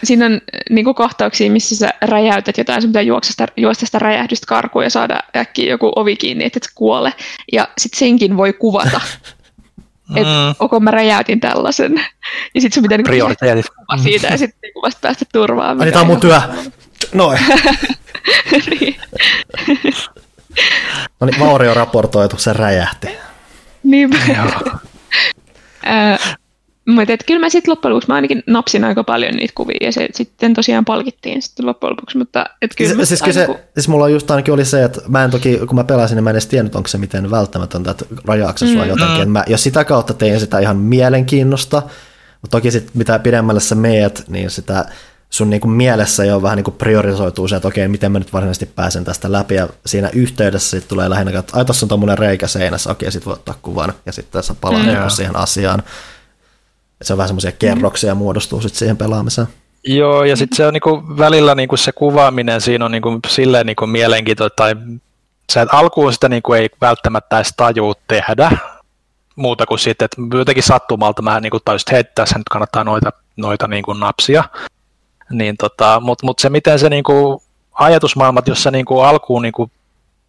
Siinä 0.04 0.26
on 0.26 0.40
niin 0.70 0.84
kuin 0.84 0.94
kohtauksia, 0.94 1.50
missä 1.50 1.76
sä 1.76 1.90
räjäytät 2.02 2.58
jotain, 2.58 2.82
sun 2.82 2.90
pitää 2.90 3.02
juosta, 3.02 3.46
juosta 3.56 3.86
sitä 3.86 3.98
räjähdystä 3.98 4.46
karkuun 4.46 4.84
ja 4.84 4.90
saada 4.90 5.20
äkkiä 5.36 5.70
joku 5.70 5.92
ovi 5.96 6.16
kiinni, 6.16 6.44
että 6.44 6.56
et 6.56 6.68
kuole. 6.74 7.12
Ja 7.52 7.68
sitten 7.78 7.98
senkin 7.98 8.36
voi 8.36 8.52
kuvata. 8.52 9.00
että 10.16 10.28
mm. 10.28 10.54
onko 10.58 10.80
mä 10.80 10.90
räjäytin 10.90 11.40
tällaisen. 11.40 11.94
Ja 12.54 12.60
sitten 12.60 12.74
sun 12.74 12.82
pitää 12.82 12.98
niin 12.98 13.64
kuva 13.78 14.02
siitä 14.02 14.26
ja 14.26 14.38
sitten 14.38 14.58
niin 14.62 14.82
vasta 14.82 14.98
päästä 15.02 15.24
turvaan. 15.32 15.80
Ai, 15.80 15.92
tämä 15.92 16.00
on 16.00 16.06
mun 16.06 16.20
työ. 16.20 16.40
Noin. 17.14 17.38
niin. 18.70 18.96
no 21.20 21.26
niin, 21.26 21.38
Maurio 21.38 21.74
raportoitu, 21.74 22.38
se 22.38 22.52
räjähti. 22.52 23.08
Niinpä. 23.82 24.16
Mutta 26.86 27.12
kyllä 27.26 27.40
mä 27.40 27.48
sitten 27.48 27.72
loppujen 27.72 27.94
lopuksi 27.94 28.08
mä 28.08 28.14
ainakin 28.14 28.42
napsin 28.46 28.84
aika 28.84 29.04
paljon 29.04 29.34
niitä 29.34 29.52
kuvia 29.56 29.76
ja 29.80 29.92
se 29.92 30.08
sitten 30.14 30.54
tosiaan 30.54 30.84
palkittiin 30.84 31.42
sitten 31.42 31.66
loppujen 31.66 31.90
lopuksi, 31.90 32.18
mutta 32.18 32.46
et 32.62 32.70
kyllä 32.76 32.94
siis, 32.94 33.08
siis, 33.08 33.34
se, 33.34 33.46
niinku- 33.46 33.60
siis 33.74 33.88
mulla 33.88 34.08
just 34.08 34.30
ainakin 34.30 34.54
oli 34.54 34.64
se, 34.64 34.84
että 34.84 35.00
mä 35.08 35.24
en 35.24 35.30
toki, 35.30 35.58
kun 35.58 35.76
mä 35.76 35.84
pelasin, 35.84 36.16
niin 36.16 36.24
mä 36.24 36.30
en 36.30 36.34
edes 36.34 36.46
tiennyt, 36.46 36.74
onko 36.74 36.88
se 36.88 36.98
miten 36.98 37.30
välttämätöntä, 37.30 37.90
että 37.90 38.04
rajaako 38.24 38.58
mm. 38.64 38.88
jotenkin. 38.88 39.30
Mä, 39.30 39.44
jos 39.46 39.62
sitä 39.62 39.84
kautta 39.84 40.14
tein 40.14 40.40
sitä 40.40 40.58
ihan 40.58 40.76
mielenkiinnosta, 40.76 41.82
mutta 42.40 42.58
toki 42.58 42.70
sitten 42.70 42.92
mitä 42.94 43.18
pidemmälle 43.18 43.60
sä 43.60 43.74
meet, 43.74 44.24
niin 44.28 44.50
sitä 44.50 44.84
sun 45.30 45.50
niin 45.50 45.60
kuin 45.60 45.72
mielessä 45.72 46.24
jo 46.24 46.42
vähän 46.42 46.56
niin 46.56 46.64
kuin 46.64 46.76
priorisoituu 46.76 47.48
se, 47.48 47.56
että 47.56 47.68
okei, 47.68 47.88
miten 47.88 48.12
mä 48.12 48.18
nyt 48.18 48.32
varsinaisesti 48.32 48.66
pääsen 48.66 49.04
tästä 49.04 49.32
läpi, 49.32 49.54
ja 49.54 49.68
siinä 49.86 50.10
yhteydessä 50.12 50.70
sitten 50.70 50.88
tulee 50.88 51.10
lähinnä, 51.10 51.38
että 51.38 51.56
ai 51.56 51.64
tuossa 51.64 51.84
on 51.84 51.88
tuommoinen 51.88 52.18
reikä 52.18 52.46
seinässä, 52.46 52.90
okei, 52.90 53.12
sitten 53.12 53.26
voi 53.26 53.34
ottaa 53.34 53.54
kuvan, 53.62 53.92
ja 54.06 54.12
sitten 54.12 54.32
tässä 54.32 54.54
palaa 54.60 54.82
mm. 54.82 55.10
siihen 55.10 55.36
asiaan. 55.36 55.82
Et 57.00 57.06
se 57.06 57.12
on 57.12 57.16
vähän 57.16 57.28
semmoisia 57.28 57.52
kerroksia 57.52 58.14
muodostuu 58.14 58.60
sitten 58.60 58.78
siihen 58.78 58.96
pelaamiseen. 58.96 59.48
Joo, 59.84 60.24
ja 60.24 60.36
sitten 60.36 60.56
se 60.56 60.66
on 60.66 60.72
niinku 60.72 61.02
välillä 61.18 61.54
niinku 61.54 61.76
se 61.76 61.92
kuvaaminen 61.92 62.60
siinä 62.60 62.84
on 62.84 62.90
niinku 62.90 63.20
silleen 63.28 63.66
niinku 63.66 63.86
mielenkiintoista, 63.86 64.56
tai 64.56 64.74
sä 65.52 65.62
et 65.62 65.68
alkuun 65.72 66.12
sitä 66.12 66.28
niinku 66.28 66.52
ei 66.52 66.70
välttämättä 66.80 67.36
edes 67.36 67.52
tajuu 67.56 67.94
tehdä, 68.08 68.50
muuta 69.36 69.66
kuin 69.66 69.78
sitten, 69.78 70.04
että 70.04 70.36
jotenkin 70.38 70.62
sattumalta 70.62 71.22
mä 71.22 71.40
niinku 71.40 71.60
tajusin, 71.60 71.82
että 71.82 71.94
hei, 71.94 72.04
tässä 72.04 72.38
nyt 72.38 72.48
kannattaa 72.50 72.84
noita, 72.84 73.12
noita 73.36 73.68
niinku 73.68 73.92
napsia. 73.92 74.44
Niin 75.30 75.56
tota, 75.56 76.00
Mutta 76.00 76.26
mut 76.26 76.38
se, 76.38 76.50
miten 76.50 76.78
se 76.78 76.88
niinku 76.88 77.42
ajatusmaailmat, 77.72 78.48
jossa 78.48 78.70
niinku 78.70 79.00
alkuun 79.00 79.42
niinku 79.42 79.70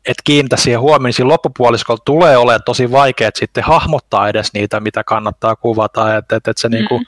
et 0.05 0.17
kiinnitä 0.23 0.57
siihen 0.57 0.81
huomioon, 0.81 1.03
niin 1.03 1.13
siinä 1.13 1.29
loppupuoliskolla 1.29 2.01
tulee 2.05 2.37
olemaan 2.37 2.63
tosi 2.65 2.91
vaikea 2.91 3.29
sitten 3.35 3.63
hahmottaa 3.63 4.29
edes 4.29 4.53
niitä, 4.53 4.79
mitä 4.79 5.03
kannattaa 5.03 5.55
kuvata. 5.55 6.17
Et, 6.17 6.31
et, 6.31 6.47
et 6.47 6.57
se 6.57 6.67
mm. 6.67 6.71
niinku, 6.71 7.01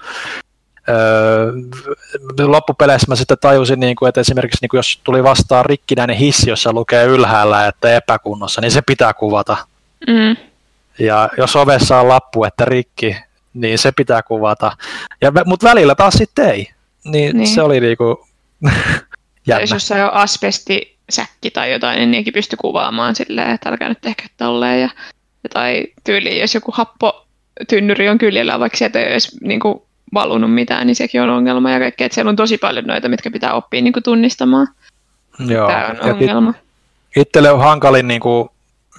öö, 0.90 1.52
loppupeleissä 2.40 3.08
mä 3.08 3.16
sitten 3.16 3.38
tajusin, 3.42 3.80
niinku, 3.80 4.06
että 4.06 4.22
esimerkiksi 4.22 4.58
niinku, 4.62 4.76
jos 4.76 5.00
tuli 5.04 5.24
vastaan 5.24 5.66
rikkinäinen 5.66 6.16
hissi, 6.16 6.50
jossa 6.50 6.74
lukee 6.74 7.06
ylhäällä, 7.06 7.68
että 7.68 7.96
epäkunnossa, 7.96 8.62
niin 8.62 8.72
se 8.72 8.82
pitää 8.82 9.14
kuvata. 9.14 9.58
Mm. 10.08 10.36
Ja 11.00 11.30
jos 11.38 11.56
ovessa 11.56 12.00
on 12.00 12.08
lappu, 12.08 12.44
että 12.44 12.66
rikki, 12.66 13.18
niin 13.54 13.80
se 13.80 13.92
pitää 13.92 14.24
kuvata. 14.24 14.78
Ja, 15.22 15.32
mutta 15.46 15.70
välillä 15.70 15.96
taas 15.96 16.14
sitten 16.14 16.50
ei. 16.50 16.73
Niin, 17.06 17.38
niin. 17.38 17.48
se 17.48 17.62
oli 17.62 17.80
niinku 17.80 18.28
jännä. 19.48 19.62
Jos 19.62 19.72
jossain 19.72 20.04
on 20.04 20.14
asbesti 20.14 20.98
säkki 21.10 21.52
tai 21.52 21.72
jotain, 21.72 21.98
niin 21.98 22.12
niinkin 22.12 22.34
pystyi 22.34 22.58
kuvaamaan 22.58 23.16
silleen, 23.16 23.52
että 23.52 23.70
älkää 23.70 23.90
nyt 23.90 24.02
tehkö 24.02 24.24
tolleen. 24.38 24.82
Ja, 24.82 24.90
tai 25.54 25.88
tyyli, 26.04 26.40
jos 26.40 26.56
joku 26.56 26.72
happo 26.76 27.26
tynnyri 27.68 28.10
on 28.10 28.18
kyljellä, 28.18 28.60
vaikka 28.60 28.78
sieltä 28.78 29.00
ei 29.00 29.12
edes 29.12 29.38
niin 29.42 29.60
kuin, 29.60 29.82
valunut 30.14 30.54
mitään, 30.54 30.88
niin 30.88 30.96
sekin 30.96 31.22
on 31.22 31.30
ongelma 31.30 31.72
ja 31.72 31.80
kaikkea. 31.80 32.06
Että 32.06 32.14
siellä 32.14 32.30
on 32.30 32.36
tosi 32.36 32.58
paljon 32.58 32.86
noita, 32.86 33.10
mitkä 33.10 33.32
pitää 33.32 33.54
oppia 33.54 33.82
niin 33.82 33.94
kuin, 33.94 34.04
tunnistamaan. 34.04 34.68
Joo. 35.48 35.68
Tämä 35.68 35.88
on 35.88 36.08
ja 36.08 36.14
ongelma. 36.14 36.54
Itselle 37.16 37.52
on 37.52 37.60
hankalin, 37.60 38.08
niin 38.08 38.22
kuin, 38.22 38.50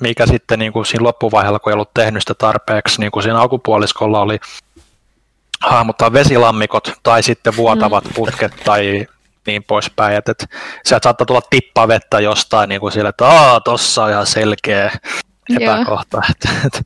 mikä 0.00 0.26
sitten 0.26 0.58
niin 0.58 0.72
kuin, 0.72 0.86
siinä 0.86 1.04
loppuvaiheella, 1.04 1.58
kun 1.58 1.72
ei 1.72 1.74
ollut 1.74 1.94
tehnyt 1.94 2.22
sitä 2.22 2.34
tarpeeksi, 2.34 3.00
niin 3.00 3.10
kuin 3.10 3.22
siinä 3.22 3.38
alkupuoliskolla 3.38 4.20
oli 4.20 4.38
hahmottaa 5.70 6.12
vesilammikot 6.12 6.92
tai 7.02 7.22
sitten 7.22 7.56
vuotavat 7.56 8.04
mm. 8.04 8.14
putket 8.14 8.52
tai 8.64 9.06
niin 9.46 9.64
poispäin. 9.64 10.16
Että, 10.16 10.32
että 10.32 10.46
sieltä 10.84 11.04
saattaa 11.04 11.26
tulla 11.26 11.42
tippavettä 11.50 12.20
jostain 12.20 12.68
niin 12.68 12.80
kuin 12.80 12.92
sille, 12.92 13.08
että 13.08 13.26
Aa, 13.26 13.60
tossa 13.60 14.04
on 14.04 14.10
ihan 14.10 14.26
selkeä 14.26 14.98
epäkohta. 15.60 16.22
Että, 16.30 16.48
että. 16.66 16.80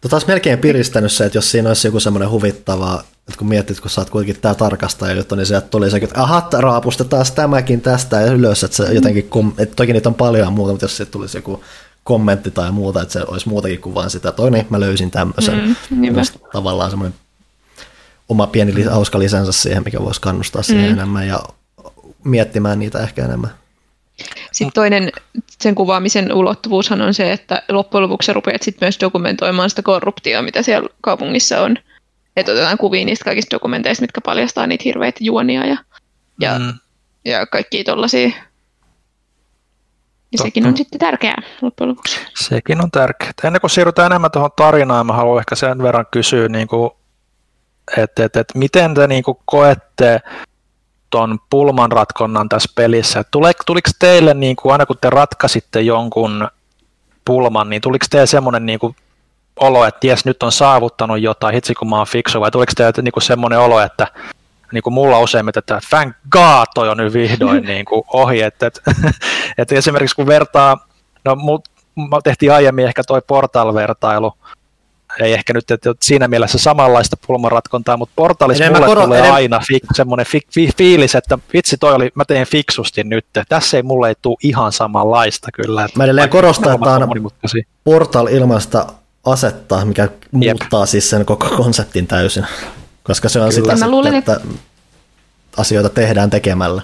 Tota 0.00 0.16
olisi 0.16 0.26
melkein 0.26 0.58
piristänyt 0.58 1.12
se, 1.12 1.24
että 1.24 1.38
jos 1.38 1.50
siinä 1.50 1.70
olisi 1.70 1.88
joku 1.88 2.00
semmoinen 2.00 2.30
huvittava, 2.30 3.04
että 3.28 3.38
kun 3.38 3.48
mietit, 3.48 3.80
kun 3.80 3.90
sä 3.90 4.00
oot 4.00 4.10
kuitenkin 4.10 4.42
tämä 4.42 4.54
tarkastaja 4.54 5.14
juttu, 5.14 5.34
niin 5.34 5.46
sieltä 5.46 5.66
tuli 5.66 5.90
se, 5.90 5.96
että 5.96 6.22
aha, 6.22 6.48
raapustetaan 6.52 7.26
tämäkin 7.34 7.80
tästä 7.80 8.20
ja 8.20 8.32
ylös, 8.32 8.64
että 8.64 8.76
se 8.76 8.92
jotenkin, 8.92 9.30
että 9.58 9.76
toki 9.76 9.92
niitä 9.92 10.08
on 10.08 10.14
paljon 10.14 10.52
muuta, 10.52 10.72
mutta 10.72 10.84
jos 10.84 10.96
se 10.96 11.06
tulisi 11.06 11.38
joku 11.38 11.64
kommentti 12.04 12.50
tai 12.50 12.72
muuta, 12.72 13.02
että 13.02 13.12
se 13.12 13.24
olisi 13.26 13.48
muutakin 13.48 13.80
kuvaan 13.80 14.10
sitä, 14.10 14.28
että 14.28 14.50
niin, 14.50 14.66
mä 14.70 14.80
löysin 14.80 15.10
tämmöisen. 15.10 15.76
Mm, 15.90 16.06
tavallaan 16.52 16.90
semmoinen 16.90 17.18
oma 18.28 18.46
pieni 18.46 18.82
hauska 18.82 19.18
lisänsä 19.18 19.52
siihen, 19.52 19.82
mikä 19.84 20.00
voisi 20.00 20.20
kannustaa 20.20 20.62
siihen 20.62 20.86
mm. 20.86 20.92
enemmän 20.92 21.28
ja 21.28 21.40
miettimään 22.24 22.78
niitä 22.78 23.00
ehkä 23.00 23.24
enemmän. 23.24 23.50
Sitten 24.52 24.72
toinen 24.74 25.12
sen 25.60 25.74
kuvaamisen 25.74 26.32
ulottuvuushan 26.32 27.00
on 27.00 27.14
se, 27.14 27.32
että 27.32 27.62
loppujen 27.68 28.02
lopuksi 28.02 28.26
sä 28.26 28.32
rupeat 28.32 28.62
sitten 28.62 28.86
myös 28.86 29.00
dokumentoimaan 29.00 29.70
sitä 29.70 29.82
korruptiota, 29.82 30.42
mitä 30.42 30.62
siellä 30.62 30.88
kaupungissa 31.00 31.62
on. 31.62 31.76
että 32.36 32.52
otetaan 32.52 32.78
kuvia 32.78 33.04
niistä 33.04 33.24
kaikista 33.24 33.54
dokumenteista, 33.56 34.02
mitkä 34.02 34.20
paljastaa 34.20 34.66
niitä 34.66 34.82
hirveitä 34.84 35.18
juonia 35.22 35.66
ja, 35.66 35.76
ja, 36.40 36.58
mm. 36.58 36.72
ja 37.24 37.46
kaikkia 37.46 37.84
tollaisia. 37.84 38.30
Ja 40.32 40.38
sekin 40.38 40.66
on 40.66 40.76
sitten 40.76 40.98
tärkeää 40.98 41.42
loppujen 41.62 41.88
lopuksi. 41.90 42.20
Sekin 42.34 42.82
on 42.82 42.90
tärkeää. 42.90 43.32
Ennen 43.44 43.60
kuin 43.60 43.70
siirrytään 43.70 44.12
enemmän 44.12 44.30
tuohon 44.30 44.50
tarinaan, 44.56 45.06
mä 45.06 45.12
haluan 45.12 45.38
ehkä 45.38 45.54
sen 45.54 45.82
verran 45.82 46.06
kysyä, 46.10 46.48
niin 46.48 46.68
kuin, 46.68 46.90
että, 47.96 48.24
että, 48.24 48.40
että 48.40 48.58
miten 48.58 48.94
te 48.94 49.06
niin 49.06 49.22
kuin 49.22 49.38
koette 49.44 50.20
tuon 51.10 51.38
pulmanratkonnan 51.50 52.48
tässä 52.48 52.72
pelissä? 52.74 53.24
Tuliko, 53.30 53.62
tuliko 53.66 53.90
teille, 53.98 54.34
niin 54.34 54.56
kuin, 54.56 54.72
aina 54.72 54.86
kun 54.86 54.96
te 55.00 55.10
ratkaisitte 55.10 55.80
jonkun 55.80 56.48
pulman, 57.24 57.70
niin 57.70 57.82
tuliko 57.82 58.06
teille 58.10 58.26
semmoinen 58.26 58.66
niin 58.66 58.78
kuin, 58.78 58.96
olo, 59.56 59.84
että 59.84 60.06
jes, 60.06 60.24
nyt 60.24 60.42
on 60.42 60.52
saavuttanut 60.52 61.20
jotain, 61.20 61.54
hitsi 61.54 61.74
kun 61.74 61.88
mä 61.88 61.96
oon 61.96 62.06
fiksu, 62.06 62.40
vai 62.40 62.50
tuliko 62.50 62.72
teille 62.76 63.02
niin 63.02 63.12
kuin 63.12 63.22
semmoinen 63.22 63.58
olo, 63.58 63.80
että 63.80 64.06
niin 64.72 64.82
kuin 64.82 64.94
mulla 64.94 65.20
useimmiten, 65.20 65.60
että 65.60 65.80
thank 65.90 66.16
god 66.30 66.66
toi 66.74 66.88
on 66.88 66.96
nyt 66.96 67.12
vihdoin 67.12 67.62
niin 67.72 67.84
kuin 67.84 68.02
ohi, 68.12 68.42
että, 68.42 68.66
että, 68.66 68.80
että 69.58 69.74
esimerkiksi 69.74 70.16
kun 70.16 70.26
vertaa, 70.26 70.86
no 71.24 71.36
mut, 71.36 71.68
tehtiin 72.24 72.52
aiemmin 72.52 72.86
ehkä 72.86 73.04
toi 73.04 73.22
portal-vertailu, 73.26 74.32
ei 75.20 75.32
ehkä 75.32 75.52
nyt 75.52 75.70
että 75.70 75.94
siinä 76.02 76.28
mielessä 76.28 76.58
samanlaista 76.58 77.16
pulmanratkontaa, 77.26 77.96
mutta 77.96 78.12
portalissa 78.16 78.70
mulle 78.70 78.86
koro, 78.86 79.04
tulee 79.04 79.20
enem... 79.20 79.34
aina 79.34 79.60
fi, 79.68 79.80
semmoinen 79.94 80.26
fi, 80.26 80.40
fi, 80.54 80.70
fiilis, 80.78 81.14
että 81.14 81.38
vitsi 81.52 81.76
toi 81.76 81.94
oli, 81.94 82.10
mä 82.14 82.24
tein 82.24 82.46
fiksusti 82.46 83.04
nyt, 83.04 83.26
tässä 83.48 83.76
ei 83.76 83.82
mulle 83.82 84.08
ei 84.08 84.14
tule 84.22 84.36
ihan 84.42 84.72
samanlaista 84.72 85.48
kyllä. 85.52 85.84
Että 85.84 85.98
mä 85.98 86.04
edelleen 86.04 86.28
korostan, 86.28 86.74
että 86.74 86.90
on 86.90 87.30
portal 87.84 88.26
ilmaista 88.26 88.86
asetta, 89.24 89.84
mikä 89.84 90.08
muuttaa 90.30 90.80
Jep. 90.80 90.88
siis 90.88 91.10
sen 91.10 91.24
koko 91.24 91.48
konseptin 91.56 92.06
täysin, 92.06 92.46
koska 93.02 93.28
se 93.28 93.40
on 93.40 93.50
kyllä. 93.54 93.74
sitä, 93.74 93.90
luulen, 93.90 94.14
että, 94.14 94.34
että 94.34 94.48
asioita 95.56 95.88
tehdään 95.88 96.30
tekemällä. 96.30 96.82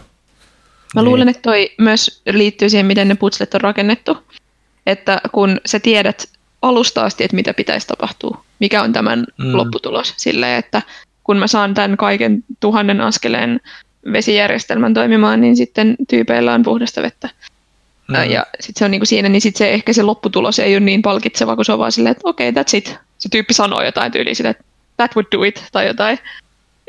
Mä 0.94 1.02
luulen, 1.02 1.26
niin. 1.26 1.36
että 1.36 1.42
toi 1.42 1.70
myös 1.78 2.22
liittyy 2.32 2.70
siihen, 2.70 2.86
miten 2.86 3.08
ne 3.08 3.14
putslet 3.14 3.54
on 3.54 3.60
rakennettu. 3.60 4.18
Että 4.86 5.20
kun 5.32 5.60
sä 5.66 5.80
tiedät 5.80 6.28
alusta 6.62 7.04
asti, 7.04 7.24
että 7.24 7.36
mitä 7.36 7.54
pitäisi 7.54 7.86
tapahtua, 7.86 8.44
mikä 8.58 8.82
on 8.82 8.92
tämän 8.92 9.26
mm. 9.38 9.56
lopputulos. 9.56 10.14
Silleen, 10.16 10.58
että 10.58 10.82
kun 11.24 11.36
mä 11.36 11.46
saan 11.46 11.74
tämän 11.74 11.96
kaiken 11.96 12.44
tuhannen 12.60 13.00
askeleen 13.00 13.60
vesijärjestelmän 14.12 14.94
toimimaan, 14.94 15.40
niin 15.40 15.56
sitten 15.56 15.96
tyypeillä 16.08 16.54
on 16.54 16.62
puhdasta 16.62 17.02
vettä. 17.02 17.30
Mm. 18.08 18.30
Ja 18.30 18.46
sitten 18.60 18.78
se 18.78 18.84
on 18.84 18.90
niinku 18.90 19.06
siinä, 19.06 19.28
niin 19.28 19.40
sitten 19.40 19.58
se 19.58 19.70
ehkä 19.70 19.92
se 19.92 20.02
lopputulos 20.02 20.58
ei 20.58 20.74
ole 20.74 20.80
niin 20.80 21.02
palkitseva, 21.02 21.56
kun 21.56 21.64
se 21.64 21.72
on 21.72 21.78
vaan 21.78 21.92
silleen, 21.92 22.10
että 22.10 22.28
okei, 22.28 22.48
okay, 22.48 22.62
that's 22.62 22.76
it. 22.76 22.96
Se 23.18 23.28
tyyppi 23.28 23.54
sanoo 23.54 23.82
jotain 23.82 24.12
tyyliä 24.12 24.32
että 24.50 24.64
that 24.98 25.16
would 25.16 25.26
do 25.32 25.42
it, 25.42 25.64
tai 25.72 25.86
jotain. 25.86 26.18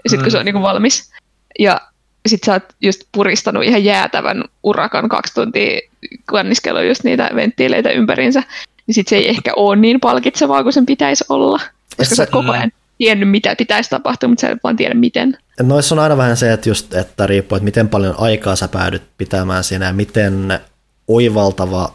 Ja 0.04 0.10
sitten 0.10 0.24
kun 0.24 0.32
se 0.32 0.38
on 0.38 0.46
niinku 0.46 0.62
valmis. 0.62 1.12
Ja 1.60 1.82
sitten 2.28 2.46
sä 2.46 2.54
oot 2.54 2.76
just 2.82 3.02
puristanut 3.12 3.64
ihan 3.64 3.84
jäätävän 3.84 4.44
urakan 4.64 5.10
kaksi 5.10 5.34
tuntia 5.34 5.82
kanniskelua 6.26 6.84
just 6.84 7.04
niitä 7.04 7.30
venttiileitä 7.36 7.90
ympäriinsä 7.90 8.44
niin 8.90 8.96
sit 8.96 9.08
se 9.08 9.16
ei 9.16 9.30
ehkä 9.30 9.54
ole 9.56 9.76
niin 9.76 10.00
palkitsevaa 10.00 10.64
kuin 10.64 10.74
sen 10.74 10.86
pitäisi 10.86 11.24
olla. 11.30 11.60
Koska 11.98 12.16
sä 12.16 12.24
et 12.24 12.30
koko 12.30 12.52
ajan 12.52 12.72
tiennyt, 12.98 13.30
mitä 13.30 13.56
pitäisi 13.56 13.90
tapahtua, 13.90 14.30
mutta 14.30 14.42
sä 14.42 14.50
et 14.50 14.60
vaan 14.64 14.76
tiedä 14.76 14.94
miten. 14.94 15.38
Noissa 15.62 15.96
on 15.96 16.00
aina 16.00 16.18
vähän 16.18 16.38
se, 16.38 16.54
että, 16.54 16.70
just, 16.70 16.94
että 16.94 17.28
riippuu, 17.28 17.56
että 17.56 17.64
miten 17.64 17.90
paljon 17.90 18.16
aikaa 18.18 18.56
sä 18.56 18.68
päädyt 18.68 19.04
pitämään 19.18 19.64
siinä 19.64 19.86
ja 19.86 19.94
miten 19.94 20.60
oivaltava, 21.08 21.94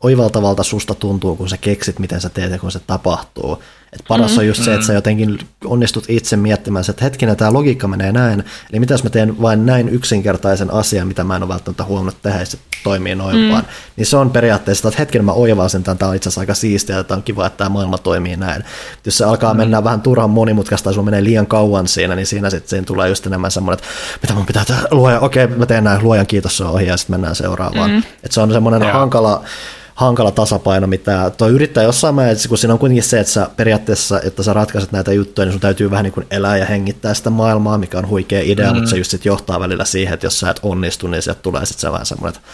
oivaltavalta 0.00 0.62
susta 0.62 0.94
tuntuu, 0.94 1.36
kun 1.36 1.48
sä 1.48 1.56
keksit, 1.56 1.98
miten 1.98 2.20
sä 2.20 2.28
teet 2.28 2.50
ja 2.50 2.58
kun 2.58 2.72
se 2.72 2.80
tapahtuu. 2.86 3.62
Et 3.92 4.04
paras 4.08 4.32
mm. 4.32 4.38
on 4.38 4.46
just 4.46 4.64
se, 4.64 4.74
että 4.74 4.86
sä 4.86 4.92
mm. 4.92 4.96
jotenkin 4.96 5.38
onnistut 5.64 6.04
itse 6.08 6.36
miettimään, 6.36 6.84
että 6.88 7.04
hetkinen, 7.04 7.36
tämä 7.36 7.52
logiikka 7.52 7.88
menee 7.88 8.12
näin, 8.12 8.44
eli 8.70 8.80
mitä 8.80 8.94
jos 8.94 9.04
mä 9.04 9.10
teen 9.10 9.42
vain 9.42 9.66
näin 9.66 9.88
yksinkertaisen 9.88 10.72
asian, 10.72 11.08
mitä 11.08 11.24
mä 11.24 11.36
en 11.36 11.42
ole 11.42 11.48
välttämättä 11.48 11.84
huomannut 11.84 12.22
tehdä, 12.22 12.38
ja 12.38 12.46
se 12.46 12.58
toimii 12.84 13.14
noin 13.14 13.36
mm. 13.36 13.50
vaan. 13.50 13.64
Niin 13.96 14.06
se 14.06 14.16
on 14.16 14.30
periaatteessa, 14.30 14.88
että 14.88 14.98
hetken 14.98 15.24
mä 15.24 15.32
oivalsin 15.32 15.82
tämän, 15.82 15.98
tämä 15.98 16.08
on 16.08 16.16
itse 16.16 16.28
asiassa 16.28 16.40
aika 16.40 16.54
siistiä, 16.54 16.98
että 16.98 17.14
on 17.14 17.22
kiva, 17.22 17.46
että 17.46 17.56
tämä 17.56 17.70
maailma 17.70 17.98
toimii 17.98 18.36
näin. 18.36 18.64
Jos 19.04 19.18
se 19.18 19.24
alkaa 19.24 19.54
mm. 19.54 19.58
mennä 19.58 19.84
vähän 19.84 20.00
turhan 20.00 20.30
monimutkaista, 20.30 20.84
tai 20.84 20.94
sulla 20.94 21.04
menee 21.04 21.24
liian 21.24 21.46
kauan 21.46 21.88
siinä, 21.88 22.16
niin 22.16 22.26
siinä 22.26 22.50
sitten 22.50 22.70
siinä 22.70 22.84
tulee 22.84 23.08
just 23.08 23.26
enemmän 23.26 23.50
semmoinen, 23.50 23.78
että 23.78 23.88
mitä 24.22 24.34
mun 24.34 24.46
pitää 24.46 24.64
tehdä, 24.64 24.82
luoja, 24.90 25.20
okei, 25.20 25.46
mä 25.46 25.66
teen 25.66 25.84
näin, 25.84 26.02
luojan 26.02 26.26
kiitos, 26.26 26.56
se 26.56 26.64
on 26.64 26.70
ohi, 26.70 26.86
ja 26.86 26.96
sitten 26.96 27.14
mennään 27.14 27.36
seuraavaan. 27.36 27.90
Mm. 27.90 27.98
Että 27.98 28.34
se 28.34 28.40
on 28.40 28.52
semmoinen 28.52 28.92
hankala, 28.92 29.44
hankala 29.94 30.30
tasapaino, 30.30 30.86
mitä 30.86 31.30
tuo 31.36 31.48
yrittää 31.48 31.84
jossain 31.84 32.14
määrin, 32.14 32.36
kun 32.48 32.58
siinä 32.58 32.72
on 32.72 32.78
kuitenkin 32.78 33.02
se, 33.02 33.20
että 33.20 33.32
sä 33.32 33.50
periaatteessa, 33.56 33.79
että 34.24 34.42
sä 34.42 34.52
ratkaiset 34.52 34.92
näitä 34.92 35.12
juttuja, 35.12 35.44
niin 35.44 35.52
sun 35.52 35.60
täytyy 35.60 35.90
vähän 35.90 36.04
niin 36.04 36.12
kuin 36.12 36.26
elää 36.30 36.56
ja 36.56 36.66
hengittää 36.66 37.14
sitä 37.14 37.30
maailmaa, 37.30 37.78
mikä 37.78 37.98
on 37.98 38.08
huikea 38.08 38.40
idea, 38.44 38.66
mm-hmm. 38.66 38.76
mutta 38.76 38.90
se 38.90 38.96
just 38.96 39.10
sit 39.10 39.24
johtaa 39.24 39.60
välillä 39.60 39.84
siihen, 39.84 40.14
että 40.14 40.26
jos 40.26 40.40
sä 40.40 40.50
et 40.50 40.60
onnistu, 40.62 41.06
niin 41.06 41.22
sieltä 41.22 41.42
tulee 41.42 41.66
sitten 41.66 41.80
se 41.80 41.92
vähän 41.92 42.06
semmoinen, 42.06 42.38
että... 42.38 42.50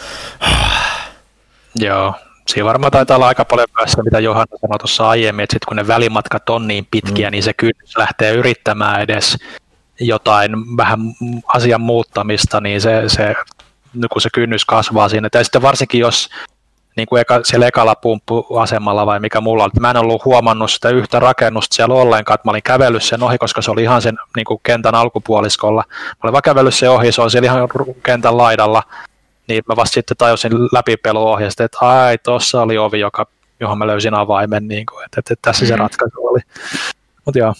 Joo, 1.86 2.14
siinä 2.48 2.64
varmaan 2.64 2.92
taitaa 2.92 3.16
olla 3.16 3.28
aika 3.28 3.44
paljon 3.44 3.68
myös 3.76 3.92
se, 3.92 4.02
mitä 4.02 4.20
Johanna 4.20 4.58
sanoi 4.60 4.78
tuossa 4.78 5.08
aiemmin, 5.08 5.42
että 5.42 5.54
sitten 5.54 5.68
kun 5.68 5.76
ne 5.76 5.86
välimatkat 5.86 6.50
on 6.50 6.68
niin 6.68 6.86
pitkiä, 6.90 7.28
mm. 7.28 7.32
niin 7.32 7.42
se 7.42 7.52
kynnys 7.52 7.96
lähtee 7.96 8.34
yrittämään 8.34 9.00
edes 9.00 9.36
jotain 10.00 10.76
vähän 10.76 11.00
asian 11.46 11.80
muuttamista, 11.80 12.60
niin 12.60 12.80
se, 12.80 13.02
se 13.06 13.34
kun 14.12 14.20
se 14.20 14.28
kynnys 14.34 14.64
kasvaa 14.64 15.08
siinä. 15.08 15.28
Ja 15.34 15.44
sitten 15.44 15.62
varsinkin, 15.62 16.00
jos 16.00 16.28
niin 16.96 17.06
kuin 17.06 17.20
eka, 17.20 17.40
siellä 17.44 17.66
ekalla 17.66 17.94
pumppuasemalla 17.94 19.06
vai 19.06 19.20
mikä 19.20 19.40
mulla 19.40 19.64
oli. 19.64 19.72
Mä 19.80 19.90
en 19.90 19.96
ollut 19.96 20.24
huomannut 20.24 20.70
sitä 20.70 20.88
yhtä 20.88 21.20
rakennusta 21.20 21.74
siellä 21.74 21.94
ollenkaan, 21.94 22.34
että 22.34 22.48
mä 22.48 22.50
olin 22.50 22.62
kävellyt 22.62 23.02
sen 23.02 23.22
ohi, 23.22 23.38
koska 23.38 23.62
se 23.62 23.70
oli 23.70 23.82
ihan 23.82 24.02
sen 24.02 24.18
niin 24.36 24.44
kuin 24.44 24.60
kentän 24.62 24.94
alkupuoliskolla. 24.94 25.84
Mä 25.88 26.20
olin 26.22 26.32
vaan 26.32 26.42
kävellyt 26.42 26.74
sen 26.74 26.90
ohi, 26.90 27.12
se 27.12 27.22
on 27.22 27.30
siellä 27.30 27.46
ihan 27.46 27.68
kentän 28.02 28.36
laidalla. 28.36 28.82
Niin 29.48 29.62
mä 29.68 29.76
vasta 29.76 29.94
sitten 29.94 30.16
tajusin 30.16 30.52
läpipelu-ohjeesta, 30.72 31.64
että 31.64 31.78
ai, 31.80 32.18
tuossa 32.18 32.62
oli 32.62 32.78
ovi, 32.78 33.00
joka, 33.00 33.26
johon 33.60 33.78
mä 33.78 33.86
löysin 33.86 34.14
avaimen, 34.14 34.68
niin 34.68 34.86
kuin, 34.86 35.04
että, 35.04 35.20
että, 35.20 35.32
että 35.32 35.50
tässä 35.50 35.64
mm. 35.64 35.68
se 35.68 35.76
ratkaisu 35.76 36.26
oli. 36.26 36.40
Mutta 37.24 37.38
joo. 37.38 37.54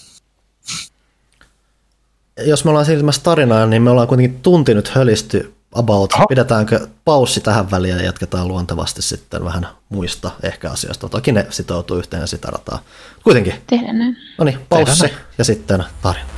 Jos 2.45 2.65
me 2.65 2.69
ollaan 2.69 2.85
siirtymässä 2.85 3.23
tarinaan, 3.23 3.69
niin 3.69 3.81
me 3.81 3.89
ollaan 3.89 4.07
kuitenkin 4.07 4.41
tunti 4.41 4.71
hölisty 4.93 5.56
about. 5.75 6.13
Aha. 6.13 6.25
Pidetäänkö 6.27 6.87
paussi 7.05 7.41
tähän 7.41 7.71
väliin 7.71 7.95
ja 7.95 8.03
jatketaan 8.03 8.47
luontevasti 8.47 9.01
sitten 9.01 9.45
vähän 9.45 9.67
muista 9.89 10.31
ehkä 10.43 10.71
asioista. 10.71 11.09
Toki 11.09 11.31
ne 11.31 11.47
sitoutuu 11.49 11.97
yhteen 11.97 12.27
sitä 12.27 12.47
rataa. 12.51 12.79
Kuitenkin. 13.23 13.53
Tehdään 13.67 13.99
näin. 13.99 14.17
No 14.37 14.45
niin, 14.45 14.59
paussi 14.69 15.13
ja 15.37 15.43
sitten 15.43 15.83
tarina. 16.01 16.36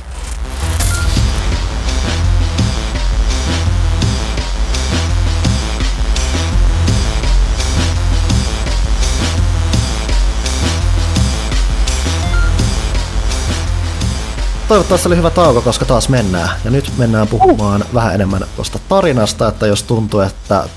Toivottavasti 14.70 15.08
oli 15.08 15.16
hyvä 15.16 15.30
tauko, 15.30 15.62
koska 15.62 15.84
taas 15.84 16.08
mennään. 16.08 16.48
Ja 16.64 16.70
nyt 16.70 16.92
mennään 16.98 17.28
puhumaan 17.28 17.82
uh. 17.82 17.94
vähän 17.94 18.14
enemmän 18.14 18.44
tuosta 18.56 18.78
tarinasta, 18.88 19.48
että 19.48 19.66
jos 19.66 19.82
tuntuu, 19.82 20.20
että 20.20 20.68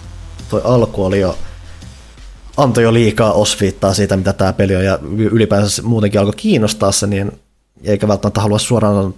toi 0.49 0.61
alku 0.63 1.05
oli 1.05 1.19
jo 1.19 1.37
antoi 2.57 2.83
jo 2.83 2.93
liikaa 2.93 3.33
osviittaa 3.33 3.93
siitä, 3.93 4.17
mitä 4.17 4.33
tämä 4.33 4.53
peli 4.53 4.75
on, 4.75 4.85
ja 4.85 4.99
ylipäänsä 5.17 5.81
muutenkin 5.81 6.19
alkoi 6.19 6.33
kiinnostaa 6.37 6.91
se, 6.91 7.07
niin 7.07 7.31
eikä 7.83 8.07
välttämättä 8.07 8.41
halua 8.41 8.59
suoraan 8.59 9.13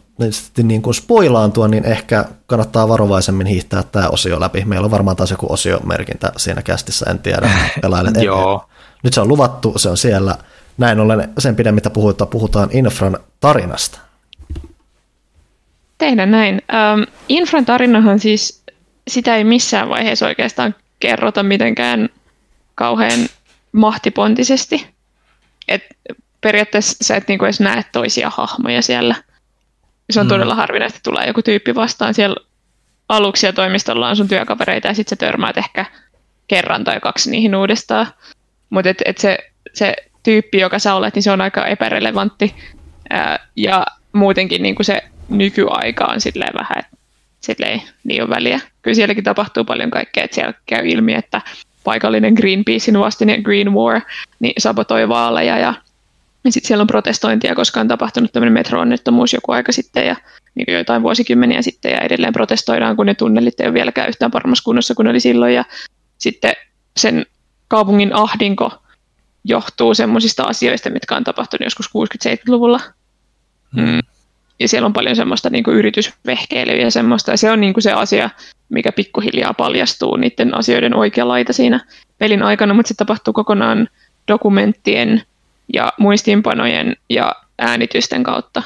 niin 0.64 0.82
kuin 0.82 0.94
spoilaantua, 0.94 1.68
niin 1.68 1.86
ehkä 1.86 2.26
kannattaa 2.46 2.88
varovaisemmin 2.88 3.48
hiihtää 3.48 3.84
tämä 3.84 4.10
osio 4.10 4.40
läpi. 4.40 4.66
Meillä 4.66 4.86
on 4.86 4.92
varmaan 4.92 5.18
taas 5.18 5.32
joku 5.32 5.48
osiomerkintä 5.50 6.32
siinä 6.38 6.62
kästissä, 6.62 7.06
en 7.10 7.20
tiedä. 7.20 7.50
Pelailet. 7.82 8.16
Joo. 8.24 8.70
Nyt 9.04 9.14
se 9.14 9.22
on 9.22 9.28
luvattu, 9.28 9.74
se 9.76 9.90
on 9.90 9.98
siellä. 9.98 10.38
Näin 10.78 11.00
ollen 11.00 11.34
sen 11.38 11.56
pidemmittä 11.56 11.90
puhutaan, 11.90 12.28
puhutaan 12.28 12.70
Infran 12.72 13.18
tarinasta. 13.40 14.05
Tehdään 15.98 16.32
näin. 16.32 16.62
Ähm, 16.74 17.02
Infran 17.30 17.66
tarinahan 17.66 18.20
siis, 18.20 18.64
sitä 19.08 19.36
ei 19.36 19.44
missään 19.44 19.90
vaiheessa 19.90 20.28
oikeastaan 20.28 20.76
kerrota 21.00 21.44
mitenkään 21.44 22.10
kauhean 22.76 23.20
mahtipontisesti. 23.72 24.88
Et 25.68 25.84
periaatteessa 26.42 26.98
sä 27.02 27.16
et 27.16 27.28
niinku 27.28 27.46
edes 27.46 27.60
näe 27.60 27.86
toisia 27.92 28.30
hahmoja 28.30 28.82
siellä. 28.82 29.16
Se 30.10 30.20
on 30.20 30.26
mm. 30.26 30.30
todella 30.30 30.56
harvinaista, 30.56 30.98
että 30.98 31.10
tulee 31.10 31.28
joku 31.28 31.42
tyyppi 31.42 31.76
vastaan 31.76 32.14
siellä 32.14 32.36
aluksi 33.10 33.46
ja 33.46 33.54
toimistolla 33.54 34.10
on 34.10 34.16
sun 34.16 34.28
työkavereita 34.28 34.88
ja 34.88 34.94
sitten 34.94 35.18
sä 35.18 35.20
törmäät 35.20 35.58
ehkä 35.58 35.86
kerran 36.48 36.84
tai 36.84 37.00
kaksi 37.00 37.32
niihin 37.32 37.56
uudestaan. 37.56 38.08
Mutta 38.70 38.90
et, 38.90 39.02
et 39.06 39.18
se, 39.18 39.38
se 39.74 39.94
tyyppi, 40.24 40.60
joka 40.60 40.80
sä 40.80 40.94
olet, 40.94 41.16
niin 41.16 41.24
se 41.24 41.32
on 41.32 41.42
aika 41.42 41.68
epärelevantti. 41.68 42.56
Ää, 43.10 43.40
ja 43.56 43.86
muutenkin 44.14 44.64
niin 44.64 44.76
kuin 44.76 44.86
se 44.86 45.02
nykyaika 45.30 46.06
on 46.06 46.22
silleen 46.22 46.54
vähän, 46.54 46.80
että 46.80 46.98
sille 47.40 47.66
ei 47.66 47.82
niin 48.04 48.22
ole 48.22 48.30
väliä. 48.30 48.60
Kyllä 48.82 48.96
sielläkin 48.96 49.24
tapahtuu 49.24 49.64
paljon 49.64 49.92
kaikkea, 49.92 50.24
että 50.24 50.36
siellä 50.36 50.54
käy 50.66 50.88
ilmi, 50.88 51.14
että 51.14 51.42
paikallinen 51.84 52.34
Greenpeacein 52.34 53.00
vastine 53.00 53.42
Green 53.42 53.74
War 53.74 54.02
niin 54.40 54.54
sabotoi 54.58 55.10
vaaleja 55.10 55.58
ja 55.58 55.74
Ja 56.46 56.52
sitten 56.52 56.68
siellä 56.68 56.82
on 56.82 56.88
protestointia, 56.88 57.56
koska 57.56 57.80
on 57.80 57.88
tapahtunut 57.88 58.32
tämmöinen 58.32 58.54
metroonnettomuus 58.54 59.34
joku 59.34 59.52
aika 59.52 59.72
sitten 59.72 60.08
ja 60.08 60.16
niin 60.56 60.74
joitain 60.74 61.04
vuosikymmeniä 61.04 61.62
sitten 61.62 61.92
ja 61.92 62.02
edelleen 62.02 62.34
protestoidaan, 62.34 62.96
kun 62.96 63.06
ne 63.06 63.14
tunnelit 63.14 63.60
ei 63.60 63.68
ole 63.68 63.74
vieläkään 63.74 64.10
yhtään 64.10 64.32
paremmassa 64.32 64.64
kunnossa 64.64 64.96
kuin 64.96 65.08
oli 65.08 65.20
silloin. 65.20 65.54
Ja 65.54 65.66
sitten 66.18 66.54
sen 66.98 67.26
kaupungin 67.68 68.16
ahdinko 68.16 68.72
johtuu 69.44 69.94
semmoisista 69.94 70.44
asioista, 70.44 70.90
mitkä 70.90 71.16
on 71.16 71.24
tapahtunut 71.24 71.66
joskus 71.66 71.90
60-70-luvulla. 71.90 72.80
Mm. 73.76 74.00
Ja 74.60 74.68
siellä 74.68 74.86
on 74.86 74.94
paljon 74.94 75.16
semmoista 75.16 75.50
niin 75.50 75.64
kuin 75.64 75.78
yritysvehkeilyä 75.78 76.76
ja 76.76 76.92
semmoista, 76.92 77.32
ja 77.32 77.38
se 77.38 77.52
on 77.52 77.62
niin 77.62 77.74
kuin 77.74 77.82
se 77.82 77.92
asia, 77.92 78.30
mikä 78.70 78.92
pikkuhiljaa 78.92 79.54
paljastuu 79.54 80.16
niiden 80.16 80.58
asioiden 80.58 80.96
oikea 80.96 81.28
laita 81.28 81.54
siinä 81.54 81.86
pelin 82.18 82.44
aikana, 82.44 82.74
mutta 82.74 82.88
se 82.88 82.94
tapahtuu 82.94 83.34
kokonaan 83.34 83.90
dokumenttien 84.28 85.22
ja 85.74 85.94
muistiinpanojen 86.00 86.96
ja 87.10 87.36
äänitysten 87.60 88.24
kautta, 88.24 88.64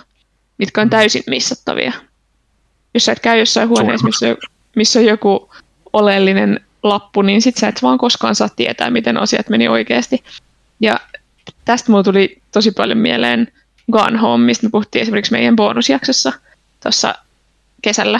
mitkä 0.57 0.81
on 0.81 0.89
täysin 0.89 1.23
missattavia. 1.27 1.93
Jos 2.93 3.05
sä 3.05 3.11
et 3.11 3.19
käy 3.19 3.39
jossain 3.39 3.69
huoneessa, 3.69 4.07
missä, 4.07 4.35
missä 4.75 4.99
on 4.99 5.05
joku 5.05 5.49
oleellinen 5.93 6.59
lappu, 6.83 7.21
niin 7.21 7.41
sit 7.41 7.57
sä 7.57 7.67
et 7.67 7.83
vaan 7.83 7.97
koskaan 7.97 8.35
saa 8.35 8.49
tietää, 8.49 8.89
miten 8.89 9.17
asiat 9.17 9.49
meni 9.49 9.67
oikeasti. 9.67 10.23
Ja 10.79 10.99
tästä 11.65 11.91
mulla 11.91 12.03
tuli 12.03 12.41
tosi 12.51 12.71
paljon 12.71 12.97
mieleen 12.97 13.51
Gone 13.91 14.17
Home, 14.17 14.45
mistä 14.45 14.67
me 14.67 14.69
puhuttiin 14.69 15.01
esimerkiksi 15.01 15.31
meidän 15.31 15.55
bonusjaksossa 15.55 16.33
tuossa 16.83 17.15
kesällä. 17.81 18.19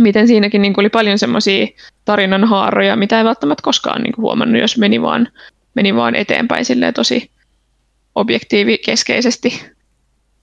Miten 0.00 0.26
siinäkin 0.26 0.62
niin 0.62 0.74
oli 0.76 0.88
paljon 0.88 1.18
semmoisia 1.18 1.66
tarinan 2.04 2.44
haaroja, 2.44 2.96
mitä 2.96 3.18
ei 3.18 3.24
välttämättä 3.24 3.62
koskaan 3.62 4.02
niin 4.02 4.14
huomannut, 4.16 4.60
jos 4.60 4.78
meni 4.78 5.02
vaan, 5.02 5.28
meni 5.74 5.94
vaan 5.94 6.14
eteenpäin 6.14 6.64
tosi 6.94 7.30
objektiivikeskeisesti, 8.14 9.62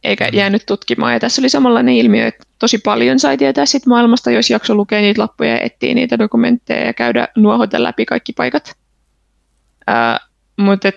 eikä 0.04 0.26
mm. 0.26 0.38
jäänyt 0.38 0.66
tutkimaan. 0.66 1.14
Ja 1.14 1.20
tässä 1.20 1.42
oli 1.42 1.50
samanlainen 1.50 1.96
ilmiö, 1.96 2.28
että 2.28 2.44
tosi 2.60 2.78
paljon 2.78 3.20
sai 3.20 3.38
tietää 3.38 3.66
sit 3.66 3.86
maailmasta, 3.86 4.32
jos 4.32 4.50
jakso 4.50 4.76
lukea 4.76 5.02
niitä 5.02 5.22
lappuja 5.22 5.50
ja 5.50 5.60
etsiä 5.60 5.94
niitä 5.94 6.20
dokumentteja 6.20 6.86
ja 6.86 6.94
käydä 6.94 7.28
nuohota 7.36 7.84
läpi 7.84 8.06
kaikki 8.06 8.34
paikat. 8.34 8.74
Mutta 10.58 10.92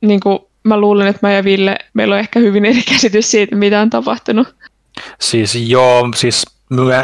niin 0.00 0.20
mä 0.66 0.80
luulen, 0.80 1.06
että 1.06 1.26
mä 1.26 1.32
ja 1.32 1.44
Ville, 1.44 1.78
meillä 1.94 2.14
on 2.14 2.18
ehkä 2.18 2.40
hyvin 2.40 2.64
eri 2.64 2.82
käsitys 2.82 3.30
siitä, 3.30 3.56
mitä 3.56 3.80
on 3.80 3.90
tapahtunut. 3.90 4.54
Siis 5.20 5.54
joo, 5.54 6.08
siis 6.14 6.44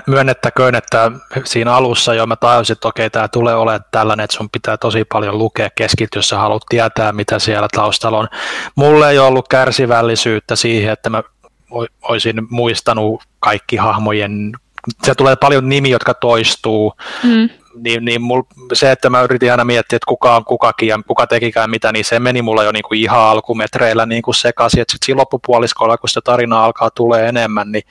myönnettäköön, 0.07 0.75
että 0.75 1.13
siinä 1.45 1.75
alussa 1.75 2.15
jo 2.15 2.27
mä 2.27 2.37
tajusin, 2.37 2.73
että 2.73 2.89
okei, 2.89 3.11
tämä 3.11 3.29
tulee 3.29 3.55
olemaan 3.55 3.85
tällainen, 3.91 4.25
että 4.25 4.37
sun 4.37 4.51
pitää 4.51 4.77
tosi 4.77 5.05
paljon 5.05 5.39
lukea 5.39 5.69
keskittyä, 5.75 6.19
jos 6.19 6.29
sä 6.29 6.39
haluat 6.39 6.63
tietää, 6.69 7.13
mitä 7.13 7.39
siellä 7.39 7.69
taustalla 7.73 8.19
on. 8.19 8.29
Mulle 8.75 9.11
ei 9.11 9.19
ollut 9.19 9.49
kärsivällisyyttä 9.49 10.57
siihen, 10.57 10.93
että 10.93 11.11
mä 11.11 11.23
olisin 12.03 12.37
muistanut 12.51 13.23
kaikki 13.41 13.77
hahmojen, 13.77 14.53
se 15.03 15.15
tulee 15.15 15.37
paljon 15.37 15.69
nimi, 15.69 15.91
jotka 15.91 16.15
toistuu, 16.15 16.93
mm 17.23 17.49
niin, 17.75 18.05
niin 18.05 18.23
mul, 18.23 18.43
se, 18.73 18.93
että 18.93 19.11
mä 19.11 19.23
yritin 19.23 19.51
aina 19.51 19.65
miettiä, 19.65 19.97
että 19.97 20.09
kuka 20.09 20.37
on 20.37 20.45
kukakin 20.45 20.89
ja 20.89 21.01
kuka 21.07 21.27
tekikään 21.27 21.71
mitä, 21.71 21.93
niin 21.93 22.05
se 22.05 22.21
meni 22.21 22.43
mulla 22.43 22.65
jo 22.65 22.73
niin 22.73 22.83
kuin 22.89 23.01
ihan 23.01 23.21
alkumetreillä 23.21 24.07
niin 24.07 24.23
kuin 24.23 24.35
sekaisin, 24.35 24.81
että 24.81 24.93
sitten 24.93 25.07
siinä 25.07 25.21
loppupuoliskolla, 25.21 25.99
kun 25.99 26.09
se 26.09 26.21
tarina 26.21 26.65
alkaa 26.65 26.91
tulee 26.91 27.29
enemmän, 27.29 27.73
niin 27.73 27.85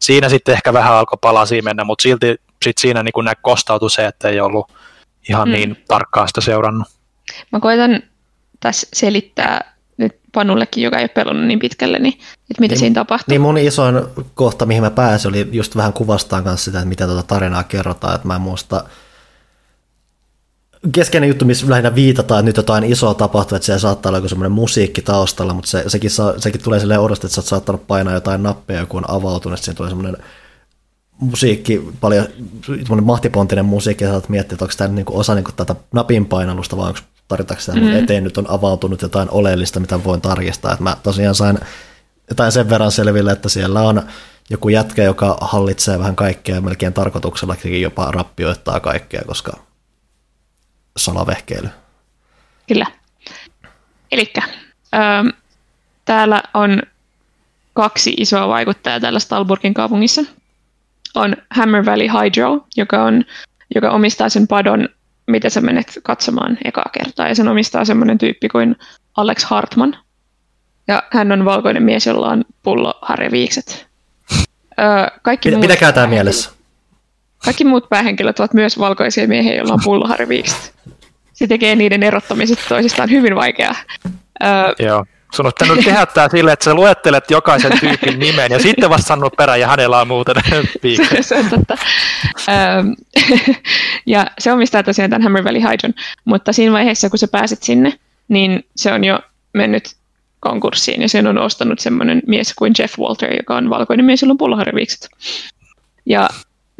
siinä 0.00 0.28
sitten 0.28 0.52
ehkä 0.52 0.72
vähän 0.72 0.94
alkoi 0.94 1.18
palasia 1.20 1.62
mennä, 1.62 1.84
mutta 1.84 2.02
silti 2.02 2.36
sit 2.64 2.78
siinä 2.78 3.02
niin 3.02 3.12
kuin 3.12 3.28
kostautui 3.42 3.90
se, 3.90 4.06
että 4.06 4.28
ei 4.28 4.40
ollut 4.40 4.72
ihan 5.28 5.48
mm. 5.48 5.52
niin 5.52 5.84
tarkkaan 5.88 6.28
sitä 6.28 6.40
seurannut. 6.40 6.88
Mä 7.52 7.60
koitan 7.60 8.02
tässä 8.60 8.88
selittää 8.92 9.76
nyt 9.96 10.16
Panullekin, 10.32 10.84
joka 10.84 10.98
ei 10.98 11.02
ole 11.02 11.08
pelannut 11.08 11.46
niin 11.46 11.58
pitkälle, 11.58 11.98
niin 11.98 12.14
että 12.50 12.60
mitä 12.60 12.72
niin, 12.72 12.78
siinä 12.78 12.94
tapahtuu. 12.94 13.32
Niin 13.32 13.40
mun 13.40 13.58
isoin 13.58 14.04
kohta, 14.34 14.66
mihin 14.66 14.82
mä 14.82 14.90
pääsin, 14.90 15.28
oli 15.28 15.48
just 15.52 15.76
vähän 15.76 15.92
kuvastaan 15.92 16.44
kanssa 16.44 16.64
sitä, 16.64 16.78
että 16.78 16.88
miten 16.88 17.06
tuota 17.06 17.22
tarinaa 17.22 17.64
kerrotaan, 17.64 18.14
että 18.14 18.26
mä 18.26 18.34
en 18.34 18.40
muista, 18.40 18.84
keskeinen 20.92 21.28
juttu, 21.28 21.44
missä 21.44 21.70
lähinnä 21.70 21.94
viitataan, 21.94 22.38
että 22.38 22.46
nyt 22.46 22.56
jotain 22.56 22.84
isoa 22.84 23.14
tapahtuu, 23.14 23.56
että 23.56 23.66
siellä 23.66 23.78
saattaa 23.78 24.10
olla 24.10 24.18
joku 24.18 24.28
semmoinen 24.28 24.52
musiikki 24.52 25.02
taustalla, 25.02 25.54
mutta 25.54 25.70
se, 25.70 25.84
sekin, 25.86 26.10
saa, 26.10 26.38
sekin 26.38 26.62
tulee 26.62 26.80
silleen 26.80 27.00
odosta, 27.00 27.26
että 27.26 27.34
sä 27.34 27.40
oot 27.40 27.46
saattanut 27.46 27.86
painaa 27.86 28.14
jotain 28.14 28.42
nappeja, 28.42 28.86
kun 28.86 29.04
on 29.04 29.16
avautunut, 29.16 29.58
että 29.58 29.64
siinä 29.64 29.76
tulee 29.76 29.90
semmoinen 29.90 30.16
musiikki, 31.20 31.88
paljon 32.00 32.26
semmoinen 32.66 33.04
mahtipontinen 33.04 33.64
musiikki, 33.64 34.04
ja 34.04 34.10
sä 34.10 34.14
oot 34.14 34.28
miettiä, 34.28 34.54
että 34.54 34.64
onko 34.64 34.74
tämä 34.76 34.94
niinku 34.94 35.18
osa 35.18 35.34
niinku 35.34 35.52
tätä 35.52 35.74
napin 35.92 36.26
painallusta, 36.26 36.76
vai 36.76 36.88
onko 36.88 37.00
tarvitaanko 37.28 37.60
sitä 37.60 37.72
mm-hmm. 37.72 37.96
eteen 37.96 38.24
nyt 38.24 38.38
on 38.38 38.50
avautunut 38.50 39.02
jotain 39.02 39.30
oleellista, 39.30 39.80
mitä 39.80 40.04
voin 40.04 40.20
tarkistaa. 40.20 40.72
Että 40.72 40.84
mä 40.84 40.96
tosiaan 41.02 41.34
sain 41.34 41.58
jotain 42.30 42.52
sen 42.52 42.70
verran 42.70 42.92
selville, 42.92 43.32
että 43.32 43.48
siellä 43.48 43.82
on 43.82 44.02
joku 44.50 44.68
jätkä, 44.68 45.02
joka 45.02 45.38
hallitsee 45.40 45.98
vähän 45.98 46.16
kaikkea, 46.16 46.60
melkein 46.60 46.92
tarkoituksellakin 46.92 47.82
jopa 47.82 48.10
rappioittaa 48.10 48.80
kaikkea, 48.80 49.22
koska 49.26 49.65
salavehkeily. 50.96 51.68
Kyllä. 52.68 52.86
Eli 54.12 54.32
ähm, 54.38 55.28
täällä 56.04 56.42
on 56.54 56.82
kaksi 57.74 58.14
isoa 58.16 58.48
vaikuttajaa 58.48 59.00
täällä 59.00 59.18
Stalburgin 59.18 59.74
kaupungissa. 59.74 60.22
On 61.14 61.36
Hammer 61.50 61.86
Valley 61.86 62.08
Hydro, 62.08 62.66
joka, 62.76 63.04
on, 63.04 63.24
joka 63.74 63.90
omistaa 63.90 64.28
sen 64.28 64.48
padon, 64.48 64.88
mitä 65.26 65.50
sä 65.50 65.60
menet 65.60 66.00
katsomaan 66.02 66.58
ekaa 66.64 66.90
kertaa. 66.92 67.28
Ja 67.28 67.34
sen 67.34 67.48
omistaa 67.48 67.84
semmoinen 67.84 68.18
tyyppi 68.18 68.48
kuin 68.48 68.76
Alex 69.16 69.44
Hartman. 69.44 69.98
Ja 70.88 71.02
hän 71.12 71.32
on 71.32 71.44
valkoinen 71.44 71.82
mies, 71.82 72.06
jolla 72.06 72.28
on 72.28 72.44
pullo 72.62 72.98
Harry 73.02 73.30
Viikset. 73.30 73.86
Öö, 74.80 74.86
kaikki 75.22 75.48
Pitä, 75.48 75.60
pitäkää 75.60 75.92
tämä 75.92 76.06
mielessä. 76.06 76.55
Kaikki 77.44 77.64
muut 77.64 77.88
päähenkilöt 77.88 78.40
ovat 78.40 78.54
myös 78.54 78.78
valkoisia 78.78 79.28
miehiä, 79.28 79.54
joilla 79.54 79.74
on 79.74 79.80
pullo 79.84 80.08
Harry 80.08 80.28
Viikset 80.28 80.76
se 81.36 81.46
tekee 81.46 81.76
niiden 81.76 82.02
erottamisesta 82.02 82.64
toisistaan 82.68 83.10
hyvin 83.10 83.34
vaikeaa. 83.34 83.74
Öö, 84.44 84.74
Joo. 84.78 85.04
Sun 85.34 85.46
olisi 85.46 85.56
pitänyt 85.60 85.84
tehdä 85.84 86.06
tämä 86.06 86.28
silleen, 86.28 86.52
että 86.52 86.64
sä 86.64 86.74
luettelet 86.74 87.30
jokaisen 87.30 87.80
tyypin 87.80 88.18
nimen 88.18 88.52
ja 88.52 88.58
sitten 88.58 88.90
vasta 88.90 89.06
sanoo 89.06 89.30
perään 89.30 89.60
ja 89.60 89.68
hänellä 89.68 90.00
on 90.00 90.08
muuten 90.08 90.34
se, 91.10 91.22
se 91.22 91.36
on 91.36 91.50
totta. 91.50 91.76
ja 94.06 94.26
se 94.38 94.52
omistaa 94.52 94.82
tosiaan 94.82 95.10
tämän 95.10 95.22
Hammer 95.22 95.44
Valley 95.44 95.62
Hydron, 95.62 95.94
mutta 96.24 96.52
siinä 96.52 96.72
vaiheessa, 96.72 97.10
kun 97.10 97.18
sä 97.18 97.28
pääset 97.28 97.62
sinne, 97.62 97.92
niin 98.28 98.66
se 98.76 98.92
on 98.92 99.04
jo 99.04 99.20
mennyt 99.52 99.94
konkurssiin 100.40 101.02
ja 101.02 101.08
sen 101.08 101.26
on 101.26 101.38
ostanut 101.38 101.78
semmoinen 101.78 102.22
mies 102.26 102.54
kuin 102.54 102.72
Jeff 102.78 102.98
Walter, 102.98 103.36
joka 103.36 103.56
on 103.56 103.70
valkoinen 103.70 104.06
mies, 104.06 104.22
jolla 104.22 104.32
on 104.32 104.38
pulloharjaviikset. 104.38 105.08
Ja 106.06 106.28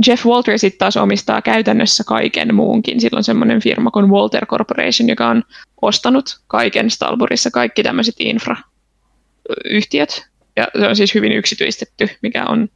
Jeff 0.06 0.26
Walter 0.26 0.58
sitten 0.58 0.78
taas 0.78 0.96
omistaa 0.96 1.42
käytännössä 1.42 2.04
kaiken 2.04 2.54
muunkin. 2.54 3.00
Sillä 3.00 3.16
on 3.16 3.24
semmoinen 3.24 3.62
firma 3.62 3.90
kuin 3.90 4.10
Walter 4.10 4.46
Corporation, 4.46 5.08
joka 5.08 5.28
on 5.28 5.42
ostanut 5.82 6.40
kaiken 6.46 6.90
Stalburissa, 6.90 7.50
kaikki 7.50 7.82
tämmöiset 7.82 8.14
infrayhtiöt. 8.18 10.26
Ja 10.56 10.68
se 10.78 10.88
on 10.88 10.96
siis 10.96 11.14
hyvin 11.14 11.32
yksityistetty, 11.32 12.08
mikä 12.22 12.44
on 12.44 12.68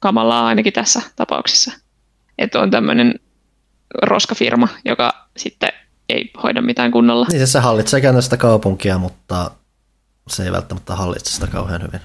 kamalaa 0.00 0.46
ainakin 0.46 0.72
tässä 0.72 1.02
tapauksessa. 1.16 1.72
Että 2.38 2.60
on 2.60 2.70
tämmöinen 2.70 3.14
roskafirma, 4.02 4.68
joka 4.84 5.28
sitten 5.36 5.72
ei 6.08 6.30
hoida 6.42 6.62
mitään 6.62 6.90
kunnolla. 6.90 7.26
Niin 7.30 7.46
se 7.46 7.58
hallitsee 7.58 8.00
käytännössä 8.00 8.36
kaupunkia, 8.36 8.98
mutta 8.98 9.50
se 10.28 10.44
ei 10.44 10.52
välttämättä 10.52 10.96
hallitse 10.96 11.32
sitä 11.32 11.46
kauhean 11.46 11.82
hyvin. 11.82 12.00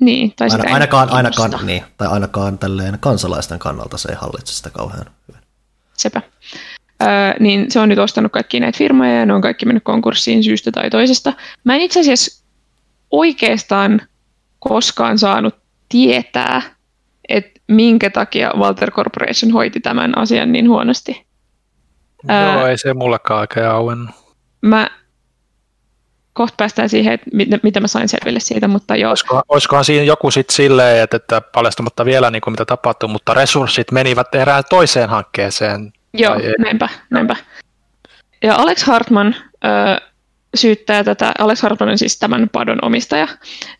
Niin, 0.00 0.32
tai 0.36 0.48
Aina, 0.52 0.74
ainakaan, 0.74 1.10
ainakaan, 1.10 1.50
niin, 1.62 1.84
tai 1.96 2.08
ainakaan 2.08 2.58
tälleen 2.58 2.98
kansalaisten 3.00 3.58
kannalta 3.58 3.98
se 3.98 4.08
ei 4.08 4.16
hallitse 4.20 4.54
sitä 4.54 4.70
kauhean 4.70 5.06
hyvin. 5.28 5.42
Sepä. 5.94 6.22
Öö, 7.02 7.08
niin 7.40 7.70
se 7.70 7.80
on 7.80 7.88
nyt 7.88 7.98
ostanut 7.98 8.32
kaikki 8.32 8.60
näitä 8.60 8.78
firmoja 8.78 9.18
ja 9.18 9.26
ne 9.26 9.34
on 9.34 9.40
kaikki 9.40 9.66
mennyt 9.66 9.84
konkurssiin 9.84 10.44
syystä 10.44 10.72
tai 10.72 10.90
toisesta. 10.90 11.32
Mä 11.64 11.74
en 11.74 11.80
itse 11.80 12.00
asiassa 12.00 12.44
oikeastaan 13.10 14.00
koskaan 14.58 15.18
saanut 15.18 15.54
tietää, 15.88 16.62
että 17.28 17.60
minkä 17.68 18.10
takia 18.10 18.52
Walter 18.56 18.90
Corporation 18.90 19.52
hoiti 19.52 19.80
tämän 19.80 20.18
asian 20.18 20.52
niin 20.52 20.68
huonosti. 20.68 21.26
Joo, 22.28 22.38
öö, 22.38 22.68
ei 22.68 22.78
se 22.78 22.94
mullekaan 22.94 23.40
oikein 23.40 23.66
auennut. 23.66 24.10
Mä 24.60 24.90
kohta 26.34 26.54
päästään 26.56 26.88
siihen, 26.88 27.12
että 27.12 27.26
mit, 27.32 27.48
mitä 27.62 27.80
mä 27.80 27.88
sain 27.88 28.08
selville 28.08 28.40
siitä, 28.40 28.68
mutta 28.68 28.96
joo. 28.96 29.10
Olisikohan, 29.10 29.42
olisikohan 29.48 29.84
siinä 29.84 30.04
joku 30.04 30.30
sitten 30.30 30.54
silleen, 30.54 31.02
että, 31.02 31.16
että 31.16 31.40
paljastumatta 31.40 32.04
vielä 32.04 32.30
niin 32.30 32.42
kuin 32.42 32.52
mitä 32.52 32.64
tapahtui, 32.64 33.08
mutta 33.08 33.34
resurssit 33.34 33.92
menivät 33.92 34.34
erään 34.34 34.64
toiseen 34.70 35.08
hankkeeseen. 35.08 35.92
Joo, 36.14 36.34
näinpä, 36.58 36.88
näinpä. 37.10 37.36
Ja 38.42 38.54
Alex 38.56 38.82
Hartman 38.82 39.36
ö, 39.64 39.68
syyttää 40.54 41.04
tätä, 41.04 41.32
Alex 41.38 41.62
Hartman 41.62 41.88
on 41.88 41.98
siis 41.98 42.18
tämän 42.18 42.48
padon 42.52 42.78
omistaja, 42.82 43.28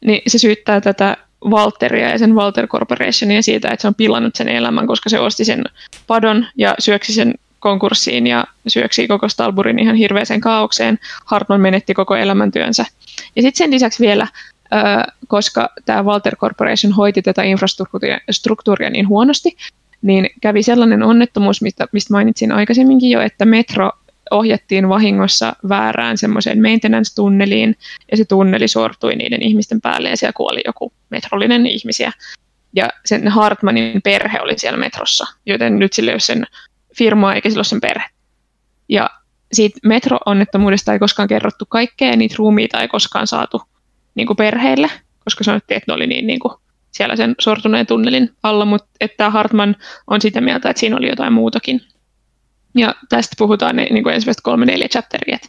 niin 0.05 0.23
se 0.27 0.39
syyttää 0.39 0.81
tätä 0.81 1.17
Walteria 1.45 2.09
ja 2.09 2.19
sen 2.19 2.35
Walter 2.35 2.67
Corporationia 2.67 3.43
siitä, 3.43 3.69
että 3.69 3.83
se 3.83 3.89
on 3.89 3.95
pilannut 3.95 4.35
sen 4.35 4.49
elämän, 4.49 4.87
koska 4.87 5.11
se 5.11 5.19
osti 5.19 5.45
sen 5.45 5.65
padon 6.07 6.47
ja 6.57 6.75
syöksi 6.79 7.13
sen 7.13 7.35
konkurssiin 7.65 8.27
ja 8.27 8.45
syöksi 8.67 9.09
koko 9.09 9.29
Stalburin 9.29 9.79
ihan 9.79 9.97
hirveäseen 9.97 10.41
kaaukseen. 10.41 10.99
Hartman 11.25 11.61
menetti 11.61 11.95
koko 11.95 12.17
elämäntyönsä. 12.17 12.87
Ja 13.37 13.43
sitten 13.43 13.59
sen 13.59 13.71
lisäksi 13.71 14.05
vielä, 14.05 14.27
koska 15.29 15.69
tämä 15.85 16.05
Walter 16.05 16.37
Corporation 16.37 16.93
hoiti 16.93 17.23
tätä 17.23 17.43
infrastruktuuria 17.43 18.91
niin 18.91 19.09
huonosti, 19.09 19.57
niin 20.03 20.31
kävi 20.41 20.63
sellainen 20.63 21.03
onnettomuus, 21.03 21.63
mistä, 21.63 21.87
mistä 21.93 22.13
mainitsin 22.13 22.53
aikaisemminkin 22.53 23.11
jo, 23.11 23.21
että 23.21 23.45
metro 23.45 23.91
ohjattiin 24.31 24.89
vahingossa 24.89 25.57
väärään 25.69 26.19
semmoiseen 26.19 26.59
maintenance-tunneliin, 26.59 27.77
ja 28.11 28.17
se 28.17 28.25
tunneli 28.25 28.69
sortui 28.69 29.17
niiden 29.17 29.43
ihmisten 29.43 29.81
päälle, 29.81 30.11
ja 30.11 30.17
siellä 30.17 30.33
kuoli 30.33 30.61
joku 30.67 30.93
metrollinen 31.11 31.67
ihmisiä. 31.67 32.13
Ja 32.77 32.89
sen 33.05 33.29
Hartmanin 33.29 34.03
perhe 34.03 34.41
oli 34.41 34.59
siellä 34.59 34.79
metrossa, 34.79 35.27
joten 35.47 35.79
nyt 35.79 35.93
sillä 35.93 36.11
ei 36.11 36.15
ole 36.15 36.21
sen 36.21 36.47
firmaa 36.97 37.35
eikä 37.35 37.49
sillä 37.49 37.59
ole 37.59 37.65
sen 37.65 37.81
perhe. 37.81 38.05
Ja 38.89 39.11
siitä 39.53 39.79
metro-onnettomuudesta 39.85 40.93
ei 40.93 40.99
koskaan 40.99 41.29
kerrottu 41.29 41.67
kaikkea, 41.69 42.11
ja 42.11 42.17
niitä 42.17 42.35
ruumiita 42.39 42.81
ei 42.81 42.89
koskaan 42.89 43.27
saatu 43.27 43.63
niin 44.15 44.27
kuin 44.27 44.37
perheille, 44.37 44.91
koska 45.25 45.45
sanottiin, 45.45 45.77
että 45.77 45.93
ne 45.93 45.97
oli 45.97 46.07
niin, 46.07 46.27
niin 46.27 46.41
kuin 46.41 46.55
siellä 46.91 47.17
sen 47.17 47.35
sortuneen 47.41 47.87
tunnelin 47.87 48.31
alla, 48.43 48.65
mutta 48.65 48.89
että 49.01 49.31
Hartman 49.31 49.77
on 50.07 50.21
sitä 50.21 50.41
mieltä, 50.41 50.71
että 50.71 50.81
siinä 50.81 50.97
oli 50.97 51.09
jotain 51.09 51.33
muutakin. 51.33 51.81
Ja 52.75 52.95
tästä 53.09 53.35
puhutaan 53.39 53.77
niin 53.77 54.03
kuin 54.03 54.15
ensimmäistä 54.15 54.43
kolme 54.43 54.67
neljä 54.67 54.89
chapteria, 54.89 55.37
että 55.37 55.49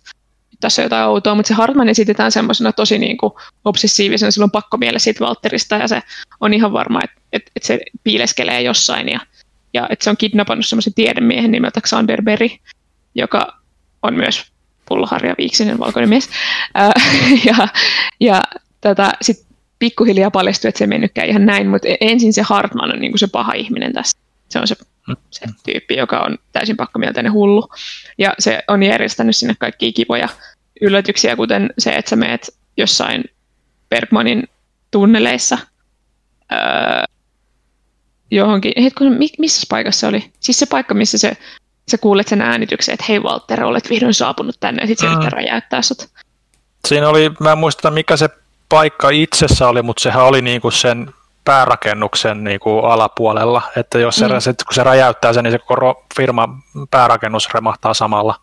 tässä 0.59 0.81
on 0.81 0.85
jotain 0.85 1.07
outoa, 1.07 1.35
mutta 1.35 1.47
se 1.47 1.53
Hartman 1.53 1.89
esitetään 1.89 2.31
semmoisena 2.31 2.71
tosi 2.71 2.97
niin 2.97 3.17
kuin 3.17 3.33
obsessiivisena, 3.65 4.31
sillä 4.31 4.43
on 4.43 4.51
pakko 4.51 4.77
siitä 4.97 5.23
Walterista 5.23 5.75
ja 5.75 5.87
se 5.87 6.01
on 6.39 6.53
ihan 6.53 6.73
varma, 6.73 6.99
että, 7.03 7.21
että, 7.33 7.51
että 7.55 7.67
se 7.67 7.79
piileskelee 8.03 8.61
jossain 8.61 9.09
ja, 9.09 9.19
ja 9.75 9.87
että 9.89 10.03
se 10.03 10.09
on 10.09 10.17
kidnappannut 10.17 10.65
semmoisen 10.65 10.93
tiedemiehen 10.93 11.51
nimeltä 11.51 11.81
Xander 11.81 12.21
Berry, 12.21 12.49
joka 13.15 13.59
on 14.01 14.15
myös 14.15 14.51
pulloharja 14.85 15.35
viiksinen 15.37 15.79
valkoinen 15.79 16.09
mies. 16.09 16.29
Ää, 16.73 16.91
ja 17.47 17.67
ja 18.19 18.41
tätä 18.81 19.13
sit 19.21 19.45
pikkuhiljaa 19.79 20.31
paljastui, 20.31 20.69
että 20.69 20.77
se 20.77 20.83
ei 20.83 20.87
mennytkään 20.87 21.27
ihan 21.27 21.45
näin, 21.45 21.67
mutta 21.67 21.87
ensin 22.01 22.33
se 22.33 22.41
Hartman 22.41 22.93
on 22.93 22.99
niin 22.99 23.11
kuin 23.11 23.19
se 23.19 23.27
paha 23.27 23.53
ihminen 23.53 23.93
tässä. 23.93 24.17
Se 24.49 24.59
on 24.59 24.67
se 24.67 24.75
se 25.31 25.45
tyyppi, 25.65 25.95
joka 25.95 26.19
on 26.19 26.37
täysin 26.51 26.77
pakkomielteinen 26.77 27.33
hullu. 27.33 27.67
Ja 28.17 28.33
se 28.39 28.63
on 28.67 28.83
järjestänyt 28.83 29.35
sinne 29.35 29.55
kaikkia 29.59 29.91
kivoja 29.91 30.29
yllätyksiä, 30.81 31.35
kuten 31.35 31.73
se, 31.77 31.91
että 31.91 32.09
sä 32.09 32.15
meet 32.15 32.57
jossain 32.77 33.23
Bergmanin 33.89 34.43
tunneleissa 34.91 35.57
öö, 36.51 36.59
johonkin, 38.31 38.73
hetkinen, 38.83 39.19
missä 39.39 39.65
paikassa 39.69 39.99
se 39.99 40.07
oli? 40.07 40.31
Siis 40.39 40.59
se 40.59 40.65
paikka, 40.65 40.93
missä 40.93 41.17
se, 41.17 41.37
sä 41.91 41.97
kuulet 41.97 42.27
sen 42.27 42.41
äänityksen, 42.41 42.93
että 42.93 43.05
hei 43.09 43.19
Walter, 43.19 43.63
olet 43.63 43.89
vihdoin 43.89 44.13
saapunut 44.13 44.55
tänne, 44.59 44.81
ja 44.81 44.87
sitten 44.87 45.09
se 45.09 45.13
yrittää 45.13 45.29
räjäyttää 45.29 45.81
sut. 45.81 46.09
Siinä 46.87 47.09
oli, 47.09 47.31
mä 47.39 47.51
en 47.51 47.57
muista 47.57 47.91
mikä 47.91 48.17
se 48.17 48.29
paikka 48.69 49.09
itsessä 49.09 49.67
oli, 49.67 49.81
mutta 49.81 50.03
sehän 50.03 50.25
oli 50.25 50.41
niinku 50.41 50.71
sen 50.71 51.13
päärakennuksen 51.45 52.43
niin 52.43 52.59
kuin 52.59 52.85
alapuolella, 52.85 53.61
että 53.77 53.99
jos 53.99 54.15
se, 54.15 54.27
mm. 54.27 54.39
se, 54.39 54.53
kun 54.53 54.73
se 54.73 54.83
räjäyttää 54.83 55.33
sen, 55.33 55.43
niin 55.43 55.51
se 55.51 55.59
koko 55.59 56.05
firma 56.15 56.49
päärakennus 56.91 57.49
remahtaa 57.53 57.93
samalla. 57.93 58.35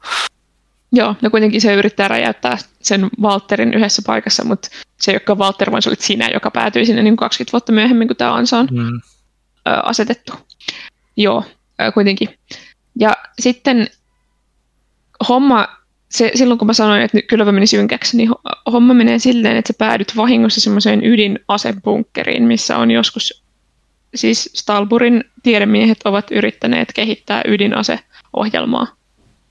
Joo, 0.93 1.14
no 1.22 1.30
kuitenkin 1.30 1.61
se 1.61 1.74
yrittää 1.74 2.09
räjäyttää 2.09 2.59
sen 2.83 3.09
Walterin 3.22 3.74
yhdessä 3.74 4.03
paikassa, 4.07 4.45
mutta 4.45 4.68
se 5.01 5.11
ei 5.11 5.14
olekaan 5.14 5.39
Walter, 5.39 5.70
vaan 5.70 5.83
se 5.83 5.89
olit 5.89 6.01
sinä, 6.01 6.28
joka 6.35 6.51
päätyi 6.51 6.87
sinne 6.87 7.03
niin 7.03 7.16
20 7.16 7.53
vuotta 7.53 7.72
myöhemmin, 7.72 8.09
kun 8.09 8.16
tämä 8.16 8.35
ansa 8.35 8.59
on 8.59 8.68
mm. 8.70 9.01
Asetettu. 9.64 10.32
Joo, 11.16 11.44
kuitenkin. 11.94 12.38
Ja 12.98 13.16
sitten 13.38 13.88
homma 15.28 15.68
se, 16.12 16.30
silloin 16.34 16.58
kun 16.58 16.66
mä 16.66 16.72
sanoin, 16.72 17.02
että 17.02 17.22
kylvä 17.22 17.52
meni 17.52 17.66
synkäksi, 17.66 18.16
niin 18.16 18.30
homma 18.72 18.94
menee 18.94 19.18
silleen, 19.18 19.56
että 19.56 19.72
sä 19.72 19.78
päädyt 19.78 20.16
vahingossa 20.16 20.60
semmoiseen 20.60 21.04
ydinasebunkkeriin, 21.04 22.42
missä 22.42 22.76
on 22.76 22.90
joskus, 22.90 23.44
siis 24.14 24.50
Stalburin 24.54 25.24
tiedemiehet 25.42 25.98
ovat 26.04 26.30
yrittäneet 26.30 26.92
kehittää 26.94 27.42
ydinaseohjelmaa 27.48 28.86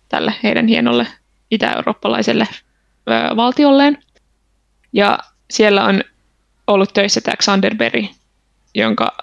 tälle 0.09 0.33
heidän 0.43 0.67
hienolle 0.67 1.07
itä-eurooppalaiselle 1.51 2.47
ö, 2.51 3.35
valtiolleen. 3.35 3.97
Ja 4.93 5.19
siellä 5.51 5.85
on 5.85 6.03
ollut 6.67 6.93
töissä 6.93 7.21
tämä 7.21 7.35
Xanderberry, 7.35 8.05
jonka 8.75 9.17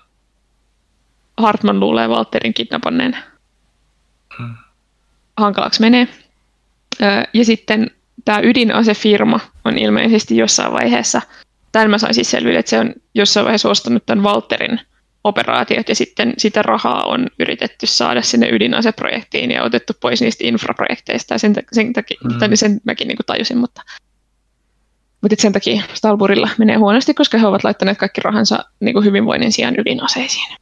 Hartman 1.39 1.81
luulee 1.81 2.09
Walterin 2.09 2.55
kidnappanneen. 2.55 3.17
Hmm. 4.39 4.55
Hankalaksi 5.37 5.81
menee. 5.81 6.09
Ja 7.35 7.45
sitten 7.45 7.91
tämä 8.25 8.41
ydinasefirma 8.43 9.41
on 9.65 9.79
ilmeisesti 9.79 10.37
jossain 10.37 10.73
vaiheessa, 10.73 11.23
tämän 11.73 11.91
mä 11.91 11.99
sain 11.99 12.15
siis 12.15 12.31
selville, 12.31 12.59
että 12.59 12.71
se 12.71 12.79
on 12.79 12.95
jossain 13.15 13.45
vaiheessa 13.45 13.69
ostanut 13.69 14.07
tämän 14.07 14.25
Walterin 14.25 14.81
operaatiot 15.25 15.89
ja 15.89 15.95
sitten 15.95 16.33
sitä 16.39 16.63
rahaa 16.63 17.05
on 17.05 17.27
yritetty 17.39 17.87
saada 17.87 18.23
sinne 18.23 18.49
ydinaseprojektiin 18.49 19.51
ja 19.51 19.63
otettu 19.63 19.93
pois 20.01 20.21
niistä 20.21 20.45
infraprojekteista 20.47 21.35
ja 21.35 21.39
sen, 21.39 21.55
sen 21.73 21.93
takia, 21.93 22.19
mm. 22.25 22.55
sen 22.55 22.81
mäkin 22.85 23.09
niin 23.09 23.17
kuin 23.17 23.27
tajusin, 23.27 23.59
mutta, 23.59 23.83
mutta 25.23 25.37
sen 25.39 25.53
takia 25.53 25.83
Stalburilla 25.95 26.49
menee 26.59 26.77
huonosti, 26.77 27.15
koska 27.15 27.39
he 27.39 27.47
ovat 27.47 27.65
laittaneet 27.65 27.99
kaikki 27.99 28.21
rahansa 28.21 28.65
niin 28.81 28.93
kuin 28.93 29.05
hyvinvoinnin 29.05 29.53
sijaan 29.53 29.81
ydinaseisiin. 29.81 30.57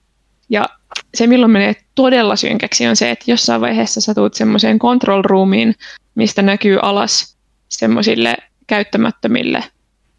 Se, 1.14 1.26
milloin 1.26 1.52
menee 1.52 1.76
todella 1.94 2.36
synkäksi, 2.36 2.86
on 2.86 2.96
se, 2.96 3.10
että 3.10 3.30
jossain 3.30 3.60
vaiheessa 3.60 4.00
sä 4.00 4.14
tuut 4.14 4.34
semmoiseen 4.34 4.78
control 4.78 5.22
roomiin, 5.22 5.74
mistä 6.14 6.42
näkyy 6.42 6.78
alas 6.82 7.36
semmoisille 7.68 8.36
käyttämättömille 8.66 9.64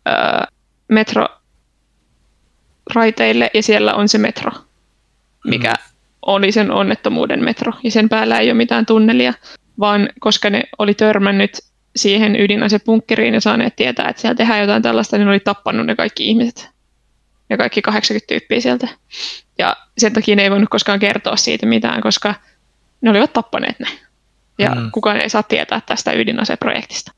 öö, 0.07 0.13
metroraiteille, 0.88 3.52
ja 3.53 3.64
siellä 3.64 3.94
on 3.94 4.10
se 4.10 4.18
metro, 4.18 4.52
mikä 5.45 5.69
mm. 5.69 5.76
oli 6.22 6.52
sen 6.52 6.72
onnettomuuden 6.72 7.44
metro, 7.44 7.73
ja 7.84 7.91
sen 7.91 8.10
päällä 8.10 8.39
ei 8.39 8.48
ole 8.48 8.57
mitään 8.57 8.85
tunnelia, 8.85 9.34
vaan 9.80 10.10
koska 10.19 10.49
ne 10.49 10.64
oli 10.77 10.94
törmännyt 10.94 11.52
siihen 11.95 12.41
ydinasepunkkeriin 12.41 13.34
ja 13.34 13.41
saaneet 13.41 13.76
tietää, 13.76 14.10
että 14.10 14.22
siellä 14.22 14.35
tehdään 14.35 14.61
jotain 14.61 14.84
tällaista, 14.84 15.18
niin 15.18 15.26
ne 15.26 15.31
oli 15.31 15.39
tappanut 15.39 15.85
ne 15.85 15.95
kaikki 15.95 16.27
ihmiset 16.27 16.76
ja 17.49 17.57
kaikki 17.57 17.82
80 17.82 18.28
tyyppiä 18.28 18.60
sieltä. 18.60 18.88
Ja 19.57 19.76
sen 19.98 20.14
takia 20.14 20.36
ne 20.36 20.44
ei 20.44 20.52
voinut 20.52 20.69
koskaan 20.69 20.99
kertoa 20.99 21.36
siitä 21.36 21.65
mitään, 21.65 22.02
koska 22.02 22.36
ne 23.02 23.10
olivat 23.10 23.34
tappaneet 23.34 23.80
ne. 23.80 23.88
Ja 24.60 24.69
mm. 24.69 24.91
kukaan 24.91 25.22
ei 25.22 25.30
saa 25.30 25.44
tietää 25.44 25.82
tästä 25.82 26.11
ydinaseprojektista. 26.11 27.11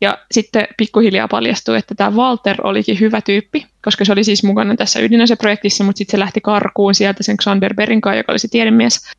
Ja 0.00 0.18
sitten 0.32 0.68
pikkuhiljaa 0.76 1.28
paljastui, 1.28 1.78
että 1.78 1.94
tämä 1.94 2.16
Walter 2.16 2.56
olikin 2.62 3.00
hyvä 3.00 3.20
tyyppi, 3.20 3.66
koska 3.84 4.04
se 4.04 4.12
oli 4.12 4.24
siis 4.24 4.44
mukana 4.44 4.76
tässä 4.76 5.00
ydinaseprojektissa, 5.00 5.84
mutta 5.84 5.98
sitten 5.98 6.12
se 6.12 6.18
lähti 6.18 6.40
karkuun 6.40 6.94
sieltä 6.94 7.22
sen 7.22 7.36
Xander 7.36 7.74
Berinkaan, 7.74 8.16
joka 8.16 8.32
oli 8.32 8.38
se 8.38 8.48
tiedemies. 8.48 9.10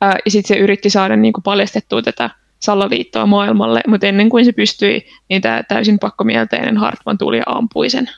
ja 0.00 0.30
sitten 0.30 0.56
se 0.56 0.62
yritti 0.62 0.90
saada 0.90 1.16
niin 1.16 1.32
kuin 1.32 1.42
paljastettua 1.42 2.02
tätä 2.02 2.30
salaliittoa 2.58 3.26
maailmalle, 3.26 3.80
mutta 3.86 4.06
ennen 4.06 4.28
kuin 4.28 4.44
se 4.44 4.52
pystyi, 4.52 5.06
niin 5.28 5.42
tämä 5.42 5.62
täysin 5.62 5.98
pakkomielteinen 5.98 6.76
Hartman 6.76 7.18
tuli 7.18 7.38
ja 7.38 7.44
ampui 7.46 7.90
sen 7.90 8.10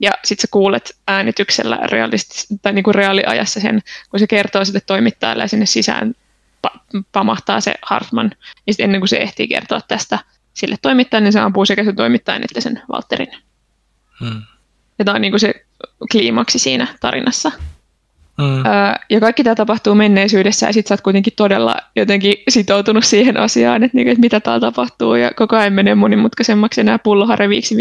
ja 0.00 0.10
sitten 0.24 0.42
sä 0.42 0.48
kuulet 0.50 0.96
äänityksellä 1.08 1.76
realistis- 1.76 2.46
tai 2.62 2.72
niinku 2.72 2.92
reaaliajassa 2.92 3.60
sen, 3.60 3.82
kun 4.10 4.20
se 4.20 4.26
kertoo 4.26 4.64
sitten 4.64 4.82
toimittajalle 4.86 5.42
ja 5.42 5.48
sinne 5.48 5.66
sisään 5.66 6.14
pa- 6.66 7.02
pamahtaa 7.12 7.60
se 7.60 7.74
Hartman, 7.82 8.30
niin 8.66 8.74
sitten 8.74 8.84
ennen 8.84 9.00
kuin 9.00 9.08
se 9.08 9.16
ehtii 9.16 9.48
kertoa 9.48 9.80
tästä 9.88 10.18
sille 10.54 10.76
toimittajalle, 10.82 11.24
niin 11.24 11.32
se 11.32 11.40
ampuu 11.40 11.64
sekä 11.64 11.84
sen 11.84 11.96
toimittajan 11.96 12.42
että 12.42 12.60
sen 12.60 12.82
Walterin. 12.92 13.32
Hmm. 14.20 14.42
Ja 14.98 15.04
tämä 15.04 15.14
on 15.14 15.20
niinku 15.20 15.38
se 15.38 15.54
kliimaksi 16.12 16.58
siinä 16.58 16.86
tarinassa. 17.00 17.52
Hmm. 18.42 18.66
Öö, 18.66 18.94
ja 19.10 19.20
kaikki 19.20 19.44
tämä 19.44 19.54
tapahtuu 19.54 19.94
menneisyydessä 19.94 20.66
ja 20.66 20.72
sitten 20.72 20.88
sä 20.88 20.94
oot 20.94 21.00
kuitenkin 21.00 21.32
todella 21.36 21.76
jotenkin 21.96 22.34
sitoutunut 22.48 23.04
siihen 23.04 23.36
asiaan, 23.36 23.84
että, 23.84 23.96
niinku, 23.96 24.10
että 24.10 24.20
mitä 24.20 24.40
täällä 24.40 24.60
tapahtuu 24.60 25.14
ja 25.14 25.30
koko 25.36 25.56
ajan 25.56 25.72
menee 25.72 25.94
monimutkaisemmaksi 25.94 26.84
nämä 26.84 26.98
pulloharreviiksi 26.98 27.74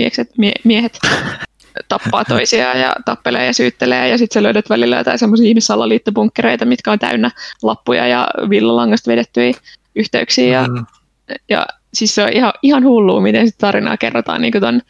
miehet 0.63 0.99
tappaa 1.87 2.25
toisiaan 2.25 2.79
ja 2.79 2.95
tappelee 3.05 3.45
ja 3.45 3.53
syyttelee 3.53 4.09
ja 4.09 4.17
sitten 4.17 4.39
sä 4.39 4.43
löydät 4.43 4.69
välillä 4.69 4.97
jotain 4.97 5.19
semmoisia 5.19 5.47
ihmissalaliittobunkkereita, 5.47 6.65
mitkä 6.65 6.91
on 6.91 6.99
täynnä 6.99 7.31
lappuja 7.63 8.07
ja 8.07 8.27
villalangasta 8.49 9.11
vedettyjä 9.11 9.53
yhteyksiä 9.95 10.61
ja, 10.61 10.67
mm. 10.67 10.85
ja 11.49 11.65
siis 11.93 12.15
se 12.15 12.23
on 12.23 12.33
ihan, 12.33 12.53
ihan 12.61 12.83
hullua, 12.83 13.21
miten 13.21 13.47
sitä 13.47 13.57
tarinaa 13.57 13.97
kerrotaan 13.97 14.41
niin 14.41 14.53
ton, 14.61 14.81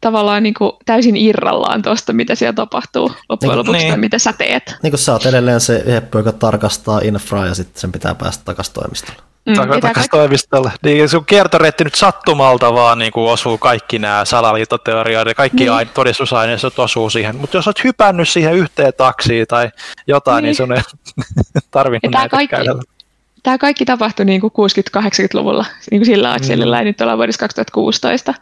tavallaan 0.00 0.42
niin 0.42 0.54
kuin 0.54 0.72
täysin 0.86 1.16
irrallaan 1.16 1.82
tuosta, 1.82 2.12
mitä 2.12 2.34
siellä 2.34 2.52
tapahtuu 2.52 3.12
loppujen 3.28 3.50
niin, 3.50 3.58
lopuksi 3.58 3.78
niin. 3.78 3.92
tai 3.92 3.98
mitä 3.98 4.18
sä 4.18 4.32
teet. 4.32 4.74
Niin 4.82 4.90
kuin 4.90 4.98
sä 4.98 5.12
oot 5.12 5.26
edelleen 5.26 5.60
se 5.60 5.84
heppu, 5.86 6.18
joka 6.18 6.32
tarkastaa 6.32 7.00
infraa 7.04 7.46
ja 7.46 7.54
sitten 7.54 7.80
sen 7.80 7.92
pitää 7.92 8.14
päästä 8.14 8.44
takaisin 8.44 8.74
toimistolle. 8.74 9.29
Mm, 9.46 9.54
ja 9.54 9.80
takaisin 9.80 10.10
toimistolle. 10.10 10.72
Niin 10.84 11.08
sun 11.08 11.24
kiertoreitti 11.26 11.84
nyt 11.84 11.94
sattumalta 11.94 12.74
vaan 12.74 12.98
niin 12.98 13.12
kuin 13.12 13.30
osuu 13.30 13.58
kaikki 13.58 13.98
nämä 13.98 14.24
salaliittoteorioiden, 14.24 15.34
kaikki 15.34 15.64
Niin. 15.64 15.76
niin. 15.76 15.88
todistusaineistot 15.88 16.78
osuu 16.78 17.10
siihen. 17.10 17.36
Mutta 17.36 17.56
jos 17.56 17.68
olet 17.68 17.84
hypännyt 17.84 18.28
siihen 18.28 18.54
yhteen 18.54 18.92
taksiin 18.96 19.46
tai 19.46 19.70
jotain, 20.06 20.36
niin, 20.42 20.44
Niin. 20.48 20.54
sun 20.56 20.72
ei 20.72 20.82
tarvinnut 21.70 22.02
Ja 22.02 22.10
näitä 22.10 22.28
kaikki- 22.28 22.56
käydä. 22.56 22.70
Tämä 23.42 23.58
kaikki 23.58 23.84
tapahtui 23.84 24.24
niin 24.26 24.40
kuin 24.40 24.52
60-80-luvulla 24.52 25.64
niin 25.90 26.00
kuin 26.00 26.06
sillä 26.06 26.32
akselilla, 26.32 26.76
Mm. 26.76 26.80
ja 26.80 26.84
nyt 26.84 27.00
ollaan 27.00 27.18
vuodessa 27.18 27.38
2016. 27.40 28.34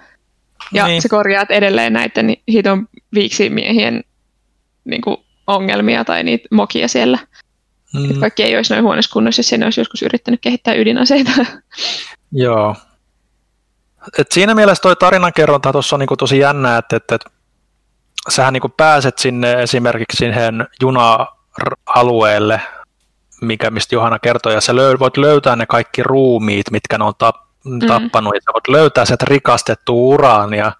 Ja 0.72 0.86
Niin. 0.86 1.02
se 1.02 1.08
korjaat 1.08 1.50
edelleen 1.50 1.92
näiden 1.92 2.36
hiton 2.48 2.88
viiksimiehien 3.14 4.04
niin 4.84 5.00
kuin 5.00 5.16
ongelmia 5.46 6.04
tai 6.04 6.22
niitä 6.22 6.48
mokia 6.50 6.88
siellä. 6.88 7.18
Mm. 7.94 8.14
Mm, 8.14 8.20
Kaikki 8.20 8.42
ei 8.42 8.56
olisi 8.56 8.72
noin 8.74 8.84
huonossa 8.84 9.12
kunnossa, 9.12 9.40
jos 9.40 9.52
ne 9.52 9.64
olisi 9.64 9.80
joskus 9.80 10.02
yrittänyt 10.02 10.40
kehittää 10.40 10.74
ydinaseita. 10.74 11.30
joo. 12.32 12.76
Et 14.18 14.32
siinä 14.32 14.54
mielessä 14.54 14.82
toi 14.82 14.96
tarinankerronta 14.96 15.72
tuossa 15.72 15.96
on 15.96 16.00
niinku 16.00 16.16
tosi 16.16 16.38
jännä, 16.38 16.78
että, 16.78 16.96
että, 16.96 17.14
että 17.14 17.30
sähän 18.28 18.52
niinku 18.52 18.68
pääset 18.68 19.18
sinne 19.18 19.62
esimerkiksi 19.62 20.16
siihen 20.16 20.66
juna-alueelle, 20.82 22.60
mikä 23.40 23.70
mistä 23.70 23.94
Johanna 23.94 24.18
kertoi, 24.18 24.54
ja 24.54 24.60
sä 24.60 24.76
löy, 24.76 24.98
voit 24.98 25.16
löytää 25.16 25.56
ne 25.56 25.66
kaikki 25.66 26.02
ruumiit, 26.02 26.70
mitkä 26.70 26.98
ne 26.98 27.04
on 27.04 27.12
tap, 27.18 27.36
tappanut, 27.86 28.34
ja 28.34 28.40
sä 28.40 28.52
voit 28.54 28.68
löytää 28.68 29.04
sieltä 29.04 29.24
rikastettua 29.28 29.94
uraania, 29.94 30.72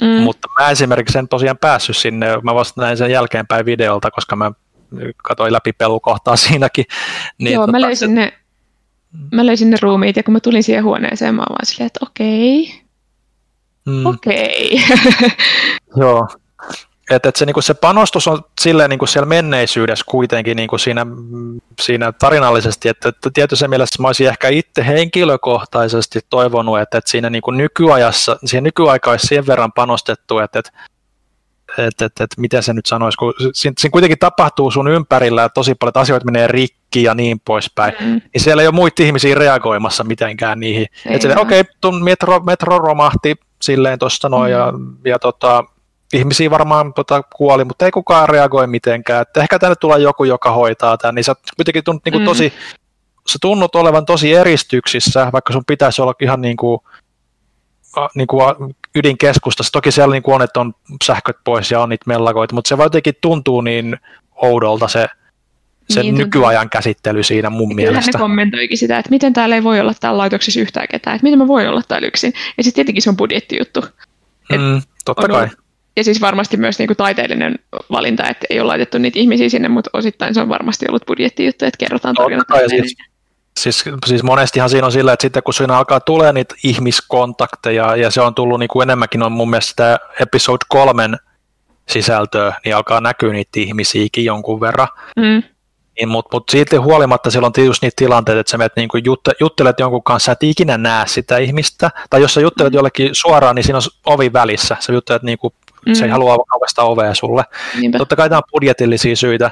Mm. 0.00 0.06
mm. 0.06 0.22
mutta 0.22 0.48
mä 0.60 0.70
esimerkiksi 0.70 1.18
en 1.18 1.28
tosiaan 1.28 1.58
päässyt 1.58 1.96
sinne, 1.96 2.26
mä 2.42 2.54
vasta 2.54 2.80
näin 2.80 2.96
sen 2.96 3.10
jälkeenpäin 3.10 3.66
videolta, 3.66 4.10
koska 4.10 4.36
mä 4.36 4.52
katsoin 5.16 5.52
läpi 5.52 5.72
pelukohtaa 5.72 6.36
siinäkin. 6.46 6.84
Niin 7.38 7.54
Joo, 7.54 7.66
mä 7.66 7.80
löysin, 7.80 8.14
ne, 8.14 8.32
mä 9.32 9.46
löysin 9.46 9.70
ne 9.70 9.76
ruumiit, 9.82 10.16
ja 10.16 10.22
kun 10.22 10.32
mä 10.32 10.40
tulin 10.40 10.62
siihen 10.62 10.84
huoneeseen, 10.84 11.34
mä 11.34 11.44
vaan 11.48 11.66
silleen, 11.66 11.86
että 11.86 12.00
okei, 12.02 12.80
mm. 13.86 14.06
okei. 14.06 14.82
Joo. 16.00 16.28
Et, 17.10 17.26
et 17.26 17.36
se, 17.36 17.46
niinku, 17.46 17.62
se 17.62 17.74
panostus 17.74 18.28
on 18.28 18.42
silleen 18.60 18.90
niinku 18.90 19.06
siellä 19.06 19.26
menneisyydessä 19.26 20.04
kuitenkin 20.08 20.56
niinku 20.56 20.78
siinä, 20.78 21.06
siinä 21.80 22.12
tarinallisesti, 22.12 22.88
että, 22.88 23.08
että 23.08 23.30
tietyssä 23.34 23.68
mielessä 23.68 24.02
mä 24.02 24.08
olisin 24.08 24.28
ehkä 24.28 24.48
itse 24.48 24.86
henkilökohtaisesti 24.86 26.20
toivonut, 26.30 26.80
että, 26.80 26.98
että 26.98 27.10
siinä 27.10 27.30
niinku 27.30 27.50
nykyajassa, 27.50 28.38
siihen 28.44 28.64
nykyaikaan 28.64 29.12
olisi 29.12 29.26
sen 29.26 29.46
verran 29.46 29.72
panostettu, 29.72 30.38
että, 30.38 30.58
että 30.58 30.70
että, 31.78 32.04
että, 32.04 32.24
että 32.24 32.40
miten 32.40 32.62
se 32.62 32.72
nyt 32.72 32.86
sanoisi, 32.86 33.18
kun 33.18 33.34
siinä, 33.52 33.74
siinä 33.78 33.92
kuitenkin 33.92 34.18
tapahtuu 34.18 34.70
sun 34.70 34.88
ympärillä 34.88 35.42
ja 35.42 35.48
tosi 35.48 35.74
paljon 35.74 35.88
että 35.90 36.00
asioita 36.00 36.24
menee 36.24 36.46
rikki 36.46 37.02
ja 37.02 37.14
niin 37.14 37.40
poispäin, 37.44 37.92
Mm. 38.00 38.06
niin 38.06 38.42
siellä 38.42 38.62
ei 38.62 38.68
ole 38.68 38.74
muita 38.74 39.02
ihmisiä 39.02 39.34
reagoimassa 39.34 40.04
mitenkään 40.04 40.60
niihin. 40.60 40.86
Että 41.06 41.40
okei, 41.40 41.60
okay, 41.60 42.00
metro, 42.02 42.40
metro 42.40 42.78
romahti 42.78 43.34
silleen 43.62 43.98
tuossa 43.98 44.28
noin 44.28 44.52
ja, 44.52 44.72
ja 45.04 45.18
tota, 45.18 45.64
ihmisiä 46.12 46.50
varmaan 46.50 46.94
tota, 46.94 47.22
kuoli, 47.36 47.64
mutta 47.64 47.84
ei 47.84 47.90
kukaan 47.90 48.28
reagoi 48.28 48.66
mitenkään. 48.66 49.22
Että 49.22 49.40
ehkä 49.40 49.58
tänne 49.58 49.74
tulee 49.80 49.98
joku, 49.98 50.24
joka 50.24 50.50
hoitaa 50.50 50.96
tämän, 50.98 51.14
niin 51.14 51.24
sä 51.24 51.34
kuitenkin 51.56 51.84
tunnut 51.84 52.04
niin 52.04 52.12
kuin 52.12 52.22
Mm. 52.22 52.26
tosi, 52.26 52.52
sä 53.28 53.38
tunnut 53.40 53.74
olevan 53.74 54.06
tosi 54.06 54.34
eristyksissä, 54.34 55.30
vaikka 55.32 55.52
sun 55.52 55.64
pitäisi 55.66 56.02
olla 56.02 56.14
ihan 56.22 56.40
niin 56.40 56.56
kuin, 56.56 56.80
niin 58.14 58.26
kuin 58.26 58.54
ydinkeskustassa. 58.96 59.72
Toki 59.72 59.90
siellä 59.90 60.12
niin 60.12 60.22
kuin 60.22 60.34
on, 60.34 60.42
että 60.42 60.60
on 60.60 60.72
sähköt 61.04 61.36
pois 61.44 61.70
ja 61.70 61.80
on 61.80 61.88
niitä 61.88 62.04
mellakoita, 62.06 62.54
mutta 62.54 62.68
se 62.68 62.76
vaan 62.78 62.86
jotenkin 62.86 63.14
tuntuu 63.20 63.60
niin 63.60 63.96
oudolta 64.34 64.88
se, 64.88 65.06
se 65.90 66.02
Niin 66.02 66.14
tuntuu. 66.14 66.24
nykyajan 66.24 66.70
käsittely 66.70 67.22
siinä 67.22 67.50
mun 67.50 67.68
Kyllähän 67.76 67.92
ne 67.94 67.98
mielestä. 68.00 68.18
kommentoikin 68.18 68.78
sitä, 68.78 68.98
että 68.98 69.10
miten 69.10 69.32
täällä 69.32 69.54
ei 69.54 69.64
voi 69.64 69.80
olla 69.80 69.94
täällä 70.00 70.18
laitoksessa 70.18 70.60
yhtään 70.60 70.86
ketään, 70.90 71.14
että 71.16 71.24
miten 71.24 71.38
mä 71.38 71.46
voin 71.48 71.68
olla 71.68 71.82
täällä 71.88 72.08
yksin. 72.08 72.32
Ja 72.56 72.62
sitten 72.64 72.74
tietenkin 72.74 73.02
se 73.02 73.10
on 73.10 73.16
budjettijuttu. 73.16 73.84
et 74.50 74.60
Mm, 74.60 74.82
totta 75.04 75.22
on 75.22 75.30
kai. 75.30 75.48
Ja 75.96 76.04
siis 76.04 76.20
varmasti 76.20 76.56
myös 76.56 76.78
niinku 76.78 76.94
taiteellinen 76.94 77.58
valinta, 77.90 78.28
että 78.28 78.46
ei 78.50 78.60
ole 78.60 78.66
laitettu 78.66 78.98
niitä 78.98 79.18
ihmisiä 79.18 79.48
sinne, 79.48 79.68
mutta 79.68 79.90
osittain 79.92 80.34
se 80.34 80.40
on 80.40 80.48
varmasti 80.48 80.86
ollut 80.88 81.06
budjettijuttu, 81.06 81.64
että 81.64 81.78
kerrotaan 81.78 82.14
Totta 82.14 82.24
tarinat. 82.24 82.46
kai, 82.46 82.68
siis- 82.68 82.96
Siis, 83.58 83.84
siis 84.06 84.22
monestihan 84.22 84.70
siinä 84.70 84.86
on 84.86 84.92
sillä, 84.92 85.12
että 85.12 85.22
sitten 85.22 85.42
kun 85.42 85.54
siinä 85.54 85.76
alkaa 85.78 86.00
tulee 86.00 86.32
niitä 86.32 86.54
ihmiskontakteja, 86.64 87.96
ja 87.96 88.10
se 88.10 88.20
on 88.20 88.34
tullut 88.34 88.58
niin 88.60 88.68
kuin 88.68 88.82
enemmänkin 88.82 89.22
on 89.22 89.32
mun 89.32 89.50
mielestä 89.50 89.68
sitä 89.70 89.98
episode 90.20 90.64
kolmen 90.68 91.16
sisältöä, 91.88 92.52
niin 92.64 92.76
alkaa 92.76 93.00
näkyä 93.00 93.32
niitä 93.32 93.50
ihmisiäkin 93.60 94.24
jonkun 94.24 94.60
verran. 94.60 94.88
Mm, 95.16 95.42
Niin, 96.00 96.08
mutta 96.08 96.36
mut 96.36 96.48
siitä 96.50 96.80
huolimatta 96.80 97.30
siellä 97.30 97.46
on 97.46 97.52
tietysti 97.52 97.86
niitä 97.86 97.94
tilanteita, 97.96 98.40
että 98.40 98.50
sä 98.50 98.58
menet 98.58 98.72
niin 98.76 98.88
jutte, 99.04 99.32
juttelet 99.40 99.80
jonkun 99.80 100.02
kanssa, 100.02 100.32
et 100.32 100.42
ikinä 100.42 100.78
näe 100.78 101.06
sitä 101.06 101.38
ihmistä, 101.38 101.90
tai 102.10 102.22
jos 102.22 102.34
sä 102.34 102.40
juttelet 102.40 102.72
Mm. 102.72 102.76
jollekin 102.76 103.08
suoraan, 103.12 103.54
niin 103.56 103.64
siinä 103.64 103.76
on 103.78 103.82
ovi 104.14 104.32
välissä, 104.32 104.76
sä 104.80 104.92
juttelet 104.92 105.22
niin 105.22 105.38
kuin, 105.38 105.54
mm. 105.86 105.94
se 105.94 106.04
ei 106.04 106.08
Mm. 106.08 106.12
halua 106.12 106.36
avasta 106.56 106.82
ovea 106.82 107.14
sulle. 107.14 107.44
niinpä. 107.80 107.98
Totta 107.98 108.16
kai 108.16 108.28
tämä 108.28 108.38
on 108.38 108.42
budjetillisia 108.52 109.16
syitä, 109.16 109.50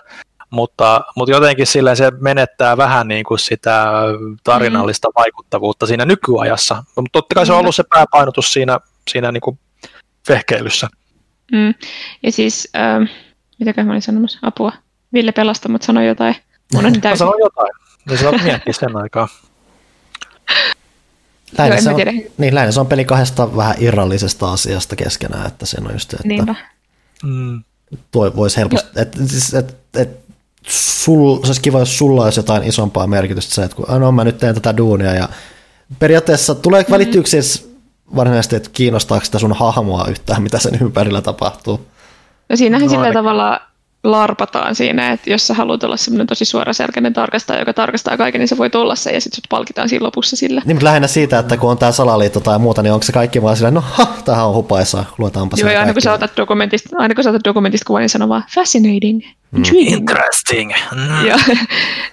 mutta, 0.55 1.01
mutta 1.17 1.33
jotenkin 1.33 1.67
silleen 1.67 1.97
se 1.97 2.13
menettää 2.21 2.77
vähän 2.77 3.09
niin 3.09 3.25
kuin 3.25 3.39
sitä 3.39 3.93
tarinallista 4.45 5.09
vaikuttavuutta 5.17 5.87
siinä 5.87 6.05
nykyajassa. 6.05 6.85
Mutta 6.97 7.11
totta 7.13 7.35
kai 7.35 7.47
se 7.47 7.53
on 7.53 7.59
ollut 7.59 7.75
se 7.75 7.85
pääpainotus 7.95 8.53
siinä, 8.53 8.81
siinä 9.11 9.33
niin 9.33 9.41
kuin 9.41 9.59
vehkeilyssä. 10.29 10.89
Mm. 11.53 11.75
Ja 12.23 12.33
siis, 12.33 12.69
ähm, 12.77 13.03
mitäköhän 13.59 13.87
mä 13.87 13.93
olin 13.93 14.03
sanomassa? 14.03 14.39
Apua. 14.43 14.73
Ville 15.13 15.33
pelasta, 15.33 15.69
mutta 15.69 15.87
sanoi 15.87 16.07
jotain. 16.07 16.37
Mun 16.75 16.87
on 16.87 16.93
Mä 16.95 17.01
täysin. 17.01 17.19
sanon 17.19 17.41
jotain, 17.41 17.73
niin 18.09 18.19
sä 18.19 18.45
miettiä 18.45 18.73
sen 18.73 18.97
aikaa. 18.97 19.29
Lähinnä, 21.59 21.81
se 21.81 21.91
mä 21.91 21.97
on, 21.97 22.03
niin, 22.39 22.55
lähinnä 22.55 22.73
se 22.73 22.81
on 22.81 22.87
peli 22.87 23.05
kahdesta 23.05 23.57
vähän 23.57 23.75
irrallisesta 23.79 24.53
asiasta 24.53 24.97
keskenään, 24.97 25.47
että 25.47 25.67
siinä 25.67 25.87
on 25.87 25.95
just 25.95 26.11
se, 26.11 26.17
että 26.17 26.29
Niinpä. 26.29 26.55
Mm. 27.23 27.63
toi 28.11 28.37
voisi 28.37 28.57
helposti, 28.57 28.89
että 28.97 29.19
siis, 29.27 29.55
et, 29.55 29.77
et, 29.97 30.24
sul, 30.69 31.37
se 31.43 31.47
olisi 31.47 31.61
kiva, 31.61 31.79
jos 31.79 31.99
sulla 31.99 32.25
olisi 32.25 32.39
jotain 32.39 32.63
isompaa 32.65 33.07
merkitystä 33.07 33.55
se, 33.55 33.63
että 33.63 33.77
kun, 33.77 33.91
"Ah, 33.91 34.01
no 34.01 34.13
mä 34.13 34.25
nyt 34.25 34.39
teen 34.39 34.55
tätä 34.55 34.77
duunia 34.77 35.15
ja 35.15 35.29
periaatteessa 35.99 36.55
tulee 36.55 36.85
välittyykö 36.91 37.29
siis 37.31 37.75
varsinaisesti, 38.17 38.57
että 38.57 38.71
kiinnostaako 38.73 39.25
sitä 39.25 39.39
sun 39.39 39.53
hahmoa 39.53 40.07
yhtään, 40.11 40.43
mitä 40.43 40.59
sen 40.59 40.79
ympärillä 40.83 41.23
tapahtuu. 41.23 41.87
No 42.51 42.57
siinähän 42.57 42.83
No 42.83 42.89
sillä 42.91 43.03
ainakin. 43.03 43.19
tavalla 43.19 43.61
larpataan 44.05 44.75
siinä, 44.75 45.13
että 45.13 45.31
jos 45.31 45.47
sä 45.47 45.55
haluat 45.55 45.85
olla 45.85 45.97
semmoinen 45.97 46.27
tosi 46.27 46.45
suoraselkäinen 46.45 47.13
tarkastaja, 47.13 47.59
joka 47.59 47.73
tarkastaa 47.73 48.17
kaiken, 48.17 48.39
niin 48.39 48.49
sä 48.49 48.59
voit 48.59 48.75
olla 48.75 48.95
se 48.95 49.11
ja 49.11 49.21
sitten 49.21 49.37
sut 49.37 49.45
palkitaan 49.51 49.89
siinä 49.89 50.05
lopussa 50.05 50.37
sillä. 50.37 50.63
Niin, 50.65 50.77
mutta 50.77 50.85
lähinnä 50.85 51.09
siitä, 51.09 51.39
että 51.39 51.57
kun 51.57 51.71
on 51.71 51.79
tämä 51.79 51.93
salaliitto 51.93 52.41
tai 52.41 52.59
muuta, 52.59 52.83
niin 52.83 52.93
onko 52.93 53.05
se 53.05 53.13
kaikki 53.13 53.43
vaan 53.43 53.57
silleen, 53.57 53.75
no 53.75 53.85
ha, 53.87 54.07
tämähän 54.25 54.47
on 54.47 54.55
hupaisaa, 54.55 55.15
luetaanpa 55.19 55.57
Joo, 55.61 55.69
se 55.69 55.75
ja 55.75 55.81
aina 55.81 55.93
kun, 55.93 56.03
sä 56.03 56.13
otat 56.13 56.37
dokumentista, 56.37 56.97
aina 56.99 57.15
kun 57.15 57.25
sä 57.25 57.31
otat 57.31 57.45
dokumentista 57.45 57.85
kuvan, 57.87 58.01
niin 58.01 58.09
sanoo 58.09 58.29
vaan 58.29 58.45
fascinating, 58.55 59.21
intriguing. 59.57 59.97
Interesting. 59.97 60.73
Mm. 60.95 61.27
Ja 61.27 61.35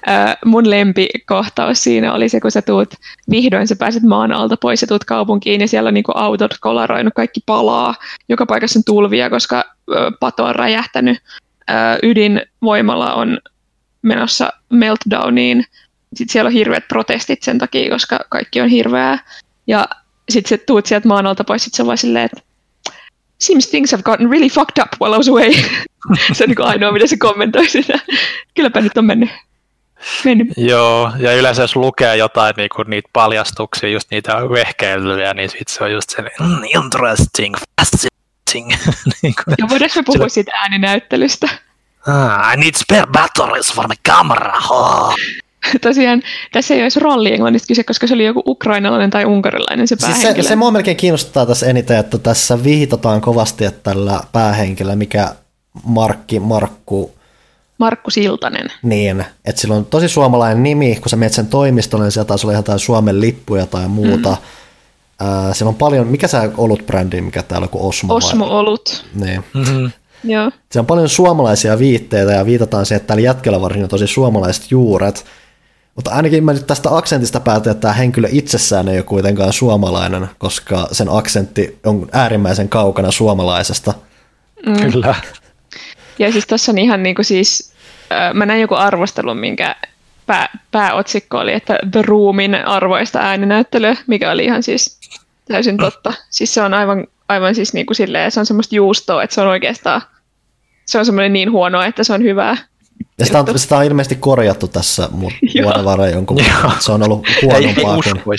äh, 0.10 0.38
mun 0.46 0.70
lempikohtaus 0.70 1.84
siinä 1.84 2.14
oli 2.14 2.30
se, 2.30 2.40
kun 2.40 2.52
sä 2.52 2.62
tuut, 2.62 2.94
vihdoin 3.30 3.68
sä 3.68 3.76
pääset 3.76 4.04
maan 4.04 4.32
alta 4.32 4.58
pois 4.62 4.82
ja 4.82 4.88
tuut 4.88 5.04
kaupunkiin 5.04 5.62
ja 5.62 5.68
siellä 5.68 5.88
on 5.88 5.94
niinku 5.94 6.12
autot 6.16 6.52
kolaroinut, 6.62 7.14
kaikki 7.14 7.40
palaa, 7.46 7.96
joka 8.30 8.46
paikassa 8.46 8.80
on 8.80 8.84
tulvia, 8.84 9.30
koska 9.30 9.58
äh, 9.58 9.64
pato 10.20 10.46
on 10.46 10.56
räjähtänyt, 10.56 11.18
äh, 11.18 11.51
ydinvoimala 12.04 13.14
on 13.14 13.40
menossa 14.02 14.54
meltdowniin, 14.70 15.66
sitten 16.16 16.34
siellä 16.34 16.48
on 16.48 16.54
hirveät 16.54 16.88
protestit 16.88 17.44
sen 17.44 17.58
takia, 17.58 17.90
koska 17.90 18.20
kaikki 18.30 18.62
on 18.62 18.70
hirveää, 18.70 19.20
ja 19.68 19.88
sitten 20.30 20.60
sä 20.60 20.64
tuut 20.68 20.86
sieltä 20.86 21.08
maan 21.08 21.28
alta 21.28 21.44
pois, 21.44 21.64
sit 21.64 21.74
sä 21.74 21.86
vaan 21.86 21.98
silleen, 21.98 22.26
että 22.26 22.42
seems 23.42 23.68
things 23.68 23.92
have 23.92 24.04
gotten 24.04 24.30
really 24.30 24.50
fucked 24.50 24.84
up 24.84 24.90
while 25.02 25.16
I 25.16 25.18
was 25.18 25.30
away. 25.30 25.52
se 26.34 26.44
on 26.44 26.50
niin 26.50 26.62
ainoa, 26.62 26.92
mitä 26.92 27.08
se 27.08 27.18
kommentoi 27.18 27.70
sitä. 27.70 28.00
Kylläpä 28.54 28.82
nyt 28.82 28.98
on 28.98 29.06
mennyt. 29.06 29.30
mennyt. 30.26 30.48
Joo, 30.58 31.12
ja 31.20 31.36
yleensä 31.36 31.62
jos 31.62 31.76
lukee 31.76 32.16
jotain 32.16 32.54
niinku, 32.58 32.84
niitä 32.84 33.10
paljastuksia, 33.14 33.90
just 33.90 34.12
niitä 34.12 34.36
vehkeilyjä, 34.36 35.34
niin 35.34 35.50
sit 35.50 35.68
se 35.68 35.84
on 35.84 35.92
just 35.92 36.10
se 36.10 36.22
mm, 36.22 36.64
interesting, 36.76 37.56
fascinating. 37.80 38.21
niinku, 39.22 39.42
Ja 39.48 39.66
voidaanko 39.70 39.94
me 39.96 40.04
puhua 40.06 40.30
siitä 40.30 40.52
ääninäyttelystä? 40.62 41.50
ah, 42.08 42.54
I 42.54 42.58
need 42.58 42.74
spare 42.78 43.08
batteries 43.12 43.74
for 43.74 43.88
my 43.88 43.96
camera. 44.08 44.54
Oh. 44.70 45.16
Tosiaan 45.82 46.22
tässä 46.52 46.74
ei 46.74 46.84
olisi 46.84 47.00
rolli 47.00 47.34
englannista 47.34 47.68
kyse, 47.68 47.84
koska 47.84 48.08
se 48.08 48.14
oli 48.14 48.26
joku 48.26 48.44
ukrainalainen 48.48 49.10
tai 49.10 49.26
unkarilainen 49.26 49.88
se 49.88 49.96
Siis 50.00 50.12
päähenkilö. 50.12 50.44
se, 50.44 50.50
se 50.50 50.56
mua 50.56 50.72
melkein 50.72 50.98
kiinnostaa 50.98 51.46
tässä 51.46 51.66
eniten, 51.66 51.98
että 51.98 52.18
tässä 52.18 52.64
viitataan 52.64 53.22
kovasti, 53.22 53.66
että 53.66 53.92
tällä 53.92 54.20
päähenkilöllä, 54.32 54.96
mikä 54.96 55.36
Markki, 55.84 56.40
Markku, 56.40 57.12
Markku 57.78 58.10
Siltanen. 58.12 58.68
niin, 58.84 59.26
että 59.46 59.62
sillä 59.62 59.76
on 59.76 59.86
tosi 59.86 60.10
suomalainen 60.10 60.64
nimi, 60.64 60.96
kun 60.96 61.10
sä 61.10 61.16
menet 61.16 61.34
sen 61.34 61.48
toimistolle, 61.48 62.06
niin 62.06 62.12
sieltä 62.12 62.28
taisi 62.28 62.46
olla 62.46 62.52
ihan 62.52 62.60
jotain 62.60 62.80
Suomen 62.80 63.22
lippuja 63.22 63.66
tai 63.66 63.88
muuta. 63.88 64.30
Mm. 64.30 64.38
Äh, 65.22 65.56
siellä 65.56 65.70
on 65.70 65.76
paljon, 65.76 66.08
mikä 66.08 66.28
se 66.28 66.38
ollut 66.58 66.86
brändi, 66.88 67.22
mikä 67.22 67.44
täällä 67.44 67.66
on, 67.66 67.70
kuin 67.70 67.84
Osmo? 67.84 68.16
Osmo 68.16 68.46
Vai? 68.46 68.56
Olut. 68.56 69.06
Niin. 69.16 69.44
Mm-hmm. 69.54 69.92
Joo. 70.24 70.52
Siellä 70.52 70.82
on 70.82 70.86
paljon 70.86 71.10
suomalaisia 71.10 71.80
viitteitä 71.80 72.32
ja 72.32 72.46
viitataan 72.46 72.86
siihen, 72.86 72.98
että 72.98 73.08
tällä 73.08 73.22
jätkellä 73.22 73.62
varsin 73.62 73.84
on 73.84 73.90
tosi 73.90 74.08
suomalaiset 74.08 74.72
juuret. 74.72 75.26
Mutta 75.96 76.12
ainakin 76.12 76.44
mä 76.44 76.54
nyt 76.54 76.68
tästä 76.68 76.98
aksentista 76.98 77.40
päätän, 77.40 77.72
että 77.72 77.82
tämä 77.82 77.94
henkilö 77.94 78.28
itsessään 78.32 78.88
ei 78.88 78.98
ole 78.98 79.04
kuitenkaan 79.04 79.54
suomalainen, 79.54 80.30
koska 80.38 80.88
sen 80.92 81.08
aksentti 81.10 81.80
on 81.86 82.08
äärimmäisen 82.12 82.70
kaukana 82.70 83.12
suomalaisesta. 83.12 83.94
Mm. 84.66 84.92
Kyllä. 84.92 85.16
Ja 86.20 86.32
siis 86.32 86.48
tuossa 86.48 86.72
on 86.72 86.78
ihan 86.78 87.04
niin 87.04 87.16
kuin 87.16 87.26
siis, 87.26 87.74
mä 88.34 88.46
näin 88.46 88.62
joku 88.62 88.76
arvostelun, 88.76 89.38
minkä 89.38 89.76
pää, 90.32 90.50
pääotsikko 90.72 91.38
oli, 91.38 91.54
että 91.54 91.80
The 91.92 92.02
Roomin 92.02 92.56
arvoista 92.56 93.20
ääninäyttelyä, 93.20 93.96
mikä 94.08 94.32
oli 94.32 94.46
ihan 94.46 94.64
siis 94.64 95.00
täysin 95.48 95.78
totta. 95.78 96.14
Siis 96.30 96.54
se 96.54 96.62
on 96.62 96.74
aivan, 96.74 97.08
aivan 97.30 97.56
siis 97.56 97.74
niin 97.74 97.86
kuin 97.86 97.96
silleen, 97.96 98.32
se 98.32 98.40
on 98.40 98.46
semmoista 98.46 98.76
juustoa, 98.76 99.24
että 99.24 99.34
se 99.34 99.42
on 99.42 99.48
oikeastaan, 99.48 100.02
se 100.86 101.00
on 101.00 101.06
semmoinen 101.06 101.34
niin 101.34 101.52
huono, 101.52 101.82
että 101.82 102.04
se 102.04 102.14
on 102.14 102.24
hyvää. 102.24 102.58
Ja 103.18 103.26
sitä 103.26 103.40
on, 103.40 103.60
sitä 103.60 103.78
on 103.78 103.84
ilmeisesti 103.84 104.16
korjattu 104.16 104.68
tässä 104.68 105.10
vuoden 105.64 105.86
varrella 105.86 106.10
jonkun, 106.10 106.38
se 106.80 106.92
on 106.92 107.04
ollut 107.04 107.28
huonompaa 107.42 107.98
kuin... 108.24 108.38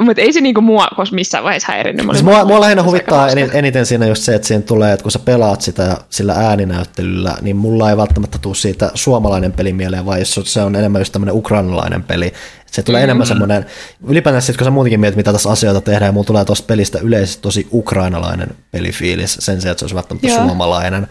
Mutta 0.00 0.22
ei 0.22 0.32
se 0.32 0.40
niinku 0.40 0.60
mua 0.60 0.88
koska 0.96 1.14
missään 1.14 1.44
vaiheessa 1.44 1.72
häirinnyt. 1.72 2.06
Siis 2.10 2.22
mua, 2.22 2.44
mua 2.44 2.60
lähinnä 2.60 2.82
huvittaa 2.82 3.28
eniten 3.52 3.86
siinä 3.86 4.06
just 4.06 4.22
se, 4.22 4.34
että 4.34 4.48
siinä 4.48 4.62
tulee, 4.62 4.92
että 4.92 5.02
kun 5.02 5.12
sä 5.12 5.18
pelaat 5.18 5.60
sitä 5.60 5.96
sillä 6.10 6.32
ääninäyttelyllä, 6.32 7.34
niin 7.42 7.56
mulla 7.56 7.90
ei 7.90 7.96
välttämättä 7.96 8.38
tule 8.38 8.54
siitä 8.54 8.90
suomalainen 8.94 9.52
peli 9.52 9.72
mieleen, 9.72 10.06
vaan 10.06 10.18
jos 10.18 10.40
se 10.44 10.62
on 10.62 10.76
enemmän 10.76 11.00
just 11.00 11.12
tämmöinen 11.12 11.34
ukrainalainen 11.34 12.02
peli. 12.02 12.32
Se 12.66 12.82
tulee 12.82 13.00
mm. 13.00 13.04
enemmän 13.04 13.26
semmoinen, 13.26 13.66
ylipäätään 14.06 14.42
sitten 14.42 14.58
kun 14.58 14.64
sä 14.64 14.70
muutenkin 14.70 15.00
mietit, 15.00 15.16
mitä 15.16 15.32
tässä 15.32 15.50
asioita 15.50 15.80
tehdään, 15.80 16.08
ja 16.08 16.12
mulla 16.12 16.26
tulee 16.26 16.44
tuosta 16.44 16.66
pelistä 16.66 16.98
yleisesti 16.98 17.42
tosi 17.42 17.68
ukrainalainen 17.72 18.48
pelifiilis 18.70 19.34
sen 19.40 19.60
sijaan, 19.60 19.72
että 19.72 19.78
se 19.78 19.84
olisi 19.84 19.94
välttämättä 19.94 20.28
Joo. 20.28 20.46
suomalainen. 20.46 21.06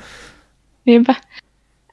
Niinpä. 0.85 1.15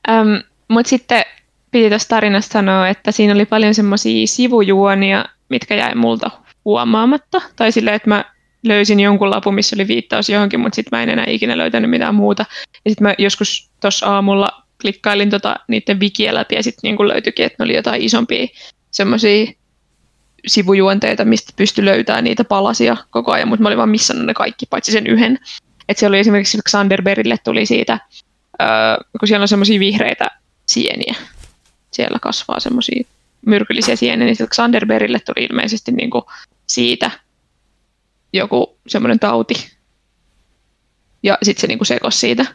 Um, 0.08 0.42
Mutta 0.68 0.88
sitten 0.88 1.24
piti 1.70 1.88
tuosta 1.88 2.08
tarinasta 2.08 2.52
sanoa, 2.52 2.88
että 2.88 3.12
siinä 3.12 3.34
oli 3.34 3.46
paljon 3.46 3.74
semmoisia 3.74 4.26
sivujuonia, 4.26 5.24
mitkä 5.48 5.74
jäi 5.74 5.94
multa 5.94 6.30
huomaamatta. 6.64 7.42
Tai 7.56 7.72
silleen, 7.72 7.96
että 7.96 8.08
mä 8.08 8.24
löysin 8.64 9.00
jonkun 9.00 9.30
lapun, 9.30 9.54
missä 9.54 9.76
oli 9.76 9.88
viittaus 9.88 10.28
johonkin, 10.28 10.60
mutta 10.60 10.76
sitten 10.76 10.98
mä 10.98 11.02
en 11.02 11.08
enää 11.08 11.24
ikinä 11.28 11.58
löytänyt 11.58 11.90
mitään 11.90 12.14
muuta. 12.14 12.46
Ja 12.84 12.90
sitten 12.90 13.06
mä 13.06 13.14
joskus 13.18 13.70
tuossa 13.80 14.06
aamulla 14.06 14.48
klikkailin 14.82 15.30
tota, 15.30 15.56
niiden 15.68 16.00
wikiä 16.00 16.34
läpi 16.34 16.54
ja 16.54 16.62
sitten 16.62 16.80
niin 16.82 17.08
löytyikin, 17.08 17.46
että 17.46 17.56
ne 17.58 17.64
oli 17.64 17.74
jotain 17.74 18.02
isompia 18.02 18.46
semmoisia 18.90 19.46
sivujuonteita, 20.46 21.24
mistä 21.24 21.52
pystyi 21.56 21.84
löytämään 21.84 22.24
niitä 22.24 22.44
palasia 22.44 22.96
koko 23.10 23.32
ajan, 23.32 23.48
mutta 23.48 23.62
mä 23.62 23.68
olin 23.68 23.78
vaan 23.78 23.88
missannut 23.88 24.26
ne 24.26 24.34
kaikki, 24.34 24.66
paitsi 24.66 24.92
sen 24.92 25.06
yhden. 25.06 25.38
Että 25.88 26.00
siellä 26.00 26.14
oli 26.14 26.18
esimerkiksi 26.18 26.58
Xanderberille 26.70 27.36
tuli 27.44 27.66
siitä, 27.66 27.98
öö, 28.62 28.68
kun 29.20 29.28
siellä 29.28 29.44
on 29.44 29.48
semmoisia 29.48 29.80
vihreitä 29.80 30.30
sieniä. 30.66 31.14
Siellä 31.90 32.18
kasvaa 32.18 32.60
semmoisia 32.60 33.04
myrkyllisiä 33.46 33.96
sieniä, 33.96 34.26
niin 34.26 34.36
Xanderberille 34.48 35.20
tuli 35.20 35.44
ilmeisesti 35.44 35.92
niin 35.92 36.10
kuin 36.10 36.24
siitä 36.66 37.10
joku 38.32 38.78
semmoinen 38.86 39.18
tauti. 39.18 39.54
Ja 41.22 41.38
sitten 41.42 41.60
se 41.60 41.66
niinku 41.66 41.84
sekosi 41.84 42.18
siitä. 42.18 42.46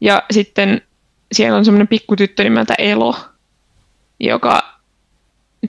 Ja 0.00 0.22
sitten 0.30 0.82
siellä 1.32 1.58
on 1.58 1.64
semmoinen 1.64 1.88
pikkutyttö 1.88 2.44
nimeltä 2.44 2.74
Elo, 2.78 3.16
joka, 4.20 4.80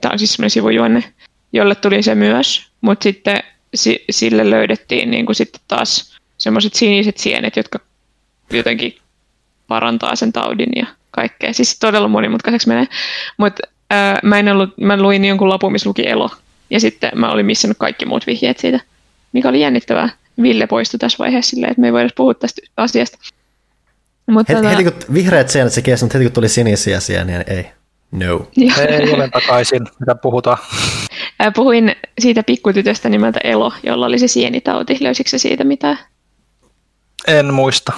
tämä 0.00 0.12
on 0.12 0.18
siis 0.18 0.32
semmoinen 0.32 0.50
sivujuonne, 0.50 1.14
jolle 1.52 1.74
tuli 1.74 2.02
se 2.02 2.14
myös, 2.14 2.70
mutta 2.80 3.02
sitten 3.02 3.42
si, 3.74 4.04
sille 4.10 4.50
löydettiin 4.50 5.10
niinku 5.10 5.34
sitten 5.34 5.60
taas 5.68 6.18
semmoiset 6.38 6.74
siniset 6.74 7.16
sienet, 7.16 7.56
jotka 7.56 7.78
jotenkin 8.50 8.98
parantaa 9.68 10.16
sen 10.16 10.32
taudin 10.32 10.70
ja 10.76 10.86
kaikkea. 11.10 11.52
Siis 11.52 11.78
todella 11.78 12.08
monimutkaiseksi 12.08 12.68
menee. 12.68 12.86
Mutta 13.36 13.62
mä, 14.22 14.38
en 14.38 14.48
ollut, 14.48 14.78
mä 14.78 14.96
luin 14.96 15.24
jonkun 15.24 15.48
lapun, 15.48 15.72
missä 15.72 15.88
luki 15.88 16.08
Elo, 16.08 16.30
ja 16.70 16.80
sitten 16.80 17.10
mä 17.14 17.32
olin 17.32 17.46
missannut 17.46 17.78
kaikki 17.78 18.06
muut 18.06 18.26
vihjeet 18.26 18.58
siitä, 18.58 18.80
mikä 19.32 19.48
oli 19.48 19.60
jännittävää. 19.60 20.08
Ville 20.42 20.66
poistui 20.66 20.98
tässä 20.98 21.18
vaiheessa 21.18 21.50
silleen, 21.50 21.70
että 21.70 21.80
me 21.80 21.86
ei 21.86 21.92
voida 21.92 22.08
puhua 22.16 22.34
tästä 22.34 22.62
asiasta. 22.76 23.18
Mutta 24.26 24.52
heti, 24.52 24.62
tota... 24.62 24.76
heti 24.76 24.90
kun 24.90 25.14
vihreät 25.14 25.48
seinät 25.48 25.72
se 25.72 25.82
kesti, 25.82 26.04
mutta 26.04 26.18
heti 26.18 26.28
kun 26.28 26.34
tuli 26.34 26.48
sinisiä 26.48 27.00
sieniä, 27.00 27.38
niin 27.38 27.58
ei. 27.58 27.66
No. 28.10 28.48
Ei 28.88 29.12
ole 29.12 29.28
takaisin, 29.30 29.82
mitä 30.00 30.14
puhutaan. 30.14 30.58
Puhuin 31.54 31.96
siitä 32.18 32.42
pikkutytöstä 32.42 33.08
nimeltä 33.08 33.40
Elo, 33.44 33.72
jolla 33.82 34.06
oli 34.06 34.18
se 34.18 34.28
sienitauti. 34.28 34.96
Löysitkö 35.00 35.30
se 35.30 35.38
siitä 35.38 35.64
mitään? 35.64 35.98
En 37.26 37.54
muista. 37.54 37.92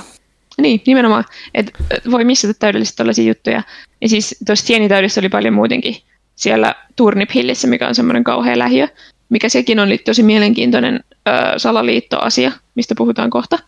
Niin, 0.59 0.83
nimenomaan. 0.87 1.25
Et 1.55 1.71
voi 2.11 2.25
missata 2.25 2.55
täydellisesti 2.55 2.97
tällaisia 2.97 3.25
juttuja. 3.25 3.63
Ja 4.01 4.09
siis 4.09 4.37
tuossa 4.47 4.67
sienitaudissa 4.67 5.21
oli 5.21 5.29
paljon 5.29 5.55
muutenkin 5.55 5.97
siellä 6.37 6.75
Turnip 6.97 7.31
Hillissä, 7.35 7.69
mikä 7.69 7.89
on 7.89 7.95
semmoinen 7.95 8.25
kauhea 8.25 8.59
lähiö, 8.59 8.89
mikä 9.29 9.49
sekin 9.49 9.81
on 9.81 9.89
tosi 10.05 10.23
mielenkiintoinen 10.23 11.01
ö, 11.29 11.59
salaliittoasia, 11.59 12.53
mistä 12.75 12.95
puhutaan 12.99 13.31
kohta. 13.31 13.59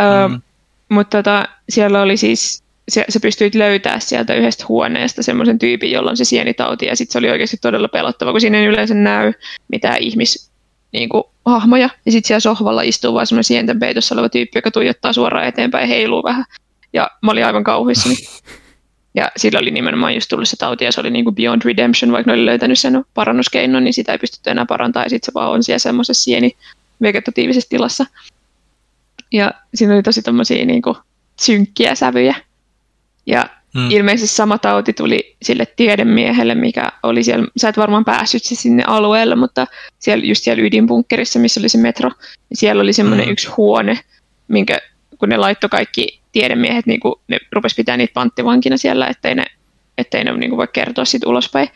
Ö, 0.00 0.28
mm. 0.28 0.40
Mutta 0.88 1.18
tota, 1.18 1.48
siellä 1.68 2.02
oli 2.02 2.16
siis, 2.16 2.62
se, 2.88 3.04
sä 3.08 3.20
pystyit 3.20 3.54
löytää 3.54 4.00
sieltä 4.00 4.34
yhdestä 4.34 4.64
huoneesta 4.68 5.22
semmoisen 5.22 5.58
tyypin, 5.58 5.90
jolla 5.90 6.10
on 6.10 6.16
se 6.16 6.24
sienitauti, 6.24 6.86
ja 6.86 6.96
sitten 6.96 7.12
se 7.12 7.18
oli 7.18 7.30
oikeasti 7.30 7.56
todella 7.56 7.88
pelottava, 7.88 8.30
kun 8.30 8.40
siinä 8.40 8.58
ei 8.58 8.66
yleensä 8.66 8.94
näy 8.94 9.32
mitään 9.68 9.98
ihmis, 9.98 10.50
niin 10.92 11.08
kuin, 11.08 11.24
hahmoja, 11.44 11.88
ja 12.06 12.12
sitten 12.12 12.28
siellä 12.28 12.40
sohvalla 12.40 12.82
istuu 12.82 13.14
vaan 13.14 13.26
semmoinen 13.26 13.44
sienten 13.44 13.78
peitossa 13.78 14.14
oleva 14.14 14.28
tyyppi, 14.28 14.58
joka 14.58 14.70
tuijottaa 14.70 15.12
suoraan 15.12 15.46
eteenpäin 15.46 15.82
ja 15.82 15.88
heiluu 15.96 16.22
vähän. 16.22 16.44
Ja 16.92 17.10
mä 17.22 17.30
olin 17.30 17.46
aivan 17.46 17.64
kauhuissani. 17.64 18.14
Ja 19.16 19.30
sillä 19.36 19.58
oli 19.58 19.70
nimenomaan 19.70 20.14
just 20.14 20.28
tullut 20.28 20.48
se 20.48 20.56
tauti 20.56 20.84
ja 20.84 20.92
se 20.92 21.00
oli 21.00 21.10
niin 21.10 21.24
kuin 21.24 21.34
beyond 21.34 21.62
redemption, 21.64 22.12
vaikka 22.12 22.30
ne 22.30 22.34
oli 22.34 22.46
löytänyt 22.46 22.78
sen 22.78 23.04
parannuskeinon, 23.14 23.84
niin 23.84 23.94
sitä 23.94 24.12
ei 24.12 24.18
pystytty 24.18 24.50
enää 24.50 24.66
parantamaan 24.66 25.06
ja 25.06 25.10
sitten 25.10 25.26
se 25.26 25.34
vaan 25.34 25.50
on 25.50 25.62
siellä 25.62 25.78
semmoisessa 25.78 26.24
sieni 26.24 26.56
vegetatiivisessa 27.02 27.68
tilassa. 27.68 28.06
Ja 29.32 29.50
siinä 29.74 29.94
oli 29.94 30.02
tosi 30.02 30.22
tommosia 30.22 30.66
niin 30.66 30.82
kuin 30.82 30.96
synkkiä 31.40 31.94
sävyjä. 31.94 32.34
Ja 33.26 33.46
hmm. 33.74 33.90
ilmeisesti 33.90 34.36
sama 34.36 34.58
tauti 34.58 34.92
tuli 34.92 35.36
sille 35.42 35.66
tiedemiehelle, 35.76 36.54
mikä 36.54 36.92
oli 37.02 37.22
siellä, 37.22 37.46
sä 37.56 37.68
et 37.68 37.76
varmaan 37.76 38.04
päässyt 38.04 38.42
sinne 38.44 38.84
alueelle, 38.86 39.34
mutta 39.34 39.66
siellä, 39.98 40.24
just 40.24 40.44
siellä 40.44 40.62
ydinbunkkerissa, 40.62 41.38
missä 41.38 41.60
oli 41.60 41.68
se 41.68 41.78
metro, 41.78 42.10
niin 42.50 42.56
siellä 42.56 42.82
oli 42.82 42.92
semmoinen 42.92 43.24
hmm. 43.24 43.32
yksi 43.32 43.48
huone, 43.48 44.00
minkä 44.48 44.78
kun 45.18 45.28
ne 45.28 45.36
laittoi 45.36 45.70
kaikki 45.70 46.20
tiedemiehet, 46.36 46.86
niin 46.86 47.00
kuin, 47.00 47.14
ne 47.28 47.38
rupes 47.52 47.74
pitää 47.74 47.96
niitä 47.96 48.14
panttivankina 48.14 48.76
siellä, 48.76 49.06
ettei 49.06 49.34
ne, 49.34 49.44
ettei 49.98 50.24
ne 50.24 50.36
niin 50.36 50.50
kuin 50.50 50.56
voi 50.56 50.68
kertoa 50.72 51.04
siitä 51.04 51.28
ulospäin. 51.28 51.68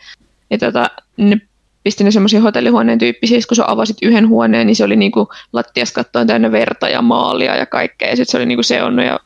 Ja 0.49 0.57
tota, 0.57 0.89
ne 1.17 1.41
pisti 1.83 2.03
ne 2.03 2.11
semmoisia 2.11 2.41
hotellihuoneen 2.41 2.99
tyyppisiä, 2.99 3.39
kun 3.47 3.55
sä 3.55 3.63
avasit 3.67 3.97
yhden 4.01 4.27
huoneen, 4.27 4.67
niin 4.67 4.75
se 4.75 4.83
oli 4.83 4.95
niin 4.95 5.11
kuin 5.11 5.27
lattias 5.53 5.91
kattoen 5.91 6.27
täynnä 6.27 6.51
verta 6.51 6.89
ja 6.89 7.01
maalia 7.01 7.55
ja 7.55 7.65
kaikkea, 7.65 8.09
ja 8.09 8.15
sitten 8.15 8.31
se 8.31 8.37
oli 8.37 8.45
niin 8.45 8.57
kuin 8.57 8.65
seonnut 8.65 9.05
ja 9.05 9.19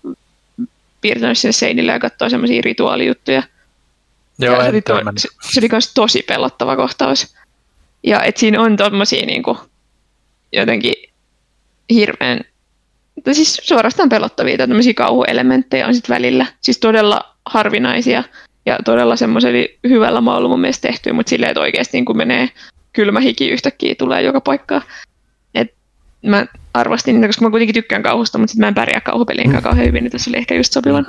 piirtänyt 1.02 1.38
sinne 1.38 1.52
seinille 1.52 1.92
ja 1.92 2.00
katsoa 2.00 2.30
semmoisia 2.30 2.62
rituaalijuttuja. 2.62 3.44
Joo, 4.40 4.62
se, 4.62 4.70
oli 4.70 4.82
to, 4.82 5.02
se, 5.18 5.28
se 5.42 5.60
oli 5.60 5.68
myös 5.72 5.94
tosi 5.94 6.24
pelottava 6.28 6.76
kohtaus. 6.76 7.36
Ja 8.04 8.24
et 8.24 8.38
siinä 8.38 8.62
on 8.62 8.78
tommosia 8.78 9.26
niin 9.26 9.44
kuin, 9.44 9.58
jotenkin 10.54 10.94
hirveän 11.90 12.42
siis 13.32 13.62
suorastaan 13.64 14.10
pelottavia 14.10 14.58
tämmöisiä 14.58 14.94
kauhuelementtejä 14.94 15.88
on 15.88 15.94
sitten 15.94 16.16
välillä. 16.16 16.46
Siis 16.62 16.80
todella 16.80 17.36
harvinaisia 17.46 18.24
ja 18.66 18.80
todella 18.86 19.16
semmoisella 19.16 19.68
hyvällä 19.90 20.22
maulla 20.22 20.50
mun 20.50 20.62
mielestä 20.62 20.88
tehty, 20.88 21.12
mutta 21.12 21.30
silleen, 21.30 21.52
että 21.52 21.62
oikeasti 21.62 21.98
niin 21.98 22.06
kun 22.06 22.18
menee 22.18 22.50
kylmä 22.94 23.20
hiki 23.20 23.50
yhtäkkiä 23.50 23.96
tulee 23.96 24.22
joka 24.22 24.42
paikkaan. 24.42 24.82
Et 25.56 25.74
mä 26.26 26.46
arvostin 26.74 27.16
niitä, 27.16 27.28
koska 27.28 27.46
mä 27.46 27.52
kuitenkin 27.52 27.74
tykkään 27.74 28.04
kauhusta, 28.04 28.38
mutta 28.38 28.52
sitten 28.52 28.64
mä 28.64 28.68
en 28.68 28.76
pärjää 28.76 29.02
kauhupeliin 29.02 29.52
mm. 29.52 29.62
kauhean 29.62 29.88
hyvin, 29.88 30.04
niin 30.04 30.12
tässä 30.12 30.32
oli 30.32 30.38
ehkä 30.38 30.56
just 30.56 30.74
sopivan, 30.74 31.06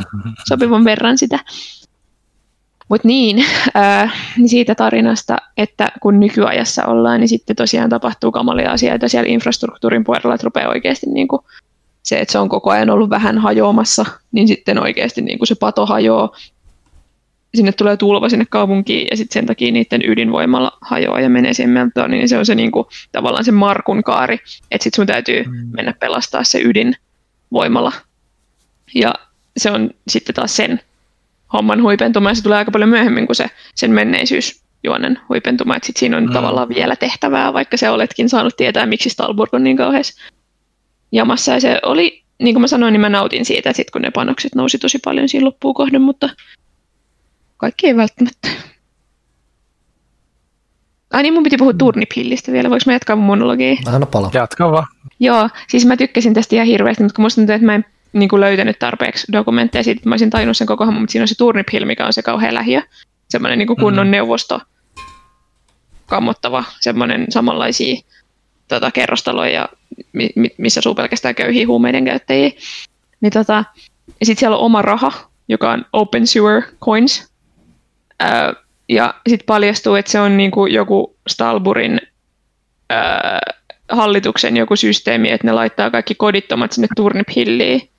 sopivan 0.48 0.84
verran 0.84 1.18
sitä. 1.18 1.38
Mutta 2.88 3.08
niin, 3.08 3.44
äh, 3.76 4.12
niin 4.36 4.48
siitä 4.48 4.74
tarinasta, 4.74 5.36
että 5.56 5.88
kun 6.00 6.20
nykyajassa 6.20 6.84
ollaan, 6.84 7.20
niin 7.20 7.28
sitten 7.28 7.56
tosiaan 7.56 7.90
tapahtuu 7.90 8.32
kamalia 8.32 8.72
asioita 8.72 9.08
siellä 9.08 9.28
infrastruktuurin 9.28 10.04
puolella, 10.04 10.34
että 10.34 10.44
rupeaa 10.44 10.68
oikeasti 10.68 11.06
niin 11.06 11.28
kuin 11.28 11.42
se, 12.06 12.18
että 12.18 12.32
se 12.32 12.38
on 12.38 12.48
koko 12.48 12.70
ajan 12.70 12.90
ollut 12.90 13.10
vähän 13.10 13.38
hajoamassa, 13.38 14.06
niin 14.32 14.48
sitten 14.48 14.82
oikeasti 14.82 15.22
niin 15.22 15.38
kuin 15.38 15.48
se 15.48 15.54
pato 15.54 15.86
hajoaa. 15.86 16.36
Sinne 17.54 17.72
tulee 17.72 17.96
tulva 17.96 18.28
sinne 18.28 18.46
kaupunkiin 18.50 19.08
ja 19.10 19.16
sitten 19.16 19.34
sen 19.34 19.46
takia 19.46 19.72
niiden 19.72 20.02
ydinvoimalla 20.10 20.78
hajoaa 20.80 21.20
ja 21.20 21.28
menee 21.30 21.54
siihen 21.54 21.70
meltoon, 21.70 22.10
niin 22.10 22.28
se 22.28 22.38
on 22.38 22.46
se 22.46 22.54
niin 22.54 22.70
kuin, 22.70 22.86
tavallaan 23.12 23.44
se 23.44 23.52
Markun 23.52 24.02
kaari, 24.02 24.34
että 24.70 24.84
sitten 24.84 24.96
sun 24.96 25.06
täytyy 25.06 25.42
mm. 25.42 25.68
mennä 25.72 25.94
pelastaa 26.00 26.44
se 26.44 26.60
ydinvoimalla. 26.60 27.92
Ja 28.94 29.14
se 29.56 29.70
on 29.70 29.90
sitten 30.08 30.34
taas 30.34 30.56
sen 30.56 30.80
homman 31.52 31.82
huipentuma, 31.82 32.28
ja 32.28 32.34
se 32.34 32.42
tulee 32.42 32.58
aika 32.58 32.70
paljon 32.70 32.90
myöhemmin 32.90 33.26
kuin 33.26 33.36
se 33.36 33.50
sen 33.74 33.90
menneisyys 33.90 34.60
juonen 34.84 35.18
huipentuma, 35.28 35.76
että 35.76 35.86
sitten 35.86 36.00
siinä 36.00 36.16
on 36.16 36.26
mm. 36.26 36.32
tavallaan 36.32 36.68
vielä 36.68 36.96
tehtävää, 36.96 37.52
vaikka 37.52 37.76
se 37.76 37.90
oletkin 37.90 38.28
saanut 38.28 38.56
tietää, 38.56 38.86
miksi 38.86 39.10
Stalburg 39.10 39.54
on 39.54 39.64
niin 39.64 39.76
kauheassa 39.76 40.22
jamassa. 41.12 41.52
Ja 41.52 41.60
se 41.60 41.80
oli, 41.82 42.22
niin 42.38 42.54
kuin 42.54 42.60
mä 42.60 42.66
sanoin, 42.66 42.92
niin 42.92 43.00
mä 43.00 43.08
nautin 43.08 43.44
siitä, 43.44 43.72
sit 43.72 43.90
kun 43.90 44.02
ne 44.02 44.10
panokset 44.10 44.54
nousi 44.54 44.78
tosi 44.78 44.98
paljon 45.04 45.28
siinä 45.28 45.46
loppuun 45.46 45.74
kohden, 45.74 46.02
mutta 46.02 46.28
kaikki 47.56 47.86
ei 47.86 47.96
välttämättä. 47.96 48.48
Ai 51.12 51.22
niin, 51.22 51.34
mun 51.34 51.42
piti 51.42 51.56
puhua 51.56 51.72
turnipillistä 51.72 52.52
vielä. 52.52 52.70
Voinko 52.70 52.82
mä 52.86 52.92
jatkaa 52.92 53.16
mun 53.16 53.24
monologia? 53.24 53.76
Anna 53.86 54.06
pala. 54.06 54.30
Jatka 54.34 54.72
vaan. 54.72 54.86
Joo, 55.20 55.48
siis 55.68 55.86
mä 55.86 55.96
tykkäsin 55.96 56.34
tästä 56.34 56.56
ihan 56.56 56.66
hirveästi, 56.66 57.02
mutta 57.02 57.16
kun 57.16 57.22
musta 57.22 57.40
tuntuu, 57.40 57.54
että 57.54 57.66
mä 57.66 57.74
en 57.74 57.84
niin 58.12 58.28
kuin 58.28 58.40
löytänyt 58.40 58.78
tarpeeksi 58.78 59.32
dokumentteja 59.32 59.84
siitä, 59.84 59.98
että 59.98 60.08
mä 60.08 60.12
olisin 60.12 60.30
tajunnut 60.30 60.56
sen 60.56 60.66
koko 60.66 60.86
homman, 60.86 61.02
mutta 61.02 61.12
siinä 61.12 61.22
on 61.22 61.28
se 61.28 61.38
Turnip 61.38 61.68
Hill, 61.72 61.84
mikä 61.84 62.06
on 62.06 62.12
se 62.12 62.22
kauhean 62.22 62.54
lähiö. 62.54 62.82
Semmoinen 63.28 63.58
niin 63.58 63.66
kuin 63.66 63.76
kunnon 63.76 64.06
mm. 64.06 64.10
neuvosto, 64.10 64.60
kammottava, 66.06 66.64
semmoinen 66.80 67.26
samanlaisia 67.28 68.02
tota, 68.68 68.90
kerrostaloja, 68.90 69.68
missä 70.58 70.78
asuu 70.80 70.94
pelkästään 70.94 71.34
köyhiä 71.34 71.66
huumeiden 71.66 72.04
käyttäjiä. 72.04 72.50
Niin, 73.20 73.32
tota, 73.32 73.64
ja 74.20 74.26
sitten 74.26 74.40
siellä 74.40 74.56
on 74.56 74.62
oma 74.64 74.82
raha, 74.82 75.12
joka 75.48 75.72
on 75.72 75.86
Open 75.92 76.26
Sewer 76.26 76.62
Coins. 76.84 77.32
Ää, 78.20 78.54
ja 78.88 79.14
sitten 79.28 79.46
paljastuu, 79.46 79.94
että 79.94 80.10
se 80.10 80.20
on 80.20 80.36
niinku 80.36 80.66
joku 80.66 81.16
Stalburin 81.28 82.00
ää, 82.90 83.40
hallituksen 83.88 84.56
joku 84.56 84.76
systeemi, 84.76 85.30
että 85.30 85.46
ne 85.46 85.52
laittaa 85.52 85.90
kaikki 85.90 86.14
kodittomat 86.14 86.72
sinne 86.72 86.88
Turnip 86.96 87.28
Hilliin. 87.36 87.90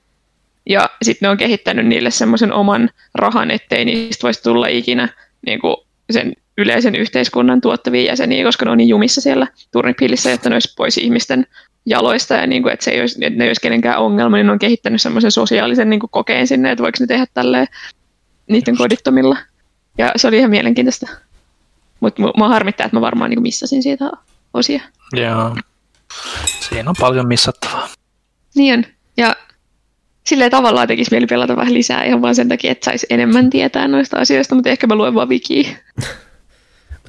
Ja 0.66 0.90
sitten 1.02 1.26
ne 1.26 1.30
on 1.30 1.36
kehittänyt 1.36 1.86
niille 1.86 2.10
semmoisen 2.10 2.52
oman 2.52 2.90
rahan, 3.14 3.50
ettei 3.50 3.84
niistä 3.84 4.22
voisi 4.22 4.42
tulla 4.42 4.66
ikinä 4.66 5.08
niinku 5.46 5.86
sen 6.10 6.32
yleisen 6.58 6.94
yhteiskunnan 6.94 7.60
tuottavia 7.60 8.02
jäseniä, 8.02 8.44
koska 8.44 8.64
ne 8.64 8.70
on 8.70 8.78
niin 8.78 8.88
jumissa 8.88 9.20
siellä 9.20 9.46
Turnip 9.72 10.00
Hillissä, 10.00 10.32
että 10.32 10.48
ne 10.48 10.54
olisi 10.54 10.74
pois 10.76 10.98
ihmisten 10.98 11.46
jaloista 11.86 12.34
ja 12.34 12.46
niin 12.46 12.62
kuin, 12.62 12.72
että, 12.72 12.84
se 12.84 12.90
ei 12.90 13.00
olisi, 13.00 13.24
että 13.24 13.38
ne 13.38 13.44
ei 13.44 13.48
olisi 13.48 13.60
kenenkään 13.60 13.98
ongelma, 13.98 14.36
niin 14.36 14.46
ne 14.46 14.52
on 14.52 14.58
kehittänyt 14.58 15.02
semmoisen 15.02 15.30
sosiaalisen 15.30 15.90
niin 15.90 16.00
kuin 16.00 16.10
kokeen 16.10 16.46
sinne, 16.46 16.70
että 16.70 16.82
voiko 16.82 16.96
ne 17.00 17.06
tehdä 17.06 17.26
tälleen 17.34 17.66
niiden 18.48 18.76
kodittomilla. 18.76 19.36
Ja 19.98 20.12
se 20.16 20.28
oli 20.28 20.38
ihan 20.38 20.50
mielenkiintoista. 20.50 21.06
Mutta 22.00 22.22
mua 22.36 22.48
harmittaa, 22.48 22.84
että 22.84 22.96
mä 22.96 23.00
varmaan 23.00 23.30
niin 23.30 23.42
missasin 23.42 23.82
siitä 23.82 24.10
osia. 24.54 24.82
Joo. 25.12 25.56
Siinä 26.68 26.90
on 26.90 26.96
paljon 27.00 27.28
missattavaa. 27.28 27.88
Niin 28.54 28.74
on. 28.74 28.84
Ja 29.16 29.36
silleen 30.26 30.50
tavallaan 30.50 30.88
tekisi 30.88 31.10
mieli 31.10 31.26
pelata 31.26 31.56
vähän 31.56 31.74
lisää 31.74 32.04
ihan 32.04 32.22
vaan 32.22 32.34
sen 32.34 32.48
takia, 32.48 32.72
että 32.72 32.84
saisi 32.84 33.06
enemmän 33.10 33.50
tietää 33.50 33.88
noista 33.88 34.16
asioista, 34.16 34.54
mutta 34.54 34.70
ehkä 34.70 34.86
mä 34.86 34.94
luen 34.94 35.14
vaan 35.14 35.28
wikiä. 35.28 35.68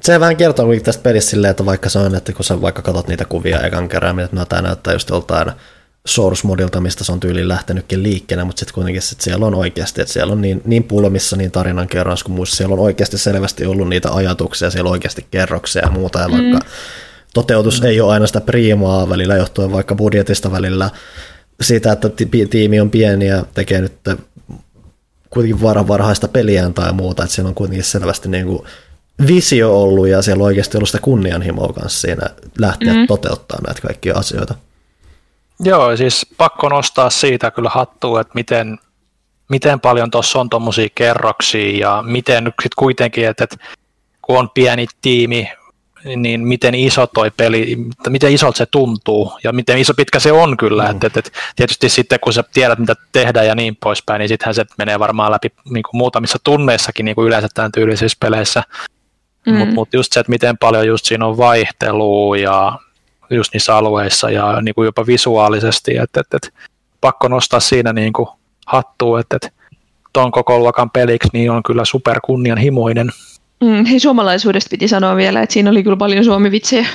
Se 0.00 0.20
vähän 0.20 0.36
kertoo 0.36 0.64
kuitenkin 0.64 0.84
tästä 0.84 1.02
pelissä 1.02 1.30
silleen, 1.30 1.50
että 1.50 1.66
vaikka 1.66 1.88
se 1.88 1.98
on, 1.98 2.14
että 2.14 2.32
kun 2.32 2.44
sä 2.44 2.60
vaikka 2.60 2.82
katsot 2.82 3.08
niitä 3.08 3.24
kuvia 3.24 3.60
ekan 3.60 3.88
kerran, 3.88 4.20
että 4.20 4.36
no 4.36 4.44
tämä 4.44 4.62
näyttää 4.62 4.92
just 4.92 5.10
joltain 5.10 5.52
source 6.06 6.46
modilta, 6.46 6.80
mistä 6.80 7.04
se 7.04 7.12
on 7.12 7.20
tyyliin 7.20 7.48
lähtenytkin 7.48 8.02
liikkeelle, 8.02 8.44
mutta 8.44 8.60
sitten 8.60 8.74
kuitenkin 8.74 9.02
sit 9.02 9.20
siellä 9.20 9.46
on 9.46 9.54
oikeasti, 9.54 10.00
että 10.00 10.12
siellä 10.12 10.32
on 10.32 10.40
niin, 10.40 10.62
niin 10.64 10.84
pulmissa 10.84 11.36
niin 11.36 11.50
tarinan 11.50 11.88
kerrans 11.88 12.24
kuin 12.24 12.34
muissa, 12.34 12.56
siellä 12.56 12.72
on 12.72 12.80
oikeasti 12.80 13.18
selvästi 13.18 13.66
ollut 13.66 13.88
niitä 13.88 14.12
ajatuksia, 14.12 14.70
siellä 14.70 14.88
on 14.88 14.92
oikeasti 14.92 15.26
kerroksia 15.30 15.82
ja 15.82 15.90
muuta, 15.90 16.18
ja 16.18 16.28
mm. 16.28 16.34
vaikka 16.34 16.58
toteutus 17.34 17.80
mm. 17.80 17.86
ei 17.86 18.00
ole 18.00 18.12
aina 18.12 18.26
sitä 18.26 18.40
priimaa 18.40 19.08
välillä, 19.08 19.36
johtuen 19.36 19.72
vaikka 19.72 19.94
budjetista 19.94 20.52
välillä, 20.52 20.90
siitä, 21.60 21.92
että 21.92 22.10
tiimi 22.50 22.80
on 22.80 22.90
pieni 22.90 23.26
ja 23.26 23.44
tekee 23.54 23.80
nyt 23.80 23.92
kuitenkin 25.30 25.62
varhaista 25.62 26.28
peliään 26.28 26.74
tai 26.74 26.92
muuta, 26.92 27.22
että 27.22 27.34
siellä 27.34 27.48
on 27.48 27.54
kuitenkin 27.54 27.84
selvästi 27.84 28.28
niin 28.28 28.46
kuin 28.46 28.62
visio 29.26 29.82
ollut 29.82 30.08
ja 30.08 30.22
siellä 30.22 30.42
on 30.42 30.46
oikeasti 30.46 30.76
ollut 30.76 30.88
sitä 30.88 31.02
kunnianhimoa 31.02 31.72
kanssa 31.72 32.00
siinä 32.00 32.26
lähteä 32.58 32.94
mm. 32.94 33.06
toteuttaa 33.06 33.58
näitä 33.66 33.82
kaikkia 33.82 34.14
asioita. 34.16 34.54
Joo, 35.60 35.96
siis 35.96 36.26
pakko 36.36 36.68
nostaa 36.68 37.10
siitä 37.10 37.50
kyllä 37.50 37.68
hattua, 37.68 38.20
että 38.20 38.34
miten, 38.34 38.78
miten 39.48 39.80
paljon 39.80 40.10
tuossa 40.10 40.40
on 40.40 40.50
tuommoisia 40.50 40.88
kerroksia 40.94 41.78
ja 41.78 42.02
miten 42.06 42.44
sitten 42.44 42.70
kuitenkin, 42.78 43.28
että, 43.28 43.44
että 43.44 43.56
kun 44.22 44.38
on 44.38 44.50
pieni 44.50 44.86
tiimi, 45.02 45.48
niin 46.16 46.46
miten 46.46 46.74
iso 46.74 47.06
toi 47.06 47.30
peli, 47.30 47.76
miten 48.08 48.32
isolta 48.32 48.58
se 48.58 48.66
tuntuu 48.66 49.32
ja 49.44 49.52
miten 49.52 49.78
iso 49.78 49.94
pitkä 49.94 50.18
se 50.18 50.32
on 50.32 50.56
kyllä. 50.56 50.92
Mm. 50.92 50.98
Et, 51.02 51.16
et, 51.16 51.32
tietysti 51.56 51.88
sitten 51.88 52.20
kun 52.20 52.32
sä 52.32 52.44
tiedät 52.52 52.78
mitä 52.78 52.94
tehdään 53.12 53.46
ja 53.46 53.54
niin 53.54 53.76
poispäin, 53.76 54.18
niin 54.18 54.28
sittenhän 54.28 54.54
se 54.54 54.64
menee 54.78 54.98
varmaan 54.98 55.32
läpi 55.32 55.48
niin 55.70 55.82
kuin 55.82 55.98
muutamissa 55.98 56.38
tunneissakin 56.44 57.04
niin 57.04 57.14
kuin 57.14 57.26
yleensä 57.26 57.48
tämän 57.54 57.72
tyylisissä 57.72 58.16
peleissä. 58.20 58.62
Mm. 59.46 59.54
Mutta 59.54 59.74
mut 59.74 59.88
just 59.92 60.12
se, 60.12 60.20
että 60.20 60.30
miten 60.30 60.58
paljon 60.58 60.86
just 60.86 61.04
siinä 61.04 61.26
on 61.26 61.36
vaihtelua 61.36 62.36
ja 62.36 62.78
just 63.30 63.52
niissä 63.52 63.76
alueissa 63.76 64.30
ja 64.30 64.60
niin 64.62 64.74
kuin 64.74 64.86
jopa 64.86 65.06
visuaalisesti, 65.06 65.96
että 65.96 66.20
et, 66.20 66.34
et, 66.34 66.54
pakko 67.00 67.28
nostaa 67.28 67.60
siinä 67.60 67.92
niin 67.92 68.12
kuin 68.12 68.28
hattua, 68.66 69.20
että 69.20 69.36
et, 69.36 69.52
ton 70.12 70.30
koko 70.30 70.58
luokan 70.58 70.90
peliksi 70.90 71.28
niin 71.32 71.50
on 71.50 71.62
kyllä 71.62 71.84
super 71.84 72.20
kunnianhimoinen. 72.24 73.10
Mm, 73.60 73.84
hei, 73.84 74.00
suomalaisuudesta 74.00 74.70
piti 74.70 74.88
sanoa 74.88 75.16
vielä, 75.16 75.42
että 75.42 75.52
siinä 75.52 75.70
oli 75.70 75.82
kyllä 75.82 75.96
paljon 75.96 76.24
suomivitsejä. 76.24 76.86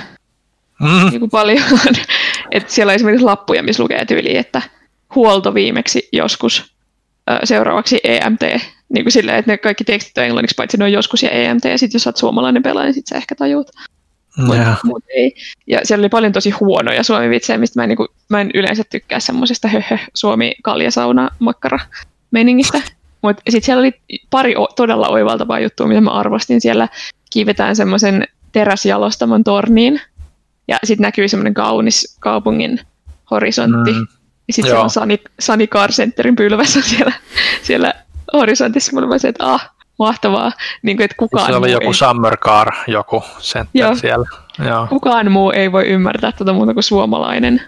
Mm. 0.80 1.10
Niin 1.10 1.20
kuin 1.20 1.32
paljon. 1.32 1.64
että 2.52 2.74
siellä 2.74 2.92
on 2.92 2.96
esimerkiksi 2.96 3.26
lappuja, 3.26 3.64
missä 3.64 3.84
lukee 3.84 4.06
tyyli, 4.06 4.38
että 4.38 4.62
huolto 5.16 5.54
viimeksi 5.54 6.10
joskus, 6.12 6.76
seuraavaksi 7.44 8.00
EMT, 8.04 8.42
niin 8.90 9.04
kuin 9.04 9.12
silleen, 9.12 9.38
että 9.38 9.52
ne 9.52 9.58
kaikki 9.58 9.84
tekstit 9.84 10.18
on 10.18 10.24
englanniksi, 10.24 10.56
paitsi 10.56 10.78
ne 10.78 10.84
on 10.84 10.92
joskus 10.92 11.24
ja 11.24 11.30
EMT, 11.30 11.66
ja 11.66 11.78
sitten 11.78 11.96
jos 11.96 12.08
olet 12.08 12.18
suomalainen 12.18 12.64
pelaaja, 12.64 12.86
niin 12.86 12.94
sitten 12.94 13.16
sä 13.16 13.18
ehkä 13.18 13.36
tajuut. 13.36 13.72
Yeah. 14.54 14.80
Mut, 14.84 15.04
ei. 15.16 15.36
Ja 15.68 15.80
siellä 15.84 16.02
oli 16.02 16.10
paljon 16.10 16.34
tosi 16.34 16.50
huonoja 16.50 17.04
suomivitsejä, 17.04 17.58
mistä 17.58 17.80
mä 17.80 17.84
en, 17.84 17.90
niin 17.90 17.98
kuin, 17.98 18.08
mä 18.30 18.42
en 18.42 18.52
yleensä 18.54 18.84
tykkää 18.90 19.20
semmoisesta 19.20 19.68
höhö 19.68 19.98
Suomi 20.14 20.56
kaljasauna 20.64 21.30
makkara 21.40 21.80
meningistä. 22.32 22.82
Mutta 23.22 23.42
sitten 23.50 23.66
siellä 23.66 23.80
oli 23.80 23.94
pari 24.30 24.56
o- 24.56 24.74
todella 24.76 25.08
oivaltavaa 25.08 25.60
juttua, 25.60 25.88
mitä 25.88 26.02
mä 26.02 26.12
arvostin. 26.12 26.62
Siellä 26.62 26.88
kiivetään 27.30 27.76
semmoisen 27.76 28.28
teräsjalostamon 28.52 29.44
torniin, 29.44 30.02
ja 30.68 30.78
sitten 30.84 31.04
näkyy 31.04 31.28
semmoinen 31.28 31.54
kaunis 31.54 32.18
kaupungin 32.20 32.80
horisontti. 33.32 33.92
Mm. 33.92 34.08
Ja 34.48 34.54
sitten 34.54 34.78
on 34.78 34.90
Sunny, 34.90 35.18
Sunny 35.40 35.68
Car 35.68 35.92
Centerin 35.92 36.36
pylvässä 36.36 36.82
siellä, 36.82 37.14
siellä 37.62 37.94
horisontissa. 38.34 38.92
Mulla 38.94 39.08
oli 39.08 39.20
se, 39.20 39.28
että 39.28 39.46
ah, 39.46 39.70
mahtavaa. 40.00 40.52
Niin 40.82 40.98
kuin, 40.98 41.06
että 41.06 41.18
kukaan 41.20 41.46
se 41.46 41.56
oli 41.56 41.72
joku 41.72 41.88
ei... 41.88 41.94
Summer 41.94 42.38
Car, 42.38 42.74
joku 42.88 43.24
center 43.40 43.70
Joo. 43.74 43.96
siellä. 43.96 44.26
Joo. 44.68 44.88
Kukaan 44.88 45.32
muu 45.32 45.52
ei 45.52 45.72
voi 45.72 45.88
ymmärtää 45.88 46.32
tuota 46.32 46.54
muuta 46.54 46.74
kuin 46.74 46.84
suomalainen, 46.84 47.62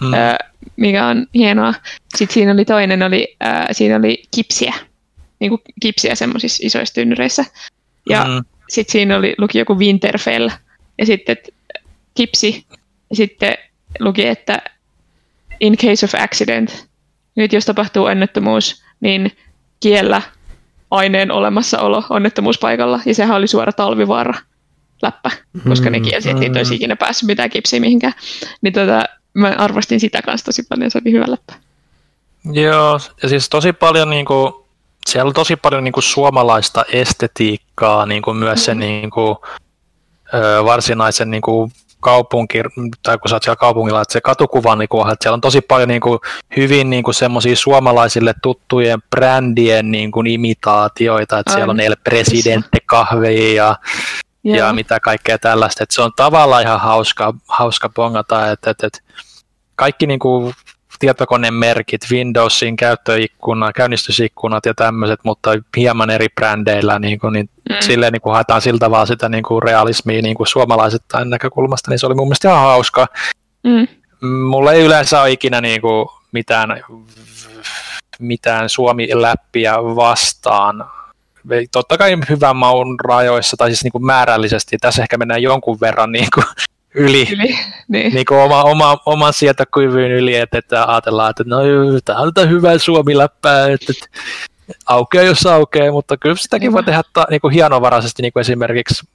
hmm. 0.00 0.14
öö, 0.14 0.34
mikä 0.76 1.06
on 1.06 1.26
hienoa. 1.34 1.74
Sitten 2.16 2.34
siinä 2.34 2.52
oli 2.52 2.64
toinen, 2.64 3.02
oli, 3.02 3.36
öö, 3.44 3.50
siinä 3.72 3.96
oli 3.96 4.22
kipsiä, 4.34 4.74
niin 5.40 5.48
kuin 5.48 5.60
kipsiä 5.82 6.14
semmoisissa 6.14 6.66
isoissa 6.66 6.94
tynnyreissä. 6.94 7.44
Ja 8.08 8.24
hmm. 8.24 8.44
sitten 8.68 8.92
siinä 8.92 9.16
oli, 9.16 9.34
luki 9.38 9.58
joku 9.58 9.78
Winterfell, 9.78 10.48
ja 10.98 11.06
sitten 11.06 11.36
kipsi, 12.14 12.66
ja 13.10 13.16
sitten 13.16 13.58
luki, 14.00 14.26
että 14.26 14.62
in 15.60 15.76
case 15.76 16.06
of 16.06 16.14
accident, 16.14 16.88
nyt 17.36 17.52
jos 17.52 17.64
tapahtuu 17.64 18.04
onnettomuus, 18.04 18.82
niin 19.00 19.32
kiellä 19.80 20.22
aineen 20.90 21.30
olemassaolo 21.30 22.04
onnettomuuspaikalla, 22.10 23.00
ja 23.06 23.14
sehän 23.14 23.36
oli 23.36 23.46
suora 23.46 23.72
talvivaara 23.72 24.34
läppä, 25.02 25.30
koska 25.68 25.90
ne 25.90 26.00
kielsi, 26.00 26.30
että 26.30 26.40
niitä 26.40 26.58
olisi 26.58 26.74
ikinä 26.74 26.96
päässyt 26.96 27.26
mitään 27.26 27.50
kipsiä 27.50 27.80
mihinkään. 27.80 28.12
Niin 28.60 28.72
tota, 28.72 29.04
mä 29.34 29.54
arvostin 29.58 30.00
sitä 30.00 30.22
kanssa 30.22 30.44
tosi 30.44 30.62
paljon, 30.62 30.90
se 30.90 31.00
oli 31.04 31.12
hyvä 31.12 31.24
läppä. 31.28 31.54
Joo, 32.52 33.00
ja 33.22 33.28
siis 33.28 33.48
tosi 33.48 33.72
paljon 33.72 34.10
niin 34.10 34.26
kuin, 34.26 34.52
siellä 35.06 35.28
on 35.28 35.34
tosi 35.34 35.56
paljon 35.56 35.84
niin 35.84 35.92
kuin 35.92 36.04
suomalaista 36.04 36.84
estetiikkaa, 36.92 38.06
niin 38.06 38.22
kuin 38.22 38.36
myös 38.36 38.64
se 38.64 38.74
mm. 38.74 38.80
niin 38.80 39.10
kuin, 39.10 39.36
varsinaisen 40.64 41.30
niin 41.30 41.42
kuin, 41.42 41.72
kaupunki, 42.00 42.62
tai 43.02 43.18
kun 43.18 43.28
sä 43.28 43.36
oot 43.36 43.42
siellä 43.42 43.56
kaupungilla, 43.56 44.02
että 44.02 44.12
se 44.12 44.20
katukuvan 44.20 44.78
niin 44.78 44.88
kuin, 44.88 45.12
että 45.12 45.22
siellä 45.22 45.34
on 45.34 45.40
tosi 45.40 45.60
paljon 45.60 45.88
niin 45.88 46.00
kuin, 46.00 46.18
hyvin 46.56 46.90
niin 46.90 47.02
kuin, 47.02 47.14
semmoisia 47.14 47.56
suomalaisille 47.56 48.34
tuttujen 48.42 49.02
brändien 49.10 49.90
niin 49.90 50.12
kuin, 50.12 50.26
imitaatioita, 50.26 51.38
että 51.38 51.50
Aina. 51.50 51.58
siellä 51.58 51.70
on 51.70 51.80
El 51.80 51.96
Presidente 52.04 52.78
kahvia 52.86 53.54
ja, 53.54 53.76
ja 54.44 54.72
mitä 54.72 55.00
kaikkea 55.00 55.38
tällaista, 55.38 55.82
että 55.82 55.94
se 55.94 56.02
on 56.02 56.12
tavallaan 56.16 56.62
ihan 56.62 56.80
hauska, 56.80 57.34
hauska 57.48 57.88
bongata, 57.88 58.50
että, 58.50 58.70
että, 58.70 58.86
että 58.86 58.98
kaikki 59.76 60.06
niin 60.06 60.18
kuin, 60.18 60.54
tietokonemerkit, 61.00 62.00
Windowsin 62.10 62.76
käyttöikkuna, 62.76 63.72
käynnistysikkunat 63.72 64.66
ja 64.66 64.74
tämmöiset, 64.74 65.20
mutta 65.24 65.50
hieman 65.76 66.10
eri 66.10 66.28
brändeillä, 66.28 66.98
niin, 66.98 67.18
kuin, 67.18 67.32
niin 67.32 67.50
mm. 67.70 67.76
silleen 67.80 68.12
niin 68.12 68.20
kuin 68.20 68.32
haetaan 68.32 68.60
siltä 68.60 68.90
vaan 68.90 69.06
sitä 69.06 69.28
niin 69.28 69.42
kuin 69.42 69.62
realismia 69.62 70.22
niin 70.22 70.34
kuin 70.34 70.46
suomalaisittain 70.46 71.30
näkökulmasta, 71.30 71.90
niin 71.90 71.98
se 71.98 72.06
oli 72.06 72.14
mun 72.14 72.26
mielestä 72.26 72.48
ihan 72.48 72.60
hauska. 72.60 73.06
Mm. 73.62 73.88
Mulla 74.28 74.72
ei 74.72 74.84
yleensä 74.84 75.20
ole 75.20 75.30
ikinä 75.30 75.60
niin 75.60 75.80
kuin 75.80 76.08
mitään, 76.32 76.82
mitään 78.18 78.68
Suomi-läppiä 78.68 79.74
vastaan, 79.74 80.84
totta 81.72 81.98
kai 81.98 82.16
hyvän 82.28 82.56
maun 82.56 82.96
rajoissa, 83.04 83.56
tai 83.56 83.68
siis 83.68 83.84
niin 83.84 83.92
kuin 83.92 84.06
määrällisesti, 84.06 84.76
tässä 84.80 85.02
ehkä 85.02 85.18
mennään 85.18 85.42
jonkun 85.42 85.80
verran 85.80 86.12
niin 86.12 86.28
kuin 86.34 86.46
yli, 86.94 87.28
yli 87.32 87.58
niin. 87.88 88.14
Niin 88.14 88.26
kuin 88.26 88.40
oma, 88.40 88.62
oma, 88.62 88.98
oman 89.06 89.32
sietokyvyn 89.32 90.10
yli, 90.10 90.36
että, 90.36 90.58
että 90.58 90.84
ajatellaan, 90.84 91.30
että 91.30 91.44
no 91.46 91.56
tämä 92.04 92.20
on 92.20 92.50
hyvää 92.50 92.78
suomi-läppää, 92.78 93.68
että, 93.68 93.92
että 93.92 94.18
aukeaa 94.86 95.24
jos 95.24 95.46
aukeaa, 95.46 95.92
mutta 95.92 96.16
kyllä 96.16 96.36
sitäkin 96.36 96.72
voi 96.72 96.82
tehdä 96.82 97.02
ta, 97.12 97.26
niin 97.30 97.40
kuin 97.40 97.54
hienovaraisesti, 97.54 98.22
niin 98.22 98.32
kuin 98.32 98.40
esimerkiksi 98.40 99.08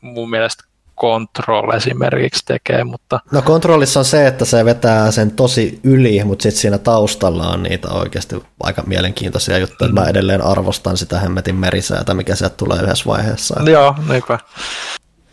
mun 0.00 0.30
mielestä 0.30 0.64
Control 1.00 1.70
esimerkiksi 1.70 2.42
tekee, 2.46 2.84
mutta... 2.84 3.20
No 3.32 3.42
kontrollissa 3.42 4.00
on 4.00 4.04
se, 4.04 4.26
että 4.26 4.44
se 4.44 4.64
vetää 4.64 5.10
sen 5.10 5.30
tosi 5.30 5.80
yli, 5.82 6.24
mutta 6.24 6.42
sitten 6.42 6.60
siinä 6.60 6.78
taustalla 6.78 7.48
on 7.48 7.62
niitä 7.62 7.88
oikeasti 7.88 8.42
aika 8.62 8.82
mielenkiintoisia 8.86 9.58
juttuja. 9.58 9.88
Mm. 9.88 9.94
Mä 9.94 10.04
edelleen 10.04 10.44
arvostan 10.44 10.96
sitä 10.96 11.18
hemmetin 11.18 11.54
merisäätä, 11.54 12.14
mikä 12.14 12.34
sieltä 12.34 12.56
tulee 12.56 12.82
yhdessä 12.82 13.04
vaiheessa. 13.06 13.60
Joo, 13.70 13.94
niinpä. 14.08 14.38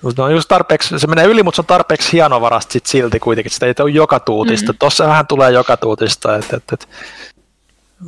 Mutta 0.02 0.24
on 0.24 0.32
just 0.32 0.48
tarpeeksi, 0.48 1.00
se 1.00 1.08
menee 1.08 1.26
yli, 1.26 1.44
mutta 1.44 1.56
se 1.56 1.62
on 1.62 1.66
tarpeeksi 1.66 2.14
hienovarasta 2.14 2.74
sit 2.74 2.86
silti 2.86 3.20
kuitenkin. 3.20 3.52
Sitä 3.52 3.66
ei 3.66 3.74
ole 3.80 3.92
joka 3.92 4.20
tuutista. 4.20 4.72
Mm-hmm. 4.72 4.80
Tuossa 4.80 5.08
vähän 5.08 5.28
tulee 5.28 5.52
joka 5.52 5.78
tuutista. 5.78 6.36
Et, 6.36 6.54
et, 6.54 6.64
et. 6.74 6.88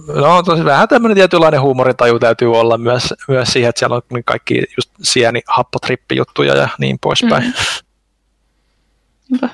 No 0.08 0.44
tosi 0.44 0.66
vähän 0.66 0.88
tämmöinen 0.88 1.16
tietynlainen 1.16 1.62
huumoritaju 1.62 2.20
täytyy 2.20 2.56
olla 2.56 2.78
myös, 2.78 3.14
myös 3.28 3.50
siihen, 3.50 3.70
että 3.70 3.80
siellä 3.80 3.96
on 3.96 4.24
kaikki 4.26 4.64
just 4.78 4.92
sieni 5.02 5.42
happotrippijuttuja 5.48 6.56
ja 6.56 6.70
niin 6.80 7.00
poispäin. 7.00 7.44
Mm-hmm. 9.32 9.50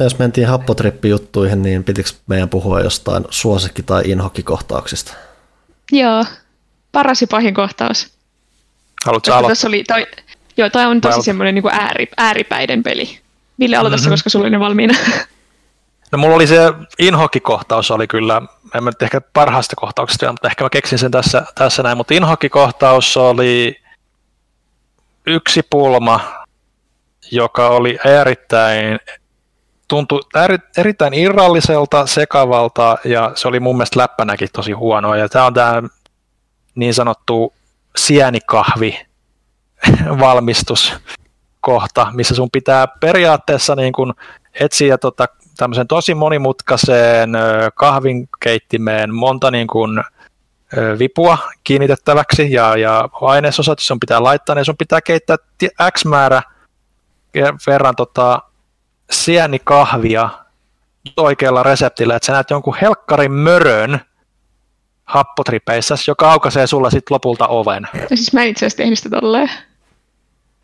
Jos 0.00 0.18
mentiin 0.18 0.46
happotrippijuttuihin, 0.46 1.62
niin 1.62 1.84
pitikö 1.84 2.10
meidän 2.26 2.48
puhua 2.48 2.80
jostain 2.80 3.24
suosikki- 3.30 3.82
tai 3.82 4.02
inhokkikohtauksista? 4.06 5.14
Joo, 5.92 6.24
paras 6.92 7.20
ja 7.20 7.26
pahin 7.30 7.54
kohtaus. 7.54 8.12
Haluatko 9.06 9.32
aloittaa? 9.32 9.48
Tässä 9.48 9.68
oli 9.68 9.84
toi, 9.84 10.06
Joo, 10.58 10.70
tämä 10.70 10.88
on 10.88 11.00
tosi 11.00 11.22
semmoinen 11.22 11.54
niin 11.54 11.64
ääri, 11.70 12.08
ääripäiden 12.16 12.82
peli. 12.82 13.18
Ville, 13.58 13.76
aloita 13.76 13.96
mm-hmm. 13.96 14.10
koska 14.10 14.30
sulla 14.30 14.42
oli 14.42 14.50
ne 14.50 14.60
valmiina. 14.60 14.94
No 16.12 16.18
mulla 16.18 16.34
oli 16.34 16.46
se 16.46 16.72
inhokkikohtaus 16.98 17.90
oli 17.90 18.06
kyllä, 18.06 18.42
en 18.74 18.84
mä 18.84 18.90
nyt 18.90 19.02
ehkä 19.02 19.20
parhaasta 19.20 19.76
kohtauksesta 19.76 20.32
mutta 20.32 20.48
ehkä 20.48 20.64
mä 20.64 20.70
keksin 20.70 20.98
sen 20.98 21.10
tässä, 21.10 21.46
tässä 21.54 21.82
näin, 21.82 21.96
mutta 21.96 22.14
inhokkikohtaus 22.14 23.16
oli 23.16 23.80
yksi 25.26 25.60
pulma, 25.70 26.20
joka 27.30 27.68
oli 27.68 27.98
erittäin, 28.04 28.98
tuntui 29.88 30.20
eri, 30.44 30.58
erittäin 30.76 31.14
irralliselta, 31.14 32.06
sekavalta 32.06 32.98
ja 33.04 33.32
se 33.34 33.48
oli 33.48 33.60
mun 33.60 33.76
mielestä 33.76 34.00
läppänäkin 34.00 34.48
tosi 34.52 34.72
huonoa 34.72 35.16
ja 35.16 35.28
tämä 35.28 35.46
on 35.46 35.54
tämä 35.54 35.82
niin 36.74 36.94
sanottu 36.94 37.54
sienikahvi, 37.96 39.00
valmistuskohta, 40.20 42.06
missä 42.12 42.34
sun 42.34 42.50
pitää 42.50 42.86
periaatteessa 42.86 43.74
niin 43.74 43.92
kuin 43.92 44.12
etsiä 44.60 44.98
tota, 44.98 45.28
tämmöisen 45.58 45.88
tosi 45.88 46.14
monimutkaiseen 46.14 47.30
kahvinkeittimeen 47.74 49.14
monta 49.14 49.50
niin 49.50 49.66
kuin, 49.66 50.00
vipua 50.98 51.38
kiinnitettäväksi 51.64 52.52
ja, 52.52 52.76
ja 52.76 53.08
ainesosat 53.20 53.78
sun 53.78 54.00
pitää 54.00 54.22
laittaa, 54.22 54.54
niin 54.54 54.64
sun 54.64 54.76
pitää 54.76 55.00
keittää 55.00 55.36
X 55.98 56.04
määrä 56.04 56.42
verran 57.66 57.96
tota, 57.96 58.42
sienikahvia 59.10 60.28
oikealla 61.16 61.62
reseptillä, 61.62 62.16
että 62.16 62.26
sä 62.26 62.32
näet 62.32 62.50
jonkun 62.50 62.76
helkkarin 62.80 63.32
mörön 63.32 64.00
happotripeissä, 65.04 65.94
joka 66.08 66.32
aukaisee 66.32 66.66
sulle 66.66 66.90
sitten 66.90 67.14
lopulta 67.14 67.46
oven. 67.46 67.88
Ja 68.10 68.16
siis 68.16 68.32
mä 68.32 68.42
en 68.42 68.48
itse 68.48 68.66
asiassa 68.66 68.76
tehnyt 68.76 68.98
sitä 68.98 69.20
tolleen. 69.20 69.50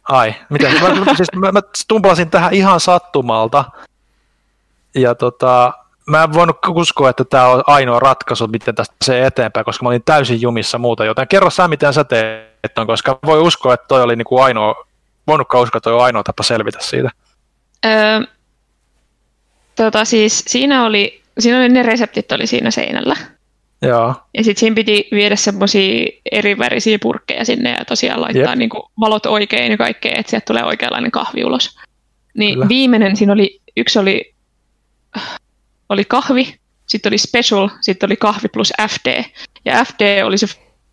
Ai, 0.09 0.35
miten? 0.51 0.73
Mä, 0.83 1.15
siis 1.17 1.29
mä, 1.35 1.53
mä 1.53 1.61
tähän 2.31 2.55
ihan 2.55 2.81
sattumalta. 2.81 3.65
Ja 4.95 5.15
tota, 5.15 5.73
mä 6.07 6.23
en 6.23 6.33
voinut 6.33 6.57
uskoa, 6.69 7.11
että 7.11 7.25
tämä 7.25 7.49
on 7.49 7.63
ainoa 7.67 7.99
ratkaisu, 7.99 8.47
miten 8.47 8.75
tästä 8.75 8.95
se 9.05 9.27
eteenpäin, 9.27 9.65
koska 9.65 9.83
mä 9.83 9.89
olin 9.89 10.03
täysin 10.05 10.41
jumissa 10.41 10.79
muuta. 10.79 11.05
Joten 11.05 11.29
kerro 11.29 11.51
sä, 11.51 11.69
miten 11.69 11.93
sä 11.93 12.05
teet 12.05 12.79
on, 12.79 12.87
koska 12.87 13.19
voi 13.27 13.41
uskoa, 13.41 13.75
että 13.75 13.87
toi 13.89 14.03
oli 14.03 14.17
niinku 14.17 14.39
ainoa, 14.39 14.87
voinutkaan 15.27 15.63
uskoa, 15.63 15.79
että 15.79 15.91
toi 15.91 15.99
on 15.99 16.05
ainoa 16.05 16.23
tapa 16.23 16.43
selvitä 16.43 16.79
siitä. 16.81 17.11
Öö, 17.87 18.21
tota 19.77 20.05
siis 20.05 20.45
siinä 20.47 20.85
oli, 20.85 21.23
siinä 21.39 21.59
oli 21.59 21.69
ne 21.69 21.83
reseptit 21.83 22.33
oli 22.33 22.47
siinä 22.47 22.71
seinällä. 22.71 23.17
Joo. 23.83 24.15
Ja 24.35 24.45
sitten 24.45 24.61
siinä 24.61 24.75
piti 24.75 25.09
viedä 25.13 25.37
semmoisia 25.37 26.07
erivärisiä 26.33 26.99
purkkeja 27.03 27.45
sinne 27.45 27.71
ja 27.71 27.85
tosiaan 27.85 28.21
laittaa 28.21 28.57
niin 28.57 28.71
kuin 28.71 28.83
valot 29.01 29.27
oikein 29.27 29.71
ja 29.71 29.79
kaikkea, 29.79 30.15
että 30.17 30.31
sieltä 30.31 30.45
tulee 30.45 30.65
oikeanlainen 30.65 31.11
kahvi 31.11 31.45
ulos. 31.45 31.79
Niin 32.35 32.55
Kyllä. 32.55 32.69
viimeinen 32.69 33.17
siinä 33.17 33.33
oli, 33.33 33.61
yksi 33.77 33.99
oli, 33.99 34.34
oli 35.89 36.05
kahvi, 36.05 36.59
sitten 36.87 37.11
oli 37.11 37.19
special, 37.19 37.69
sitten 37.81 38.09
oli 38.09 38.17
kahvi 38.17 38.49
plus 38.49 38.73
FD. 38.89 39.25
Ja 39.65 39.85
FD 39.85 40.23
oli 40.25 40.39
se 40.39 40.47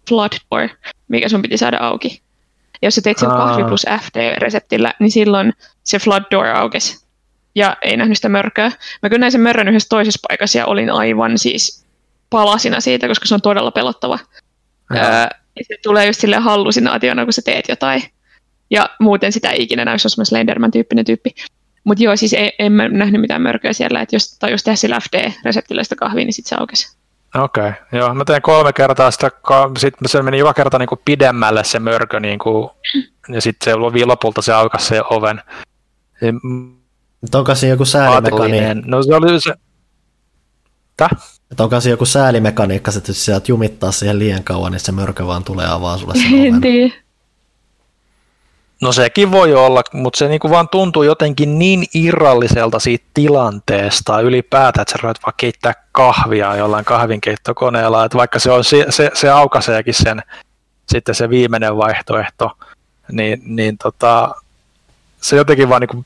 flood 0.10 0.32
door, 0.52 0.70
mikä 1.08 1.30
sun 1.30 1.42
piti 1.42 1.58
saada 1.58 1.78
auki. 1.78 2.22
Ja 2.82 2.88
jos 2.88 2.96
sä 2.96 3.02
teit 3.02 3.18
sen 3.18 3.30
kahvi 3.30 3.64
plus 3.64 3.86
FD-reseptillä, 4.02 4.94
niin 5.00 5.12
silloin 5.12 5.54
se 5.84 6.00
flood 6.00 6.24
door 6.32 6.48
aukesi. 6.48 7.06
Ja 7.56 7.78
ei 7.82 7.98
nähnyt 7.98 8.18
sitä 8.18 8.30
mörköä. 8.30 8.72
Mä 9.02 9.10
kyllä 9.10 9.20
näin 9.20 9.32
sen 9.32 9.42
mörrön 9.42 9.68
yhdessä 9.68 9.90
toisessa 9.90 10.28
paikassa 10.28 10.58
ja 10.58 10.66
olin 10.66 10.90
aivan 10.92 11.38
siis 11.38 11.86
palasina 12.30 12.80
siitä, 12.80 13.08
koska 13.08 13.26
se 13.26 13.34
on 13.34 13.42
todella 13.42 13.72
pelottava. 13.72 14.20
Öö, 14.96 15.28
se 15.68 15.76
tulee 15.84 16.06
just 16.06 16.20
sille 16.20 16.36
hallusinaationa, 16.36 17.24
kun 17.24 17.34
sä 17.34 17.42
teet 17.42 17.70
jotain. 17.70 18.04
Ja 18.70 18.90
muuten 19.00 19.32
sitä 19.32 19.50
ei 19.50 19.64
ikinä 19.64 19.86
näy, 19.86 20.00
se 20.00 20.08
on 20.20 20.26
Slenderman-tyyppinen 20.26 21.06
tyyppi. 21.06 21.30
Mutta 21.84 22.04
joo, 22.04 22.16
siis 22.16 22.34
ei, 22.34 22.52
en 22.60 22.72
mä 22.72 22.88
nähnyt 22.88 23.22
mitään 23.22 23.42
mörköä 23.42 23.74
siellä, 23.74 24.02
että 24.02 24.16
jos, 24.16 24.38
tai 24.40 24.52
jos 24.52 24.64
tehdä 24.64 24.76
sillä 24.76 25.00
FD-reseptillä 25.00 25.84
sitä 25.84 25.96
kahvia, 25.96 26.26
niin 26.26 26.34
sitten 26.34 26.50
se 26.50 26.56
aukesi. 26.60 26.98
Okei, 27.36 27.70
okay, 27.70 28.00
joo. 28.00 28.14
Mä 28.14 28.26
tein 28.26 28.42
kolme 28.42 28.74
kertaa 28.74 29.12
sitä, 29.12 29.32
sitten 29.78 30.10
se 30.10 30.22
meni 30.22 30.38
joka 30.38 30.54
kerta 30.54 30.80
niin 30.80 30.90
kuin 30.90 31.02
pidemmälle 31.06 31.64
se 31.64 31.80
mörkö, 31.80 32.20
niin 32.20 32.40
kuin, 32.40 32.70
ja 33.30 33.42
sitten 33.42 33.74
se 33.74 33.76
lopulta 34.06 34.42
se 34.42 34.54
aukasi 34.54 34.86
se 34.86 35.02
oven. 35.10 35.42
Onko 37.34 37.56
siinä 37.56 37.74
joku 37.74 37.86
säälimekaniikka? 37.86 38.74
No 38.86 39.04
se 39.04 39.16
oli 39.16 39.42
se... 39.42 39.54
Täh? 40.98 41.10
Että 41.52 41.64
onko 41.64 41.82
se 41.82 41.90
joku 41.90 42.06
säälimekaniikka, 42.06 42.92
että 42.98 43.10
jos 43.10 43.26
sieltä 43.26 43.46
jumittaa 43.48 43.92
siihen 43.92 44.20
liian 44.20 44.44
kauan, 44.44 44.72
niin 44.72 44.80
se 44.80 44.92
mörkö 44.92 45.28
vaan 45.28 45.44
tulee 45.44 45.68
avaa 45.68 45.98
sulle 45.98 46.14
sen 46.14 46.56
oven. 46.58 46.94
No 48.82 48.92
sekin 48.92 49.32
voi 49.32 49.54
olla, 49.54 49.82
mutta 49.94 50.18
se 50.18 50.28
niinku 50.28 50.50
vaan 50.50 50.70
tuntuu 50.70 51.04
jotenkin 51.04 51.60
niin 51.60 51.86
irralliselta 51.94 52.80
siitä 52.80 53.06
tilanteesta 53.14 54.22
ylipäätään, 54.22 54.82
että 54.82 54.92
sä 54.92 55.00
ruvet 55.04 55.18
vaan 55.24 55.34
keittää 55.38 55.74
kahvia 55.92 56.56
jollain 56.56 56.86
kahvinkeittokoneella, 56.86 58.06
että 58.06 58.18
vaikka 58.18 58.40
se, 58.40 58.52
on, 58.52 58.64
se, 58.64 58.86
se, 58.90 59.12
se 59.14 59.30
aukaiseekin 59.30 59.94
sen 59.94 60.24
sitten 60.90 61.16
se 61.16 61.30
viimeinen 61.30 61.78
vaihtoehto, 61.78 62.52
niin, 63.12 63.42
niin 63.46 63.78
tota, 63.78 64.36
se 65.22 65.36
jotenkin 65.36 65.70
vaan 65.70 65.82
niin 65.82 66.06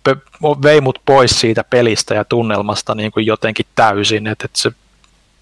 vei 0.63 0.81
mut 0.81 0.99
pois 1.05 1.39
siitä 1.39 1.63
pelistä 1.63 2.15
ja 2.15 2.25
tunnelmasta 2.25 2.95
niin 2.95 3.11
kuin 3.11 3.25
jotenkin 3.25 3.65
täysin, 3.75 4.27
että, 4.27 4.45
että 4.45 4.59
se 4.59 4.71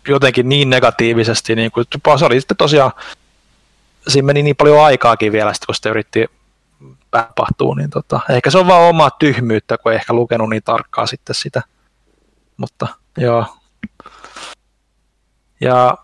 jotenkin 0.07 0.49
niin 0.49 0.69
negatiivisesti, 0.69 1.55
niin 1.55 1.71
kuin, 1.71 1.85
se 2.19 2.25
oli 2.25 2.41
sitten 2.41 2.57
tosiaan, 2.57 2.91
siinä 4.07 4.25
meni 4.25 4.43
niin 4.43 4.55
paljon 4.55 4.83
aikaakin 4.83 5.31
vielä, 5.31 5.53
sitten, 5.53 5.65
kun 5.65 5.75
sitä 5.75 5.89
yritti 5.89 6.25
tapahtuu, 7.13 7.73
niin 7.73 7.89
tota, 7.89 8.19
ehkä 8.29 8.49
se 8.49 8.57
on 8.57 8.67
vaan 8.67 8.89
omaa 8.89 9.11
tyhmyyttä, 9.11 9.77
kun 9.77 9.91
ei 9.91 9.95
ehkä 9.95 10.13
lukenut 10.13 10.49
niin 10.49 10.63
tarkkaan 10.63 11.07
sitten 11.07 11.35
sitä. 11.35 11.61
Mutta 12.57 12.87
joo. 13.17 13.45
Ja 15.61 15.97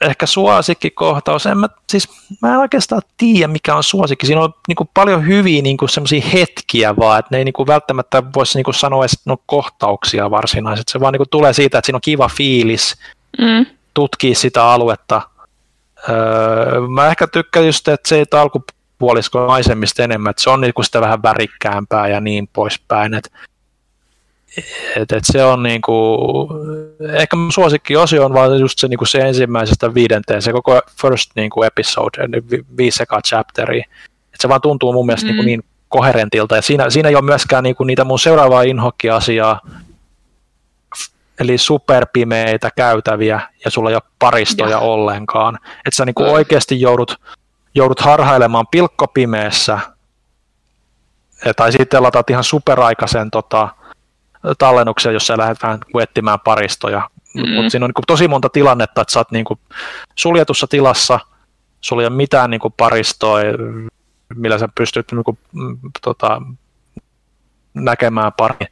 ehkä 0.00 0.26
suosikkikohtaus, 0.26 1.46
en 1.46 1.58
mä, 1.58 1.68
siis 1.88 2.08
mä 2.42 2.52
en 2.52 2.58
oikeastaan 2.58 3.02
tiedä 3.16 3.48
mikä 3.48 3.74
on 3.74 3.82
suosikki, 3.82 4.26
siinä 4.26 4.40
on 4.40 4.54
niin 4.68 4.76
kuin 4.76 4.90
paljon 4.94 5.26
hyviä 5.26 5.62
niin 5.62 5.76
kuin 5.76 5.88
hetkiä 6.32 6.96
vaan, 6.96 7.18
että 7.18 7.28
ne 7.30 7.38
ei 7.38 7.44
niin 7.44 7.52
kuin 7.52 7.66
välttämättä 7.66 8.22
voisi 8.34 8.58
niin 8.58 8.64
kuin 8.64 8.74
sanoa 8.74 9.02
edes 9.02 9.20
no, 9.24 9.36
kohtauksia 9.46 10.30
varsinaisesti, 10.30 10.92
se 10.92 11.00
vaan 11.00 11.12
niin 11.12 11.18
kuin 11.18 11.30
tulee 11.30 11.52
siitä, 11.52 11.78
että 11.78 11.86
siinä 11.86 11.96
on 11.96 12.00
kiva 12.00 12.28
fiilis, 12.28 12.96
mm. 13.38 13.66
tutkii 13.94 14.34
sitä 14.34 14.64
aluetta. 14.64 15.22
Öö, 16.08 16.80
mä 16.88 17.06
ehkä 17.06 17.26
tykkään 17.26 17.66
just, 17.66 17.88
että 17.88 18.08
se 18.08 18.16
ei 18.16 18.26
alkupuolisko 18.96 19.46
naisemmista 19.46 20.02
enemmän, 20.02 20.30
että 20.30 20.42
se 20.42 20.50
on 20.50 20.60
niin 20.60 20.74
kuin 20.74 20.84
sitä 20.84 21.00
vähän 21.00 21.22
värikkäämpää 21.22 22.08
ja 22.08 22.20
niin 22.20 22.48
poispäin, 22.52 23.14
että 23.14 23.30
et, 24.96 25.12
et 25.12 25.24
se 25.24 25.44
on 25.44 25.62
niinku, 25.62 26.18
ehkä 27.12 27.36
mun 27.36 27.52
suosikki-osio 27.52 28.24
on 28.24 28.34
vaan 28.34 28.60
just 28.60 28.78
se, 28.78 28.88
niinku 28.88 29.04
se 29.04 29.18
ensimmäisestä 29.18 29.94
viidenteen, 29.94 30.42
se 30.42 30.52
koko 30.52 30.80
first 31.02 31.30
niinku 31.36 31.62
episode, 31.62 32.28
vi, 32.50 32.64
viisi 32.76 32.96
sekaa 32.96 33.20
chapteri. 33.22 33.78
Et 33.78 34.40
se 34.40 34.48
vaan 34.48 34.60
tuntuu 34.60 34.92
mun 34.92 35.06
mielestä 35.06 35.26
niinku 35.26 35.42
mm. 35.42 35.46
niinku 35.46 35.66
niin 35.66 35.72
koherentilta, 35.88 36.56
ja 36.56 36.62
siinä, 36.62 36.90
siinä 36.90 37.08
ei 37.08 37.14
ole 37.14 37.24
myöskään 37.24 37.64
niinku 37.64 37.84
niitä 37.84 38.04
mun 38.04 38.18
seuraavaa 38.18 38.62
inhokki-asiaa, 38.62 39.60
eli 41.40 41.58
superpimeitä 41.58 42.70
käytäviä, 42.76 43.40
ja 43.64 43.70
sulla 43.70 43.90
ei 43.90 43.96
ole 43.96 44.02
paristoja 44.18 44.70
ja. 44.70 44.78
ollenkaan. 44.78 45.58
Että 45.64 45.96
sä 45.96 46.04
niinku 46.04 46.22
oikeasti 46.22 46.80
joudut, 46.80 47.20
joudut 47.76 48.00
harhailemaan 48.00 48.66
pilkkopimeessä, 48.66 49.78
tai 51.56 51.72
sitten 51.72 52.02
lataat 52.02 52.30
ihan 52.30 52.44
superaikaisen 52.44 53.30
tota, 53.30 53.68
tallennuksia, 54.58 55.12
jos 55.12 55.26
sä 55.26 55.38
lähdet 55.38 55.62
vähän 55.62 55.78
etsimään 56.02 56.40
paristoja. 56.40 57.10
Mm. 57.34 57.54
Mutta 57.54 57.70
siinä 57.70 57.84
on 57.84 57.92
niin 57.96 58.04
tosi 58.06 58.28
monta 58.28 58.48
tilannetta, 58.48 59.00
että 59.00 59.12
sä 59.12 59.20
oot 59.20 59.30
niin 59.30 59.44
kuin 59.44 59.60
suljetussa 60.14 60.66
tilassa, 60.66 61.20
sulla 61.80 62.02
ei 62.02 62.06
ole 62.06 62.16
mitään 62.16 62.50
niin 62.50 62.60
kuin 62.60 62.74
paristoa, 62.76 63.38
millä 64.34 64.58
sä 64.58 64.68
pystyt 64.74 65.12
niin 65.12 65.24
kuin, 65.24 65.38
tota, 66.02 66.42
näkemään 67.74 68.32
pari, 68.36 68.66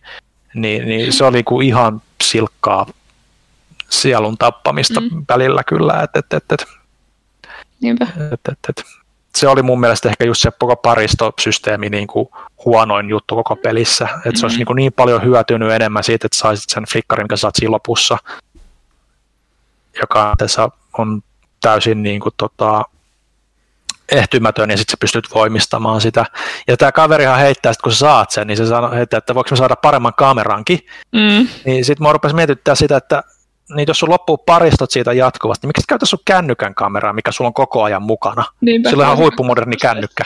niin, 0.54 0.88
niin 0.88 1.12
se 1.12 1.24
oli 1.24 1.42
kuin 1.42 1.66
ihan 1.66 2.02
silkkaa 2.24 2.86
sielun 3.90 4.38
tappamista 4.38 5.00
mm. 5.00 5.24
välillä 5.28 5.64
kyllä. 5.64 6.02
Et, 6.02 6.16
et, 6.16 6.32
et, 6.32 6.52
et. 6.52 6.66
Niinpä. 7.84 8.06
Et, 8.32 8.40
et, 8.52 8.58
et. 8.68 8.84
Se 9.36 9.48
oli 9.48 9.62
mun 9.62 9.80
mielestä 9.80 10.08
ehkä 10.08 10.24
just 10.24 10.42
se 10.42 10.50
koko 10.58 10.76
paristosysteemi 10.76 11.90
niin 11.90 12.06
kuin 12.06 12.28
huonoin 12.64 13.08
juttu 13.08 13.34
koko 13.34 13.56
pelissä. 13.56 14.04
Että 14.04 14.16
mm-hmm. 14.16 14.36
se 14.36 14.46
olisi 14.46 14.56
mm. 14.56 14.58
niin, 14.58 14.66
kuin 14.66 14.76
niin 14.76 14.92
paljon 14.92 15.24
hyötynyt 15.24 15.72
enemmän 15.72 16.04
siitä, 16.04 16.26
että 16.26 16.38
saisit 16.38 16.70
sen 16.70 16.84
flikkarin, 16.92 17.24
mikä 17.24 17.36
saat 17.36 17.54
siinä 17.54 17.70
lopussa, 17.70 18.18
joka 20.00 20.34
tässä 20.38 20.68
on 20.98 21.22
täysin 21.60 22.02
niin 22.02 22.20
kuin, 22.20 22.34
tota, 22.36 22.84
ehtymätön 24.12 24.70
ja 24.70 24.76
sitten 24.76 24.90
sä 24.90 24.96
pystyt 25.00 25.34
voimistamaan 25.34 26.00
sitä. 26.00 26.26
Ja 26.66 26.76
tämä 26.76 26.92
kaverihan 26.92 27.38
heittää, 27.38 27.70
että 27.70 27.82
kun 27.82 27.92
sä 27.92 27.98
saat 27.98 28.30
sen, 28.30 28.46
niin 28.46 28.56
se 28.56 28.66
sanoo, 28.66 28.90
heittää, 28.90 29.18
että 29.18 29.34
voiko 29.34 29.50
me 29.50 29.56
saada 29.56 29.76
paremman 29.76 30.14
kamerankin. 30.14 30.86
Mm. 31.12 31.48
Niin 31.64 31.84
sitten 31.84 32.06
mä 32.06 32.12
rupesin 32.12 32.36
mietittää 32.36 32.74
sitä, 32.74 32.96
että 32.96 33.22
niin 33.74 33.84
jos 33.88 33.98
sun 33.98 34.10
loppuu 34.10 34.36
paristot 34.36 34.90
siitä 34.90 35.12
jatkuvasti, 35.12 35.66
niin 35.66 35.68
miksi 35.68 35.84
käytä 35.88 36.06
sun 36.06 36.18
kännykän 36.24 36.74
kameraa, 36.74 37.12
mikä 37.12 37.32
sulla 37.32 37.48
on 37.48 37.54
koko 37.54 37.82
ajan 37.82 38.02
mukana? 38.02 38.44
Niinpä. 38.60 38.90
Sillä 38.90 39.02
on 39.02 39.06
ihan 39.06 39.18
huippumoderni 39.18 39.76
kännykkä. 39.76 40.24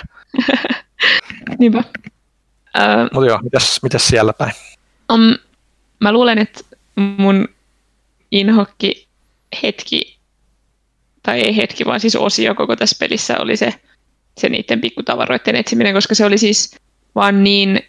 Niinpä. 1.58 1.78
Uh, 1.78 3.08
Mutta 3.12 3.26
joo, 3.26 3.38
mitäs, 3.42 3.78
mitäs 3.82 4.08
siellä 4.08 4.32
päin? 4.32 4.52
Um, 5.12 5.34
mä 6.00 6.12
luulen, 6.12 6.38
että 6.38 6.60
mun 6.96 7.48
inhokki 8.30 9.08
hetki, 9.62 10.18
tai 11.22 11.40
ei 11.40 11.56
hetki, 11.56 11.84
vaan 11.84 12.00
siis 12.00 12.16
osio 12.16 12.54
koko 12.54 12.76
tässä 12.76 12.96
pelissä 13.00 13.36
oli 13.38 13.56
se, 13.56 13.74
se 14.38 14.48
niiden 14.48 14.80
pikkutavaroiden 14.80 15.56
etsiminen, 15.56 15.94
koska 15.94 16.14
se 16.14 16.24
oli 16.24 16.38
siis 16.38 16.76
vaan 17.14 17.44
niin 17.44 17.82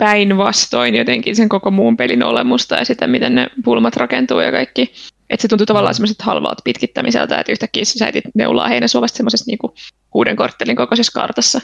päinvastoin 0.00 0.94
jotenkin 0.94 1.36
sen 1.36 1.48
koko 1.48 1.70
muun 1.70 1.96
pelin 1.96 2.24
olemusta 2.24 2.74
ja 2.74 2.84
sitä, 2.84 3.06
miten 3.06 3.34
ne 3.34 3.46
pulmat 3.64 3.96
rakentuu 3.96 4.40
ja 4.40 4.52
kaikki. 4.52 4.92
Että 5.30 5.42
se 5.42 5.48
tuntui 5.48 5.66
tavallaan 5.66 5.94
semmoiset 5.94 6.22
halvalta 6.22 6.62
pitkittämiseltä, 6.64 7.40
että 7.40 7.52
yhtäkkiä 7.52 7.84
sä 7.84 8.06
etit 8.06 8.24
neulaa 8.34 8.68
heinäsuovasta 8.68 9.16
semmoisessa 9.16 9.50
niinku 9.50 9.74
kuuden 10.10 10.36
korttelin 10.36 10.76
kokoisessa 10.76 11.20
kartassa. 11.20 11.60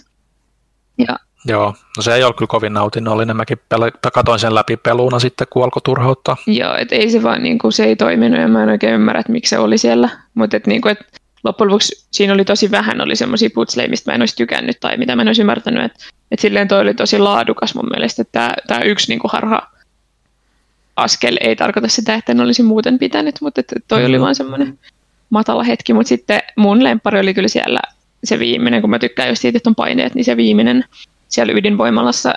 Ja 0.98 1.16
Joo, 1.48 1.74
no 1.96 2.02
se 2.02 2.14
ei 2.14 2.24
ole 2.24 2.34
kyllä 2.34 2.48
kovin 2.48 2.72
nautinnollinen. 2.72 3.36
Mäkin 3.36 3.58
pel- 3.74 4.10
katoin 4.12 4.38
sen 4.38 4.54
läpi 4.54 4.76
peluuna 4.76 5.18
sitten, 5.18 5.46
kun 5.50 5.64
alkoi 5.64 5.82
turhauttaa. 5.84 6.36
Joo, 6.46 6.76
et 6.76 6.92
ei 6.92 7.10
se 7.10 7.22
vaan, 7.22 7.42
niin 7.42 7.58
kuin, 7.58 7.72
se 7.72 7.84
ei 7.84 7.96
toiminut 7.96 8.40
ja 8.40 8.48
mä 8.48 8.62
en 8.62 8.68
oikein 8.68 8.94
ymmärrä, 8.94 9.20
että 9.20 9.32
miksi 9.32 9.50
se 9.50 9.58
oli 9.58 9.78
siellä. 9.78 10.08
Mutta 10.34 10.56
et, 10.56 10.66
niin 10.66 10.80
kuin, 10.80 10.92
et 10.92 11.20
loppujen 11.48 11.68
lopuksi 11.68 12.06
siinä 12.10 12.32
oli 12.32 12.44
tosi 12.44 12.70
vähän, 12.70 13.01
oli 13.01 13.16
semmoisia 13.16 13.51
putsleja, 13.55 13.89
mistä 13.89 14.10
mä 14.10 14.14
en 14.14 14.23
olisi 14.23 14.36
tykännyt 14.36 14.81
tai 14.81 14.97
mitä 14.97 15.16
mä 15.16 15.23
en 15.23 15.28
olisi 15.28 15.43
ymmärtänyt. 15.43 15.85
Että 15.85 16.05
et 16.31 16.39
silleen 16.39 16.68
toi 16.68 16.81
oli 16.81 16.94
tosi 16.94 17.18
laadukas 17.18 17.74
mun 17.74 17.89
mielestä, 17.90 18.23
että 18.23 18.55
tämä 18.66 18.81
yksi 18.81 19.09
niin 19.09 19.18
kuin 19.18 19.31
harha 19.32 19.70
askel 20.97 21.36
ei 21.40 21.56
tarkoita 21.56 21.89
sitä, 21.89 22.14
että 22.14 22.32
en 22.32 22.40
olisi 22.40 22.62
muuten 22.62 22.98
pitänyt, 22.98 23.35
mutta 23.40 23.60
että 23.60 23.77
toi 23.89 24.01
mm. 24.01 24.06
oli 24.06 24.20
vaan 24.20 24.35
semmoinen 24.35 24.78
matala 25.31 25.62
hetki. 25.62 25.93
Mutta 25.93 26.09
sitten 26.09 26.40
mun 26.56 26.85
lempari 26.85 27.20
oli 27.20 27.35
kyllä 27.35 27.48
siellä 27.48 27.81
se 28.24 28.39
viimeinen, 28.39 28.81
kun 28.81 28.90
mä 28.90 28.98
tykkään 28.98 29.28
just 29.28 29.43
siitä, 29.43 29.56
että 29.56 29.70
on 29.70 29.74
paineet, 29.74 30.14
niin 30.14 30.24
se 30.24 30.36
viimeinen 30.36 30.85
siellä 31.28 31.52
ydinvoimalassa. 31.52 32.35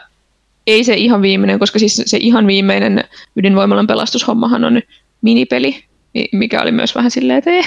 Ei 0.68 0.84
se 0.84 0.94
ihan 0.94 1.22
viimeinen, 1.22 1.60
koska 1.60 1.80
siis 1.80 2.02
se 2.06 2.18
ihan 2.18 2.48
viimeinen 2.48 3.04
ydinvoimalan 3.36 3.88
pelastushommahan 3.88 4.64
on 4.64 4.82
minipeli, 5.22 5.84
mikä 6.32 6.62
oli 6.62 6.72
myös 6.72 6.96
vähän 6.96 7.12
silleen, 7.12 7.38
että 7.38 7.50
ei, 7.52 7.64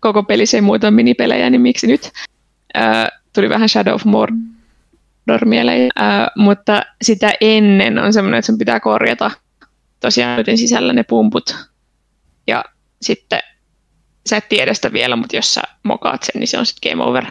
koko 0.00 0.22
peli 0.22 0.44
ei 0.54 0.60
muuta 0.60 0.90
minipelejä, 0.90 1.50
niin 1.50 1.60
miksi 1.60 1.86
nyt? 1.86 2.10
Ää, 2.74 3.08
tuli 3.32 3.48
vähän 3.48 3.68
Shadow 3.68 3.94
of 3.94 4.04
Mordor 4.04 5.44
mieleen, 5.44 5.88
ää, 5.96 6.30
mutta 6.36 6.82
sitä 7.02 7.32
ennen 7.40 7.98
on 7.98 8.12
semmoinen, 8.12 8.38
että 8.38 8.46
sun 8.46 8.58
pitää 8.58 8.80
korjata 8.80 9.30
tosiaan 10.00 10.40
ydin 10.40 10.58
sisällä 10.58 10.92
ne 10.92 11.02
pumput. 11.02 11.56
Ja 12.46 12.64
sitten 13.02 13.40
sä 14.28 14.36
et 14.36 14.48
tiedä 14.48 14.74
sitä 14.74 14.92
vielä, 14.92 15.16
mutta 15.16 15.36
jos 15.36 15.54
sä 15.54 15.62
mokaat 15.82 16.22
sen, 16.22 16.40
niin 16.40 16.48
se 16.48 16.58
on 16.58 16.66
sitten 16.66 16.90
game 16.90 17.04
over. 17.04 17.24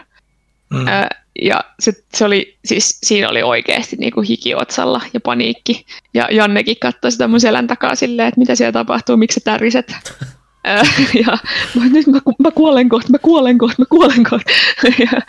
Mm. 0.70 0.88
Ää, 0.88 1.10
ja 1.42 1.64
se, 1.80 1.94
se 2.14 2.26
oli, 2.26 2.58
siis 2.66 3.00
siinä 3.04 3.30
oli 3.30 3.44
oikeasti 3.44 3.96
niin 3.96 4.14
kuin 4.14 4.28
hiki 4.28 4.56
otsalla 4.56 5.02
ja 5.14 5.20
paniikki. 5.20 5.86
Ja 6.14 6.28
Jannekin 6.32 6.78
katsoi 6.82 7.12
sitä 7.12 7.28
mun 7.28 7.40
selän 7.40 7.68
takaa 7.68 7.96
silleen, 7.96 8.28
että 8.28 8.40
mitä 8.40 8.56
siellä 8.56 8.72
tapahtuu, 8.72 9.18
miksi 9.18 9.40
sä 9.40 9.42
täriset. 9.44 9.94
ja 11.26 11.38
mä, 11.76 11.86
nyt 11.90 12.08
mä, 12.08 12.20
mä 12.40 12.52
kuolen 12.52 12.90
kohta, 12.90 13.12
mä 13.12 13.20
kuolen 13.20 13.58
kohta, 13.58 13.76
mä 13.80 13.86
kuolen 13.90 14.24
kohta. 14.30 14.52
ja, 15.12 15.22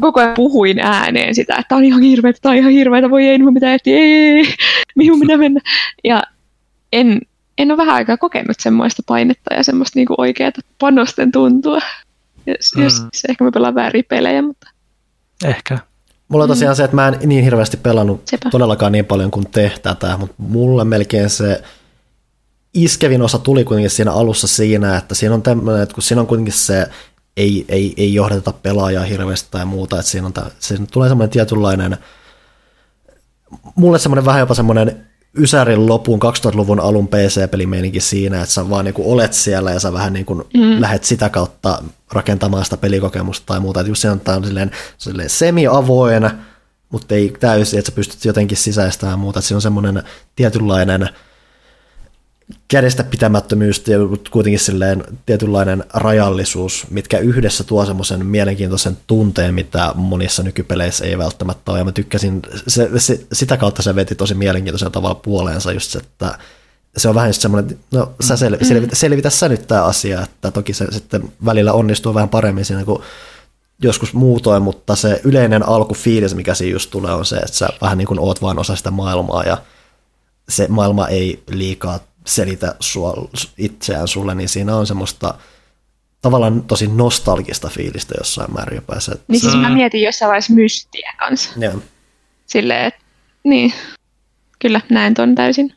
koko 0.00 0.20
ajan 0.20 0.34
puhuin 0.34 0.80
ääneen 0.80 1.34
sitä, 1.34 1.54
että 1.54 1.68
tämä 1.68 1.78
on 1.78 1.84
ihan 1.84 2.02
hirveätä, 2.02 2.38
tämä 2.42 2.52
on 2.52 2.58
ihan 2.58 2.72
hirveätä, 2.72 3.10
voi 3.10 3.24
ei, 3.24 3.38
mun 3.38 3.54
pitää 3.54 3.74
etsiä, 3.74 3.96
ei, 3.96 4.54
mihin 4.96 5.18
minä 5.18 5.36
mennä. 5.36 5.60
Ja 6.04 6.22
en, 6.92 7.20
en 7.58 7.70
ole 7.70 7.78
vähän 7.78 7.94
aikaa 7.94 8.16
kokenut 8.16 8.56
semmoista 8.60 9.02
painetta 9.06 9.54
ja 9.54 9.64
semmoista 9.64 9.98
niinku 9.98 10.14
oikeaa 10.18 10.50
panosten 10.78 11.32
tuntua. 11.32 11.78
Jos, 12.46 12.74
mm. 12.76 12.82
jos 12.82 13.02
ehkä 13.28 13.44
mä 13.44 13.50
pelaan 13.50 13.74
väärin 13.74 14.04
pelejä, 14.08 14.42
mutta... 14.42 14.70
Ehkä. 15.44 15.78
Mulla 16.28 16.44
on 16.44 16.50
tosiaan 16.50 16.74
mm. 16.74 16.76
se, 16.76 16.84
että 16.84 16.96
mä 16.96 17.08
en 17.08 17.18
niin 17.28 17.44
hirveästi 17.44 17.76
pelannut 17.76 18.22
Sepä. 18.24 18.50
todellakaan 18.50 18.92
niin 18.92 19.04
paljon 19.04 19.30
kuin 19.30 19.46
te 19.50 19.72
tätä, 19.82 20.16
mutta 20.16 20.34
mulle 20.38 20.84
melkein 20.84 21.30
se 21.30 21.62
iskevin 22.74 23.22
osa 23.22 23.38
tuli 23.38 23.64
kuitenkin 23.64 23.90
siinä 23.90 24.12
alussa 24.12 24.46
siinä, 24.46 24.96
että 24.96 25.14
siinä 25.14 25.34
on 25.34 25.42
tämmöinen, 25.42 25.82
että 25.82 25.94
kun 25.94 26.02
siinä 26.02 26.20
on 26.20 26.26
kuitenkin 26.26 26.54
se 26.54 26.86
ei, 27.36 27.64
ei, 27.68 27.94
ei 27.96 28.14
johdeta 28.14 28.52
pelaajaa 28.52 29.04
hirveästi 29.04 29.48
tai 29.50 29.64
muuta, 29.64 29.98
että 29.98 30.10
siinä, 30.10 30.26
on, 30.26 30.32
siinä 30.58 30.86
tulee 30.92 31.08
semmoinen 31.08 31.30
tietynlainen, 31.30 31.96
mulle 33.74 33.98
semmoinen 33.98 34.24
vähän 34.24 34.40
jopa 34.40 34.54
semmoinen 34.54 35.06
Ysärin 35.38 35.86
lopun 35.86 36.20
2000-luvun 36.22 36.80
alun 36.80 37.08
PC-pelimeininki 37.08 38.00
siinä, 38.00 38.42
että 38.42 38.54
sä 38.54 38.70
vaan 38.70 38.84
niin 38.84 38.94
kuin 38.94 39.08
olet 39.08 39.32
siellä 39.32 39.70
ja 39.70 39.80
sä 39.80 39.92
vähän 39.92 40.12
niin 40.12 40.26
kuin 40.26 40.42
mm. 40.54 40.80
lähet 40.80 41.04
sitä 41.04 41.28
kautta 41.28 41.82
rakentamaan 42.12 42.64
sitä 42.64 42.76
pelikokemusta 42.76 43.46
tai 43.46 43.60
muuta. 43.60 43.80
Että 43.80 43.90
just 43.90 44.02
se 44.02 44.10
on, 44.10 44.20
on 44.36 44.44
silleen, 44.44 44.70
silleen 44.98 45.30
semi-avoin, 45.30 46.30
mutta 46.90 47.14
ei 47.14 47.34
täysin, 47.40 47.78
että 47.78 47.90
sä 47.90 47.94
pystyt 47.94 48.24
jotenkin 48.24 48.56
sisäistämään 48.56 49.18
muuta. 49.18 49.38
Että 49.38 49.48
siinä 49.48 49.58
on 49.58 49.62
semmoinen 49.62 50.02
tietynlainen– 50.36 51.08
kädestä 52.68 53.04
pitämättömyys 53.04 53.82
ja 53.86 53.98
kuitenkin 54.30 54.58
silleen 54.58 55.04
tietynlainen 55.26 55.84
rajallisuus, 55.94 56.86
mitkä 56.90 57.18
yhdessä 57.18 57.64
tuo 57.64 57.86
semmoisen 57.86 58.26
mielenkiintoisen 58.26 58.96
tunteen, 59.06 59.54
mitä 59.54 59.92
monissa 59.94 60.42
nykypeleissä 60.42 61.04
ei 61.04 61.18
välttämättä 61.18 61.70
ole. 61.70 61.78
Ja 61.78 61.84
mä 61.84 61.92
tykkäsin, 61.92 62.42
se, 62.66 62.90
se, 62.96 63.26
sitä 63.32 63.56
kautta 63.56 63.82
se 63.82 63.94
veti 63.94 64.14
tosi 64.14 64.34
mielenkiintoisella 64.34 64.90
tavalla 64.90 65.14
puoleensa 65.14 65.72
just 65.72 65.90
se, 65.90 65.98
että 65.98 66.38
se 66.96 67.08
on 67.08 67.14
vähän 67.14 67.28
just 67.28 67.40
semmoinen, 67.40 67.78
no 67.90 68.12
sä 68.20 68.36
sel, 68.36 68.56
mm. 68.56 68.66
selvitä, 68.66 68.96
selvitä 68.96 69.30
sä 69.30 69.48
nyt 69.48 69.66
tämä 69.66 69.84
asia, 69.84 70.22
että 70.22 70.50
toki 70.50 70.72
se 70.72 70.86
sitten 70.90 71.32
välillä 71.44 71.72
onnistuu 71.72 72.14
vähän 72.14 72.28
paremmin 72.28 72.64
siinä 72.64 72.84
kuin 72.84 73.02
joskus 73.82 74.14
muutoin, 74.14 74.62
mutta 74.62 74.96
se 74.96 75.20
yleinen 75.24 75.68
alkufiilis, 75.68 76.34
mikä 76.34 76.54
siinä 76.54 76.72
just 76.72 76.90
tulee, 76.90 77.12
on 77.12 77.26
se, 77.26 77.36
että 77.36 77.56
sä 77.56 77.68
vähän 77.80 77.98
niin 77.98 78.08
kuin 78.08 78.20
oot 78.20 78.42
vaan 78.42 78.58
osa 78.58 78.76
sitä 78.76 78.90
maailmaa 78.90 79.42
ja 79.42 79.58
se 80.48 80.66
maailma 80.68 81.08
ei 81.08 81.42
liikaa 81.50 82.00
selitä 82.26 82.74
sua, 82.80 83.28
itseään 83.58 84.08
sulle, 84.08 84.34
niin 84.34 84.48
siinä 84.48 84.76
on 84.76 84.86
semmoista 84.86 85.34
tavallaan 86.22 86.62
tosi 86.62 86.86
nostalgista 86.86 87.68
fiilistä 87.68 88.14
jossain 88.18 88.54
määrin 88.54 88.76
jopa. 88.76 89.00
Se, 89.00 89.12
niin 89.28 89.40
siis 89.40 89.56
mä 89.56 89.70
mietin 89.70 90.02
jossain 90.02 90.28
vaiheessa 90.28 90.52
mystiä 90.52 91.14
kanssa. 91.18 91.50
Joo. 91.56 91.74
Silleen, 92.46 92.84
että 92.84 93.00
niin, 93.44 93.72
kyllä 94.58 94.80
näen 94.90 95.14
ton 95.14 95.34
täysin. 95.34 95.74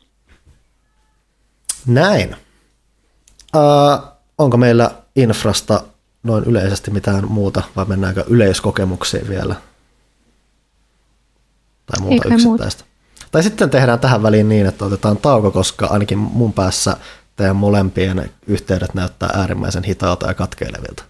Näin. 1.86 2.36
Uh, 3.56 4.08
onko 4.38 4.56
meillä 4.56 4.90
infrasta 5.16 5.84
noin 6.22 6.44
yleisesti 6.44 6.90
mitään 6.90 7.28
muuta, 7.28 7.62
vai 7.76 7.84
mennäänkö 7.84 8.24
yleiskokemuksiin 8.28 9.28
vielä? 9.28 9.54
Tai 11.86 12.00
muuta 12.00 12.14
Eikä 12.14 12.34
yksittäistä? 12.34 12.84
Muuta. 12.84 12.87
Tai 13.30 13.42
sitten 13.42 13.70
tehdään 13.70 13.98
tähän 13.98 14.22
väliin 14.22 14.48
niin, 14.48 14.66
että 14.66 14.84
otetaan 14.84 15.16
tauko, 15.16 15.50
koska 15.50 15.86
ainakin 15.86 16.18
mun 16.18 16.52
päässä 16.52 16.96
teidän 17.36 17.56
molempien 17.56 18.30
yhteydet 18.46 18.94
näyttää 18.94 19.30
äärimmäisen 19.34 19.84
hitaalta 19.84 20.26
ja 20.26 20.34
katkeilevilta. 20.34 21.04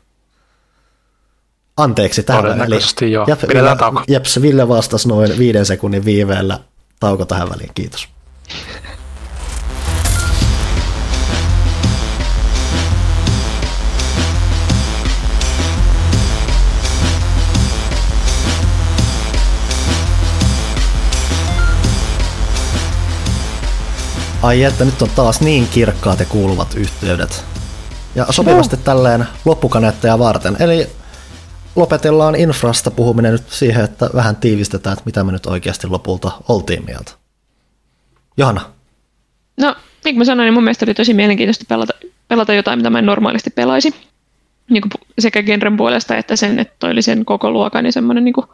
Anteeksi 1.76 2.22
tähän 2.22 2.58
väliin. 2.58 3.12
joo. 3.12 3.24
Jep, 3.28 3.40
Pidetään 3.40 3.78
tauko. 3.78 4.02
Jeps, 4.08 4.42
Ville 4.42 4.68
vastasi 4.68 5.08
noin 5.08 5.38
viiden 5.38 5.66
sekunnin 5.66 6.04
viiveellä. 6.04 6.60
Tauko 7.00 7.24
tähän 7.24 7.50
väliin, 7.50 7.70
kiitos. 7.74 8.08
Ai 24.42 24.62
että 24.62 24.84
nyt 24.84 25.02
on 25.02 25.10
taas 25.16 25.40
niin 25.40 25.68
kirkkaat 25.68 26.20
ja 26.20 26.26
kuuluvat 26.26 26.74
yhteydet. 26.74 27.44
Ja 28.14 28.26
sopivasti 28.30 28.76
tälleen 28.76 29.26
loppukaneetteja 29.44 30.18
varten. 30.18 30.56
Eli 30.60 30.90
lopetellaan 31.76 32.34
infrasta 32.34 32.90
puhuminen 32.90 33.32
nyt 33.32 33.50
siihen, 33.50 33.84
että 33.84 34.10
vähän 34.14 34.36
tiivistetään, 34.36 34.92
että 34.92 35.02
mitä 35.06 35.24
me 35.24 35.32
nyt 35.32 35.46
oikeasti 35.46 35.86
lopulta 35.86 36.32
oltiin 36.48 36.84
mieltä. 36.84 37.12
Johanna. 38.36 38.60
No, 39.60 39.76
niin 40.04 40.14
kuin 40.14 40.18
mä 40.18 40.24
sanoin, 40.24 40.46
niin 40.46 40.54
mun 40.54 40.64
mielestä 40.64 40.84
oli 40.84 40.94
tosi 40.94 41.14
mielenkiintoista 41.14 41.64
pelata, 41.68 41.92
pelata 42.28 42.54
jotain, 42.54 42.78
mitä 42.78 42.90
mä 42.90 42.98
en 42.98 43.06
normaalisti 43.06 43.50
pelaisi. 43.50 43.94
Niin 44.70 44.82
kuin 44.82 44.92
sekä 45.18 45.42
genren 45.42 45.76
puolesta 45.76 46.16
että 46.16 46.36
sen, 46.36 46.58
että 46.58 46.74
toi 46.78 46.90
oli 46.90 47.02
sen 47.02 47.24
koko 47.24 47.50
luokan 47.50 47.84
niin 47.84 47.92
semmoinen 47.92 48.24
niin 48.24 48.34
kuin, 48.34 48.46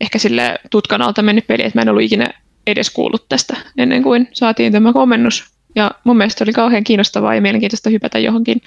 ehkä 0.00 0.18
sille 0.18 0.58
tutkan 0.70 1.02
alta 1.02 1.22
mennyt 1.22 1.46
peli, 1.46 1.62
että 1.62 1.78
mä 1.78 1.82
en 1.82 1.88
ollut 1.88 2.02
ikinä 2.02 2.26
edes 2.70 2.90
kuullut 2.90 3.28
tästä 3.28 3.56
ennen 3.78 4.02
kuin 4.02 4.28
saatiin 4.32 4.72
tämä 4.72 4.92
komennus. 4.92 5.44
Ja 5.74 5.90
mun 6.04 6.16
mielestä 6.16 6.44
oli 6.44 6.52
kauhean 6.52 6.84
kiinnostavaa 6.84 7.34
ja 7.34 7.40
mielenkiintoista 7.40 7.90
hypätä 7.90 8.18
johonkin, 8.18 8.60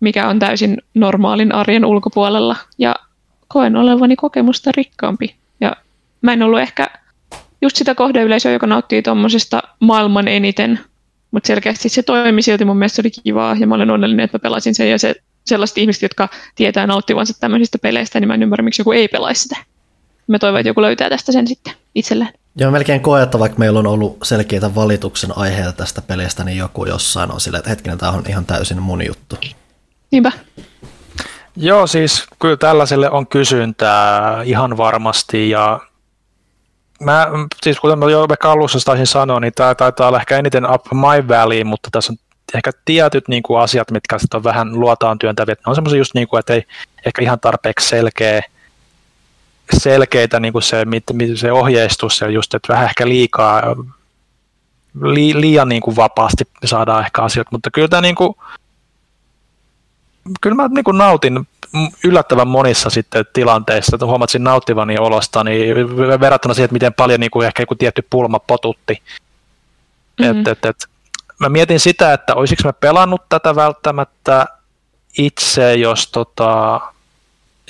mikä 0.00 0.28
on 0.28 0.38
täysin 0.38 0.78
normaalin 0.94 1.54
arjen 1.54 1.84
ulkopuolella. 1.84 2.56
Ja 2.78 2.94
koen 3.48 3.76
olevani 3.76 4.16
kokemusta 4.16 4.70
rikkaampi. 4.76 5.34
Ja 5.60 5.76
mä 6.22 6.32
en 6.32 6.42
ollut 6.42 6.60
ehkä 6.60 6.86
just 7.62 7.76
sitä 7.76 7.94
kohdeyleisöä, 7.94 8.52
joka 8.52 8.66
nauttii 8.66 9.02
tuommoisesta 9.02 9.62
maailman 9.80 10.28
eniten, 10.28 10.80
mutta 11.30 11.46
selkeästi 11.46 11.88
se 11.88 12.02
toimi 12.02 12.42
silti 12.42 12.64
mun 12.64 12.76
mielestä 12.76 12.96
se 12.96 13.02
oli 13.02 13.10
kivaa 13.10 13.56
ja 13.60 13.66
mä 13.66 13.74
olen 13.74 13.90
onnellinen, 13.90 14.24
että 14.24 14.38
mä 14.38 14.42
pelasin 14.42 14.74
sen 14.74 14.90
ja 14.90 14.98
se, 14.98 15.14
sellaiset 15.46 15.78
ihmiset, 15.78 16.02
jotka 16.02 16.28
tietää 16.54 16.86
nauttivansa 16.86 17.40
tämmöisistä 17.40 17.78
peleistä, 17.78 18.20
niin 18.20 18.28
mä 18.28 18.34
en 18.34 18.42
ymmärrä, 18.42 18.62
miksi 18.62 18.80
joku 18.80 18.92
ei 18.92 19.08
pelaisi 19.08 19.42
sitä. 19.42 19.56
Mä 20.26 20.38
toivon, 20.38 20.60
että 20.60 20.68
joku 20.68 20.82
löytää 20.82 21.10
tästä 21.10 21.32
sen 21.32 21.46
sitten 21.46 21.72
itselleen. 21.94 22.32
Joo, 22.56 22.70
melkein 22.70 23.00
koe, 23.00 23.22
että 23.22 23.38
vaikka 23.38 23.58
meillä 23.58 23.78
on 23.78 23.86
ollut 23.86 24.18
selkeitä 24.22 24.74
valituksen 24.74 25.38
aiheita 25.38 25.72
tästä 25.72 26.02
pelistä, 26.02 26.44
niin 26.44 26.58
joku 26.58 26.84
jossain 26.84 27.32
on 27.32 27.40
silleen, 27.40 27.58
että 27.58 27.70
hetkinen, 27.70 27.98
tämä 27.98 28.12
on 28.12 28.24
ihan 28.28 28.46
täysin 28.46 28.82
mun 28.82 29.06
juttu. 29.06 29.36
Niinpä. 30.10 30.32
Joo, 31.56 31.86
siis 31.86 32.26
kyllä 32.38 32.56
tällaiselle 32.56 33.10
on 33.10 33.26
kysyntää 33.26 34.42
ihan 34.42 34.76
varmasti 34.76 35.50
ja 35.50 35.80
mä, 37.00 37.28
siis 37.62 37.80
kuten 37.80 37.98
mä 37.98 38.10
jo 38.10 38.28
vaikka 38.28 38.52
alussa 38.52 38.78
taisin 38.84 39.06
sanoa, 39.06 39.40
niin 39.40 39.52
tämä 39.52 39.74
taitaa 39.74 40.08
olla 40.08 40.20
ehkä 40.20 40.38
eniten 40.38 40.70
up 40.70 40.86
my 40.92 41.28
valley, 41.28 41.64
mutta 41.64 41.88
tässä 41.92 42.12
on 42.12 42.18
ehkä 42.54 42.70
tietyt 42.84 43.28
niin 43.28 43.42
kuin, 43.42 43.60
asiat, 43.60 43.90
mitkä 43.90 44.18
sitten 44.18 44.38
on 44.38 44.44
vähän 44.44 44.80
luotaan 44.80 45.18
työntäviä. 45.18 45.54
Ne 45.54 45.60
on 45.66 45.74
semmoisia 45.74 45.98
just 45.98 46.14
niin 46.14 46.28
kuin, 46.28 46.40
että 46.40 46.54
ei 46.54 46.62
ehkä 47.06 47.22
ihan 47.22 47.40
tarpeeksi 47.40 47.88
selkeä, 47.88 48.42
selkeitä 49.72 50.40
niin 50.40 50.52
kuin 50.52 50.62
se, 50.62 50.84
mit, 50.84 51.04
se 51.34 51.52
ohjeistus 51.52 52.20
ja 52.20 52.30
just, 52.30 52.54
että 52.54 52.72
vähän 52.72 52.88
ehkä 52.88 53.08
liikaa, 53.08 53.62
li, 55.02 55.40
liian 55.40 55.68
niin 55.68 55.82
kuin 55.82 55.96
vapaasti 55.96 56.44
saadaan 56.64 57.04
ehkä 57.04 57.22
asioita, 57.22 57.48
mutta 57.52 57.70
kyllä 57.70 57.88
tämä 57.88 58.00
niin 58.00 58.14
kuin, 58.14 58.34
kyllä 60.40 60.56
mä 60.56 60.68
niin 60.68 60.84
kuin 60.84 60.98
nautin 60.98 61.46
yllättävän 62.04 62.48
monissa 62.48 62.90
sitten 62.90 63.24
tilanteissa, 63.32 63.96
että 63.96 64.06
huomasin 64.06 64.44
nauttivani 64.44 64.98
olosta, 64.98 65.44
niin 65.44 65.96
verrattuna 65.96 66.54
siihen, 66.54 66.64
että 66.64 66.72
miten 66.72 66.94
paljon 66.94 67.20
niin 67.20 67.30
kuin 67.30 67.46
ehkä 67.46 67.62
joku 67.62 67.74
tietty 67.74 68.06
pulma 68.10 68.38
potutti. 68.38 69.02
Mm-hmm. 70.20 70.40
Et, 70.40 70.48
et, 70.48 70.64
et, 70.64 70.76
mä 71.38 71.48
mietin 71.48 71.80
sitä, 71.80 72.12
että 72.12 72.34
olisiko 72.34 72.62
mä 72.64 72.72
pelannut 72.72 73.22
tätä 73.28 73.54
välttämättä 73.54 74.46
itse, 75.18 75.74
jos 75.74 76.10
tota, 76.10 76.80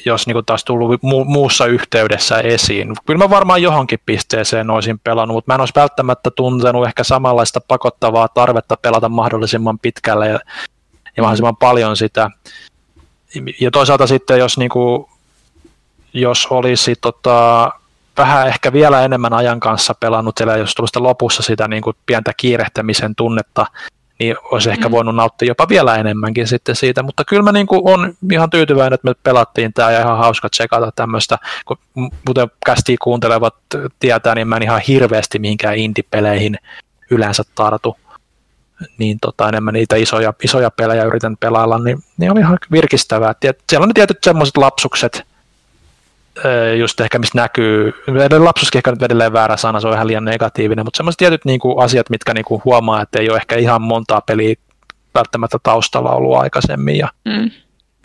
jos 0.04 0.26
niin 0.26 0.44
taas 0.46 0.64
tullut 0.64 1.02
mu- 1.02 1.24
muussa 1.24 1.66
yhteydessä 1.66 2.38
esiin. 2.38 2.92
Kyllä 3.06 3.24
mä 3.24 3.30
varmaan 3.30 3.62
johonkin 3.62 4.00
pisteeseen 4.06 4.70
olisin 4.70 4.98
pelannut, 4.98 5.34
mutta 5.34 5.52
mä 5.52 5.54
en 5.54 5.60
olisi 5.60 5.72
välttämättä 5.76 6.30
tuntenut 6.30 6.86
ehkä 6.86 7.04
samanlaista 7.04 7.60
pakottavaa 7.68 8.28
tarvetta 8.28 8.76
pelata 8.76 9.08
mahdollisimman 9.08 9.78
pitkälle 9.78 10.28
ja, 10.28 10.38
ja 11.16 11.22
mahdollisimman 11.22 11.56
paljon 11.56 11.96
sitä. 11.96 12.30
Ja 13.60 13.70
toisaalta 13.70 14.06
sitten, 14.06 14.38
jos, 14.38 14.58
niin 14.58 14.70
kuin, 14.70 15.06
jos 16.12 16.46
olisi 16.50 16.94
tota, 17.00 17.70
vähän 18.16 18.48
ehkä 18.48 18.72
vielä 18.72 19.04
enemmän 19.04 19.32
ajan 19.32 19.60
kanssa 19.60 19.94
pelannut, 19.94 20.40
eli 20.40 20.58
jos 20.58 20.74
tulisi 20.74 20.98
lopussa 20.98 21.42
sitä 21.42 21.68
niin 21.68 21.82
kuin 21.82 21.96
pientä 22.06 22.32
kiirehtämisen 22.36 23.14
tunnetta, 23.14 23.66
niin 24.18 24.36
olisi 24.44 24.70
ehkä 24.70 24.88
mm. 24.88 24.92
voinut 24.92 25.14
nauttia 25.14 25.48
jopa 25.48 25.68
vielä 25.68 25.96
enemmänkin 25.96 26.46
sitten 26.46 26.76
siitä, 26.76 27.02
mutta 27.02 27.24
kyllä 27.24 27.42
mä 27.42 27.52
niin 27.52 27.66
kuin 27.66 27.80
on 27.84 28.14
ihan 28.32 28.50
tyytyväinen, 28.50 28.94
että 28.94 29.08
me 29.08 29.14
pelattiin 29.22 29.72
tämä 29.72 29.90
ja 29.90 30.00
ihan 30.00 30.18
hauska 30.18 30.48
tsekata 30.48 30.92
tämmöistä, 30.96 31.38
kun 31.64 31.78
muuten 31.94 32.50
kästi 32.66 32.96
kuuntelevat 32.96 33.54
tietää, 33.98 34.34
niin 34.34 34.48
mä 34.48 34.56
en 34.56 34.62
ihan 34.62 34.80
hirveästi 34.88 35.38
mihinkään 35.38 35.76
indie-peleihin 35.76 36.58
yleensä 37.10 37.42
tartu, 37.54 37.96
niin 38.98 39.18
tota, 39.20 39.48
enemmän 39.48 39.74
niitä 39.74 39.96
isoja, 39.96 40.34
isoja 40.44 40.70
pelejä 40.70 41.04
yritän 41.04 41.36
pelailla, 41.36 41.78
niin, 41.78 41.98
niin 42.18 42.32
oli 42.32 42.40
ihan 42.40 42.58
virkistävää. 42.72 43.34
Siellä 43.68 43.84
on 43.84 43.88
ne 43.88 43.92
tietyt 43.94 44.18
semmoiset 44.24 44.56
lapsukset, 44.56 45.22
just 46.78 47.00
ehkä 47.00 47.18
mistä 47.18 47.38
näkyy, 47.38 47.92
lapsuskin 48.38 48.78
ehkä 48.78 48.90
nyt 48.90 49.02
edelleen 49.02 49.32
väärä 49.32 49.56
sana, 49.56 49.80
se 49.80 49.88
on 49.88 49.94
ihan 49.94 50.06
liian 50.06 50.24
negatiivinen, 50.24 50.84
mutta 50.84 50.96
semmoiset 50.96 51.18
tietyt 51.18 51.44
niin 51.44 51.60
kuin, 51.60 51.84
asiat, 51.84 52.10
mitkä 52.10 52.34
niin 52.34 52.44
kuin, 52.44 52.62
huomaa, 52.64 53.02
että 53.02 53.20
ei 53.20 53.30
ole 53.30 53.36
ehkä 53.36 53.56
ihan 53.56 53.82
montaa 53.82 54.20
peliä 54.20 54.54
välttämättä 55.14 55.58
taustalla 55.62 56.10
ollut 56.10 56.36
aikaisemmin. 56.36 56.98
Ja, 56.98 57.08
mm. 57.24 57.50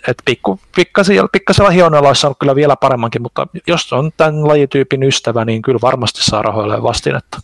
et 0.08 0.18
pikku, 0.26 0.60
pikkasella, 0.76 1.30
pikkasella 1.32 1.70
hionella 1.70 2.08
olisi 2.08 2.22
saanut 2.22 2.40
kyllä 2.40 2.56
vielä 2.56 2.76
paremmankin, 2.76 3.22
mutta 3.22 3.48
jos 3.68 3.94
on 3.94 4.12
tämän 4.18 4.48
lajityypin 4.48 5.04
ystävä, 5.04 5.46
niin 5.46 5.62
kyllä 5.62 5.80
varmasti 5.82 6.24
saa 6.24 6.42
rahoille 6.42 6.84
vastinetta. 6.84 7.40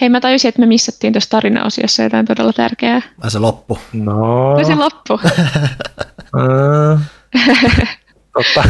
Hei, 0.00 0.08
mä 0.08 0.20
tajusin, 0.20 0.48
että 0.48 0.60
me 0.60 0.66
missattiin 0.66 1.12
tuossa 1.12 1.30
tarinaosiossa 1.30 2.02
jotain 2.02 2.26
todella 2.26 2.52
tärkeää. 2.52 3.02
Ai 3.20 3.30
se 3.30 3.38
loppu. 3.38 3.78
No. 3.92 4.64
Se 4.64 4.74
loppu. 4.74 5.20
Totta. 8.32 8.64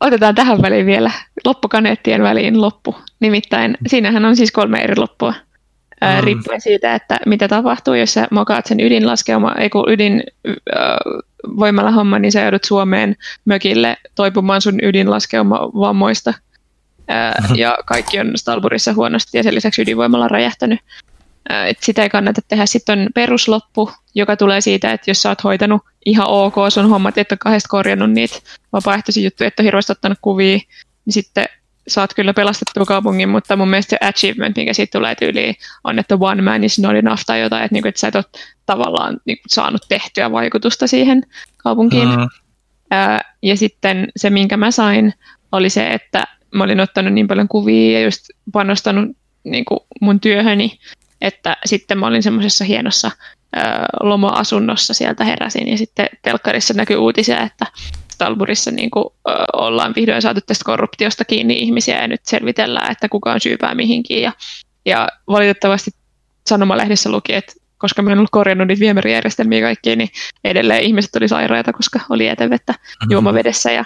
Otetaan 0.00 0.34
tähän 0.34 0.62
väliin 0.62 0.86
vielä 0.86 1.10
loppukaneettien 1.44 2.22
väliin 2.22 2.60
loppu. 2.60 2.96
Nimittäin 3.20 3.76
siinähän 3.86 4.24
on 4.24 4.36
siis 4.36 4.52
kolme 4.52 4.78
eri 4.78 4.96
loppua. 4.96 5.34
Mm. 6.00 6.24
riippuen 6.24 6.60
siitä, 6.60 6.94
että 6.94 7.18
mitä 7.26 7.48
tapahtuu, 7.48 7.94
jos 7.94 8.14
sä 8.14 8.28
mokaat 8.30 8.66
sen 8.66 8.80
ydinlaskeuma, 8.80 9.54
ei 9.54 9.70
kun 9.70 9.92
ydin 9.92 10.22
äh, 10.48 10.54
voimalla 11.56 11.90
homma, 11.90 12.18
niin 12.18 12.32
sä 12.32 12.40
joudut 12.40 12.64
Suomeen 12.64 13.16
mökille 13.44 13.96
toipumaan 14.14 14.60
sun 14.60 14.78
ydinlaskeuma 14.82 15.58
vammoista. 15.58 16.34
Äh, 17.10 17.34
ja 17.56 17.78
kaikki 17.86 18.20
on 18.20 18.32
Stalburissa 18.36 18.94
huonosti 18.94 19.38
ja 19.38 19.42
sen 19.42 19.54
lisäksi 19.54 19.82
ydinvoimalla 19.82 20.24
on 20.24 20.30
räjähtänyt. 20.30 20.80
Et 21.48 21.78
sitä 21.82 22.02
ei 22.02 22.10
kannata 22.10 22.40
tehdä. 22.48 22.66
Sitten 22.66 22.98
on 22.98 23.08
perusloppu, 23.14 23.90
joka 24.14 24.36
tulee 24.36 24.60
siitä, 24.60 24.92
että 24.92 25.10
jos 25.10 25.22
sä 25.22 25.28
oot 25.28 25.44
hoitanut 25.44 25.82
ihan 26.06 26.26
ok 26.26 26.54
sun 26.68 26.88
hommat, 26.88 27.18
että 27.18 27.36
kahdesta 27.36 27.68
korjannut 27.68 28.10
niitä 28.10 28.38
vapaaehtoisia 28.72 29.24
juttuja, 29.24 29.48
että 29.48 29.62
hirveästi 29.62 29.92
ottanut 29.92 30.18
kuvia, 30.22 30.58
niin 31.04 31.12
sitten 31.12 31.46
saat 31.88 32.14
kyllä 32.14 32.34
pelastettua 32.34 32.84
kaupungin, 32.84 33.28
mutta 33.28 33.56
mun 33.56 33.68
mielestä 33.70 33.90
se 33.90 34.08
achievement, 34.08 34.56
minkä 34.56 34.72
siitä 34.72 34.98
tulee 34.98 35.14
tyyliin, 35.14 35.54
on, 35.84 35.98
että 35.98 36.16
one 36.20 36.42
man 36.42 36.64
is 36.64 36.78
not 36.78 36.96
enough 36.96 37.22
tai 37.26 37.40
jotain, 37.40 37.64
että, 37.64 37.74
niinku, 37.74 37.88
että 37.88 38.00
sä 38.00 38.08
et 38.08 38.14
ole 38.14 38.24
tavallaan 38.66 39.20
niinku, 39.24 39.42
saanut 39.48 39.82
tehtyä 39.88 40.32
vaikutusta 40.32 40.86
siihen 40.86 41.22
kaupunkiin. 41.56 42.08
Mm-hmm. 42.08 42.28
ja 43.42 43.56
sitten 43.56 44.08
se, 44.16 44.30
minkä 44.30 44.56
mä 44.56 44.70
sain, 44.70 45.14
oli 45.52 45.70
se, 45.70 45.86
että 45.86 46.24
mä 46.54 46.64
olin 46.64 46.80
ottanut 46.80 47.12
niin 47.12 47.28
paljon 47.28 47.48
kuvia 47.48 47.98
ja 47.98 48.04
just 48.04 48.24
panostanut 48.52 49.16
niin 49.44 49.64
kuin 49.64 49.80
mun 50.00 50.20
työhöni, 50.20 50.78
että 51.20 51.56
sitten 51.64 51.98
mä 51.98 52.06
olin 52.06 52.22
semmoisessa 52.22 52.64
hienossa 52.64 53.10
loma-asunnossa 54.02 54.94
sieltä 54.94 55.24
heräsin 55.24 55.68
ja 55.68 55.78
sitten 55.78 56.08
telkkarissa 56.22 56.74
näkyy 56.74 56.96
uutisia, 56.96 57.40
että 57.40 57.66
Stalburissa 58.12 58.70
niin 58.70 58.90
kuin, 58.90 59.04
ö, 59.28 59.32
ollaan 59.52 59.92
vihdoin 59.96 60.22
saatu 60.22 60.40
tästä 60.46 60.64
korruptiosta 60.64 61.24
kiinni 61.24 61.54
ihmisiä 61.54 62.00
ja 62.00 62.08
nyt 62.08 62.20
selvitellään, 62.24 62.92
että 62.92 63.08
kuka 63.08 63.32
on 63.32 63.40
syypää 63.40 63.74
mihinkin 63.74 64.22
ja, 64.22 64.32
ja 64.86 65.08
valitettavasti 65.28 65.90
sanomalehdessä 66.46 67.10
luki, 67.10 67.34
että 67.34 67.52
koska 67.78 68.02
mä 68.02 68.12
en 68.12 68.18
ollut 68.18 68.30
korjannut 68.30 68.68
niitä 68.68 68.80
viemärijärjestelmiä 68.80 69.60
kaikkiin, 69.60 69.98
niin 69.98 70.10
edelleen 70.44 70.82
ihmiset 70.82 71.16
oli 71.16 71.28
sairaita, 71.28 71.72
koska 71.72 72.00
oli 72.10 72.26
jätevettä 72.26 72.72
mm-hmm. 72.72 73.12
juomavedessä 73.12 73.72
ja 73.72 73.84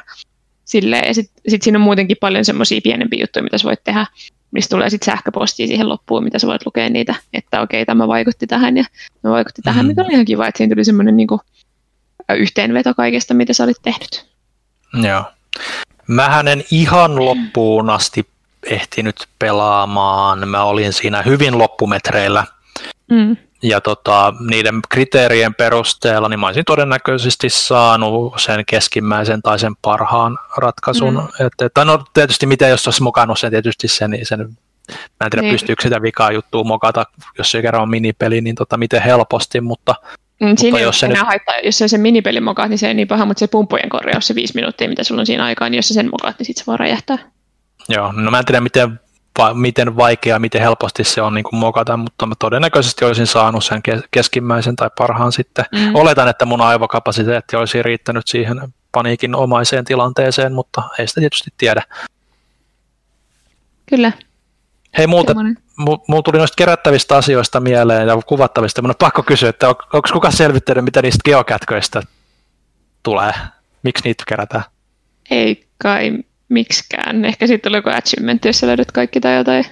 silleen. 0.65 1.07
Ja 1.07 1.15
sitten 1.15 1.43
sit 1.49 1.63
siinä 1.63 1.79
on 1.79 1.83
muutenkin 1.83 2.17
paljon 2.21 2.45
semmoisia 2.45 2.81
pienempiä 2.85 3.21
juttuja, 3.21 3.43
mitä 3.43 3.59
sä 3.59 3.65
voit 3.65 3.85
tehdä 3.85 4.07
mistä 4.55 4.77
tulee 4.77 4.91
sitten 4.91 5.13
sähköpostia 5.13 5.67
siihen 5.67 5.89
loppuun, 5.89 6.25
mitä 6.25 6.39
sä 6.39 6.47
voit 6.47 6.67
lukea 6.67 6.89
niitä, 6.89 7.15
että 7.33 7.61
okei, 7.61 7.83
okay, 7.83 7.87
tämä 7.87 8.09
vaikutti 8.09 8.47
tähän 8.47 8.77
ja 8.77 8.85
tämä 9.23 9.35
vaikutti 9.35 9.61
mm. 9.61 9.65
tähän, 9.65 9.87
mikä 9.87 10.03
oli 10.03 10.13
ihan 10.13 10.25
kiva, 10.25 10.47
että 10.47 10.59
siinä 10.59 10.75
tuli 10.75 10.85
semmoinen 10.85 11.17
niin 11.17 11.29
yhteenveto 12.37 12.95
kaikesta, 12.95 13.35
mitä 13.35 13.53
sä 13.53 13.65
olit 13.65 13.83
tehnyt. 13.83 14.27
Joo. 15.03 15.25
Mähän 16.07 16.49
en 16.49 16.65
ihan 16.71 17.25
loppuun 17.25 17.91
asti 17.91 18.27
ehtinyt 18.67 19.27
pelaamaan. 19.39 20.49
Mä 20.49 20.65
olin 20.65 20.93
siinä 20.93 21.23
hyvin 21.23 21.59
loppumetreillä. 21.59 22.45
Mm 23.11 23.37
ja 23.65 23.81
tota, 23.81 24.35
niiden 24.49 24.81
kriteerien 24.89 25.55
perusteella 25.55 26.29
niin 26.29 26.41
mä 26.41 26.47
olisin 26.47 26.65
todennäköisesti 26.65 27.51
saanut 27.51 28.35
sen 28.41 28.65
keskimmäisen 28.67 29.43
tai 29.43 29.59
sen 29.59 29.73
parhaan 29.83 30.39
ratkaisun. 30.57 31.15
Mm. 31.15 31.47
Et, 31.47 31.53
et, 31.63 31.85
no 31.85 32.05
tietysti 32.15 32.47
miten 32.47 32.71
jos 32.71 32.87
olisi 32.89 33.03
mukannut 33.03 33.39
sen 33.39 33.51
tietysti 33.51 33.89
sen, 33.89 34.19
sen 34.23 34.39
mä 34.91 35.25
en 35.25 35.31
tiedä 35.31 35.43
niin. 35.43 35.55
pystyykö 35.55 35.83
sitä 35.83 36.03
vikaa 36.03 36.33
juttua 36.33 36.65
mokata, 36.65 37.07
jos 37.39 37.51
se 37.51 37.63
kerran 37.63 37.83
on 37.83 37.91
minipeli, 37.91 38.41
niin 38.41 38.55
tota, 38.55 38.77
miten 38.77 39.03
helposti, 39.03 39.61
mutta 39.61 39.95
Mm, 40.41 40.57
siinä 40.57 40.81
jos 40.81 41.01
se 41.01 41.09
nyt- 41.09 41.19
haittaa, 41.19 41.55
jos 41.65 41.79
se 41.79 41.85
on 41.85 41.89
se 41.89 41.99
minipelin 41.99 42.43
mokaat, 42.43 42.69
niin 42.69 42.79
se 42.79 42.89
ei 42.89 42.95
niin 42.95 43.09
paha, 43.09 43.27
mutta 43.27 43.39
se 43.39 43.47
pumppujen 43.47 43.89
korjaus, 43.89 44.27
se 44.27 44.35
viisi 44.35 44.55
minuuttia, 44.55 44.89
mitä 44.89 45.05
sulla 45.05 45.21
on 45.21 45.27
siinä 45.27 45.45
aikaa, 45.45 45.69
niin 45.69 45.79
jos 45.79 45.89
sä 45.89 45.95
sen 45.95 46.11
mokaat, 46.11 46.39
niin 46.39 46.47
sit 46.47 46.57
se 46.57 46.65
voi 46.67 46.77
räjähtää. 46.77 47.19
Joo, 47.89 48.13
no 48.13 48.31
mä 48.31 48.39
en 48.39 48.45
tiedä 48.45 48.61
miten, 48.61 49.01
va, 49.39 49.55
miten 49.55 49.97
vaikeaa, 49.97 50.39
miten 50.39 50.61
helposti 50.61 51.05
se 51.05 51.23
on 51.23 51.35
niin 51.35 51.45
kuin 51.45 51.61
mokata, 51.61 51.97
mutta 51.97 52.27
mä 52.27 52.35
todennäköisesti 52.39 53.05
olisin 53.05 53.27
saanut 53.27 53.65
sen 53.65 53.83
kes- 53.83 54.05
keskimmäisen 54.11 54.77
tai 54.77 54.91
parhaan 54.99 55.33
sitten. 55.33 55.65
Mm. 55.73 55.95
Oletan, 55.95 56.29
että 56.29 56.45
mun 56.45 56.61
aivokapasiteetti 56.61 57.57
olisi 57.57 57.83
riittänyt 57.83 58.27
siihen 58.27 58.61
paniikin 58.93 59.35
omaiseen 59.35 59.85
tilanteeseen, 59.85 60.53
mutta 60.53 60.83
ei 60.99 61.07
sitä 61.07 61.21
tietysti 61.21 61.51
tiedä. 61.57 61.83
Kyllä. 63.87 64.13
Hei 64.99 65.07
muuten, 65.07 65.37
mulla 66.09 66.23
tuli 66.23 66.39
noista 66.39 66.57
kerättävistä 66.57 67.17
asioista 67.17 67.61
mieleen 67.61 68.09
ja 68.09 68.19
kuvattavista, 68.27 68.83
mun 68.83 68.91
on 68.91 68.95
pakko 68.99 69.23
kysyä, 69.23 69.49
että 69.49 69.69
on, 69.69 69.75
onko 69.93 70.09
kukaan 70.13 70.33
selvittänyt, 70.33 70.85
mitä 70.85 71.03
niistä 71.03 71.21
geokätköistä 71.25 72.03
tulee? 73.03 73.33
Miksi 73.83 74.05
niitä 74.05 74.25
kerätään? 74.29 74.65
Ei 75.31 75.67
kai 75.79 76.19
miksikään. 76.55 77.25
Ehkä 77.25 77.47
sitten 77.47 77.71
tulee 77.71 77.79
joku 77.79 77.91
achievement, 77.91 78.45
jos 78.45 78.59
sä 78.59 78.67
löydät 78.67 78.93
kaikki 78.93 79.21
tai 79.21 79.37
jotain. 79.37 79.65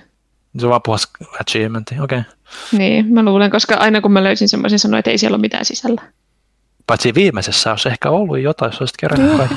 Se 0.58 0.66
on 0.66 0.70
vaan 0.70 0.82
puhas 0.84 1.08
achievementti, 1.40 1.94
okei. 2.00 2.18
Okay. 2.18 2.32
Niin, 2.72 3.06
mä 3.06 3.22
luulen, 3.22 3.50
koska 3.50 3.74
aina 3.74 4.00
kun 4.00 4.12
mä 4.12 4.24
löysin 4.24 4.48
semmoisen, 4.48 4.78
sanoin, 4.78 4.98
että 4.98 5.10
ei 5.10 5.18
siellä 5.18 5.34
ole 5.34 5.40
mitään 5.40 5.64
sisällä. 5.64 6.02
Paitsi 6.86 7.14
viimeisessä 7.14 7.70
olisi 7.70 7.88
ehkä 7.88 8.10
ollut 8.10 8.38
jotain, 8.38 8.70
jos 8.72 8.80
olisit 8.80 8.96
kerännyt 8.96 9.36
kaikki. 9.36 9.54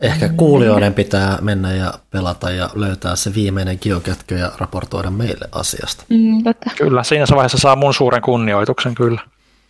Ehkä 0.00 0.28
kuulijoiden 0.28 0.94
pitää 0.94 1.38
mennä 1.40 1.72
ja 1.74 1.94
pelata 2.10 2.50
ja 2.50 2.70
löytää 2.74 3.16
se 3.16 3.34
viimeinen 3.34 3.78
geokätkö 3.82 4.34
ja 4.34 4.52
raportoida 4.58 5.10
meille 5.10 5.48
asiasta. 5.52 6.04
Mm, 6.08 6.42
totta. 6.44 6.70
Kyllä, 6.78 7.02
siinä 7.02 7.24
vaiheessa 7.30 7.58
saa 7.58 7.76
mun 7.76 7.94
suuren 7.94 8.22
kunnioituksen 8.22 8.94
kyllä. 8.94 9.20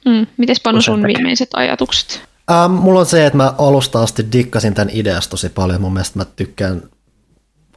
Mm. 0.04 0.26
Mites 0.36 0.60
Panu 0.60 0.80
sun 0.80 1.00
tekee. 1.02 1.14
viimeiset 1.16 1.48
ajatukset? 1.52 2.22
Ähm, 2.50 2.72
mulla 2.72 3.00
on 3.00 3.06
se, 3.06 3.26
että 3.26 3.36
mä 3.36 3.54
alusta 3.58 4.02
asti 4.02 4.26
dikkasin 4.32 4.74
tämän 4.74 4.90
ideasta 4.92 5.30
tosi 5.30 5.48
paljon. 5.48 5.80
Mun 5.80 5.92
mielestä 5.92 6.18
mä 6.18 6.24
tykkään, 6.36 6.82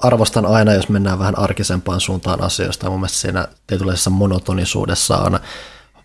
arvostan 0.02 0.46
aina, 0.46 0.74
jos 0.74 0.90
mennään 0.90 1.20
vähän 1.20 1.40
arkisempaan 1.40 2.02
suuntaan 2.02 2.44
asioista. 2.44 2.90
Mun 2.90 3.00
mielestä 3.00 3.18
siinä 3.18 3.48
tietynlaisessa 3.68 4.10
monotonisuudessa 4.10 5.18
on 5.18 5.40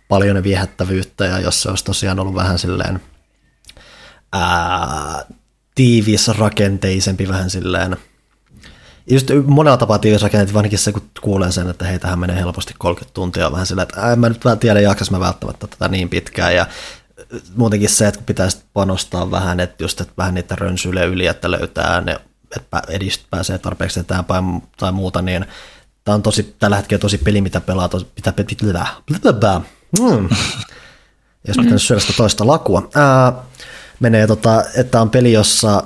paljon 0.07 0.43
viehättävyyttä 0.43 1.25
ja 1.25 1.39
jos 1.39 1.61
se 1.61 1.69
olisi 1.69 1.85
tosiaan 1.85 2.19
ollut 2.19 2.35
vähän 2.35 2.59
silleen 2.59 2.99
ää, 4.33 5.25
tiivis, 5.75 6.27
rakenteisempi, 6.27 7.27
vähän 7.27 7.49
silleen 7.49 7.97
Just 9.09 9.27
monella 9.45 9.77
tapaa 9.77 9.99
tiivisrakenteet, 9.99 10.53
varsinkin 10.53 10.79
se, 10.79 10.91
kun 10.91 11.09
kuulee 11.21 11.51
sen, 11.51 11.69
että 11.69 11.85
hei, 11.85 11.99
tähän 11.99 12.19
menee 12.19 12.35
helposti 12.35 12.73
30 12.77 13.13
tuntia, 13.13 13.45
on 13.45 13.51
vähän 13.51 13.65
sillä, 13.65 13.81
että 13.81 14.01
ää, 14.01 14.15
mä 14.15 14.29
nyt 14.29 14.41
tiedä, 14.59 14.79
jaksas 14.79 15.11
mä 15.11 15.19
välttämättä 15.19 15.67
tätä 15.67 15.87
niin 15.87 16.09
pitkään, 16.09 16.55
ja 16.55 16.65
muutenkin 17.55 17.89
se, 17.89 18.07
että 18.07 18.17
kun 18.17 18.25
pitäisi 18.25 18.57
panostaa 18.73 19.31
vähän, 19.31 19.59
että 19.59 19.83
just 19.83 20.01
että 20.01 20.13
vähän 20.17 20.33
niitä 20.33 20.55
rönsyille 20.55 21.05
yli, 21.05 21.27
että 21.27 21.51
löytää 21.51 22.01
ne, 22.01 22.19
että 22.55 22.81
edist, 22.87 23.21
pääsee 23.29 23.57
tarpeeksi 23.57 23.99
eteenpäin 23.99 24.63
tai 24.77 24.91
muuta, 24.91 25.21
niin 25.21 25.45
tämä 26.03 26.15
on 26.15 26.21
tosi, 26.21 26.55
tällä 26.59 26.75
hetkellä 26.75 27.01
tosi 27.01 27.17
peli, 27.17 27.41
mitä 27.41 27.61
pelaa, 27.61 27.89
tosi, 27.89 28.07
mitä 28.15 28.33
pitää, 28.33 28.87
mm. 29.99 30.29
jos 31.47 31.57
pitänyt 31.57 31.81
syödä 31.81 31.99
sitä 31.99 32.13
toista 32.17 32.47
lakua. 32.47 32.89
Ää, 32.95 33.33
menee, 33.99 34.27
tota, 34.27 34.63
että 34.75 35.01
on 35.01 35.09
peli, 35.09 35.33
jossa 35.33 35.83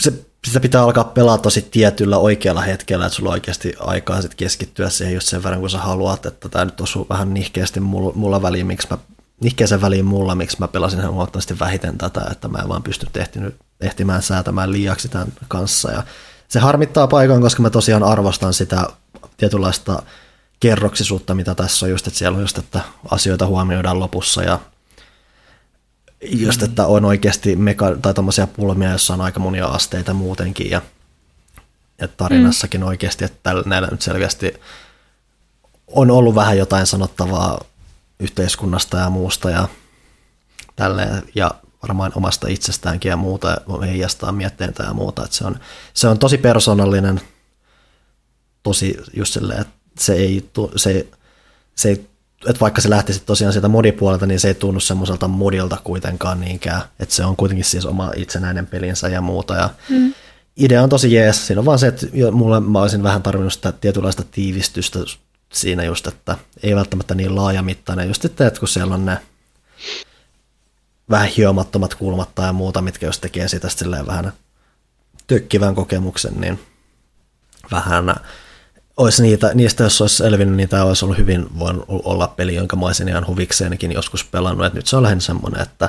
se, 0.00 0.12
sitä 0.46 0.60
pitää 0.60 0.82
alkaa 0.82 1.04
pelaa 1.04 1.38
tosi 1.38 1.62
tietyllä 1.62 2.18
oikealla 2.18 2.60
hetkellä, 2.60 3.06
että 3.06 3.16
sulla 3.16 3.30
on 3.30 3.34
oikeasti 3.34 3.74
aikaa 3.80 4.22
sit 4.22 4.34
keskittyä 4.34 4.90
siihen 4.90 5.14
just 5.14 5.28
sen 5.28 5.42
verran, 5.42 5.60
kun 5.60 5.70
sä 5.70 5.78
haluat, 5.78 6.26
että 6.26 6.48
tämä 6.48 6.64
nyt 6.64 6.80
osuu 6.80 7.06
vähän 7.10 7.34
nihkeästi 7.34 7.80
mulla, 7.80 8.12
mulla 8.14 8.42
väliin, 8.42 8.66
miksi 8.66 8.88
mä, 8.90 8.98
nihkeäsen 9.40 9.80
väliin 9.80 10.04
mulla, 10.04 10.34
miksi 10.34 10.56
mä 10.60 10.68
pelasin 10.68 10.98
ihan 10.98 11.12
huomattavasti 11.12 11.58
vähiten 11.58 11.98
tätä, 11.98 12.28
että 12.30 12.48
mä 12.48 12.58
en 12.58 12.68
vaan 12.68 12.82
pystynyt 12.82 13.16
ehtinyt, 13.16 13.56
ehtimään 13.82 14.22
säätämään 14.22 14.72
liiaksi 14.72 15.08
tämän 15.08 15.28
kanssa. 15.48 15.92
Ja 15.92 16.02
se 16.48 16.60
harmittaa 16.60 17.06
paikan, 17.06 17.40
koska 17.40 17.62
mä 17.62 17.70
tosiaan 17.70 18.02
arvostan 18.02 18.54
sitä 18.54 18.86
tietynlaista 19.36 20.02
kerroksisuutta, 20.60 21.34
mitä 21.34 21.54
tässä 21.54 21.86
on 21.86 21.90
just, 21.90 22.06
että 22.06 22.18
siellä 22.18 22.36
on 22.36 22.42
just, 22.42 22.58
että 22.58 22.80
asioita 23.10 23.46
huomioidaan 23.46 24.00
lopussa 24.00 24.42
ja 24.42 24.60
just, 26.22 26.62
että 26.62 26.86
on 26.86 27.04
oikeasti 27.04 27.54
meka- 27.54 27.98
tai 28.02 28.14
tommosia 28.14 28.46
pulmia, 28.46 28.90
joissa 28.90 29.14
on 29.14 29.20
aika 29.20 29.40
monia 29.40 29.66
asteita 29.66 30.14
muutenkin 30.14 30.70
ja, 30.70 30.82
ja 32.00 32.08
tarinassakin 32.08 32.80
mm. 32.80 32.86
oikeasti, 32.86 33.24
että 33.24 33.38
tällä, 33.42 33.62
näillä 33.66 33.88
nyt 33.90 34.02
selkeästi 34.02 34.54
on 35.86 36.10
ollut 36.10 36.34
vähän 36.34 36.58
jotain 36.58 36.86
sanottavaa 36.86 37.64
yhteiskunnasta 38.20 38.96
ja 38.96 39.10
muusta 39.10 39.50
ja 39.50 39.68
tälleen, 40.76 41.22
ja 41.34 41.50
varmaan 41.82 42.12
omasta 42.14 42.48
itsestäänkin 42.48 43.08
ja 43.08 43.16
muuta, 43.16 43.48
ja 43.48 43.86
heijastaa 43.86 44.32
mietteitä 44.32 44.82
ja 44.82 44.94
muuta, 44.94 45.24
että 45.24 45.36
se 45.36 45.44
on, 45.44 45.58
se 45.94 46.08
on 46.08 46.18
tosi 46.18 46.38
persoonallinen, 46.38 47.20
tosi 48.62 48.96
just 49.16 49.32
silleen, 49.32 49.60
että 49.60 49.74
se 49.98 50.12
ei, 50.12 50.50
se, 50.76 51.06
se 51.74 51.88
ei 51.88 52.12
että 52.46 52.60
vaikka 52.60 52.80
se 52.80 52.90
lähtisi 52.90 53.22
tosiaan 53.26 53.52
sieltä 53.52 53.68
modipuolelta, 53.68 54.26
niin 54.26 54.40
se 54.40 54.48
ei 54.48 54.54
tunnu 54.54 54.80
semmoiselta 54.80 55.28
modilta 55.28 55.78
kuitenkaan 55.84 56.40
niinkään, 56.40 56.82
että 57.00 57.14
se 57.14 57.24
on 57.24 57.36
kuitenkin 57.36 57.64
siis 57.64 57.86
oma 57.86 58.12
itsenäinen 58.16 58.66
pelinsä 58.66 59.08
ja 59.08 59.20
muuta, 59.20 59.54
ja 59.54 59.70
mm. 59.88 60.14
idea 60.56 60.82
on 60.82 60.88
tosi 60.88 61.14
jees, 61.14 61.46
siinä 61.46 61.60
on 61.60 61.64
vaan 61.64 61.78
se, 61.78 61.86
että 61.86 62.06
mulle 62.32 62.60
mä 62.60 62.82
olisin 62.82 63.02
vähän 63.02 63.22
tarvinnut 63.22 63.52
sitä 63.52 63.72
tietynlaista 63.72 64.22
tiivistystä 64.30 64.98
siinä 65.52 65.84
just, 65.84 66.06
että 66.06 66.36
ei 66.62 66.76
välttämättä 66.76 67.14
niin 67.14 67.36
laajamittainen, 67.36 68.08
just 68.08 68.24
että, 68.24 68.46
että 68.46 68.60
kun 68.60 68.68
siellä 68.68 68.94
on 68.94 69.04
ne 69.04 69.18
vähän 71.12 71.28
hiomattomat 71.28 71.94
kulmat 71.94 72.34
tai 72.34 72.52
muuta, 72.52 72.82
mitkä 72.82 73.06
jos 73.06 73.18
tekee 73.18 73.48
siitä 73.48 73.68
silleen 73.68 74.06
vähän 74.06 74.32
tökkivän 75.26 75.74
kokemuksen, 75.74 76.32
niin 76.40 76.60
vähän 77.70 78.14
olisi 78.96 79.22
niitä, 79.22 79.50
niistä, 79.54 79.82
jos 79.82 80.00
olisi 80.00 80.16
selvinnyt, 80.16 80.56
niin 80.56 80.68
tämä 80.68 80.84
olisi 80.84 81.04
ollut 81.04 81.18
hyvin 81.18 81.58
voinut 81.58 81.84
olla 81.88 82.28
peli, 82.28 82.54
jonka 82.54 82.76
mä 82.76 82.86
olisin 82.86 83.08
ihan 83.08 83.26
huvikseenkin 83.26 83.92
joskus 83.92 84.24
pelannut. 84.24 84.66
Et 84.66 84.74
nyt 84.74 84.86
se 84.86 84.96
on 84.96 85.02
lähinnä 85.02 85.20
semmoinen, 85.20 85.62
että 85.62 85.88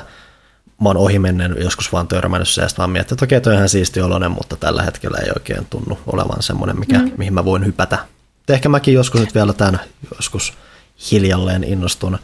mä 0.80 0.88
oon 0.88 0.96
ohi 0.96 1.18
menneen 1.18 1.56
joskus 1.60 1.92
vaan 1.92 2.08
törmännyt 2.08 2.48
se, 2.48 2.62
ja 2.62 2.68
sitten 2.68 2.82
vaan 2.82 2.90
miettinyt, 2.90 3.22
että 3.22 3.24
okei, 3.24 3.40
toi 3.40 3.52
on 3.52 3.56
ihan 3.56 3.68
siisti 3.68 4.00
oloinen, 4.00 4.30
mutta 4.30 4.56
tällä 4.56 4.82
hetkellä 4.82 5.18
ei 5.18 5.30
oikein 5.36 5.66
tunnu 5.70 5.98
olevan 6.06 6.42
semmoinen, 6.42 6.78
mikä, 6.78 6.98
mm. 6.98 7.12
mihin 7.16 7.34
mä 7.34 7.44
voin 7.44 7.66
hypätä. 7.66 7.98
Et 8.42 8.50
ehkä 8.50 8.68
mäkin 8.68 8.94
joskus 8.94 9.20
nyt 9.20 9.34
vielä 9.34 9.52
tämän 9.52 9.80
joskus 10.14 10.52
hiljalleen 11.10 11.64
innostun 11.64 12.18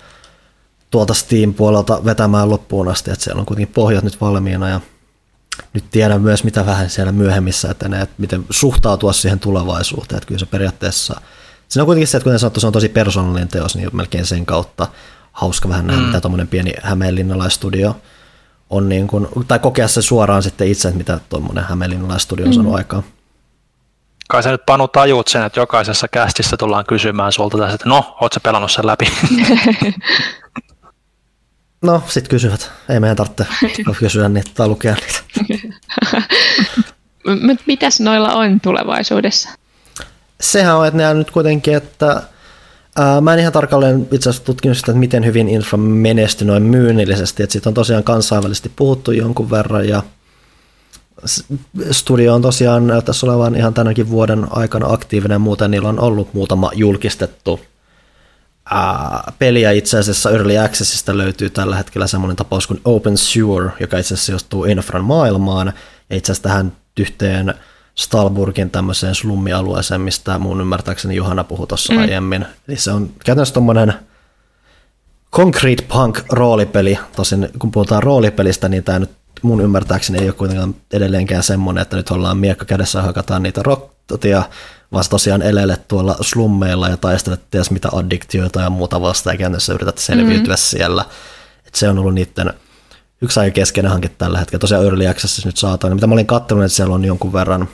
tuolta 0.91 1.15
Steam-puolelta 1.15 2.05
vetämään 2.05 2.51
loppuun 2.51 2.89
asti, 2.89 3.11
että 3.11 3.25
siellä 3.25 3.41
on 3.41 3.47
kuitenkin 3.47 3.75
pohjat 3.75 4.05
nyt 4.05 4.21
valmiina 4.21 4.69
ja 4.69 4.81
nyt 5.73 5.85
tiedän 5.91 6.21
myös, 6.21 6.45
mitä 6.45 6.67
vähän 6.67 6.91
siellä 6.91 7.13
myöhemmissä 7.13 7.71
etenee, 7.71 8.03
että 8.03 8.15
miten 8.19 8.45
suhtautua 8.51 9.13
siihen 9.13 9.41
tulevaisuuteen, 9.41 10.17
että 10.17 10.27
kyllä 10.27 10.39
se 10.39 10.47
periaatteessa, 10.47 11.21
siinä 11.69 11.83
on 11.83 11.87
kuitenkin 11.87 12.09
se, 12.09 12.17
että 12.17 12.25
kuten 12.25 12.39
sanottu, 12.39 12.61
se 12.61 12.67
on 12.67 12.73
tosi 12.73 12.89
persoonallinen 12.89 13.49
teos, 13.49 13.77
niin 13.77 13.91
melkein 13.93 14.27
sen 14.27 14.47
kautta 14.47 14.87
hauska 15.33 15.69
vähän 15.69 15.87
nähdä, 15.87 16.01
mm. 16.01 16.07
mitä 16.07 16.21
tuommoinen 16.21 16.49
pieni 16.49 16.73
hämeenlinnalaistudio 16.83 17.97
on, 18.71 18.89
niin 18.89 19.07
kuin, 19.07 19.29
tai 19.49 19.59
kokea 19.59 19.89
se 19.89 20.03
suoraan 20.03 20.43
sitten 20.43 20.69
itse, 20.69 20.89
että 20.89 20.99
mitä 20.99 21.21
tuommoinen 21.29 21.65
hämeenlinnalaistudio 21.65 22.47
on 22.47 22.55
saanut 22.55 22.75
aikaan. 22.75 23.03
Kai 24.29 24.43
sä 24.43 24.51
nyt 24.51 24.67
Panu 24.67 24.89
tajuut 24.89 25.29
sen, 25.29 25.43
että 25.43 25.61
jokaisessa 25.61 26.09
kästissä 26.09 26.57
tullaan 26.57 26.85
kysymään 26.87 27.33
sulta 27.33 27.59
tässä, 27.59 27.75
että 27.75 27.89
no, 27.89 28.17
oot 28.21 28.33
sä 28.33 28.41
pelannut 28.41 28.71
sen 28.71 28.87
läpi? 28.87 29.07
No, 31.83 32.03
sit 32.09 32.29
kysyvät. 32.29 32.71
Ei 32.89 33.01
meidän 33.01 33.17
tarvitse 33.17 33.47
kysyä 33.99 34.29
niitä 34.29 34.51
tai 34.55 34.69
lukea 34.69 34.95
niitä. 34.95 35.21
Mutta 37.47 37.65
mitäs 37.67 38.01
noilla 38.01 38.35
on 38.35 38.61
tulevaisuudessa? 38.61 39.49
Sehän 40.41 40.77
on, 40.77 40.87
että 40.87 40.97
ne 40.97 41.09
on 41.09 41.19
nyt 41.19 41.31
kuitenkin, 41.31 41.75
että 41.75 42.23
ää, 42.97 43.21
mä 43.21 43.35
en 43.35 43.41
ihan 43.41 43.53
tarkalleen 43.53 44.09
itse 44.13 44.31
asiassa 44.31 44.47
tutkinut 44.47 44.77
sitä, 44.77 44.93
että 44.93 45.01
miten 45.01 45.25
hyvin 45.25 45.49
Infra 45.49 45.79
menestyi 45.79 46.47
noin 46.47 46.63
myynnillisesti, 46.63 47.43
että 47.43 47.53
siitä 47.53 47.71
on 47.71 47.75
tosiaan 47.75 48.05
kansainvälisesti 48.05 48.73
puhuttu 48.77 49.13
jonkun 49.13 49.51
verran 49.51 49.89
ja 49.89 50.03
studio 51.91 52.35
on 52.35 52.43
tosiaan 52.43 52.87
näyttäisi 52.87 53.27
olevan 53.27 53.57
ihan 53.57 53.75
tänäkin 53.75 54.11
vuoden 54.11 54.47
aikana 54.51 54.93
aktiivinen, 54.93 55.41
muuten 55.41 55.71
niillä 55.71 55.89
on 55.89 56.01
ollut 56.01 56.35
muutama 56.35 56.71
julkistettu 56.75 57.61
peliä 59.39 59.71
itse 59.71 59.99
asiassa 59.99 60.31
Early 60.31 60.59
Accessista 60.59 61.19
löytyy 61.19 61.51
tällä 61.51 61.77
hetkellä 61.77 62.07
semmoinen 62.07 62.37
tapaus 62.37 62.67
kuin 62.67 62.81
Open 62.85 63.19
Sewer, 63.19 63.71
joka 63.81 63.99
itse 63.99 64.15
asiassa 64.15 64.27
sijoittuu 64.27 64.65
Infran 64.65 65.05
maailmaan 65.05 65.73
ja 66.11 66.17
itse 66.17 66.33
asiassa 66.33 66.49
tähän 66.49 66.73
yhteen 67.01 67.55
Stalburgin 67.95 68.71
tämmöiseen 68.71 69.15
slummialueeseen, 69.15 70.01
mistä 70.01 70.39
mun 70.39 70.61
ymmärtääkseni 70.61 71.17
Johanna 71.17 71.45
puhui 71.45 71.67
tuossa 71.67 71.93
mm. 71.93 71.99
aiemmin. 71.99 72.47
Eli 72.69 72.77
se 72.77 72.93
on 72.93 73.11
käytännössä 73.25 73.55
tommonen 73.55 73.95
Concrete 75.33 75.83
Punk 75.83 76.21
roolipeli. 76.29 76.99
Tosin 77.17 77.49
kun 77.59 77.71
puhutaan 77.71 78.03
roolipelistä, 78.03 78.69
niin 78.69 78.85
tämä 78.85 78.99
nyt 78.99 79.11
mun 79.43 79.61
ymmärtääkseni 79.61 80.19
ei 80.19 80.29
ole 80.29 80.33
kuitenkaan 80.33 80.75
edelleenkään 80.93 81.43
semmoinen, 81.43 81.83
että 81.83 81.97
nyt 81.97 82.11
ollaan 82.11 82.39
miekka 82.39 82.65
kädessä 82.65 82.99
ja 82.99 83.03
hakataan 83.03 83.43
niitä 83.43 83.63
rottotia, 83.63 84.43
sä 85.03 85.11
tosiaan 85.11 85.43
elelet 85.43 85.89
tuolla 85.89 86.17
slummeilla 86.21 86.89
ja 86.89 86.97
taistelet 86.97 87.51
ties 87.51 87.71
mitä 87.71 87.89
addiktioita 87.93 88.61
ja 88.61 88.71
muuta 88.71 89.01
vastaan 89.01 89.35
ja 89.35 89.39
käytännössä 89.39 89.75
yrität 89.75 89.99
selviytyä 89.99 90.55
mm. 90.55 90.59
siellä. 90.59 91.05
että 91.67 91.79
se 91.79 91.89
on 91.89 91.99
ollut 91.99 92.15
niiden 92.15 92.53
yksi 93.23 93.41
aika 93.41 93.55
keskeinen 93.55 93.93
hanke 93.93 94.09
tällä 94.09 94.39
hetkellä. 94.39 94.61
Tosiaan 94.61 94.85
Early 94.85 95.07
Access 95.07 95.45
nyt 95.45 95.57
saatana. 95.57 95.95
Mitä 95.95 96.07
mä 96.07 96.15
olin 96.15 96.27
katsonut, 96.27 96.65
että 96.65 96.77
siellä 96.77 96.95
on 96.95 97.05
jonkun 97.05 97.33
verran, 97.33 97.69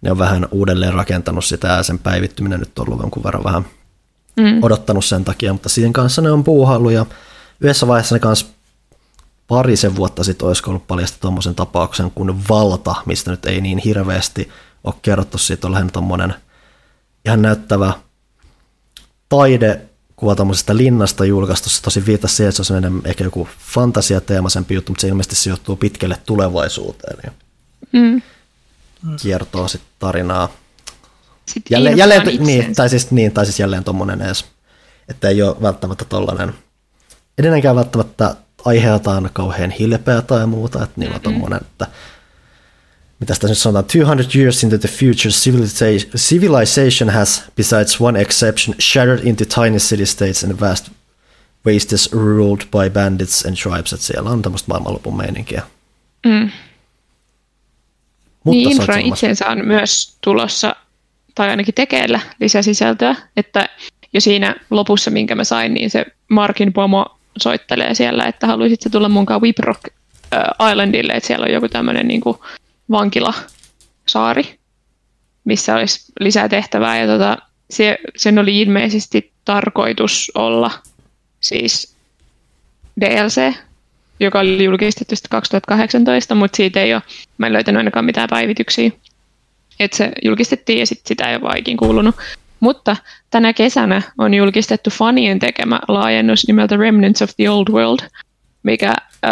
ne 0.00 0.10
on 0.10 0.18
vähän 0.18 0.48
uudelleen 0.50 0.94
rakentanut 0.94 1.44
sitä 1.44 1.68
ja 1.68 1.82
sen 1.82 1.98
päivittyminen 1.98 2.60
nyt 2.60 2.78
on 2.78 2.86
ollut 2.88 3.00
jonkun 3.00 3.24
verran 3.24 3.44
vähän 3.44 3.64
mm. 4.36 4.62
odottanut 4.62 5.04
sen 5.04 5.24
takia, 5.24 5.52
mutta 5.52 5.68
siihen 5.68 5.92
kanssa 5.92 6.22
ne 6.22 6.30
on 6.30 6.44
puuhailu 6.44 6.90
ja 6.90 7.06
yhdessä 7.60 7.86
vaiheessa 7.86 8.14
ne 8.14 8.18
kanssa 8.18 8.46
parisen 9.48 9.96
vuotta 9.96 10.24
sitten 10.24 10.48
olisiko 10.48 10.70
ollut 10.70 10.86
paljasta 10.86 11.18
tuommoisen 11.20 11.54
tapauksen 11.54 12.10
kuin 12.10 12.48
Valta, 12.48 12.94
mistä 13.06 13.30
nyt 13.30 13.46
ei 13.46 13.60
niin 13.60 13.78
hirveästi 13.78 14.48
ole 14.84 14.94
kerrottu. 15.02 15.38
Siitä 15.38 15.66
on 15.66 15.72
lähinnä 15.72 15.92
tuommoinen 15.92 16.34
ihan 17.24 17.42
näyttävä 17.42 17.92
taide 19.28 19.80
kuva 20.16 20.34
tuommoisesta 20.34 20.76
linnasta 20.76 21.24
julkaistu. 21.24 21.68
Se 21.68 21.82
tosi 21.82 22.06
viitasi 22.06 22.34
siihen, 22.34 22.48
että 22.48 22.64
se 22.64 22.74
on 22.74 23.02
ehkä 23.04 23.24
joku 23.24 23.48
fantasiateemaisempi 23.58 24.74
juttu, 24.74 24.92
mutta 24.92 25.00
se 25.00 25.08
ilmeisesti 25.08 25.36
sijoittuu 25.36 25.76
pitkälle 25.76 26.16
tulevaisuuteen. 26.26 27.18
Ja 27.24 27.30
mm. 27.92 28.22
Kiertoo 29.22 29.68
sitten 29.68 29.90
tarinaa. 29.98 30.48
Sitten 31.46 31.76
jälleen, 31.76 31.96
jälleen 31.96 32.22
niin, 32.46 32.74
tai 32.74 32.88
siis, 32.88 33.10
niin, 33.10 33.32
tai 33.32 33.46
siis 33.46 33.60
jälleen 33.60 33.84
tuommoinen 33.84 34.22
edes, 34.22 34.44
että 35.08 35.28
ei 35.28 35.42
ole 35.42 35.56
välttämättä 35.62 36.04
tollainen, 36.04 36.54
edenkään 37.38 37.76
välttämättä 37.76 38.36
aiheutaan 38.64 39.30
kauhean 39.32 39.70
hilpeä 39.70 40.22
tai 40.22 40.46
muuta, 40.46 40.82
että 40.82 41.00
niillä 41.00 41.14
on 41.14 41.20
tommonen, 41.20 41.60
että 41.62 41.86
mitä 43.20 43.34
sitä 43.34 43.48
nyt 43.48 43.58
sanotaan, 43.58 43.84
200 44.06 44.40
years 44.40 44.64
into 44.64 44.78
the 44.78 44.88
future, 44.88 45.30
civilization 46.16 47.10
has, 47.10 47.44
besides 47.56 48.00
one 48.00 48.20
exception, 48.20 48.76
shattered 48.80 49.20
into 49.24 49.44
tiny 49.44 49.78
city-states 49.78 50.44
and 50.44 50.60
vast 50.60 50.90
wastes 51.66 52.12
ruled 52.12 52.60
by 52.60 52.90
bandits 52.92 53.46
and 53.46 53.56
tribes, 53.56 53.92
että 53.92 54.06
siellä 54.06 54.30
on 54.30 54.42
tämmöistä 54.42 54.68
maailmanlopun 54.68 55.16
meininkiä. 55.16 55.62
Mm. 56.26 56.50
Mutta 58.44 58.68
niin 58.68 58.70
infra 58.70 58.96
itsensä 58.96 59.48
on 59.48 59.66
myös 59.66 60.16
tulossa, 60.20 60.76
tai 61.34 61.48
ainakin 61.48 61.74
tekeillä 61.74 62.20
lisäsisältöä, 62.40 63.16
että 63.36 63.68
jo 64.12 64.20
siinä 64.20 64.56
lopussa, 64.70 65.10
minkä 65.10 65.34
mä 65.34 65.44
sain, 65.44 65.74
niin 65.74 65.90
se 65.90 66.06
Markin 66.28 66.72
pomo 66.72 67.18
soittelee 67.38 67.94
siellä, 67.94 68.24
että 68.24 68.46
haluaisit 68.46 68.80
se 68.80 68.90
tulla 68.90 69.08
munkaan 69.08 69.42
Whiprock 69.42 69.80
Islandille, 70.70 71.12
että 71.12 71.26
siellä 71.26 71.44
on 71.44 71.52
joku 71.52 71.68
tämmöinen 71.68 72.08
niin 72.08 72.20
vankilasaari, 72.90 74.58
missä 75.44 75.76
olisi 75.76 76.12
lisää 76.20 76.48
tehtävää. 76.48 76.98
Ja 76.98 77.06
tota, 77.06 77.38
se, 77.70 77.98
sen 78.16 78.38
oli 78.38 78.60
ilmeisesti 78.60 79.32
tarkoitus 79.44 80.32
olla 80.34 80.70
siis 81.40 81.96
DLC, 83.00 83.54
joka 84.20 84.40
oli 84.40 84.64
julkistettu 84.64 85.14
2018, 85.30 86.34
mutta 86.34 86.56
siitä 86.56 86.80
ei 86.80 86.94
ole, 86.94 87.02
mä 87.38 87.46
en 87.46 87.52
löytänyt 87.52 87.78
ainakaan 87.78 88.04
mitään 88.04 88.28
päivityksiä. 88.30 88.90
Että 89.80 89.96
se 89.96 90.12
julkistettiin 90.24 90.78
ja 90.78 90.86
sit 90.86 91.00
sitä 91.06 91.30
ei 91.30 91.34
ole 91.34 91.42
vaikin 91.42 91.76
kuulunut. 91.76 92.16
Mutta 92.60 92.96
tänä 93.30 93.52
kesänä 93.52 94.02
on 94.18 94.34
julkistettu 94.34 94.90
fanien 94.90 95.38
tekemä 95.38 95.80
laajennus 95.88 96.46
nimeltä 96.46 96.76
Remnants 96.76 97.22
of 97.22 97.30
the 97.36 97.50
Old 97.50 97.72
World, 97.72 98.08
mikä 98.62 98.94
ö, 99.24 99.28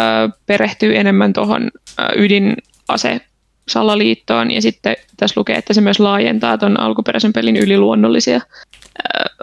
perehtyy 0.47 0.97
enemmän 0.97 1.33
tuohon 1.33 1.71
ydinase 2.17 3.21
salaliittoon, 3.69 4.51
ja 4.51 4.63
sitten 4.63 4.97
tässä 5.17 5.41
lukee, 5.41 5.57
että 5.57 5.75
se 5.75 5.81
myös 5.81 6.01
laajentaa 6.01 6.59
tuon 6.59 6.81
alkuperäisen 6.81 7.33
pelin 7.33 7.57
yliluonnollisia 7.57 8.37
ö, 8.37 8.41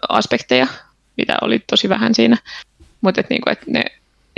aspekteja, 0.10 0.68
mitä 1.18 1.38
oli 1.42 1.60
tosi 1.60 1.90
vähän 1.90 2.16
siinä, 2.16 2.38
mutta 3.02 3.22
et 3.22 3.30
niinku, 3.30 3.50
et 3.50 3.68
ne 3.68 3.84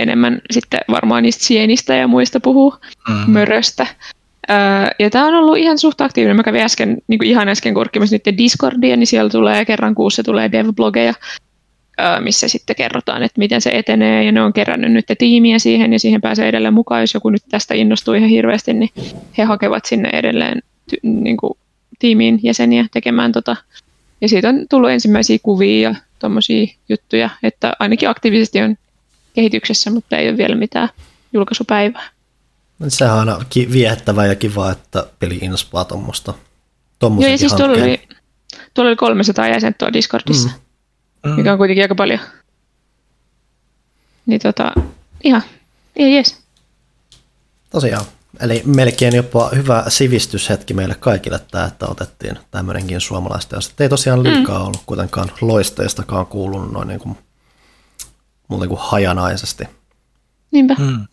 enemmän 0.00 0.40
sitten 0.50 0.80
varmaan 0.90 1.22
niistä 1.22 1.44
sienistä 1.44 1.94
ja 1.94 2.08
muista 2.08 2.40
puhuu, 2.40 2.74
mm. 3.08 3.30
möröstä, 3.32 3.86
ja 4.98 5.10
tämä 5.10 5.26
on 5.26 5.34
ollut 5.34 5.58
ihan 5.58 5.78
suht 5.78 6.00
aktiivinen. 6.00 6.36
Mä 6.36 6.42
kävin 6.42 6.62
äsken, 6.62 6.98
niin 7.08 7.24
ihan 7.24 7.48
äsken 7.48 7.74
kurkkimassa 7.74 8.14
nyt 8.14 8.38
Discordia, 8.38 8.96
niin 8.96 9.06
siellä 9.06 9.30
tulee 9.30 9.64
kerran 9.64 9.94
kuussa 9.94 10.22
tulee 10.22 10.52
dev-blogeja, 10.52 11.14
missä 12.20 12.48
sitten 12.48 12.76
kerrotaan, 12.76 13.22
että 13.22 13.38
miten 13.38 13.60
se 13.60 13.70
etenee, 13.70 14.24
ja 14.24 14.32
ne 14.32 14.42
on 14.42 14.52
kerännyt 14.52 14.92
nyt 14.92 15.06
tiimiä 15.18 15.58
siihen, 15.58 15.92
ja 15.92 15.98
siihen 15.98 16.20
pääsee 16.20 16.48
edelleen 16.48 16.74
mukaan, 16.74 17.00
jos 17.00 17.14
joku 17.14 17.30
nyt 17.30 17.42
tästä 17.50 17.74
innostuu 17.74 18.14
ihan 18.14 18.28
hirveästi, 18.28 18.72
niin 18.72 18.90
he 19.38 19.44
hakevat 19.44 19.84
sinne 19.84 20.10
edelleen 20.12 20.62
niin 21.02 21.36
kuin, 21.36 21.58
tiimiin 21.98 22.40
jäseniä 22.42 22.86
tekemään 22.92 23.32
tota. 23.32 23.56
Ja 24.20 24.28
siitä 24.28 24.48
on 24.48 24.66
tullut 24.70 24.90
ensimmäisiä 24.90 25.38
kuvia 25.42 25.90
ja 25.90 25.94
tuommoisia 26.18 26.66
juttuja, 26.88 27.30
että 27.42 27.72
ainakin 27.78 28.08
aktiivisesti 28.08 28.60
on 28.62 28.76
kehityksessä, 29.34 29.90
mutta 29.90 30.16
ei 30.16 30.28
ole 30.28 30.36
vielä 30.36 30.54
mitään 30.54 30.88
julkaisupäivää. 31.32 32.08
Sehän 32.88 33.14
on 33.14 33.20
aina 33.28 33.44
viehättävää 33.72 34.26
ja 34.26 34.34
kiva, 34.34 34.70
että 34.70 35.06
peli 35.18 35.38
inspaa 35.42 35.84
tuommoista. 35.84 36.34
Joo, 37.02 37.30
ja 37.30 37.38
siis 37.38 37.54
tuolla 37.54 37.84
oli, 37.84 38.00
tuolla 38.74 38.88
oli 38.88 38.96
300 38.96 39.48
jäsentä 39.48 39.78
tuolla 39.78 39.92
Discordissa, 39.92 40.48
mm. 40.48 40.54
Mikä 41.36 41.52
on 41.52 41.58
kuitenkin 41.58 41.84
aika 41.84 41.94
paljon. 41.94 42.20
Niin 44.26 44.40
tota, 44.40 44.72
ihan, 45.24 45.42
ihan 45.96 46.12
jees. 46.12 46.40
Tosiaan. 47.70 48.04
Eli 48.40 48.62
melkein 48.66 49.16
jopa 49.16 49.50
hyvä 49.54 49.84
sivistyshetki 49.88 50.74
meille 50.74 50.94
kaikille 50.94 51.40
tämä, 51.50 51.64
että 51.64 51.86
otettiin 51.86 52.38
tämmöinenkin 52.50 53.00
suomalaista. 53.00 53.56
Ja 53.56 53.60
ei 53.80 53.88
tosiaan 53.88 54.22
liikaa 54.22 54.58
mm. 54.58 54.64
ollut 54.64 54.82
kuitenkaan 54.86 55.30
loisteistakaan 55.40 56.26
kuulunut 56.26 56.72
noin 56.72 56.88
niin 56.88 57.00
kuin, 57.00 57.18
muuten 58.48 58.68
kuin 58.68 58.80
hajanaisesti. 58.82 59.64
Niinpä. 60.50 60.74
Mm. 60.78 61.06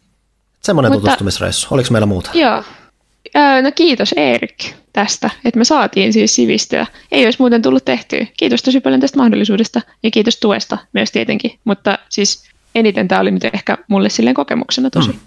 Semmoinen 0.61 0.91
Mutta, 0.91 1.01
tutustumisreissu. 1.01 1.67
Oliko 1.71 1.89
meillä 1.91 2.05
muuta? 2.05 2.31
Joo. 2.33 2.63
No 3.61 3.71
kiitos 3.75 4.13
Erik 4.17 4.63
tästä, 4.93 5.29
että 5.45 5.57
me 5.57 5.65
saatiin 5.65 6.13
siis 6.13 6.35
sivistyä. 6.35 6.87
Ei 7.11 7.25
olisi 7.25 7.39
muuten 7.39 7.61
tullut 7.61 7.85
tehtyä. 7.85 8.25
Kiitos 8.37 8.63
tosi 8.63 8.79
paljon 8.79 9.01
tästä 9.01 9.17
mahdollisuudesta 9.17 9.81
ja 10.03 10.11
kiitos 10.11 10.37
tuesta 10.37 10.77
myös 10.93 11.11
tietenkin. 11.11 11.59
Mutta 11.65 11.99
siis 12.09 12.49
eniten 12.75 13.07
tämä 13.07 13.21
oli 13.21 13.31
nyt 13.31 13.45
ehkä 13.45 13.77
mulle 13.87 14.09
silleen 14.09 14.33
kokemuksena 14.33 14.89
tosi, 14.89 15.11
mm. 15.11 15.19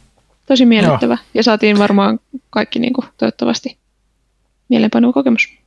tosi 0.47 0.67
miellyttävä. 0.67 1.15
Joo. 1.15 1.31
Ja 1.35 1.43
saatiin 1.43 1.79
varmaan 1.79 2.21
kaikki 2.51 2.79
niin 2.79 2.93
kuin, 2.93 3.07
toivottavasti 3.19 3.79
mielenpainua 4.69 5.13
kokemus. 5.13 5.58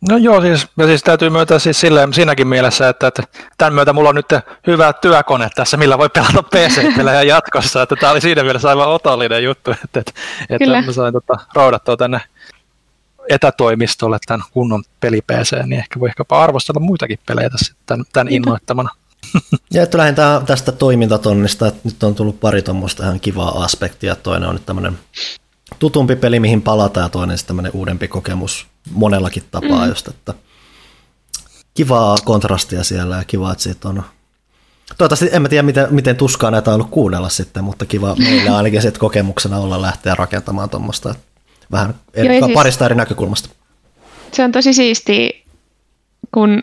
No 0.00 0.16
joo, 0.16 0.40
siis, 0.40 0.66
ja 0.76 0.86
siis 0.86 1.02
täytyy 1.02 1.30
myöntää 1.30 1.58
siis 1.58 1.80
silleen, 1.80 2.14
siinäkin 2.14 2.48
mielessä, 2.48 2.88
että, 2.88 3.06
että 3.06 3.22
tämän 3.58 3.74
myötä 3.74 3.92
mulla 3.92 4.08
on 4.08 4.14
nyt 4.14 4.26
hyvä 4.66 4.92
työkone 4.92 5.48
tässä, 5.54 5.76
millä 5.76 5.98
voi 5.98 6.08
pelata 6.08 6.42
PC-pelejä 6.42 7.22
jatkossa, 7.22 7.82
että 7.82 7.96
tämä 7.96 8.12
oli 8.12 8.20
siinä 8.20 8.42
mielessä 8.42 8.68
aivan 8.68 8.88
otollinen 8.88 9.44
juttu, 9.44 9.70
että, 9.70 10.00
että, 10.00 10.12
että 10.50 10.82
mä 10.82 10.92
sain 10.92 11.12
tota, 11.12 11.38
roudattua 11.54 11.96
tänne 11.96 12.20
etätoimistolle 13.28 14.18
tämän 14.26 14.46
kunnon 14.50 14.82
peli 15.00 15.20
PC, 15.22 15.56
niin 15.66 15.78
ehkä 15.78 16.00
voi 16.00 16.08
ehkäpä 16.08 16.38
arvostella 16.38 16.80
muitakin 16.80 17.18
pelejä 17.26 17.50
tässä 17.50 17.74
tämän, 17.86 18.04
tämän 18.12 18.32
innoittamana. 18.32 18.90
Ja 19.74 19.82
että 19.82 19.98
lähdetään 19.98 20.46
tästä 20.46 20.72
toimintatonnista, 20.72 21.66
että 21.66 21.80
nyt 21.84 22.02
on 22.02 22.14
tullut 22.14 22.40
pari 22.40 22.62
tuommoista 22.62 23.02
ihan 23.02 23.20
kivaa 23.20 23.64
aspektia, 23.64 24.16
toinen 24.16 24.48
on 24.48 24.54
nyt 24.54 24.66
tämmöinen 24.66 24.98
tutumpi 25.78 26.16
peli, 26.16 26.40
mihin 26.40 26.62
palataan, 26.62 27.04
ja 27.04 27.08
toinen 27.08 27.38
sitten 27.38 27.48
tämmöinen 27.48 27.72
uudempi 27.74 28.08
kokemus 28.08 28.66
monellakin 28.90 29.42
tapaa 29.50 29.84
mm. 29.84 29.88
just, 29.88 30.08
että 30.08 30.34
kivaa 31.74 32.16
kontrastia 32.24 32.84
siellä 32.84 33.16
ja 33.16 33.24
kiva, 33.24 33.52
että 33.52 33.64
siitä 33.64 33.88
on 33.88 34.02
Toivottavasti, 34.98 35.28
en 35.32 35.42
mä 35.42 35.48
tiedä 35.48 35.62
miten, 35.62 35.86
miten 35.90 36.16
tuskaa 36.16 36.50
näitä 36.50 36.70
on 36.70 36.74
ollut 36.74 36.90
kuunnella 36.90 37.28
sitten, 37.28 37.64
mutta 37.64 37.86
kiva 37.86 38.16
meillä 38.16 38.56
ainakin 38.56 38.82
sitten 38.82 39.00
kokemuksena 39.00 39.58
olla 39.58 39.82
lähteä 39.82 40.14
rakentamaan 40.14 40.70
tuommoista 40.70 41.14
vähän 41.72 41.94
eri, 42.14 42.36
Joo, 42.36 42.46
siis, 42.46 42.54
parista 42.54 42.84
eri 42.84 42.94
näkökulmasta. 42.94 43.48
Se 44.32 44.44
on 44.44 44.52
tosi 44.52 44.72
siisti, 44.72 45.44
kun 46.34 46.62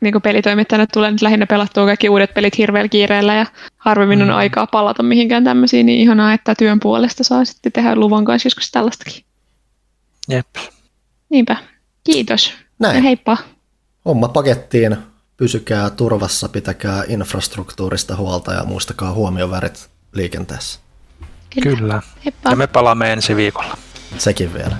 niin 0.00 0.12
kuin 0.12 0.22
pelitoimittajana 0.22 0.86
tulee 0.86 1.10
nyt 1.10 1.22
lähinnä 1.22 1.46
pelattua 1.46 1.86
kaikki 1.86 2.08
uudet 2.08 2.34
pelit 2.34 2.58
hirveällä 2.58 2.88
kiireellä 2.88 3.34
ja 3.34 3.46
harvemmin 3.76 4.22
on 4.22 4.28
mm. 4.28 4.34
aikaa 4.34 4.66
palata 4.66 5.02
mihinkään 5.02 5.44
tämmöisiin, 5.44 5.86
niin 5.86 6.00
ihanaa, 6.00 6.32
että 6.32 6.54
työn 6.58 6.80
puolesta 6.80 7.24
saa 7.24 7.44
sitten 7.44 7.72
tehdä 7.72 7.96
luvan 7.96 8.24
kanssa 8.24 8.46
joskus 8.46 8.70
tällaistakin. 8.70 9.24
Jep. 10.28 10.46
Niinpä. 11.30 11.56
Kiitos. 12.04 12.52
Näin. 12.78 12.96
Ja 12.96 13.02
heippa. 13.02 13.36
Homma 14.04 14.28
pakettiin. 14.28 14.96
Pysykää 15.36 15.90
turvassa, 15.90 16.48
pitäkää 16.48 17.02
infrastruktuurista 17.08 18.16
huolta 18.16 18.52
ja 18.52 18.64
muistakaa 18.64 19.12
huomiovärit 19.12 19.90
liikenteessä. 20.12 20.80
Kyllä. 21.62 21.76
Kyllä. 21.76 22.02
Heippa. 22.24 22.50
Ja 22.50 22.56
me 22.56 22.66
palaamme 22.66 23.12
ensi 23.12 23.36
viikolla. 23.36 23.78
Sekin 24.18 24.54
vielä. 24.54 24.76